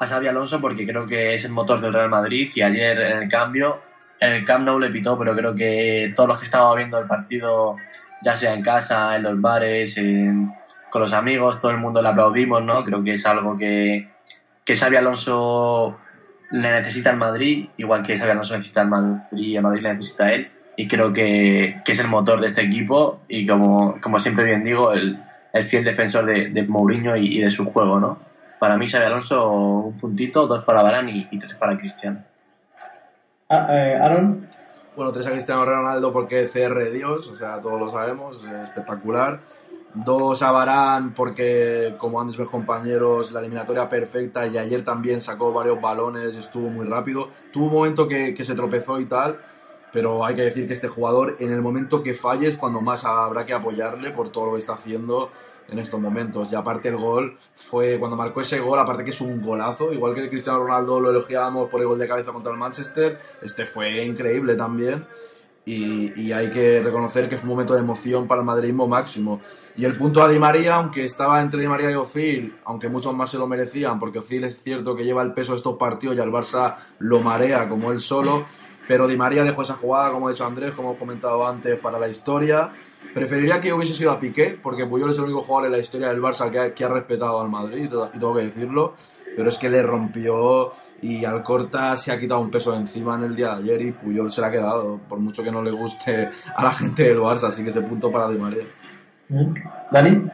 a 0.00 0.06
Xavi 0.06 0.26
Alonso 0.26 0.60
porque 0.60 0.86
creo 0.86 1.06
que 1.06 1.34
es 1.34 1.44
el 1.44 1.52
motor 1.52 1.80
del 1.80 1.92
Real 1.92 2.08
Madrid 2.08 2.50
y 2.54 2.62
ayer 2.62 2.98
en 3.00 3.18
el 3.18 3.28
cambio, 3.28 3.80
en 4.18 4.32
el 4.32 4.44
Camp 4.44 4.64
Nou 4.64 4.78
le 4.78 4.90
pitó, 4.90 5.18
pero 5.18 5.36
creo 5.36 5.54
que 5.54 6.12
todos 6.16 6.28
los 6.28 6.38
que 6.38 6.46
estaban 6.46 6.76
viendo 6.76 6.98
el 6.98 7.06
partido, 7.06 7.76
ya 8.22 8.36
sea 8.36 8.54
en 8.54 8.62
casa, 8.62 9.14
en 9.16 9.22
los 9.22 9.40
bares, 9.40 9.96
con 10.90 11.02
los 11.02 11.12
amigos, 11.12 11.60
todo 11.60 11.70
el 11.70 11.76
mundo 11.76 12.00
le 12.00 12.08
aplaudimos, 12.08 12.62
¿no? 12.62 12.82
Creo 12.82 13.04
que 13.04 13.14
es 13.14 13.26
algo 13.26 13.56
que, 13.56 14.08
que 14.64 14.76
Xavi 14.76 14.96
Alonso 14.96 15.98
le 16.50 16.70
necesita 16.70 17.10
al 17.10 17.18
Madrid, 17.18 17.68
igual 17.76 18.02
que 18.02 18.18
Xavi 18.18 18.30
Alonso 18.30 18.56
necesita 18.56 18.80
al 18.80 18.88
Madrid 18.88 19.20
y 19.32 19.56
el 19.56 19.62
Madrid 19.62 19.82
le 19.82 19.94
necesita 19.94 20.24
a 20.24 20.32
él. 20.32 20.50
Y 20.76 20.88
creo 20.88 21.12
que, 21.12 21.82
que 21.84 21.92
es 21.92 22.00
el 22.00 22.08
motor 22.08 22.40
de 22.40 22.46
este 22.46 22.62
equipo 22.62 23.20
y 23.28 23.46
como, 23.46 24.00
como 24.00 24.18
siempre 24.18 24.44
bien 24.44 24.64
digo, 24.64 24.92
el, 24.92 25.22
el 25.52 25.64
fiel 25.64 25.84
defensor 25.84 26.24
de, 26.24 26.48
de 26.48 26.62
Mourinho 26.62 27.16
y, 27.16 27.38
y 27.38 27.40
de 27.40 27.50
su 27.50 27.66
juego, 27.66 28.00
¿no? 28.00 28.30
Para 28.60 28.76
mí, 28.76 28.86
Xavi 28.86 29.06
Alonso, 29.06 29.50
un 29.50 29.98
puntito, 29.98 30.46
dos 30.46 30.64
para 30.64 30.82
Barán 30.82 31.08
y, 31.08 31.26
tres 31.38 31.54
para 31.54 31.78
Cristiano. 31.78 32.22
Ah, 33.48 33.66
eh, 33.70 33.98
Aaron. 33.98 34.46
Bueno, 34.94 35.12
tres 35.12 35.26
a 35.26 35.30
Cristiano 35.30 35.64
Ronaldo 35.64 36.12
porque 36.12 36.46
CR 36.46 36.90
Dios, 36.90 37.26
o 37.28 37.36
sea, 37.36 37.58
todos 37.58 37.80
lo 37.80 37.88
sabemos, 37.88 38.44
espectacular. 38.44 39.40
Dos 39.94 40.42
a 40.42 40.52
Barán 40.52 41.14
porque, 41.14 41.94
como 41.96 42.20
han 42.20 42.26
dicho 42.26 42.42
mis 42.42 42.50
compañeros, 42.50 43.32
la 43.32 43.40
eliminatoria 43.40 43.88
perfecta 43.88 44.46
y 44.46 44.58
ayer 44.58 44.84
también 44.84 45.22
sacó 45.22 45.54
varios 45.54 45.80
balones, 45.80 46.36
estuvo 46.36 46.68
muy 46.68 46.86
rápido. 46.86 47.30
Tuvo 47.50 47.68
un 47.68 47.72
momento 47.72 48.06
que, 48.06 48.34
que 48.34 48.44
se 48.44 48.54
tropezó 48.54 49.00
y 49.00 49.06
tal, 49.06 49.38
pero 49.92 50.24
hay 50.24 50.34
que 50.34 50.42
decir 50.42 50.66
que 50.66 50.74
este 50.74 50.88
jugador, 50.88 51.36
en 51.40 51.52
el 51.52 51.62
momento 51.62 52.02
que 52.02 52.14
falle, 52.14 52.48
es 52.48 52.56
cuando 52.56 52.80
más 52.80 53.04
habrá 53.04 53.46
que 53.46 53.52
apoyarle 53.52 54.10
por 54.10 54.30
todo 54.30 54.46
lo 54.46 54.52
que 54.52 54.58
está 54.58 54.74
haciendo 54.74 55.30
en 55.70 55.78
estos 55.78 56.00
momentos. 56.00 56.50
Y 56.52 56.54
aparte 56.54 56.88
el 56.88 56.96
gol 56.96 57.36
fue, 57.54 57.98
cuando 57.98 58.16
marcó 58.16 58.40
ese 58.40 58.60
gol, 58.60 58.78
aparte 58.78 59.04
que 59.04 59.10
es 59.10 59.20
un 59.20 59.42
golazo, 59.42 59.92
igual 59.92 60.14
que 60.14 60.28
Cristiano 60.28 60.60
Ronaldo 60.60 61.00
lo 61.00 61.10
elogiábamos 61.10 61.68
por 61.70 61.80
el 61.80 61.86
gol 61.86 61.98
de 61.98 62.08
cabeza 62.08 62.32
contra 62.32 62.52
el 62.52 62.58
Manchester, 62.58 63.18
este 63.42 63.66
fue 63.66 64.04
increíble 64.04 64.54
también. 64.54 65.06
Y, 65.66 66.32
hay 66.32 66.50
que 66.50 66.80
reconocer 66.82 67.28
que 67.28 67.36
fue 67.36 67.44
un 67.44 67.50
momento 67.50 67.74
de 67.74 67.80
emoción 67.80 68.26
para 68.26 68.40
el 68.40 68.46
madridismo 68.46 68.88
máximo. 68.88 69.40
Y 69.76 69.84
el 69.84 69.96
punto 69.96 70.20
a 70.20 70.28
Di 70.28 70.36
María, 70.36 70.76
aunque 70.76 71.04
estaba 71.04 71.40
entre 71.40 71.60
Di 71.60 71.68
María 71.68 71.92
y 71.92 71.94
Ozil, 71.94 72.56
aunque 72.64 72.88
muchos 72.88 73.14
más 73.14 73.30
se 73.30 73.38
lo 73.38 73.46
merecían, 73.46 74.00
porque 74.00 74.18
Ozil 74.18 74.42
es 74.44 74.60
cierto 74.60 74.96
que 74.96 75.04
lleva 75.04 75.22
el 75.22 75.32
peso 75.32 75.52
de 75.52 75.58
estos 75.58 75.76
partidos 75.76 76.16
y 76.16 76.20
al 76.20 76.32
Barça 76.32 76.76
lo 76.98 77.20
marea 77.20 77.68
como 77.68 77.92
él 77.92 78.00
solo, 78.00 78.46
pero 78.90 79.06
Di 79.06 79.16
María 79.16 79.44
dejó 79.44 79.62
esa 79.62 79.74
jugada, 79.74 80.10
como 80.10 80.26
ha 80.26 80.32
dicho 80.32 80.44
Andrés, 80.44 80.74
como 80.74 80.88
hemos 80.88 80.98
comentado 80.98 81.46
antes, 81.46 81.78
para 81.78 81.96
la 81.96 82.08
historia. 82.08 82.70
Preferiría 83.14 83.60
que 83.60 83.72
hubiese 83.72 83.94
sido 83.94 84.10
a 84.10 84.18
Piqué, 84.18 84.58
porque 84.60 84.84
Puyol 84.84 85.10
es 85.10 85.18
el 85.18 85.26
único 85.26 85.42
jugador 85.42 85.66
en 85.66 85.72
la 85.74 85.78
historia 85.78 86.08
del 86.08 86.20
Barça 86.20 86.50
que 86.74 86.84
ha, 86.84 86.88
respetado 86.88 87.40
al 87.40 87.48
Madrid, 87.48 87.84
y 87.84 88.18
tengo 88.18 88.34
que 88.34 88.42
decirlo. 88.42 88.94
Pero 89.36 89.48
es 89.48 89.58
que 89.58 89.70
le 89.70 89.80
rompió 89.80 90.72
y 91.02 91.24
al 91.24 91.44
corta 91.44 91.96
se 91.96 92.10
ha 92.10 92.18
quitado 92.18 92.40
un 92.40 92.50
peso 92.50 92.72
de 92.72 92.78
encima 92.78 93.14
en 93.14 93.22
el 93.22 93.36
día 93.36 93.54
de 93.54 93.62
ayer 93.62 93.82
y 93.82 93.92
Puyol 93.92 94.32
se 94.32 94.40
le 94.40 94.48
ha 94.48 94.50
quedado, 94.50 94.98
por 95.08 95.20
mucho 95.20 95.44
que 95.44 95.52
no 95.52 95.62
le 95.62 95.70
guste 95.70 96.28
a 96.52 96.64
la 96.64 96.72
gente 96.72 97.04
del 97.04 97.20
Barça. 97.20 97.44
Así 97.44 97.62
que 97.62 97.68
ese 97.68 97.82
punto 97.82 98.10
para 98.10 98.28
Di 98.28 98.38
María. 98.38 98.64
¿Dani? 99.92 100.28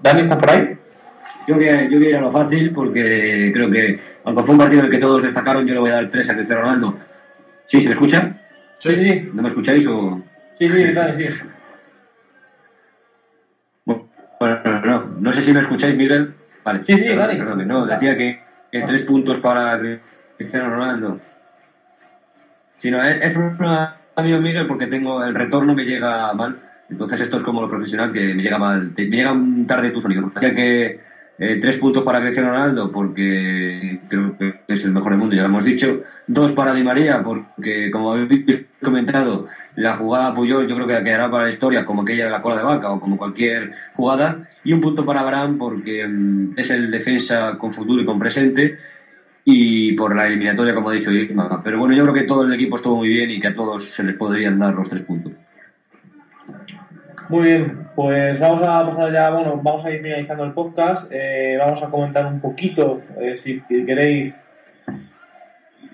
¿Dani 0.00 0.22
está 0.22 0.38
por 0.38 0.50
ahí? 0.50 0.81
Yo 1.46 1.56
voy, 1.56 1.66
a, 1.68 1.88
yo 1.88 1.98
voy 1.98 2.06
a 2.06 2.10
ir 2.10 2.16
a 2.16 2.20
lo 2.20 2.32
fácil 2.32 2.70
porque 2.72 3.50
creo 3.54 3.70
que, 3.70 3.98
aunque 4.24 4.42
fue 4.44 4.52
un 4.52 4.58
partido 4.58 4.80
en 4.80 4.86
el 4.86 4.92
que 4.92 4.98
todos 4.98 5.22
destacaron, 5.22 5.66
yo 5.66 5.74
le 5.74 5.80
voy 5.80 5.90
a 5.90 5.94
dar 5.94 6.10
tres 6.10 6.30
a 6.30 6.34
Cristiano 6.34 6.62
Ronaldo. 6.62 6.98
¿Sí? 7.66 7.78
¿Se 7.78 7.84
me 7.84 7.92
escucha? 7.92 8.36
Sí, 8.78 8.94
sí. 8.94 9.30
¿No 9.32 9.42
me 9.42 9.48
escucháis 9.48 9.86
o...? 9.88 10.22
Sí, 10.54 10.68
sí, 10.68 10.92
dale, 10.92 11.14
sí. 11.14 11.26
Bueno, 13.84 14.58
no, 14.84 15.06
no 15.20 15.32
sé 15.32 15.42
si 15.42 15.52
me 15.52 15.60
escucháis, 15.60 15.96
Miguel. 15.96 16.34
Vale, 16.64 16.82
Sí, 16.82 16.94
sí, 16.98 17.04
perdón, 17.08 17.26
Dani. 17.28 17.38
perdón, 17.38 17.68
no, 17.68 17.86
decía 17.86 18.16
que, 18.16 18.40
que 18.70 18.82
tres 18.82 19.02
puntos 19.02 19.38
para 19.38 19.80
Cristiano 20.36 20.70
Ronaldo. 20.70 21.18
Si 22.78 22.90
no, 22.90 23.02
es, 23.04 23.20
es 23.22 23.32
problema 23.32 23.96
mío, 24.22 24.40
Miguel, 24.40 24.66
porque 24.66 24.86
tengo 24.88 25.22
el 25.24 25.34
retorno 25.34 25.74
me 25.74 25.84
llega 25.84 26.32
mal. 26.34 26.56
Entonces 26.90 27.20
esto 27.20 27.38
es 27.38 27.42
como 27.44 27.62
lo 27.62 27.68
profesional 27.70 28.12
que 28.12 28.34
me 28.34 28.42
llega 28.42 28.58
mal. 28.58 28.92
Te- 28.94 29.06
me 29.06 29.16
llega 29.16 29.34
tarde 29.66 29.90
tu 29.90 30.00
sonido. 30.00 30.30
Decía 30.34 30.54
que 30.54 31.00
eh, 31.38 31.58
tres 31.60 31.78
puntos 31.78 32.04
para 32.04 32.20
Cristiano 32.20 32.50
Ronaldo 32.50 32.92
porque 32.92 34.00
creo 34.08 34.36
que 34.38 34.60
es 34.68 34.84
el 34.84 34.92
mejor 34.92 35.12
del 35.12 35.18
mundo, 35.18 35.34
ya 35.34 35.42
lo 35.42 35.48
hemos 35.48 35.64
dicho. 35.64 36.02
Dos 36.26 36.52
para 36.52 36.74
Di 36.74 36.82
María 36.82 37.22
porque, 37.22 37.90
como 37.90 38.12
habéis 38.12 38.66
comentado, 38.82 39.48
la 39.76 39.96
jugada 39.96 40.34
Puyol 40.34 40.68
yo 40.68 40.74
creo 40.76 40.86
que 40.86 41.02
quedará 41.02 41.30
para 41.30 41.44
la 41.44 41.50
historia 41.50 41.84
como 41.84 42.02
aquella 42.02 42.26
de 42.26 42.30
la 42.30 42.42
cola 42.42 42.58
de 42.58 42.62
vaca 42.64 42.90
o 42.90 43.00
como 43.00 43.16
cualquier 43.16 43.72
jugada. 43.94 44.48
Y 44.64 44.72
un 44.72 44.80
punto 44.80 45.04
para 45.04 45.20
Abraham 45.20 45.58
porque 45.58 46.06
mm, 46.06 46.52
es 46.56 46.70
el 46.70 46.90
defensa 46.90 47.56
con 47.58 47.72
futuro 47.72 48.02
y 48.02 48.06
con 48.06 48.18
presente 48.18 48.78
y 49.44 49.92
por 49.94 50.14
la 50.14 50.28
eliminatoria, 50.28 50.74
como 50.74 50.90
ha 50.90 50.94
dicho 50.94 51.10
Irma. 51.10 51.60
Pero 51.64 51.78
bueno, 51.78 51.94
yo 51.94 52.02
creo 52.02 52.14
que 52.14 52.22
todo 52.22 52.44
el 52.44 52.52
equipo 52.52 52.76
estuvo 52.76 52.96
muy 52.96 53.08
bien 53.08 53.30
y 53.30 53.40
que 53.40 53.48
a 53.48 53.54
todos 53.54 53.90
se 53.90 54.04
les 54.04 54.16
podrían 54.16 54.58
dar 54.58 54.74
los 54.74 54.88
tres 54.88 55.02
puntos. 55.02 55.32
Muy 57.32 57.44
bien, 57.44 57.88
pues 57.96 58.38
vamos 58.40 58.60
a 58.60 58.84
pasar 58.84 59.10
ya, 59.10 59.30
bueno, 59.30 59.58
vamos 59.62 59.82
a 59.86 59.90
ir 59.90 60.02
finalizando 60.02 60.44
el 60.44 60.52
podcast. 60.52 61.10
eh, 61.10 61.56
vamos 61.58 61.82
a 61.82 61.88
comentar 61.88 62.26
un 62.26 62.42
poquito, 62.42 63.00
eh, 63.18 63.38
si 63.38 63.62
queréis, 63.62 64.38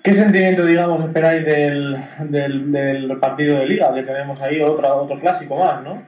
qué 0.02 0.12
sentimiento, 0.12 0.66
digamos, 0.66 1.00
esperáis 1.00 1.46
del, 1.46 1.96
del, 2.28 3.16
partido 3.20 3.60
de 3.60 3.66
liga 3.66 3.94
que 3.94 4.02
tenemos 4.02 4.42
ahí, 4.42 4.60
otro, 4.60 4.96
otro 4.96 5.20
clásico 5.20 5.64
más, 5.64 5.80
¿no? 5.84 6.02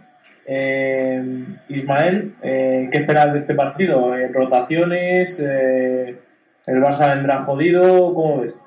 Eh, 0.46 1.44
Ismael, 1.68 2.34
eh, 2.42 2.88
¿qué 2.90 2.98
esperas 2.98 3.32
de 3.32 3.38
este 3.38 3.54
partido? 3.54 4.16
Eh, 4.16 4.32
¿Rotaciones? 4.34 5.38
Eh, 5.38 6.18
¿El 6.66 6.82
Barça 6.82 7.14
vendrá 7.14 7.44
jodido? 7.44 8.14
¿Cómo 8.14 8.40
ves? 8.40 8.60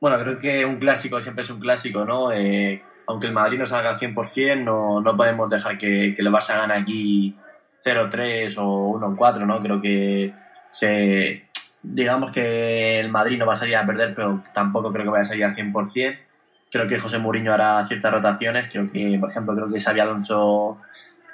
Bueno, 0.00 0.18
creo 0.24 0.38
que 0.40 0.64
un 0.64 0.80
clásico 0.80 1.20
siempre 1.20 1.44
es 1.44 1.50
un 1.50 1.60
clásico, 1.60 2.04
¿no? 2.04 2.32
Eh, 2.32 2.82
aunque 3.08 3.26
el 3.26 3.32
Madrid 3.32 3.58
no 3.58 3.64
salga 3.64 3.90
al 3.90 3.98
100%, 3.98 4.62
no, 4.62 5.00
no 5.00 5.16
podemos 5.16 5.48
dejar 5.48 5.78
que, 5.78 6.12
que 6.14 6.22
le 6.22 6.30
Barça 6.30 6.58
gane 6.58 6.74
aquí 6.74 7.34
0-3 7.82 8.54
o 8.58 8.92
1-4, 9.00 9.46
¿no? 9.46 9.60
Creo 9.60 9.80
que 9.80 10.34
se, 10.70 11.48
digamos 11.82 12.32
que 12.32 13.00
el 13.00 13.08
Madrid 13.08 13.38
no 13.38 13.46
va 13.46 13.54
a 13.54 13.56
salir 13.56 13.76
a 13.76 13.86
perder, 13.86 14.14
pero 14.14 14.42
tampoco 14.52 14.92
creo 14.92 15.04
que 15.04 15.10
vaya 15.10 15.22
a 15.22 15.24
salir 15.24 15.44
al 15.44 15.56
100%. 15.56 16.18
Creo 16.70 16.86
que 16.86 16.98
José 16.98 17.18
Mourinho 17.18 17.54
hará 17.54 17.86
ciertas 17.86 18.12
rotaciones. 18.12 18.68
Creo 18.68 18.92
que, 18.92 19.16
por 19.18 19.30
ejemplo, 19.30 19.54
creo 19.54 19.70
que 19.70 19.80
Xavi 19.80 20.00
Alonso, 20.00 20.76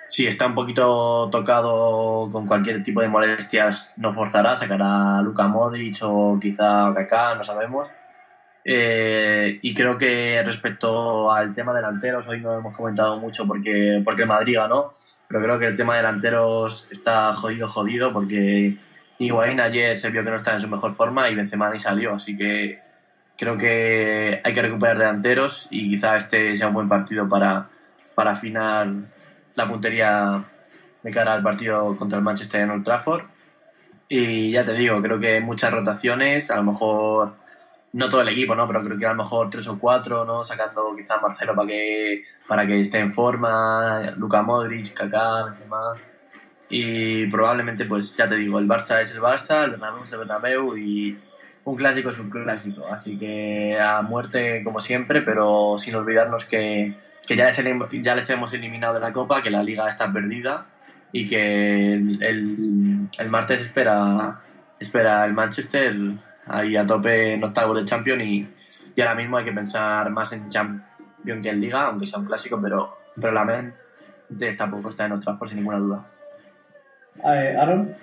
si 0.06 0.28
está 0.28 0.46
un 0.46 0.54
poquito 0.54 1.28
tocado 1.28 2.28
con 2.30 2.46
cualquier 2.46 2.84
tipo 2.84 3.00
de 3.00 3.08
molestias, 3.08 3.94
no 3.96 4.14
forzará, 4.14 4.54
sacará 4.54 5.18
a 5.18 5.22
Luka 5.22 5.48
Modric 5.48 5.96
o 6.02 6.38
quizá 6.40 6.86
a 6.86 6.94
Kaká, 6.94 7.34
no 7.34 7.42
sabemos. 7.42 7.88
Eh, 8.64 9.58
y 9.60 9.74
creo 9.74 9.98
que 9.98 10.42
respecto 10.44 11.30
al 11.30 11.54
tema 11.54 11.74
delanteros, 11.74 12.26
hoy 12.28 12.40
no 12.40 12.58
hemos 12.58 12.76
comentado 12.76 13.18
mucho 13.18 13.46
porque, 13.46 14.00
porque 14.04 14.24
Madrid 14.24 14.56
ganó, 14.56 14.94
pero 15.28 15.42
creo 15.42 15.58
que 15.58 15.66
el 15.66 15.76
tema 15.76 15.96
delanteros 15.96 16.88
está 16.90 17.32
jodido, 17.34 17.68
jodido, 17.68 18.12
porque 18.12 18.76
Higuaín 19.18 19.60
ayer 19.60 19.96
se 19.96 20.10
vio 20.10 20.24
que 20.24 20.30
no 20.30 20.36
estaba 20.36 20.56
en 20.56 20.62
su 20.62 20.68
mejor 20.68 20.94
forma 20.96 21.28
y 21.28 21.34
Benzema 21.34 21.70
ni 21.70 21.78
salió, 21.78 22.14
así 22.14 22.36
que 22.36 22.80
creo 23.36 23.58
que 23.58 24.40
hay 24.42 24.54
que 24.54 24.62
recuperar 24.62 24.98
delanteros 24.98 25.68
y 25.70 25.90
quizá 25.90 26.16
este 26.16 26.56
sea 26.56 26.68
un 26.68 26.74
buen 26.74 26.88
partido 26.88 27.28
para, 27.28 27.68
para 28.14 28.32
afinar 28.32 28.88
la 29.54 29.68
puntería 29.68 30.44
de 31.02 31.10
cara 31.10 31.34
al 31.34 31.42
partido 31.42 31.96
contra 31.96 32.18
el 32.18 32.24
Manchester 32.24 32.62
en 32.62 32.70
Old 32.70 32.84
Trafford. 32.84 33.24
Y 34.08 34.52
ya 34.52 34.64
te 34.64 34.74
digo, 34.74 35.00
creo 35.02 35.18
que 35.18 35.40
muchas 35.40 35.72
rotaciones, 35.72 36.50
a 36.50 36.56
lo 36.56 36.64
mejor 36.64 37.34
no 37.94 38.08
todo 38.08 38.22
el 38.22 38.28
equipo, 38.28 38.56
¿no? 38.56 38.66
Pero 38.66 38.82
creo 38.82 38.98
que 38.98 39.06
a 39.06 39.10
lo 39.10 39.22
mejor 39.22 39.50
tres 39.50 39.68
o 39.68 39.78
cuatro, 39.78 40.24
¿no? 40.24 40.44
Sacando 40.44 40.94
quizá 40.96 41.20
Marcelo 41.20 41.54
para 41.54 41.68
que, 41.68 42.24
para 42.48 42.66
que 42.66 42.80
esté 42.80 42.98
en 42.98 43.12
forma, 43.12 44.10
Luka 44.16 44.42
Modric, 44.42 44.92
Kaká, 44.92 45.44
Benzema. 45.44 45.94
Y 46.68 47.26
probablemente, 47.28 47.84
pues 47.84 48.16
ya 48.16 48.28
te 48.28 48.34
digo, 48.34 48.58
el 48.58 48.66
Barça 48.66 49.00
es 49.00 49.14
el 49.14 49.20
Barça, 49.20 49.64
el 49.64 49.70
Bernabéu 49.72 50.02
es 50.02 50.12
el 50.12 50.18
Bernabéu 50.18 50.76
y 50.76 51.16
un 51.62 51.76
clásico 51.76 52.10
es 52.10 52.18
un 52.18 52.30
clásico. 52.30 52.84
Así 52.90 53.16
que 53.16 53.78
a 53.80 54.02
muerte 54.02 54.64
como 54.64 54.80
siempre, 54.80 55.22
pero 55.22 55.76
sin 55.78 55.94
olvidarnos 55.94 56.46
que, 56.46 56.94
que 57.24 57.36
ya, 57.36 57.44
les, 57.46 57.62
ya 58.02 58.16
les 58.16 58.28
hemos 58.28 58.52
eliminado 58.52 58.94
de 58.94 59.00
la 59.00 59.12
Copa, 59.12 59.40
que 59.40 59.50
la 59.50 59.62
Liga 59.62 59.88
está 59.88 60.12
perdida 60.12 60.66
y 61.12 61.28
que 61.28 61.92
el, 61.92 62.20
el, 62.24 63.08
el 63.16 63.28
martes 63.30 63.60
espera, 63.60 64.42
espera 64.80 65.24
el 65.26 65.32
Manchester 65.32 65.94
ahí 66.46 66.76
a 66.76 66.86
tope 66.86 67.34
en 67.34 67.44
octavos 67.44 67.76
de 67.76 67.84
Champions 67.84 68.22
y, 68.22 68.48
y 68.94 69.00
ahora 69.00 69.14
mismo 69.14 69.36
hay 69.36 69.44
que 69.44 69.52
pensar 69.52 70.10
más 70.10 70.32
en 70.32 70.48
Champions 70.48 71.42
que 71.42 71.48
en 71.48 71.60
Liga, 71.60 71.86
aunque 71.86 72.06
sea 72.06 72.18
un 72.18 72.26
clásico, 72.26 72.60
pero, 72.60 72.98
pero 73.18 73.32
la 73.32 73.44
mente 73.44 74.48
está 74.48 74.70
puesta 74.70 75.06
en 75.06 75.12
otra 75.12 75.36
por 75.36 75.48
sin 75.48 75.58
ninguna 75.58 75.78
duda. 75.78 76.06
Aaron, 77.22 77.94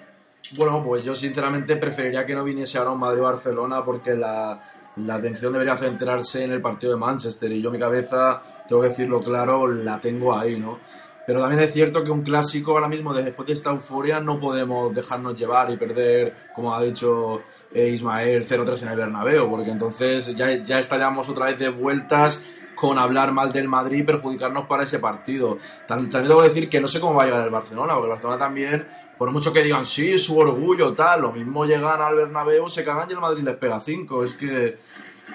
Bueno, 0.55 0.81
pues 0.83 1.03
yo 1.03 1.13
sinceramente 1.13 1.75
preferiría 1.75 2.25
que 2.25 2.33
no 2.33 2.43
viniese 2.43 2.77
ahora 2.77 2.91
un 2.91 2.99
Madrid-Barcelona 2.99 3.83
porque 3.83 4.15
la, 4.15 4.59
la 4.97 5.15
atención 5.15 5.53
debería 5.53 5.77
centrarse 5.77 6.43
en 6.43 6.51
el 6.51 6.61
partido 6.61 6.93
de 6.93 6.99
Manchester 6.99 7.51
y 7.51 7.61
yo 7.61 7.71
mi 7.71 7.79
cabeza, 7.79 8.41
tengo 8.67 8.81
que 8.81 8.89
decirlo 8.89 9.19
claro, 9.19 9.67
la 9.67 9.99
tengo 9.99 10.37
ahí, 10.37 10.59
¿no? 10.59 10.79
Pero 11.25 11.39
también 11.39 11.61
es 11.61 11.71
cierto 11.71 12.03
que 12.03 12.11
un 12.11 12.23
clásico 12.23 12.71
ahora 12.71 12.87
mismo, 12.87 13.13
después 13.13 13.47
de 13.47 13.53
esta 13.53 13.69
euforia, 13.71 14.19
no 14.19 14.39
podemos 14.39 14.93
dejarnos 14.93 15.37
llevar 15.37 15.69
y 15.71 15.77
perder, 15.77 16.33
como 16.55 16.73
ha 16.73 16.81
dicho 16.81 17.41
eh, 17.73 17.89
Ismael, 17.89 18.43
0-3 18.45 18.81
en 18.83 18.87
el 18.89 18.97
Bernabéu, 18.97 19.49
porque 19.49 19.69
entonces 19.71 20.35
ya, 20.35 20.51
ya 20.63 20.79
estaríamos 20.79 21.29
otra 21.29 21.45
vez 21.45 21.59
de 21.59 21.69
vueltas 21.69 22.41
con 22.75 22.97
hablar 22.97 23.31
mal 23.31 23.51
del 23.53 23.67
Madrid 23.67 23.99
y 23.99 24.03
perjudicarnos 24.03 24.65
para 24.65 24.83
ese 24.83 24.97
partido. 24.97 25.57
Tam- 25.87 26.09
También 26.09 26.29
debo 26.29 26.41
decir 26.41 26.67
que 26.67 26.81
no 26.81 26.87
sé 26.87 26.99
cómo 26.99 27.13
va 27.13 27.23
a 27.23 27.25
llegar 27.27 27.43
el 27.43 27.51
Barcelona, 27.51 27.93
porque 27.93 28.05
el 28.07 28.11
Barcelona 28.13 28.39
también, 28.39 28.87
por 29.19 29.29
mucho 29.31 29.53
que 29.53 29.61
digan, 29.61 29.85
sí, 29.85 30.17
su 30.17 30.35
orgullo, 30.39 30.93
tal, 30.93 31.21
lo 31.21 31.31
mismo 31.31 31.65
llegan 31.65 32.01
al 32.01 32.15
Bernabéu, 32.15 32.67
se 32.67 32.83
cagan 32.83 33.07
y 33.09 33.13
el 33.13 33.19
Madrid 33.19 33.43
les 33.43 33.57
pega 33.57 33.79
5. 33.79 34.23
Es 34.23 34.33
que 34.33 34.79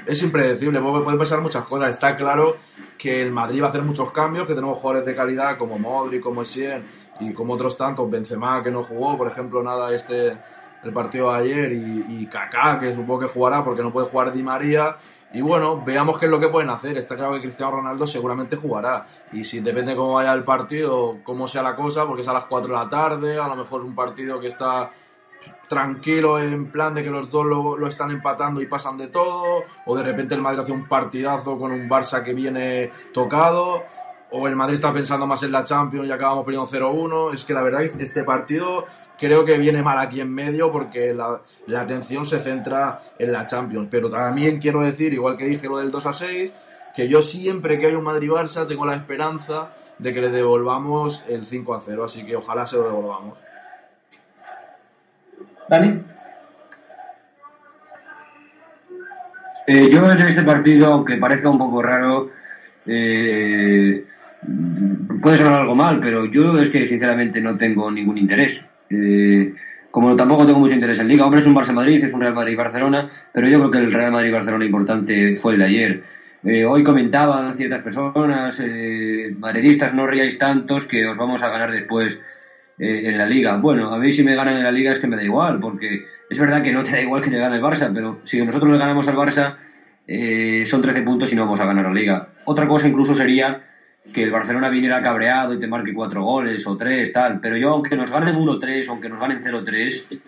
es 0.07 0.23
impredecible, 0.23 0.81
puede, 0.81 1.05
puede 1.05 1.19
pasar 1.19 1.41
muchas 1.41 1.65
cosas. 1.65 1.91
Está 1.91 2.17
claro 2.17 2.57
que 2.99 3.23
el 3.23 3.33
Madrid 3.33 3.63
va 3.63 3.67
a 3.67 3.69
hacer 3.71 3.83
muchos 3.83 4.11
cambios, 4.11 4.47
que 4.47 4.55
tenemos 4.55 4.79
jugadores 4.79 5.07
de 5.07 5.15
calidad 5.15 5.59
como 5.59 5.79
Modric, 5.79 6.23
como 6.23 6.43
Essien 6.43 6.85
y 7.21 7.33
como 7.33 7.55
otros 7.55 7.77
tantos, 7.77 8.11
Benzema 8.11 8.63
que 8.63 8.71
no 8.71 8.83
jugó, 8.83 9.17
por 9.17 9.27
ejemplo, 9.29 9.63
nada 9.63 9.93
este 9.95 10.37
el 10.85 10.93
partido 10.93 11.33
de 11.33 11.39
ayer 11.39 11.73
y, 11.73 12.05
y 12.09 12.27
Kaká 12.27 12.79
que 12.79 12.95
supongo 12.95 13.21
que 13.21 13.27
jugará 13.27 13.65
porque 13.65 13.83
no 13.83 13.93
puede 13.93 14.07
jugar 14.07 14.33
Di 14.33 14.43
María 14.43 14.97
y 15.33 15.41
bueno, 15.41 15.83
veamos 15.85 16.19
qué 16.19 16.27
es 16.27 16.31
lo 16.31 16.39
que 16.39 16.49
pueden 16.49 16.71
hacer. 16.71 16.97
Está 16.97 17.17
claro 17.17 17.35
que 17.35 17.43
Cristiano 17.43 17.73
Ronaldo 17.73 18.07
seguramente 18.07 18.57
jugará 18.57 19.07
y 19.33 19.45
si 19.45 19.61
depende 19.61 19.97
cómo 19.97 20.15
vaya 20.15 20.33
el 20.33 20.45
partido, 20.45 21.19
cómo 21.25 21.49
sea 21.49 21.63
la 21.63 21.75
cosa, 21.75 22.07
porque 22.07 22.23
es 22.23 22.29
a 22.29 22.33
las 22.33 22.45
4 22.45 22.69
de 22.69 22.85
la 22.85 22.89
tarde, 22.89 23.39
a 23.39 23.49
lo 23.49 23.57
mejor 23.57 23.81
es 23.81 23.87
un 23.87 23.95
partido 23.95 24.41
que 24.41 24.47
está 24.47 24.91
tranquilo 25.69 26.39
en 26.39 26.71
plan 26.71 26.95
de 26.95 27.03
que 27.03 27.11
los 27.11 27.31
dos 27.31 27.47
lo, 27.47 27.87
están 27.87 28.11
empatando 28.11 28.61
y 28.61 28.67
pasan 28.67 28.97
de 28.99 29.09
todo, 29.09 29.65
o 29.85 29.97
de 29.97 30.03
repente 30.03 30.35
el 30.35 30.43
Madrid 30.43 30.61
hace 30.61 30.73
un 30.73 30.89
partidazo 30.89 31.59
con 31.59 31.73
un 31.73 31.89
Barça 31.89 32.23
que 32.23 32.35
viene 32.35 32.91
tocado, 33.13 33.83
o 34.31 34.49
el 34.49 34.57
Madrid 34.57 34.75
está 34.75 34.93
pensando 34.93 35.27
más 35.27 35.43
en 35.43 35.53
la 35.53 35.65
Champions 35.65 36.09
y 36.09 36.11
acabamos 36.11 36.45
perdiendo 36.45 36.69
0-1. 36.69 37.35
Es 37.35 37.45
que 37.45 37.55
la 37.55 37.63
verdad 37.63 37.85
es 37.85 37.93
que 37.93 38.03
este 38.03 38.25
partido 38.25 38.85
creo 39.19 39.45
que 39.45 39.57
viene 39.57 39.83
mal 39.83 39.99
aquí 39.99 40.21
en 40.21 40.33
medio 40.33 40.73
porque 40.73 41.15
la, 41.15 41.43
la 41.67 41.83
atención 41.83 42.27
se 42.27 42.41
centra 42.41 43.01
en 43.19 43.33
la 43.33 43.47
Champions. 43.47 43.89
Pero 43.89 44.11
también 44.11 44.59
quiero 44.59 44.81
decir, 44.81 45.13
igual 45.13 45.37
que 45.37 45.47
dije 45.47 45.69
lo 45.69 45.79
del 45.79 45.93
2-6, 45.93 46.53
que 46.95 47.09
yo 47.09 47.23
siempre 47.23 47.79
que 47.79 47.87
hay 47.87 47.95
un 47.95 48.05
Madrid-Barça 48.05 48.67
tengo 48.67 48.85
la 48.85 48.97
esperanza 48.97 49.73
de 49.99 50.13
que 50.13 50.21
le 50.21 50.31
devolvamos 50.31 51.25
el 51.29 51.47
5-0, 51.47 52.05
así 52.05 52.25
que 52.25 52.37
ojalá 52.37 52.67
se 52.67 52.77
lo 52.77 52.85
devolvamos. 52.85 53.39
Dani. 55.69 56.01
Eh, 59.67 59.91
yo 59.91 60.05
en 60.05 60.29
este 60.29 60.45
partido, 60.45 60.93
aunque 60.93 61.17
parezca 61.17 61.51
un 61.51 61.59
poco 61.59 61.83
raro, 61.83 62.31
eh, 62.87 64.05
puede 65.21 65.39
sonar 65.39 65.61
algo 65.61 65.75
mal, 65.75 65.99
pero 66.01 66.27
yo 66.27 66.59
es 66.59 66.71
que 66.71 66.89
sinceramente 66.89 67.41
no 67.41 67.57
tengo 67.57 67.91
ningún 67.91 68.17
interés. 68.17 68.61
Eh, 68.91 69.55
como 69.91 70.15
tampoco 70.15 70.47
tengo 70.47 70.61
mucho 70.61 70.75
interés 70.75 70.99
en 71.01 71.09
Liga, 71.09 71.25
hombre, 71.25 71.41
es 71.41 71.47
un 71.47 71.57
Barça-Madrid, 71.57 72.05
es 72.05 72.13
un 72.13 72.21
Real 72.21 72.35
Madrid-Barcelona, 72.35 73.11
pero 73.33 73.49
yo 73.49 73.59
creo 73.59 73.71
que 73.71 73.79
el 73.79 73.93
Real 73.93 74.13
Madrid-Barcelona 74.13 74.65
importante 74.65 75.37
fue 75.37 75.55
el 75.55 75.59
de 75.59 75.65
ayer. 75.65 76.03
Eh, 76.45 76.65
hoy 76.65 76.85
comentaban 76.85 77.57
ciertas 77.57 77.83
personas, 77.83 78.57
eh, 78.61 79.35
madridistas, 79.37 79.95
no 79.95 80.07
ríais 80.07 80.39
tantos 80.39 80.85
que 80.85 81.05
os 81.07 81.17
vamos 81.17 81.43
a 81.43 81.49
ganar 81.49 81.73
después 81.73 82.21
eh, 82.79 83.09
en 83.09 83.19
la 83.19 83.27
Liga. 83.27 83.57
Bueno, 83.57 83.93
a 83.93 83.99
mí 83.99 84.13
si 84.13 84.23
me 84.23 84.35
ganan 84.35 84.57
en 84.57 84.65
la 84.65 84.73
Liga 84.73 84.93
es 84.93 84.99
que 84.99 85.07
me 85.07 85.17
da 85.17 85.23
igual, 85.23 85.61
porque 85.61 86.05
es 86.29 86.39
verdad 86.39 86.63
que 86.63 86.73
no 86.73 86.83
te 86.83 86.93
da 86.93 87.01
igual 87.01 87.23
que 87.23 87.31
te 87.31 87.39
gane 87.39 87.57
el 87.57 87.63
Barça, 87.63 87.91
pero 87.93 88.21
si 88.25 88.45
nosotros 88.45 88.73
le 88.73 88.79
ganamos 88.79 89.07
al 89.09 89.17
Barça, 89.17 89.57
eh, 90.07 90.65
son 90.67 90.83
13 90.83 91.03
puntos 91.03 91.33
y 91.33 91.37
no 91.37 91.45
vamos 91.45 91.61
a 91.61 91.67
ganar 91.67 91.87
la 91.87 91.93
Liga. 91.93 92.29
Otra 92.45 92.69
cosa 92.69 92.89
incluso 92.89 93.15
sería 93.15 93.63
que 94.13 94.23
el 94.23 94.31
Barcelona 94.31 94.69
viniera 94.69 95.03
cabreado 95.03 95.55
y 95.55 95.61
te 95.61 95.67
marque 95.67 95.93
cuatro 95.93 96.23
goles 96.23 96.67
o 96.67 96.77
tres, 96.77 97.13
tal. 97.13 97.41
Pero 97.41 97.57
yo, 97.57 97.71
aunque 97.71 97.97
nos 97.97 98.11
ganen 98.11 98.37
1-3, 98.37 98.89
aunque 98.89 99.09
nos 99.09 99.21
ganen 99.21 99.43
0-3, 99.43 100.21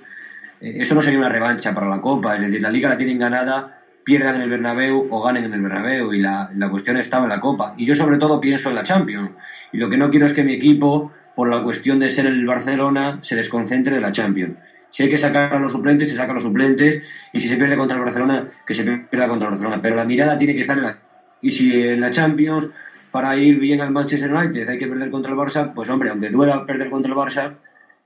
eh, 0.61 0.76
eso 0.80 0.94
no 0.94 1.03
sería 1.03 1.18
una 1.18 1.28
revancha 1.28 1.74
para 1.74 1.88
la 1.88 2.01
Copa. 2.01 2.34
Es 2.36 2.42
decir, 2.42 2.61
la 2.61 2.70
Liga 2.70 2.88
la 2.88 2.96
tienen 2.96 3.18
ganada, 3.18 3.80
pierdan 4.05 4.36
en 4.36 4.42
el 4.42 4.51
Bernabéu 4.51 5.09
o 5.11 5.22
ganen 5.22 5.44
en 5.44 5.55
el 5.55 5.62
Bernabéu. 5.62 6.12
Y 6.12 6.20
la, 6.20 6.51
la 6.55 6.68
cuestión 6.68 6.96
estaba 6.96 7.24
en 7.24 7.30
la 7.30 7.40
Copa. 7.40 7.74
Y 7.76 7.86
yo, 7.86 7.94
sobre 7.94 8.18
todo, 8.18 8.40
pienso 8.40 8.70
en 8.70 8.76
la 8.76 8.84
Champions. 8.84 9.30
Y 9.72 9.78
lo 9.78 9.88
que 9.88 9.96
no 9.96 10.11
quiero 10.11 10.26
es 10.26 10.34
que 10.34 10.44
mi 10.44 10.55
equipo, 10.55 11.12
por 11.39 11.49
la 11.49 11.62
cuestión 11.62 12.01
de 12.01 12.11
ser 12.11 12.26
el 12.26 12.45
Barcelona, 12.45 13.20
se 13.22 13.36
desconcentre 13.36 13.95
de 13.95 14.01
la 14.01 14.11
Champions. 14.11 14.57
Si 14.91 15.05
hay 15.05 15.09
que 15.09 15.18
sacar 15.18 15.55
a 15.55 15.61
los 15.61 15.70
suplentes, 15.70 16.09
se 16.11 16.16
saca 16.16 16.32
a 16.32 16.34
los 16.34 16.43
suplentes. 16.43 17.01
Y 17.32 17.41
si 17.41 17.49
se 17.49 17.55
pierde 17.55 17.76
contra 17.76 17.97
el 17.97 18.03
Barcelona, 18.03 18.49
que 18.66 18.74
se 18.74 18.82
pierda 18.82 19.28
contra 19.28 19.47
el 19.47 19.53
Barcelona. 19.53 19.78
Pero 19.80 19.95
la 19.95 20.05
mirada 20.05 20.36
tiene 20.36 20.55
que 20.55 20.62
estar 20.62 20.76
en 20.76 20.82
la. 20.82 20.99
Y 21.41 21.53
si 21.53 21.80
en 21.80 22.01
la 22.01 22.11
Champions 22.11 22.66
para 23.12 23.36
ir 23.36 23.61
bien 23.61 23.80
al 23.80 23.93
Manchester 23.93 24.34
United 24.34 24.68
hay 24.68 24.78
que 24.78 24.89
perder 24.89 25.12
contra 25.12 25.30
el 25.30 25.39
Barça, 25.39 25.72
pues 25.72 25.89
hombre, 25.89 26.11
aunque 26.11 26.28
duela 26.28 26.66
perder 26.66 26.91
contra 26.91 27.12
el 27.12 27.16
Barça, 27.16 27.53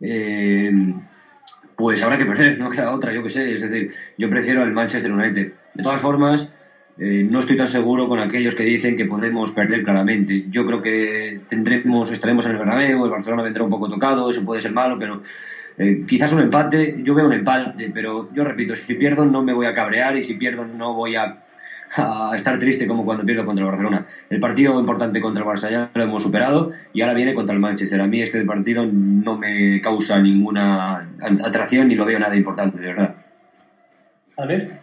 eh, 0.03 0.93
pues 1.74 2.03
habrá 2.03 2.18
que 2.18 2.26
perder, 2.26 2.59
no 2.59 2.68
queda 2.68 2.95
otra, 2.95 3.14
yo 3.14 3.22
qué 3.22 3.30
sé. 3.30 3.51
Es 3.51 3.62
decir, 3.62 3.95
yo 4.18 4.28
prefiero 4.28 4.62
el 4.62 4.72
Manchester 4.72 5.11
United. 5.11 5.53
De 5.72 5.83
todas 5.83 6.03
formas, 6.03 6.51
eh, 6.99 7.26
no 7.28 7.40
estoy 7.40 7.57
tan 7.57 7.68
seguro 7.68 8.09
con 8.09 8.18
aquellos 8.18 8.55
que 8.55 8.64
dicen 8.64 8.97
que 8.97 9.07
podemos 9.07 9.53
perder 9.53 9.82
claramente. 9.82 10.47
Yo 10.51 10.66
creo 10.66 10.82
que 10.82 11.40
tendremos, 11.49 12.11
estaremos 12.11 12.45
en 12.47 12.53
el 12.53 12.59
Bernabéu, 12.59 13.05
el 13.05 13.11
Barcelona 13.11 13.43
vendrá 13.43 13.64
un 13.64 13.70
poco 13.70 13.88
tocado, 13.88 14.30
eso 14.30 14.45
puede 14.45 14.62
ser 14.62 14.72
malo, 14.72 14.99
pero 14.99 15.22
eh, 15.78 16.05
quizás 16.07 16.32
un 16.32 16.40
empate, 16.40 16.97
yo 17.03 17.14
veo 17.14 17.26
un 17.26 17.32
empate, 17.32 17.90
pero 17.95 18.28
yo 18.34 18.45
repito, 18.45 18.76
si 18.76 18.95
pierdo 18.95 19.24
no 19.24 19.43
me 19.43 19.55
voy 19.55 19.66
a 19.66 19.74
cabrear 19.74 20.16
y 20.16 20.24
si 20.24 20.34
pierdo 20.34 20.66
no 20.66 20.95
voy 20.95 21.16
a 21.16 21.38
estar 22.34 22.59
triste 22.59 22.86
como 22.86 23.05
cuando 23.05 23.24
pierdo 23.24 23.45
contra 23.45 23.64
el 23.64 23.70
Barcelona. 23.70 24.07
El 24.30 24.40
partido 24.40 24.78
importante 24.78 25.20
contra 25.20 25.43
el 25.43 25.49
Barça 25.49 25.70
ya 25.70 25.90
lo 25.95 26.03
hemos 26.03 26.22
superado 26.22 26.72
y 26.93 27.03
ahora 27.03 27.14
viene 27.14 27.34
contra 27.34 27.55
el 27.55 27.61
Manchester. 27.61 28.01
A 28.01 28.07
mí 28.07 28.22
este 28.22 28.43
partido 28.45 28.86
no 28.86 29.36
me 29.36 29.80
causa 29.80 30.18
ninguna 30.18 31.09
atracción 31.45 31.88
ni 31.88 31.95
lo 31.95 32.05
veo 32.05 32.18
nada 32.18 32.36
importante, 32.36 32.80
de 32.80 32.86
verdad. 32.86 33.14
A 34.36 34.47
ver. 34.47 34.82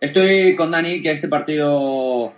Estoy 0.00 0.54
con 0.56 0.70
Dani 0.70 1.00
que 1.00 1.10
este 1.10 1.28
partido 1.28 2.34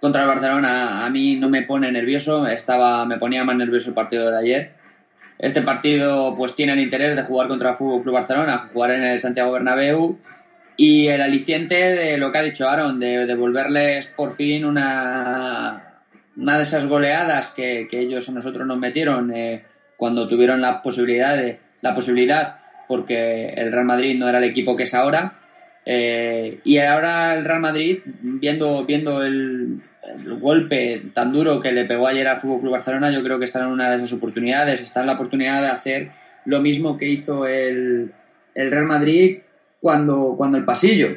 contra 0.00 0.22
el 0.22 0.28
Barcelona 0.28 1.04
a 1.04 1.10
mí 1.10 1.36
no 1.36 1.48
me 1.48 1.62
pone 1.62 1.92
nervioso, 1.92 2.46
estaba 2.46 3.04
me 3.04 3.18
ponía 3.18 3.44
más 3.44 3.56
nervioso 3.56 3.90
el 3.90 3.94
partido 3.94 4.30
de 4.30 4.38
ayer. 4.38 4.72
Este 5.38 5.62
partido 5.62 6.34
pues 6.36 6.54
tiene 6.54 6.72
el 6.72 6.80
interés 6.80 7.16
de 7.16 7.22
jugar 7.22 7.48
contra 7.48 7.70
el 7.70 7.76
Fútbol 7.76 8.02
Club 8.02 8.14
Barcelona, 8.14 8.58
jugar 8.72 8.92
en 8.92 9.02
el 9.04 9.18
Santiago 9.18 9.52
Bernabéu 9.52 10.18
y 10.76 11.08
el 11.08 11.20
aliciente 11.20 11.74
de 11.74 12.16
lo 12.16 12.32
que 12.32 12.38
ha 12.38 12.42
dicho 12.42 12.68
Aaron, 12.68 12.98
de 12.98 13.26
devolverles 13.26 14.06
por 14.06 14.34
fin 14.34 14.64
una, 14.64 16.02
una 16.36 16.56
de 16.56 16.62
esas 16.62 16.86
goleadas 16.86 17.50
que, 17.50 17.88
ellos 17.92 18.28
a 18.28 18.32
nosotros 18.32 18.66
nos 18.66 18.78
metieron 18.78 19.32
eh, 19.34 19.64
cuando 19.96 20.28
tuvieron 20.28 20.60
la 20.60 20.82
posibilidad, 20.82 21.38
la 21.80 21.94
posibilidad, 21.94 22.56
porque 22.88 23.50
el 23.50 23.72
Real 23.72 23.84
Madrid 23.84 24.18
no 24.18 24.28
era 24.28 24.38
el 24.38 24.44
equipo 24.44 24.76
que 24.76 24.84
es 24.84 24.94
ahora. 24.94 25.34
Eh, 25.84 26.60
y 26.64 26.78
ahora 26.78 27.34
el 27.34 27.44
Real 27.44 27.60
Madrid, 27.60 28.00
viendo, 28.04 28.84
viendo 28.84 29.22
el, 29.22 29.82
golpe 30.40 31.02
tan 31.14 31.32
duro 31.32 31.60
que 31.60 31.72
le 31.72 31.84
pegó 31.84 32.06
ayer 32.06 32.26
al 32.26 32.36
Fútbol 32.36 32.60
Club 32.60 32.72
Barcelona, 32.72 33.10
yo 33.10 33.22
creo 33.22 33.38
que 33.38 33.44
está 33.44 33.60
en 33.60 33.66
una 33.66 33.90
de 33.90 33.96
esas 33.96 34.12
oportunidades. 34.12 34.80
Está 34.80 35.00
en 35.00 35.06
la 35.06 35.14
oportunidad 35.14 35.62
de 35.62 35.68
hacer 35.68 36.10
lo 36.44 36.60
mismo 36.60 36.98
que 36.98 37.08
hizo 37.08 37.46
el, 37.46 38.12
el 38.54 38.70
Real 38.70 38.86
Madrid 38.86 39.38
cuando, 39.80 40.34
cuando 40.36 40.58
el 40.58 40.64
pasillo. 40.64 41.08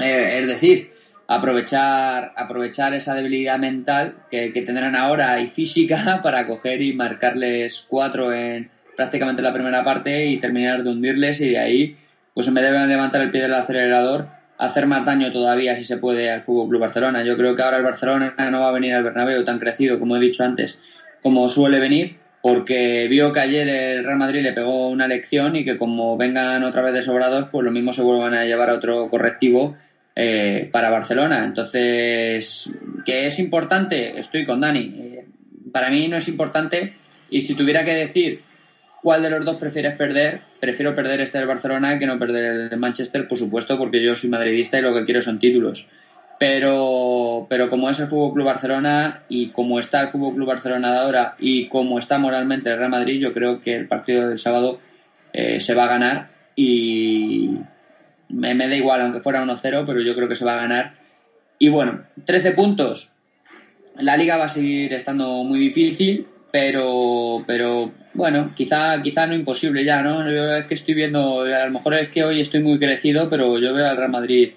Eh, 0.00 0.38
es 0.40 0.46
decir, 0.46 0.92
aprovechar, 1.28 2.32
aprovechar 2.36 2.94
esa 2.94 3.14
debilidad 3.14 3.58
mental 3.58 4.16
que, 4.30 4.50
tendrán 4.50 4.96
ahora 4.96 5.40
y 5.40 5.48
física 5.48 6.20
para 6.22 6.46
coger 6.46 6.82
y 6.82 6.94
marcarles 6.94 7.84
cuatro 7.88 8.32
en 8.32 8.70
prácticamente 8.96 9.42
la 9.42 9.52
primera 9.52 9.84
parte 9.84 10.26
y 10.26 10.38
terminar 10.38 10.82
de 10.82 10.90
hundirles 10.90 11.40
y 11.40 11.50
de 11.50 11.58
ahí, 11.58 11.96
pues 12.38 12.46
en 12.46 12.54
vez 12.54 12.70
de 12.70 12.86
levantar 12.86 13.20
el 13.20 13.32
pie 13.32 13.42
del 13.42 13.54
acelerador, 13.54 14.28
hacer 14.58 14.86
más 14.86 15.04
daño 15.04 15.32
todavía 15.32 15.74
si 15.74 15.82
se 15.82 15.96
puede 15.96 16.30
al 16.30 16.44
Fútbol 16.44 16.68
Club 16.68 16.82
Barcelona. 16.82 17.24
Yo 17.24 17.36
creo 17.36 17.56
que 17.56 17.62
ahora 17.62 17.78
el 17.78 17.82
Barcelona 17.82 18.32
no 18.52 18.60
va 18.60 18.68
a 18.68 18.72
venir 18.72 18.94
al 18.94 19.02
Bernabéu 19.02 19.44
tan 19.44 19.58
crecido 19.58 19.98
como 19.98 20.16
he 20.16 20.20
dicho 20.20 20.44
antes, 20.44 20.80
como 21.20 21.48
suele 21.48 21.80
venir, 21.80 22.18
porque 22.40 23.08
vio 23.10 23.32
que 23.32 23.40
ayer 23.40 23.68
el 23.68 24.04
Real 24.04 24.18
Madrid 24.18 24.42
le 24.42 24.52
pegó 24.52 24.86
una 24.86 25.08
lección 25.08 25.56
y 25.56 25.64
que 25.64 25.78
como 25.78 26.16
vengan 26.16 26.62
otra 26.62 26.82
vez 26.82 26.94
de 26.94 27.02
sobrados, 27.02 27.48
pues 27.50 27.64
lo 27.64 27.72
mismo 27.72 27.92
se 27.92 28.02
vuelvan 28.02 28.34
a 28.34 28.44
llevar 28.44 28.70
a 28.70 28.74
otro 28.74 29.10
correctivo 29.10 29.74
eh, 30.14 30.68
para 30.70 30.90
Barcelona. 30.90 31.44
Entonces, 31.44 32.72
¿qué 33.04 33.26
es 33.26 33.40
importante? 33.40 34.20
Estoy 34.20 34.46
con 34.46 34.60
Dani. 34.60 34.94
Eh, 34.96 35.24
para 35.72 35.90
mí 35.90 36.06
no 36.06 36.16
es 36.16 36.28
importante 36.28 36.92
y 37.30 37.40
si 37.40 37.56
tuviera 37.56 37.84
que 37.84 37.94
decir 37.94 38.42
cuál 39.02 39.22
de 39.22 39.30
los 39.30 39.44
dos 39.44 39.56
prefieres 39.56 39.96
perder, 39.96 40.40
prefiero 40.60 40.94
perder 40.94 41.20
este 41.20 41.38
del 41.38 41.46
Barcelona 41.46 41.98
que 41.98 42.06
no 42.06 42.18
perder 42.18 42.72
el 42.72 42.78
Manchester, 42.78 43.28
por 43.28 43.38
supuesto, 43.38 43.78
porque 43.78 44.02
yo 44.02 44.16
soy 44.16 44.30
madridista 44.30 44.78
y 44.78 44.82
lo 44.82 44.94
que 44.94 45.04
quiero 45.04 45.22
son 45.22 45.38
títulos 45.38 45.88
pero, 46.38 47.46
pero 47.50 47.68
como 47.68 47.90
es 47.90 47.98
el 47.98 48.06
Fútbol 48.06 48.34
Club 48.34 48.46
Barcelona 48.46 49.22
y 49.28 49.48
como 49.48 49.80
está 49.80 50.00
el 50.00 50.08
Fútbol 50.08 50.34
Club 50.34 50.46
Barcelona 50.46 50.92
de 50.92 50.98
ahora 50.98 51.34
y 51.38 51.66
como 51.66 51.98
está 51.98 52.18
moralmente 52.18 52.70
el 52.70 52.78
Real 52.78 52.90
Madrid, 52.90 53.20
yo 53.20 53.34
creo 53.34 53.60
que 53.60 53.74
el 53.74 53.88
partido 53.88 54.28
del 54.28 54.38
sábado 54.38 54.80
eh, 55.32 55.58
se 55.58 55.74
va 55.74 55.84
a 55.84 55.88
ganar 55.88 56.30
y 56.54 57.56
me, 58.28 58.54
da 58.56 58.76
igual, 58.76 59.00
aunque 59.00 59.20
fuera 59.20 59.44
1-0, 59.44 59.84
pero 59.84 60.00
yo 60.00 60.14
creo 60.14 60.28
que 60.28 60.36
se 60.36 60.44
va 60.44 60.54
a 60.54 60.62
ganar. 60.62 60.94
Y 61.58 61.70
bueno, 61.70 62.04
13 62.24 62.52
puntos. 62.52 63.14
La 63.96 64.16
liga 64.16 64.36
va 64.36 64.44
a 64.44 64.48
seguir 64.48 64.94
estando 64.94 65.42
muy 65.42 65.58
difícil, 65.58 66.28
pero, 66.50 67.44
pero 67.46 67.92
bueno, 68.14 68.52
quizá, 68.54 69.00
quizá 69.02 69.26
no 69.26 69.34
imposible 69.34 69.84
ya, 69.84 70.02
¿no? 70.02 70.30
Yo 70.30 70.56
es 70.56 70.66
que 70.66 70.74
estoy 70.74 70.94
viendo, 70.94 71.42
a 71.42 71.66
lo 71.66 71.70
mejor 71.70 71.94
es 71.94 72.08
que 72.08 72.24
hoy 72.24 72.40
estoy 72.40 72.62
muy 72.62 72.78
crecido, 72.78 73.28
pero 73.28 73.58
yo 73.58 73.74
veo 73.74 73.86
al 73.86 73.96
Real 73.96 74.10
Madrid 74.10 74.52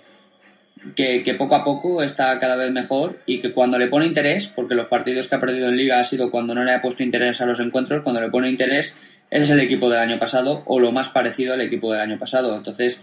que, 0.96 1.36
poco 1.38 1.56
a 1.56 1.64
poco 1.64 2.02
está 2.02 2.40
cada 2.40 2.56
vez 2.56 2.72
mejor 2.72 3.20
y 3.26 3.40
que 3.40 3.54
cuando 3.54 3.78
le 3.78 3.88
pone 3.88 4.06
interés, 4.06 4.48
porque 4.48 4.76
los 4.76 4.88
partidos 4.88 5.28
que 5.28 5.36
ha 5.36 5.40
perdido 5.40 5.70
en 5.70 5.78
liga 5.78 6.00
ha 6.00 6.04
sido 6.04 6.32
cuando 6.32 6.56
no 6.56 6.64
le 6.64 6.74
ha 6.74 6.82
puesto 6.82 7.04
interés 7.04 7.42
a 7.42 7.46
los 7.46 7.60
encuentros, 7.60 8.04
cuando 8.04 8.22
le 8.22 8.30
pone 8.30 8.50
interés, 8.50 8.96
es 9.30 9.50
el 9.50 9.60
equipo 9.60 9.90
del 9.90 10.00
año 10.00 10.20
pasado 10.20 10.64
o 10.66 10.80
lo 10.80 10.92
más 10.92 11.10
parecido 11.10 11.54
al 11.54 11.62
equipo 11.62 11.92
del 11.92 12.02
año 12.02 12.20
pasado. 12.20 12.56
Entonces, 12.56 13.02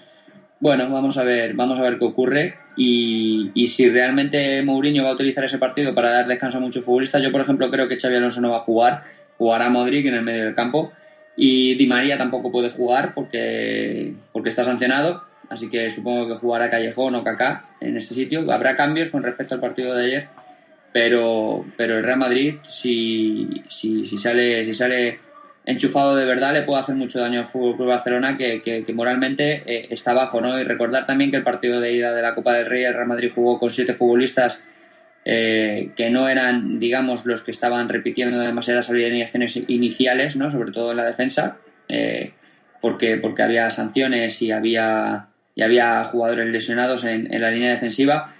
bueno, 0.60 0.90
vamos 0.90 1.18
a 1.18 1.24
ver, 1.24 1.54
vamos 1.54 1.78
a 1.78 1.82
ver 1.82 1.98
qué 1.98 2.04
ocurre 2.04 2.58
y, 2.76 3.66
si 3.66 3.88
realmente 3.88 4.62
Mourinho 4.62 5.04
va 5.04 5.10
a 5.10 5.14
utilizar 5.14 5.44
ese 5.44 5.58
partido 5.58 5.94
para 5.94 6.10
dar 6.10 6.26
descanso 6.26 6.58
a 6.58 6.60
muchos 6.60 6.84
futbolistas. 6.84 7.22
Yo, 7.22 7.30
por 7.30 7.40
ejemplo, 7.40 7.70
creo 7.70 7.88
que 7.88 7.98
Xavi 7.98 8.16
Alonso 8.16 8.40
no 8.40 8.50
va 8.50 8.58
a 8.58 8.60
jugar, 8.60 9.04
jugará 9.36 9.68
Modric 9.70 10.06
en 10.06 10.14
el 10.14 10.22
medio 10.22 10.44
del 10.44 10.54
campo 10.54 10.92
y 11.36 11.74
Di 11.74 11.86
María 11.86 12.18
tampoco 12.18 12.50
puede 12.50 12.70
jugar 12.70 13.14
porque, 13.14 14.14
porque 14.32 14.48
está 14.48 14.64
sancionado 14.64 15.28
así 15.48 15.70
que 15.70 15.90
supongo 15.90 16.28
que 16.28 16.38
jugará 16.38 16.70
Callejón 16.70 17.14
o 17.14 17.24
Kaká 17.24 17.64
en 17.80 17.96
ese 17.96 18.14
sitio. 18.14 18.50
Habrá 18.52 18.76
cambios 18.76 19.10
con 19.10 19.22
respecto 19.22 19.54
al 19.54 19.60
partido 19.60 19.94
de 19.94 20.06
ayer, 20.06 20.28
pero, 20.92 21.64
pero 21.76 21.98
el 21.98 22.04
Real 22.04 22.18
Madrid, 22.18 22.56
si, 22.62 23.64
si, 23.68 24.04
si, 24.04 24.18
sale, 24.18 24.64
si 24.64 24.74
sale 24.74 25.20
enchufado 25.72 26.16
de 26.16 26.24
verdad, 26.24 26.52
le 26.52 26.62
puede 26.62 26.80
hacer 26.80 26.94
mucho 26.94 27.20
daño 27.20 27.40
al 27.40 27.46
Fútbol 27.46 27.76
Club 27.76 27.88
Barcelona, 27.88 28.36
que, 28.36 28.84
moralmente 28.94 29.62
eh, 29.66 29.86
está 29.90 30.12
bajo. 30.12 30.40
¿no? 30.40 30.58
Y 30.58 30.64
recordar 30.64 31.06
también 31.06 31.30
que 31.30 31.36
el 31.36 31.44
partido 31.44 31.80
de 31.80 31.92
ida 31.92 32.14
de 32.14 32.22
la 32.22 32.34
Copa 32.34 32.54
del 32.54 32.66
Rey, 32.66 32.84
el 32.84 32.94
Real 32.94 33.06
Madrid 33.06 33.32
jugó 33.34 33.58
con 33.58 33.70
siete 33.70 33.94
futbolistas. 33.94 34.64
Eh, 35.30 35.90
que 35.94 36.08
no 36.08 36.26
eran, 36.26 36.80
digamos, 36.80 37.26
los 37.26 37.42
que 37.42 37.50
estaban 37.50 37.90
repitiendo 37.90 38.40
demasiadas 38.40 38.88
alineaciones 38.88 39.56
iniciales, 39.68 40.36
¿no? 40.36 40.50
sobre 40.50 40.72
todo 40.72 40.92
en 40.92 40.96
la 40.96 41.04
defensa, 41.04 41.58
eh, 41.88 42.32
porque, 42.80 43.18
porque 43.18 43.42
había 43.42 43.68
sanciones 43.68 44.40
y 44.40 44.52
había 44.52 45.28
y 45.58 45.62
había 45.62 46.04
jugadores 46.04 46.46
lesionados 46.50 47.02
en, 47.02 47.28
la 47.40 47.50
línea 47.50 47.70
defensiva. 47.70 48.32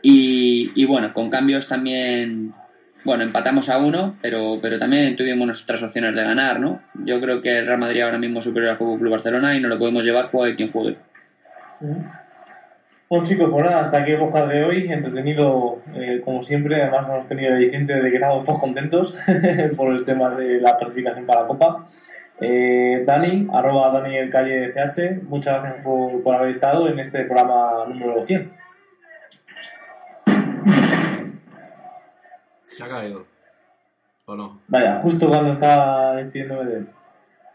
Y, 0.00 0.84
bueno, 0.84 1.12
con 1.12 1.28
cambios 1.28 1.66
también, 1.66 2.54
bueno, 3.04 3.24
empatamos 3.24 3.68
a 3.68 3.78
uno, 3.78 4.16
pero, 4.22 4.58
pero 4.60 4.78
también 4.78 5.16
tuvimos 5.16 5.46
nuestras 5.46 5.82
opciones 5.82 6.14
de 6.14 6.22
ganar, 6.22 6.60
¿no? 6.60 6.80
Yo 7.04 7.20
creo 7.20 7.42
que 7.42 7.58
el 7.58 7.66
Real 7.66 7.78
Madrid 7.78 8.02
ahora 8.02 8.18
mismo 8.18 8.38
es 8.38 8.44
superior 8.44 8.70
al 8.70 8.76
Fútbol 8.76 9.00
Club 9.00 9.12
Barcelona 9.12 9.54
y 9.54 9.60
no 9.60 9.68
lo 9.68 9.78
podemos 9.78 10.04
llevar, 10.04 10.26
juegue 10.26 10.56
quien 10.56 10.70
juegue. 10.70 10.96
Bueno 11.80 13.24
chicos, 13.24 13.50
pues 13.50 13.64
nada, 13.64 13.82
hasta 13.82 13.98
aquí 13.98 14.12
el 14.12 14.18
podcast 14.18 14.48
de 14.48 14.64
hoy, 14.64 14.90
entretenido 14.90 15.82
eh, 15.94 16.22
como 16.24 16.42
siempre, 16.42 16.80
además 16.80 17.06
hemos 17.08 17.28
tenido 17.28 17.54
el 17.54 17.86
de 17.86 18.10
que 18.10 18.14
estamos 18.14 18.44
todos 18.44 18.58
contentos 18.58 19.14
por 19.76 19.92
el 19.92 20.04
tema 20.04 20.30
de 20.30 20.60
la 20.60 20.76
clasificación 20.78 21.26
para 21.26 21.42
la 21.42 21.46
Copa. 21.46 21.86
Eh, 22.40 23.04
Dani, 23.06 23.48
arroba 23.52 23.92
Dani 23.92 24.16
el 24.16 24.30
calle 24.30 24.72
CH, 24.72 25.28
muchas 25.28 25.62
gracias 25.62 25.84
por, 25.84 26.34
haber 26.34 26.50
estado 26.50 26.88
en 26.88 26.98
este 26.98 27.24
programa 27.24 27.84
número 27.86 28.22
100. 28.22 28.50
Se 32.76 32.84
ha 32.84 32.88
caído. 32.88 33.26
¿O 34.24 34.36
no? 34.36 34.60
Vaya, 34.68 35.00
justo 35.02 35.28
cuando 35.28 35.52
estaba 35.52 36.16
despidiéndome 36.16 36.64
de 36.70 36.76
él. 36.78 36.88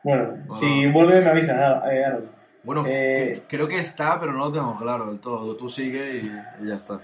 Bueno, 0.04 0.38
si 0.60 0.86
vuelve 0.88 1.22
me 1.22 1.32
avisa, 1.32 1.82
eh, 1.92 2.20
Bueno, 2.64 2.86
eh, 2.88 3.42
creo 3.48 3.68
que 3.68 3.80
está, 3.80 4.20
pero 4.20 4.32
no 4.32 4.46
lo 4.46 4.52
tengo 4.52 4.78
claro 4.78 5.08
del 5.08 5.20
todo. 5.20 5.56
Tú 5.56 5.68
sigue 5.70 6.22
y, 6.22 6.66
ya 6.68 6.76
está. 6.76 7.00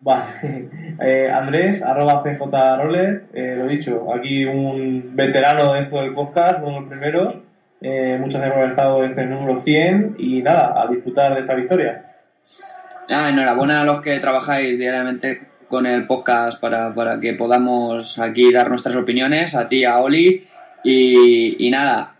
Vale. 0.00 0.24
Eh, 1.00 1.28
Andrés, 1.28 1.82
arroba 1.82 2.22
CJ 2.22 2.76
Roller, 2.78 3.24
eh, 3.34 3.56
lo 3.58 3.66
dicho, 3.66 4.06
aquí 4.14 4.44
un 4.44 5.10
veterano 5.16 5.72
de 5.72 5.80
esto 5.80 6.00
del 6.00 6.14
podcast, 6.14 6.60
uno 6.62 6.74
de 6.74 6.80
los 6.80 6.88
primeros. 6.88 7.38
Eh, 7.80 8.16
muchas 8.20 8.40
gracias 8.40 8.52
por 8.52 8.58
haber 8.58 8.70
estado 8.70 9.04
este 9.04 9.26
número 9.26 9.56
100 9.56 10.14
y 10.18 10.40
nada, 10.40 10.80
a 10.80 10.86
disfrutar 10.86 11.34
de 11.34 11.40
esta 11.40 11.54
victoria. 11.54 12.12
Ah, 13.10 13.28
enhorabuena 13.28 13.82
a 13.82 13.84
los 13.84 14.00
que 14.00 14.18
trabajáis 14.20 14.78
diariamente 14.78 15.42
con 15.68 15.86
el 15.86 16.06
podcast 16.06 16.60
para, 16.60 16.94
para 16.94 17.20
que 17.20 17.34
podamos 17.34 18.18
aquí 18.18 18.52
dar 18.52 18.68
nuestras 18.70 18.96
opiniones, 18.96 19.54
a 19.54 19.68
ti, 19.68 19.84
a 19.84 19.98
Oli. 19.98 20.46
Y, 20.84 21.66
y 21.66 21.70
nada, 21.70 22.14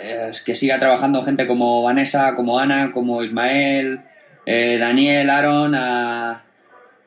eh, 0.00 0.30
que 0.44 0.54
siga 0.54 0.78
trabajando 0.78 1.22
gente 1.22 1.46
como 1.46 1.82
Vanessa, 1.82 2.34
como 2.36 2.58
Ana, 2.58 2.92
como 2.92 3.22
Ismael, 3.22 4.00
eh, 4.44 4.78
Daniel, 4.78 5.30
Aaron, 5.30 5.74
a, 5.74 6.44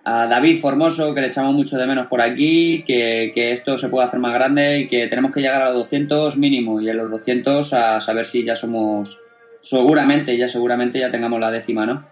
a 0.04 0.28
David 0.28 0.60
Formoso, 0.60 1.14
que 1.14 1.22
le 1.22 1.28
echamos 1.28 1.54
mucho 1.54 1.78
de 1.78 1.88
menos 1.88 2.08
por 2.08 2.22
aquí, 2.22 2.84
que, 2.86 3.32
que 3.34 3.52
esto 3.52 3.78
se 3.78 3.90
puede 3.90 4.08
hacer 4.08 4.20
más 4.20 4.34
grande 4.34 4.80
y 4.80 4.88
que 4.88 5.08
tenemos 5.08 5.32
que 5.32 5.42
llegar 5.42 5.62
a 5.62 5.66
los 5.70 5.76
200 5.76 6.38
mínimo 6.38 6.82
y 6.82 6.90
a 6.90 6.94
los 6.94 7.10
200 7.12 7.74
a 7.74 8.02
saber 8.02 8.26
si 8.26 8.44
ya 8.44 8.56
somos, 8.56 9.22
seguramente, 9.62 10.36
ya 10.38 10.50
seguramente 10.50 11.00
ya 11.00 11.12
tengamos 11.12 11.40
la 11.40 11.52
décima, 11.52 11.86
¿no? 11.86 12.06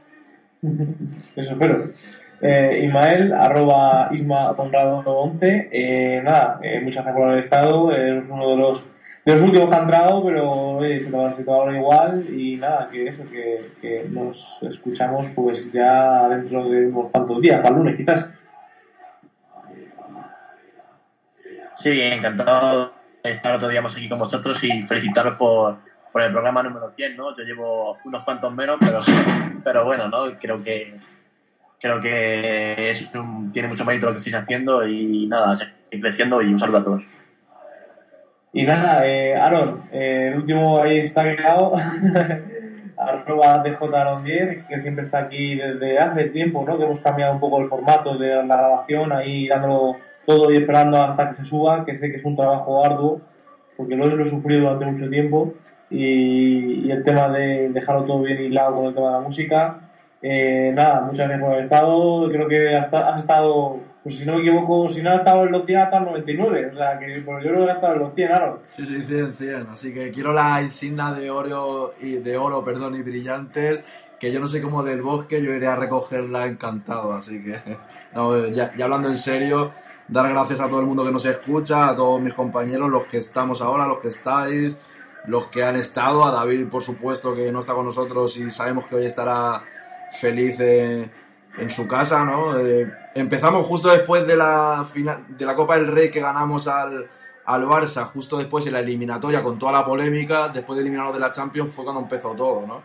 Eso 1.35 1.51
espero. 1.51 1.91
Eh, 2.39 2.83
Ismael, 2.85 3.33
arroba 3.33 4.09
Isma 4.11 4.55
Conrado 4.55 4.99
11. 4.99 5.69
Eh, 5.71 6.21
nada, 6.23 6.59
eh, 6.61 6.79
muchas 6.81 7.03
gracias 7.03 7.15
por 7.15 7.27
haber 7.27 7.39
estado. 7.39 7.91
Es 7.91 8.29
uno 8.29 8.49
de 8.49 8.57
los, 8.57 8.83
de 9.25 9.33
los 9.33 9.41
últimos 9.41 9.69
que 9.69 9.75
ha 9.75 9.79
entrado, 9.79 10.23
pero 10.23 10.77
se 10.79 11.43
te 11.43 11.43
va, 11.43 11.55
ahora 11.55 11.77
igual. 11.77 12.25
Y 12.29 12.57
nada, 12.57 12.89
que 12.91 13.07
eso, 13.07 13.23
que, 13.29 13.71
que 13.81 14.05
nos 14.09 14.59
escuchamos 14.61 15.27
pues 15.35 15.71
ya 15.71 16.29
dentro 16.29 16.69
de 16.69 16.87
unos 16.87 17.09
cuantos 17.09 17.41
días, 17.41 17.59
para 17.61 17.69
el 17.69 17.75
lunes 17.75 17.97
quizás. 17.97 18.27
Sí, 21.75 21.99
encantado 22.01 22.91
de 23.23 23.31
estar 23.31 23.55
otro 23.55 23.67
día 23.67 23.81
más 23.81 23.95
aquí 23.95 24.09
con 24.09 24.19
vosotros 24.19 24.63
y 24.63 24.83
felicitaros 24.83 25.37
por, 25.37 25.77
por 26.11 26.21
el 26.21 26.31
programa 26.31 26.63
número 26.63 26.91
100, 26.95 27.17
¿no? 27.17 27.35
Yo 27.35 27.43
llevo 27.43 27.97
unos 28.05 28.23
cuantos 28.23 28.53
menos, 28.53 28.77
pero, 28.79 28.99
pero 29.63 29.85
bueno, 29.85 30.07
¿no? 30.07 30.37
Creo 30.39 30.63
que 30.63 30.95
creo 31.79 31.99
que 31.99 32.91
tiene 33.53 33.67
mucho 33.67 33.85
mérito 33.85 34.07
lo 34.07 34.13
que 34.13 34.19
estáis 34.19 34.35
haciendo 34.35 34.87
y 34.87 35.27
nada, 35.27 35.55
seguir 35.55 36.01
creciendo 36.01 36.41
y 36.41 36.47
un 36.47 36.59
saludo 36.59 36.77
a 36.77 36.83
todos. 36.83 37.07
Y 38.53 38.63
nada, 38.63 39.05
eh, 39.05 39.35
Aaron, 39.35 39.83
eh, 39.91 40.29
el 40.31 40.39
último 40.39 40.81
ahí 40.81 40.99
está 40.99 41.23
quedado. 41.23 41.73
arroba 42.97 43.63
DJ10, 43.63 44.67
que 44.67 44.79
siempre 44.79 45.05
está 45.05 45.19
aquí 45.19 45.55
desde 45.55 45.99
hace 45.99 46.25
tiempo, 46.25 46.65
¿no? 46.67 46.77
Que 46.77 46.85
hemos 46.85 46.99
cambiado 46.99 47.33
un 47.33 47.39
poco 47.39 47.61
el 47.61 47.69
formato 47.69 48.17
de 48.17 48.35
la 48.43 48.57
grabación, 48.57 49.11
ahí 49.11 49.47
dándolo 49.47 49.97
todo 50.25 50.51
y 50.51 50.57
esperando 50.57 50.97
hasta 50.97 51.29
que 51.29 51.35
se 51.35 51.45
suba, 51.45 51.85
que 51.85 51.95
sé 51.95 52.09
que 52.09 52.17
es 52.17 52.25
un 52.25 52.35
trabajo 52.35 52.83
arduo, 52.83 53.21
porque 53.77 53.95
lo, 53.95 54.07
lo 54.07 54.23
he 54.23 54.29
sufrido 54.29 54.61
durante 54.61 54.85
mucho 54.85 55.09
tiempo, 55.09 55.53
y, 55.89 56.87
y 56.87 56.91
el 56.91 57.03
tema 57.03 57.29
de 57.29 57.69
dejarlo 57.69 58.03
todo 58.03 58.23
bien 58.23 58.41
hilado 58.41 58.75
con 58.75 58.85
el 58.87 58.95
tema 58.95 59.07
de 59.07 59.13
la 59.13 59.21
música. 59.21 59.79
Eh, 60.21 60.71
nada, 60.73 61.01
muchas 61.01 61.27
gracias 61.27 61.39
por 61.39 61.51
haber 61.51 61.63
estado, 61.63 62.29
creo 62.29 62.47
que 62.47 62.75
hasta, 62.75 63.09
has 63.09 63.21
estado, 63.21 63.79
pues 64.01 64.17
si 64.17 64.25
no 64.25 64.33
me 64.33 64.39
equivoco, 64.39 64.87
si 64.89 65.03
no 65.03 65.11
has 65.11 65.17
estado 65.17 65.45
en 65.45 65.51
los 65.51 65.65
100, 65.65 65.79
hasta 65.79 65.97
en 65.97 66.05
99, 66.05 66.69
o 66.71 66.75
sea, 66.75 66.97
que 66.97 67.21
pues, 67.23 67.43
yo 67.43 67.51
creo 67.51 67.65
que 67.65 67.71
has 67.71 67.75
estado 67.77 67.93
en 67.93 67.99
los 67.99 68.15
100, 68.15 68.31
Aaron. 68.31 68.59
Sí, 68.71 68.85
sí, 68.85 69.01
100, 69.01 69.33
100. 69.33 69.67
Así 69.71 69.93
que 69.93 70.11
quiero 70.11 70.33
la 70.33 70.61
insignia 70.63 71.11
de 71.11 71.29
oro 71.29 71.93
y 72.01 72.13
de 72.13 72.37
oro, 72.37 72.63
perdón, 72.63 72.95
y 72.95 73.03
brillantes, 73.03 73.83
que 74.19 74.31
yo 74.31 74.39
no 74.39 74.47
sé 74.47 74.59
cómo 74.59 74.81
del 74.81 75.03
bosque, 75.03 75.43
yo 75.43 75.53
iré 75.53 75.67
a 75.67 75.75
recogerla 75.75 76.47
encantado. 76.47 77.13
Así 77.13 77.43
que, 77.43 77.59
no, 78.15 78.47
ya, 78.47 78.75
ya 78.75 78.85
hablando 78.85 79.09
en 79.09 79.17
serio, 79.17 79.71
dar 80.07 80.29
gracias 80.29 80.59
a 80.59 80.67
todo 80.67 80.79
el 80.79 80.87
mundo 80.87 81.05
que 81.05 81.11
nos 81.11 81.25
escucha, 81.25 81.89
a 81.89 81.95
todos 81.95 82.19
mis 82.19 82.33
compañeros, 82.33 82.89
los 82.89 83.05
que 83.05 83.17
estamos 83.17 83.61
ahora, 83.61 83.87
los 83.87 83.99
que 83.99 84.07
estáis, 84.07 84.77
los 85.27 85.45
que 85.47 85.63
han 85.63 85.75
estado, 85.75 86.25
a 86.25 86.31
David, 86.31 86.69
por 86.69 86.81
supuesto, 86.81 87.35
que 87.35 87.51
no 87.51 87.59
está 87.59 87.73
con 87.73 87.85
nosotros 87.85 88.35
y 88.37 88.49
sabemos 88.49 88.87
que 88.87 88.95
hoy 88.95 89.05
estará 89.05 89.61
feliz 90.11 90.59
eh, 90.59 91.09
en 91.57 91.69
su 91.69 91.87
casa, 91.87 92.23
¿no? 92.23 92.57
Eh, 92.59 92.91
empezamos 93.15 93.65
justo 93.65 93.89
después 93.89 94.25
de 94.27 94.37
la, 94.37 94.85
final, 94.91 95.25
de 95.29 95.45
la 95.45 95.55
Copa 95.55 95.75
del 95.75 95.87
Rey 95.87 96.11
que 96.11 96.21
ganamos 96.21 96.67
al, 96.67 97.09
al 97.45 97.65
Barça, 97.65 98.05
justo 98.05 98.37
después 98.37 98.65
en 98.67 98.73
la 98.73 98.79
eliminatoria 98.79 99.41
con 99.41 99.57
toda 99.57 99.71
la 99.71 99.85
polémica, 99.85 100.49
después 100.49 100.77
de 100.77 100.81
eliminarnos 100.81 101.13
de 101.13 101.19
la 101.19 101.31
Champions 101.31 101.71
fue 101.71 101.83
cuando 101.83 102.01
empezó 102.01 102.31
todo, 102.31 102.65
¿no? 102.67 102.81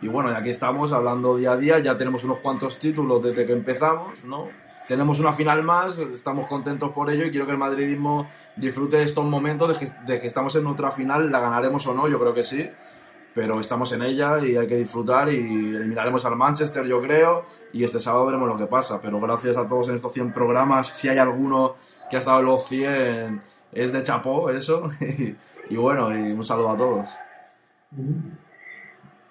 Y 0.00 0.08
bueno, 0.08 0.30
y 0.30 0.34
aquí 0.34 0.50
estamos 0.50 0.92
hablando 0.92 1.36
día 1.36 1.52
a 1.52 1.56
día, 1.56 1.78
ya 1.80 1.98
tenemos 1.98 2.24
unos 2.24 2.38
cuantos 2.38 2.78
títulos 2.78 3.22
desde 3.22 3.44
que 3.44 3.52
empezamos, 3.52 4.24
¿no? 4.24 4.48
Tenemos 4.86 5.20
una 5.20 5.32
final 5.32 5.62
más, 5.64 5.98
estamos 5.98 6.46
contentos 6.46 6.92
por 6.92 7.10
ello 7.10 7.26
y 7.26 7.30
quiero 7.30 7.44
que 7.44 7.52
el 7.52 7.58
madridismo 7.58 8.26
disfrute 8.56 8.96
de 8.96 9.02
estos 9.02 9.24
momentos 9.24 9.68
de 9.68 9.86
que, 9.86 9.92
de 10.06 10.20
que 10.20 10.26
estamos 10.26 10.54
en 10.56 10.64
nuestra 10.64 10.90
final, 10.92 11.30
la 11.30 11.40
ganaremos 11.40 11.86
o 11.86 11.92
no, 11.92 12.08
yo 12.08 12.18
creo 12.18 12.32
que 12.32 12.42
sí, 12.42 12.70
pero 13.34 13.60
estamos 13.60 13.92
en 13.92 14.02
ella 14.02 14.38
y 14.44 14.56
hay 14.56 14.66
que 14.66 14.76
disfrutar 14.76 15.28
y 15.32 15.36
eliminaremos 15.38 16.24
al 16.24 16.36
Manchester, 16.36 16.84
yo 16.86 17.00
creo, 17.00 17.44
y 17.72 17.84
este 17.84 18.00
sábado 18.00 18.26
veremos 18.26 18.48
lo 18.48 18.56
que 18.56 18.66
pasa, 18.66 19.00
pero 19.00 19.20
gracias 19.20 19.56
a 19.56 19.66
todos 19.66 19.88
en 19.88 19.94
estos 19.94 20.12
100 20.12 20.32
programas, 20.32 20.88
si 20.88 21.08
hay 21.08 21.18
alguno 21.18 21.76
que 22.10 22.16
ha 22.16 22.18
estado 22.20 22.40
en 22.40 22.46
los 22.46 22.66
100, 22.66 23.42
es 23.72 23.92
de 23.92 24.02
chapó 24.02 24.50
eso, 24.50 24.90
y, 25.70 25.76
bueno, 25.76 26.16
y 26.16 26.32
un 26.32 26.42
saludo 26.42 26.70
a 26.70 26.76
todos. 26.76 27.08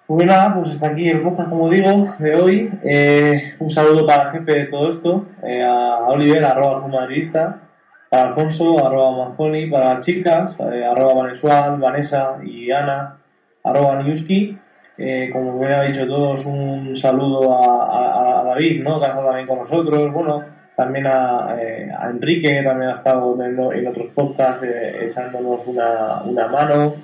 Pues 0.06 0.26
nada, 0.26 0.54
pues 0.54 0.70
hasta 0.70 0.88
aquí 0.88 1.06
el 1.06 1.20
podcast, 1.20 1.50
como 1.50 1.68
digo, 1.68 2.14
de 2.18 2.34
hoy. 2.34 2.70
Eh, 2.82 3.56
un 3.58 3.68
saludo 3.68 4.06
para 4.06 4.30
el 4.30 4.38
jefe 4.38 4.52
de 4.52 4.64
todo 4.68 4.88
esto, 4.88 5.26
eh, 5.42 5.62
a 5.62 5.98
Oliver, 6.06 6.42
arroba 6.46 6.88
madridista, 6.88 7.60
para 8.08 8.30
Alfonso, 8.30 8.86
arroba 8.86 9.28
Manzoni, 9.28 9.66
para 9.66 9.94
las 9.94 10.06
chicas, 10.06 10.58
eh, 10.60 10.82
arroba 10.82 11.12
Vanesual, 11.22 11.78
Vanessa 11.78 12.38
y 12.42 12.70
Ana, 12.70 13.18
arroba 13.64 14.02
Niuski. 14.02 14.58
Eh, 14.96 15.30
como 15.32 15.58
bien 15.58 15.72
habéis 15.72 15.92
dicho 15.92 16.08
todos, 16.08 16.44
un 16.44 16.96
saludo 16.96 17.54
a, 17.54 18.40
a- 18.40 18.44
David, 18.44 18.82
¿no? 18.82 18.98
que 18.98 19.06
ha 19.06 19.10
estado 19.10 19.26
también 19.26 19.46
con 19.46 19.58
nosotros, 19.58 20.12
bueno, 20.12 20.42
también 20.74 21.06
a, 21.06 21.56
eh, 21.60 21.88
a 21.96 22.08
Enrique, 22.10 22.48
que 22.48 22.62
también 22.62 22.90
ha 22.90 22.94
estado 22.94 23.36
en, 23.44 23.58
en 23.58 23.86
otros 23.86 24.06
podcasts 24.14 24.64
eh, 24.64 25.04
echándonos 25.06 25.66
una, 25.66 26.22
una 26.22 26.48
mano. 26.48 26.94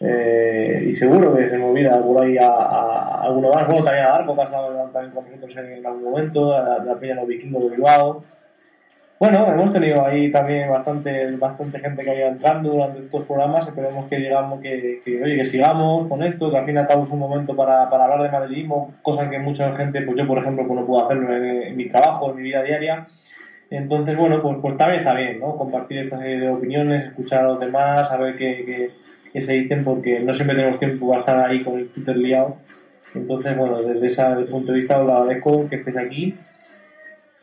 Eh, 0.00 0.84
y 0.88 0.92
seguro 0.92 1.34
que 1.34 1.46
se 1.46 1.56
me 1.58 1.64
olvida 1.64 2.00
por 2.00 2.22
ahí 2.22 2.36
a, 2.38 3.20
alguno 3.22 3.50
más. 3.50 3.66
Bueno, 3.66 3.84
también 3.84 4.06
a 4.06 4.12
Arco, 4.12 4.34
que 4.34 4.40
ha 4.42 4.44
estado 4.44 4.90
también 4.92 5.14
con 5.14 5.24
nosotros 5.24 5.56
en 5.56 5.86
algún 5.86 6.04
momento, 6.04 6.54
a 6.54 6.78
la 6.84 6.94
Peña 6.96 7.14
Los 7.16 7.26
Vikingos 7.26 7.64
de 7.64 7.70
Bilbao. 7.70 8.24
Bueno, 9.20 9.46
hemos 9.48 9.72
tenido 9.72 10.04
ahí 10.04 10.30
también 10.32 10.68
bastante, 10.68 11.30
bastante 11.36 11.78
gente 11.78 12.02
que 12.02 12.10
ha 12.10 12.14
ido 12.16 12.28
entrando 12.28 12.72
durante 12.72 12.98
estos 12.98 13.24
programas. 13.24 13.68
Esperemos 13.68 14.08
que 14.08 14.16
digamos 14.16 14.60
que, 14.60 15.00
que, 15.04 15.22
oye, 15.22 15.36
que 15.36 15.44
sigamos 15.44 16.08
con 16.08 16.22
esto, 16.24 16.50
que 16.50 16.58
al 16.58 16.66
fin 16.66 16.78
es 16.78 17.10
un 17.10 17.18
momento 17.20 17.54
para, 17.54 17.88
para 17.88 18.04
hablar 18.04 18.22
de 18.22 18.30
madridismo, 18.30 18.92
cosa 19.02 19.30
que 19.30 19.38
mucha 19.38 19.72
gente, 19.76 20.02
pues 20.02 20.18
yo 20.18 20.26
por 20.26 20.38
ejemplo, 20.38 20.66
pues 20.66 20.80
no 20.80 20.86
puedo 20.86 21.04
hacerlo 21.04 21.32
en, 21.32 21.76
mi 21.76 21.88
trabajo, 21.88 22.30
en 22.30 22.36
mi 22.36 22.42
vida 22.42 22.64
diaria. 22.64 23.06
Entonces, 23.70 24.16
bueno, 24.16 24.42
pues, 24.42 24.58
pues 24.60 24.76
también 24.76 25.00
está 25.00 25.14
bien, 25.14 25.38
¿no? 25.38 25.56
Compartir 25.56 25.98
esta 25.98 26.18
serie 26.18 26.40
de 26.40 26.48
opiniones, 26.48 27.04
escuchar 27.04 27.44
a 27.44 27.48
los 27.48 27.60
demás, 27.60 28.08
saber 28.08 28.36
qué, 28.36 28.64
qué, 28.66 28.90
qué 29.32 29.40
se 29.40 29.52
dicen, 29.52 29.84
porque 29.84 30.20
no 30.20 30.34
siempre 30.34 30.56
tenemos 30.56 30.78
tiempo 30.80 31.08
para 31.08 31.20
estar 31.20 31.38
ahí 31.38 31.62
con 31.62 31.78
el 31.78 31.88
Twitter 31.88 32.16
liado. 32.16 32.56
Entonces, 33.14 33.56
bueno, 33.56 33.80
desde 33.80 34.06
ese 34.08 34.24
punto 34.50 34.72
de 34.72 34.78
vista 34.78 35.00
os 35.00 35.10
agradezco 35.10 35.68
que 35.68 35.76
estéis 35.76 35.96
aquí. 35.96 36.34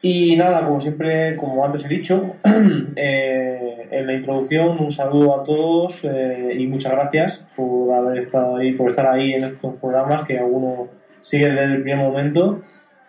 Y 0.03 0.35
nada, 0.35 0.65
como 0.65 0.79
siempre, 0.81 1.35
como 1.35 1.63
antes 1.63 1.85
he 1.85 1.89
dicho, 1.89 2.35
eh, 2.95 3.87
en 3.91 4.07
la 4.07 4.13
introducción, 4.13 4.79
un 4.79 4.91
saludo 4.91 5.39
a 5.39 5.43
todos 5.43 6.03
eh, 6.03 6.55
y 6.57 6.65
muchas 6.67 6.93
gracias 6.93 7.45
por 7.55 7.93
haber 7.93 8.17
estado 8.17 8.55
ahí, 8.55 8.71
por 8.73 8.89
estar 8.89 9.05
ahí 9.07 9.33
en 9.33 9.43
estos 9.43 9.75
programas 9.75 10.25
que 10.25 10.39
algunos 10.39 10.89
siguen 11.21 11.55
desde 11.55 11.75
el 11.75 11.81
primer 11.83 11.99
momento. 11.99 12.61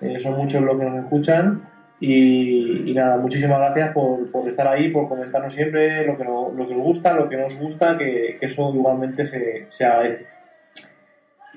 Eh, 0.02 0.18
son 0.20 0.36
muchos 0.36 0.60
los 0.62 0.78
que 0.78 0.84
nos 0.84 0.98
escuchan. 1.04 1.62
Y, 2.00 2.90
y 2.90 2.94
nada, 2.94 3.16
muchísimas 3.16 3.58
gracias 3.60 3.92
por, 3.94 4.30
por 4.32 4.48
estar 4.48 4.66
ahí, 4.66 4.90
por 4.90 5.06
comentarnos 5.06 5.54
siempre 5.54 6.04
lo 6.04 6.18
que, 6.18 6.24
no- 6.24 6.50
lo 6.54 6.66
que 6.66 6.74
os 6.74 6.80
gusta, 6.82 7.14
lo 7.14 7.28
que 7.28 7.36
nos 7.36 7.54
gusta, 7.56 7.96
que, 7.96 8.36
que 8.40 8.46
eso 8.46 8.72
igualmente 8.74 9.24
se, 9.24 9.64
se 9.68 9.84
agradece. 9.86 10.26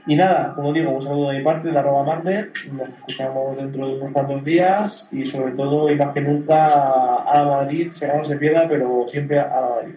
Y 0.08 0.16
nada, 0.16 0.54
como 0.54 0.72
digo, 0.72 0.92
un 0.92 1.02
saludo 1.02 1.30
de 1.30 1.40
mi 1.40 1.44
parte, 1.44 1.72
de 1.72 1.80
arroba 1.80 2.04
Marder. 2.04 2.52
Nos 2.72 2.90
escuchamos 2.90 3.58
dentro 3.58 3.88
de 3.88 3.96
unos 3.96 4.12
cuantos 4.12 4.44
días 4.44 5.10
y 5.12 5.26
sobre 5.26 5.54
todo, 5.54 5.90
y 5.92 5.96
más 5.96 6.14
que 6.14 6.22
nunca, 6.22 7.24
a 7.24 7.44
Madrid, 7.44 7.90
se 7.92 8.08
gana 8.08 8.22
o 8.22 8.26
se 8.26 8.38
pierda, 8.38 8.68
pero 8.68 9.08
siempre 9.08 9.40
a 9.40 9.48
Madrid. 9.50 9.96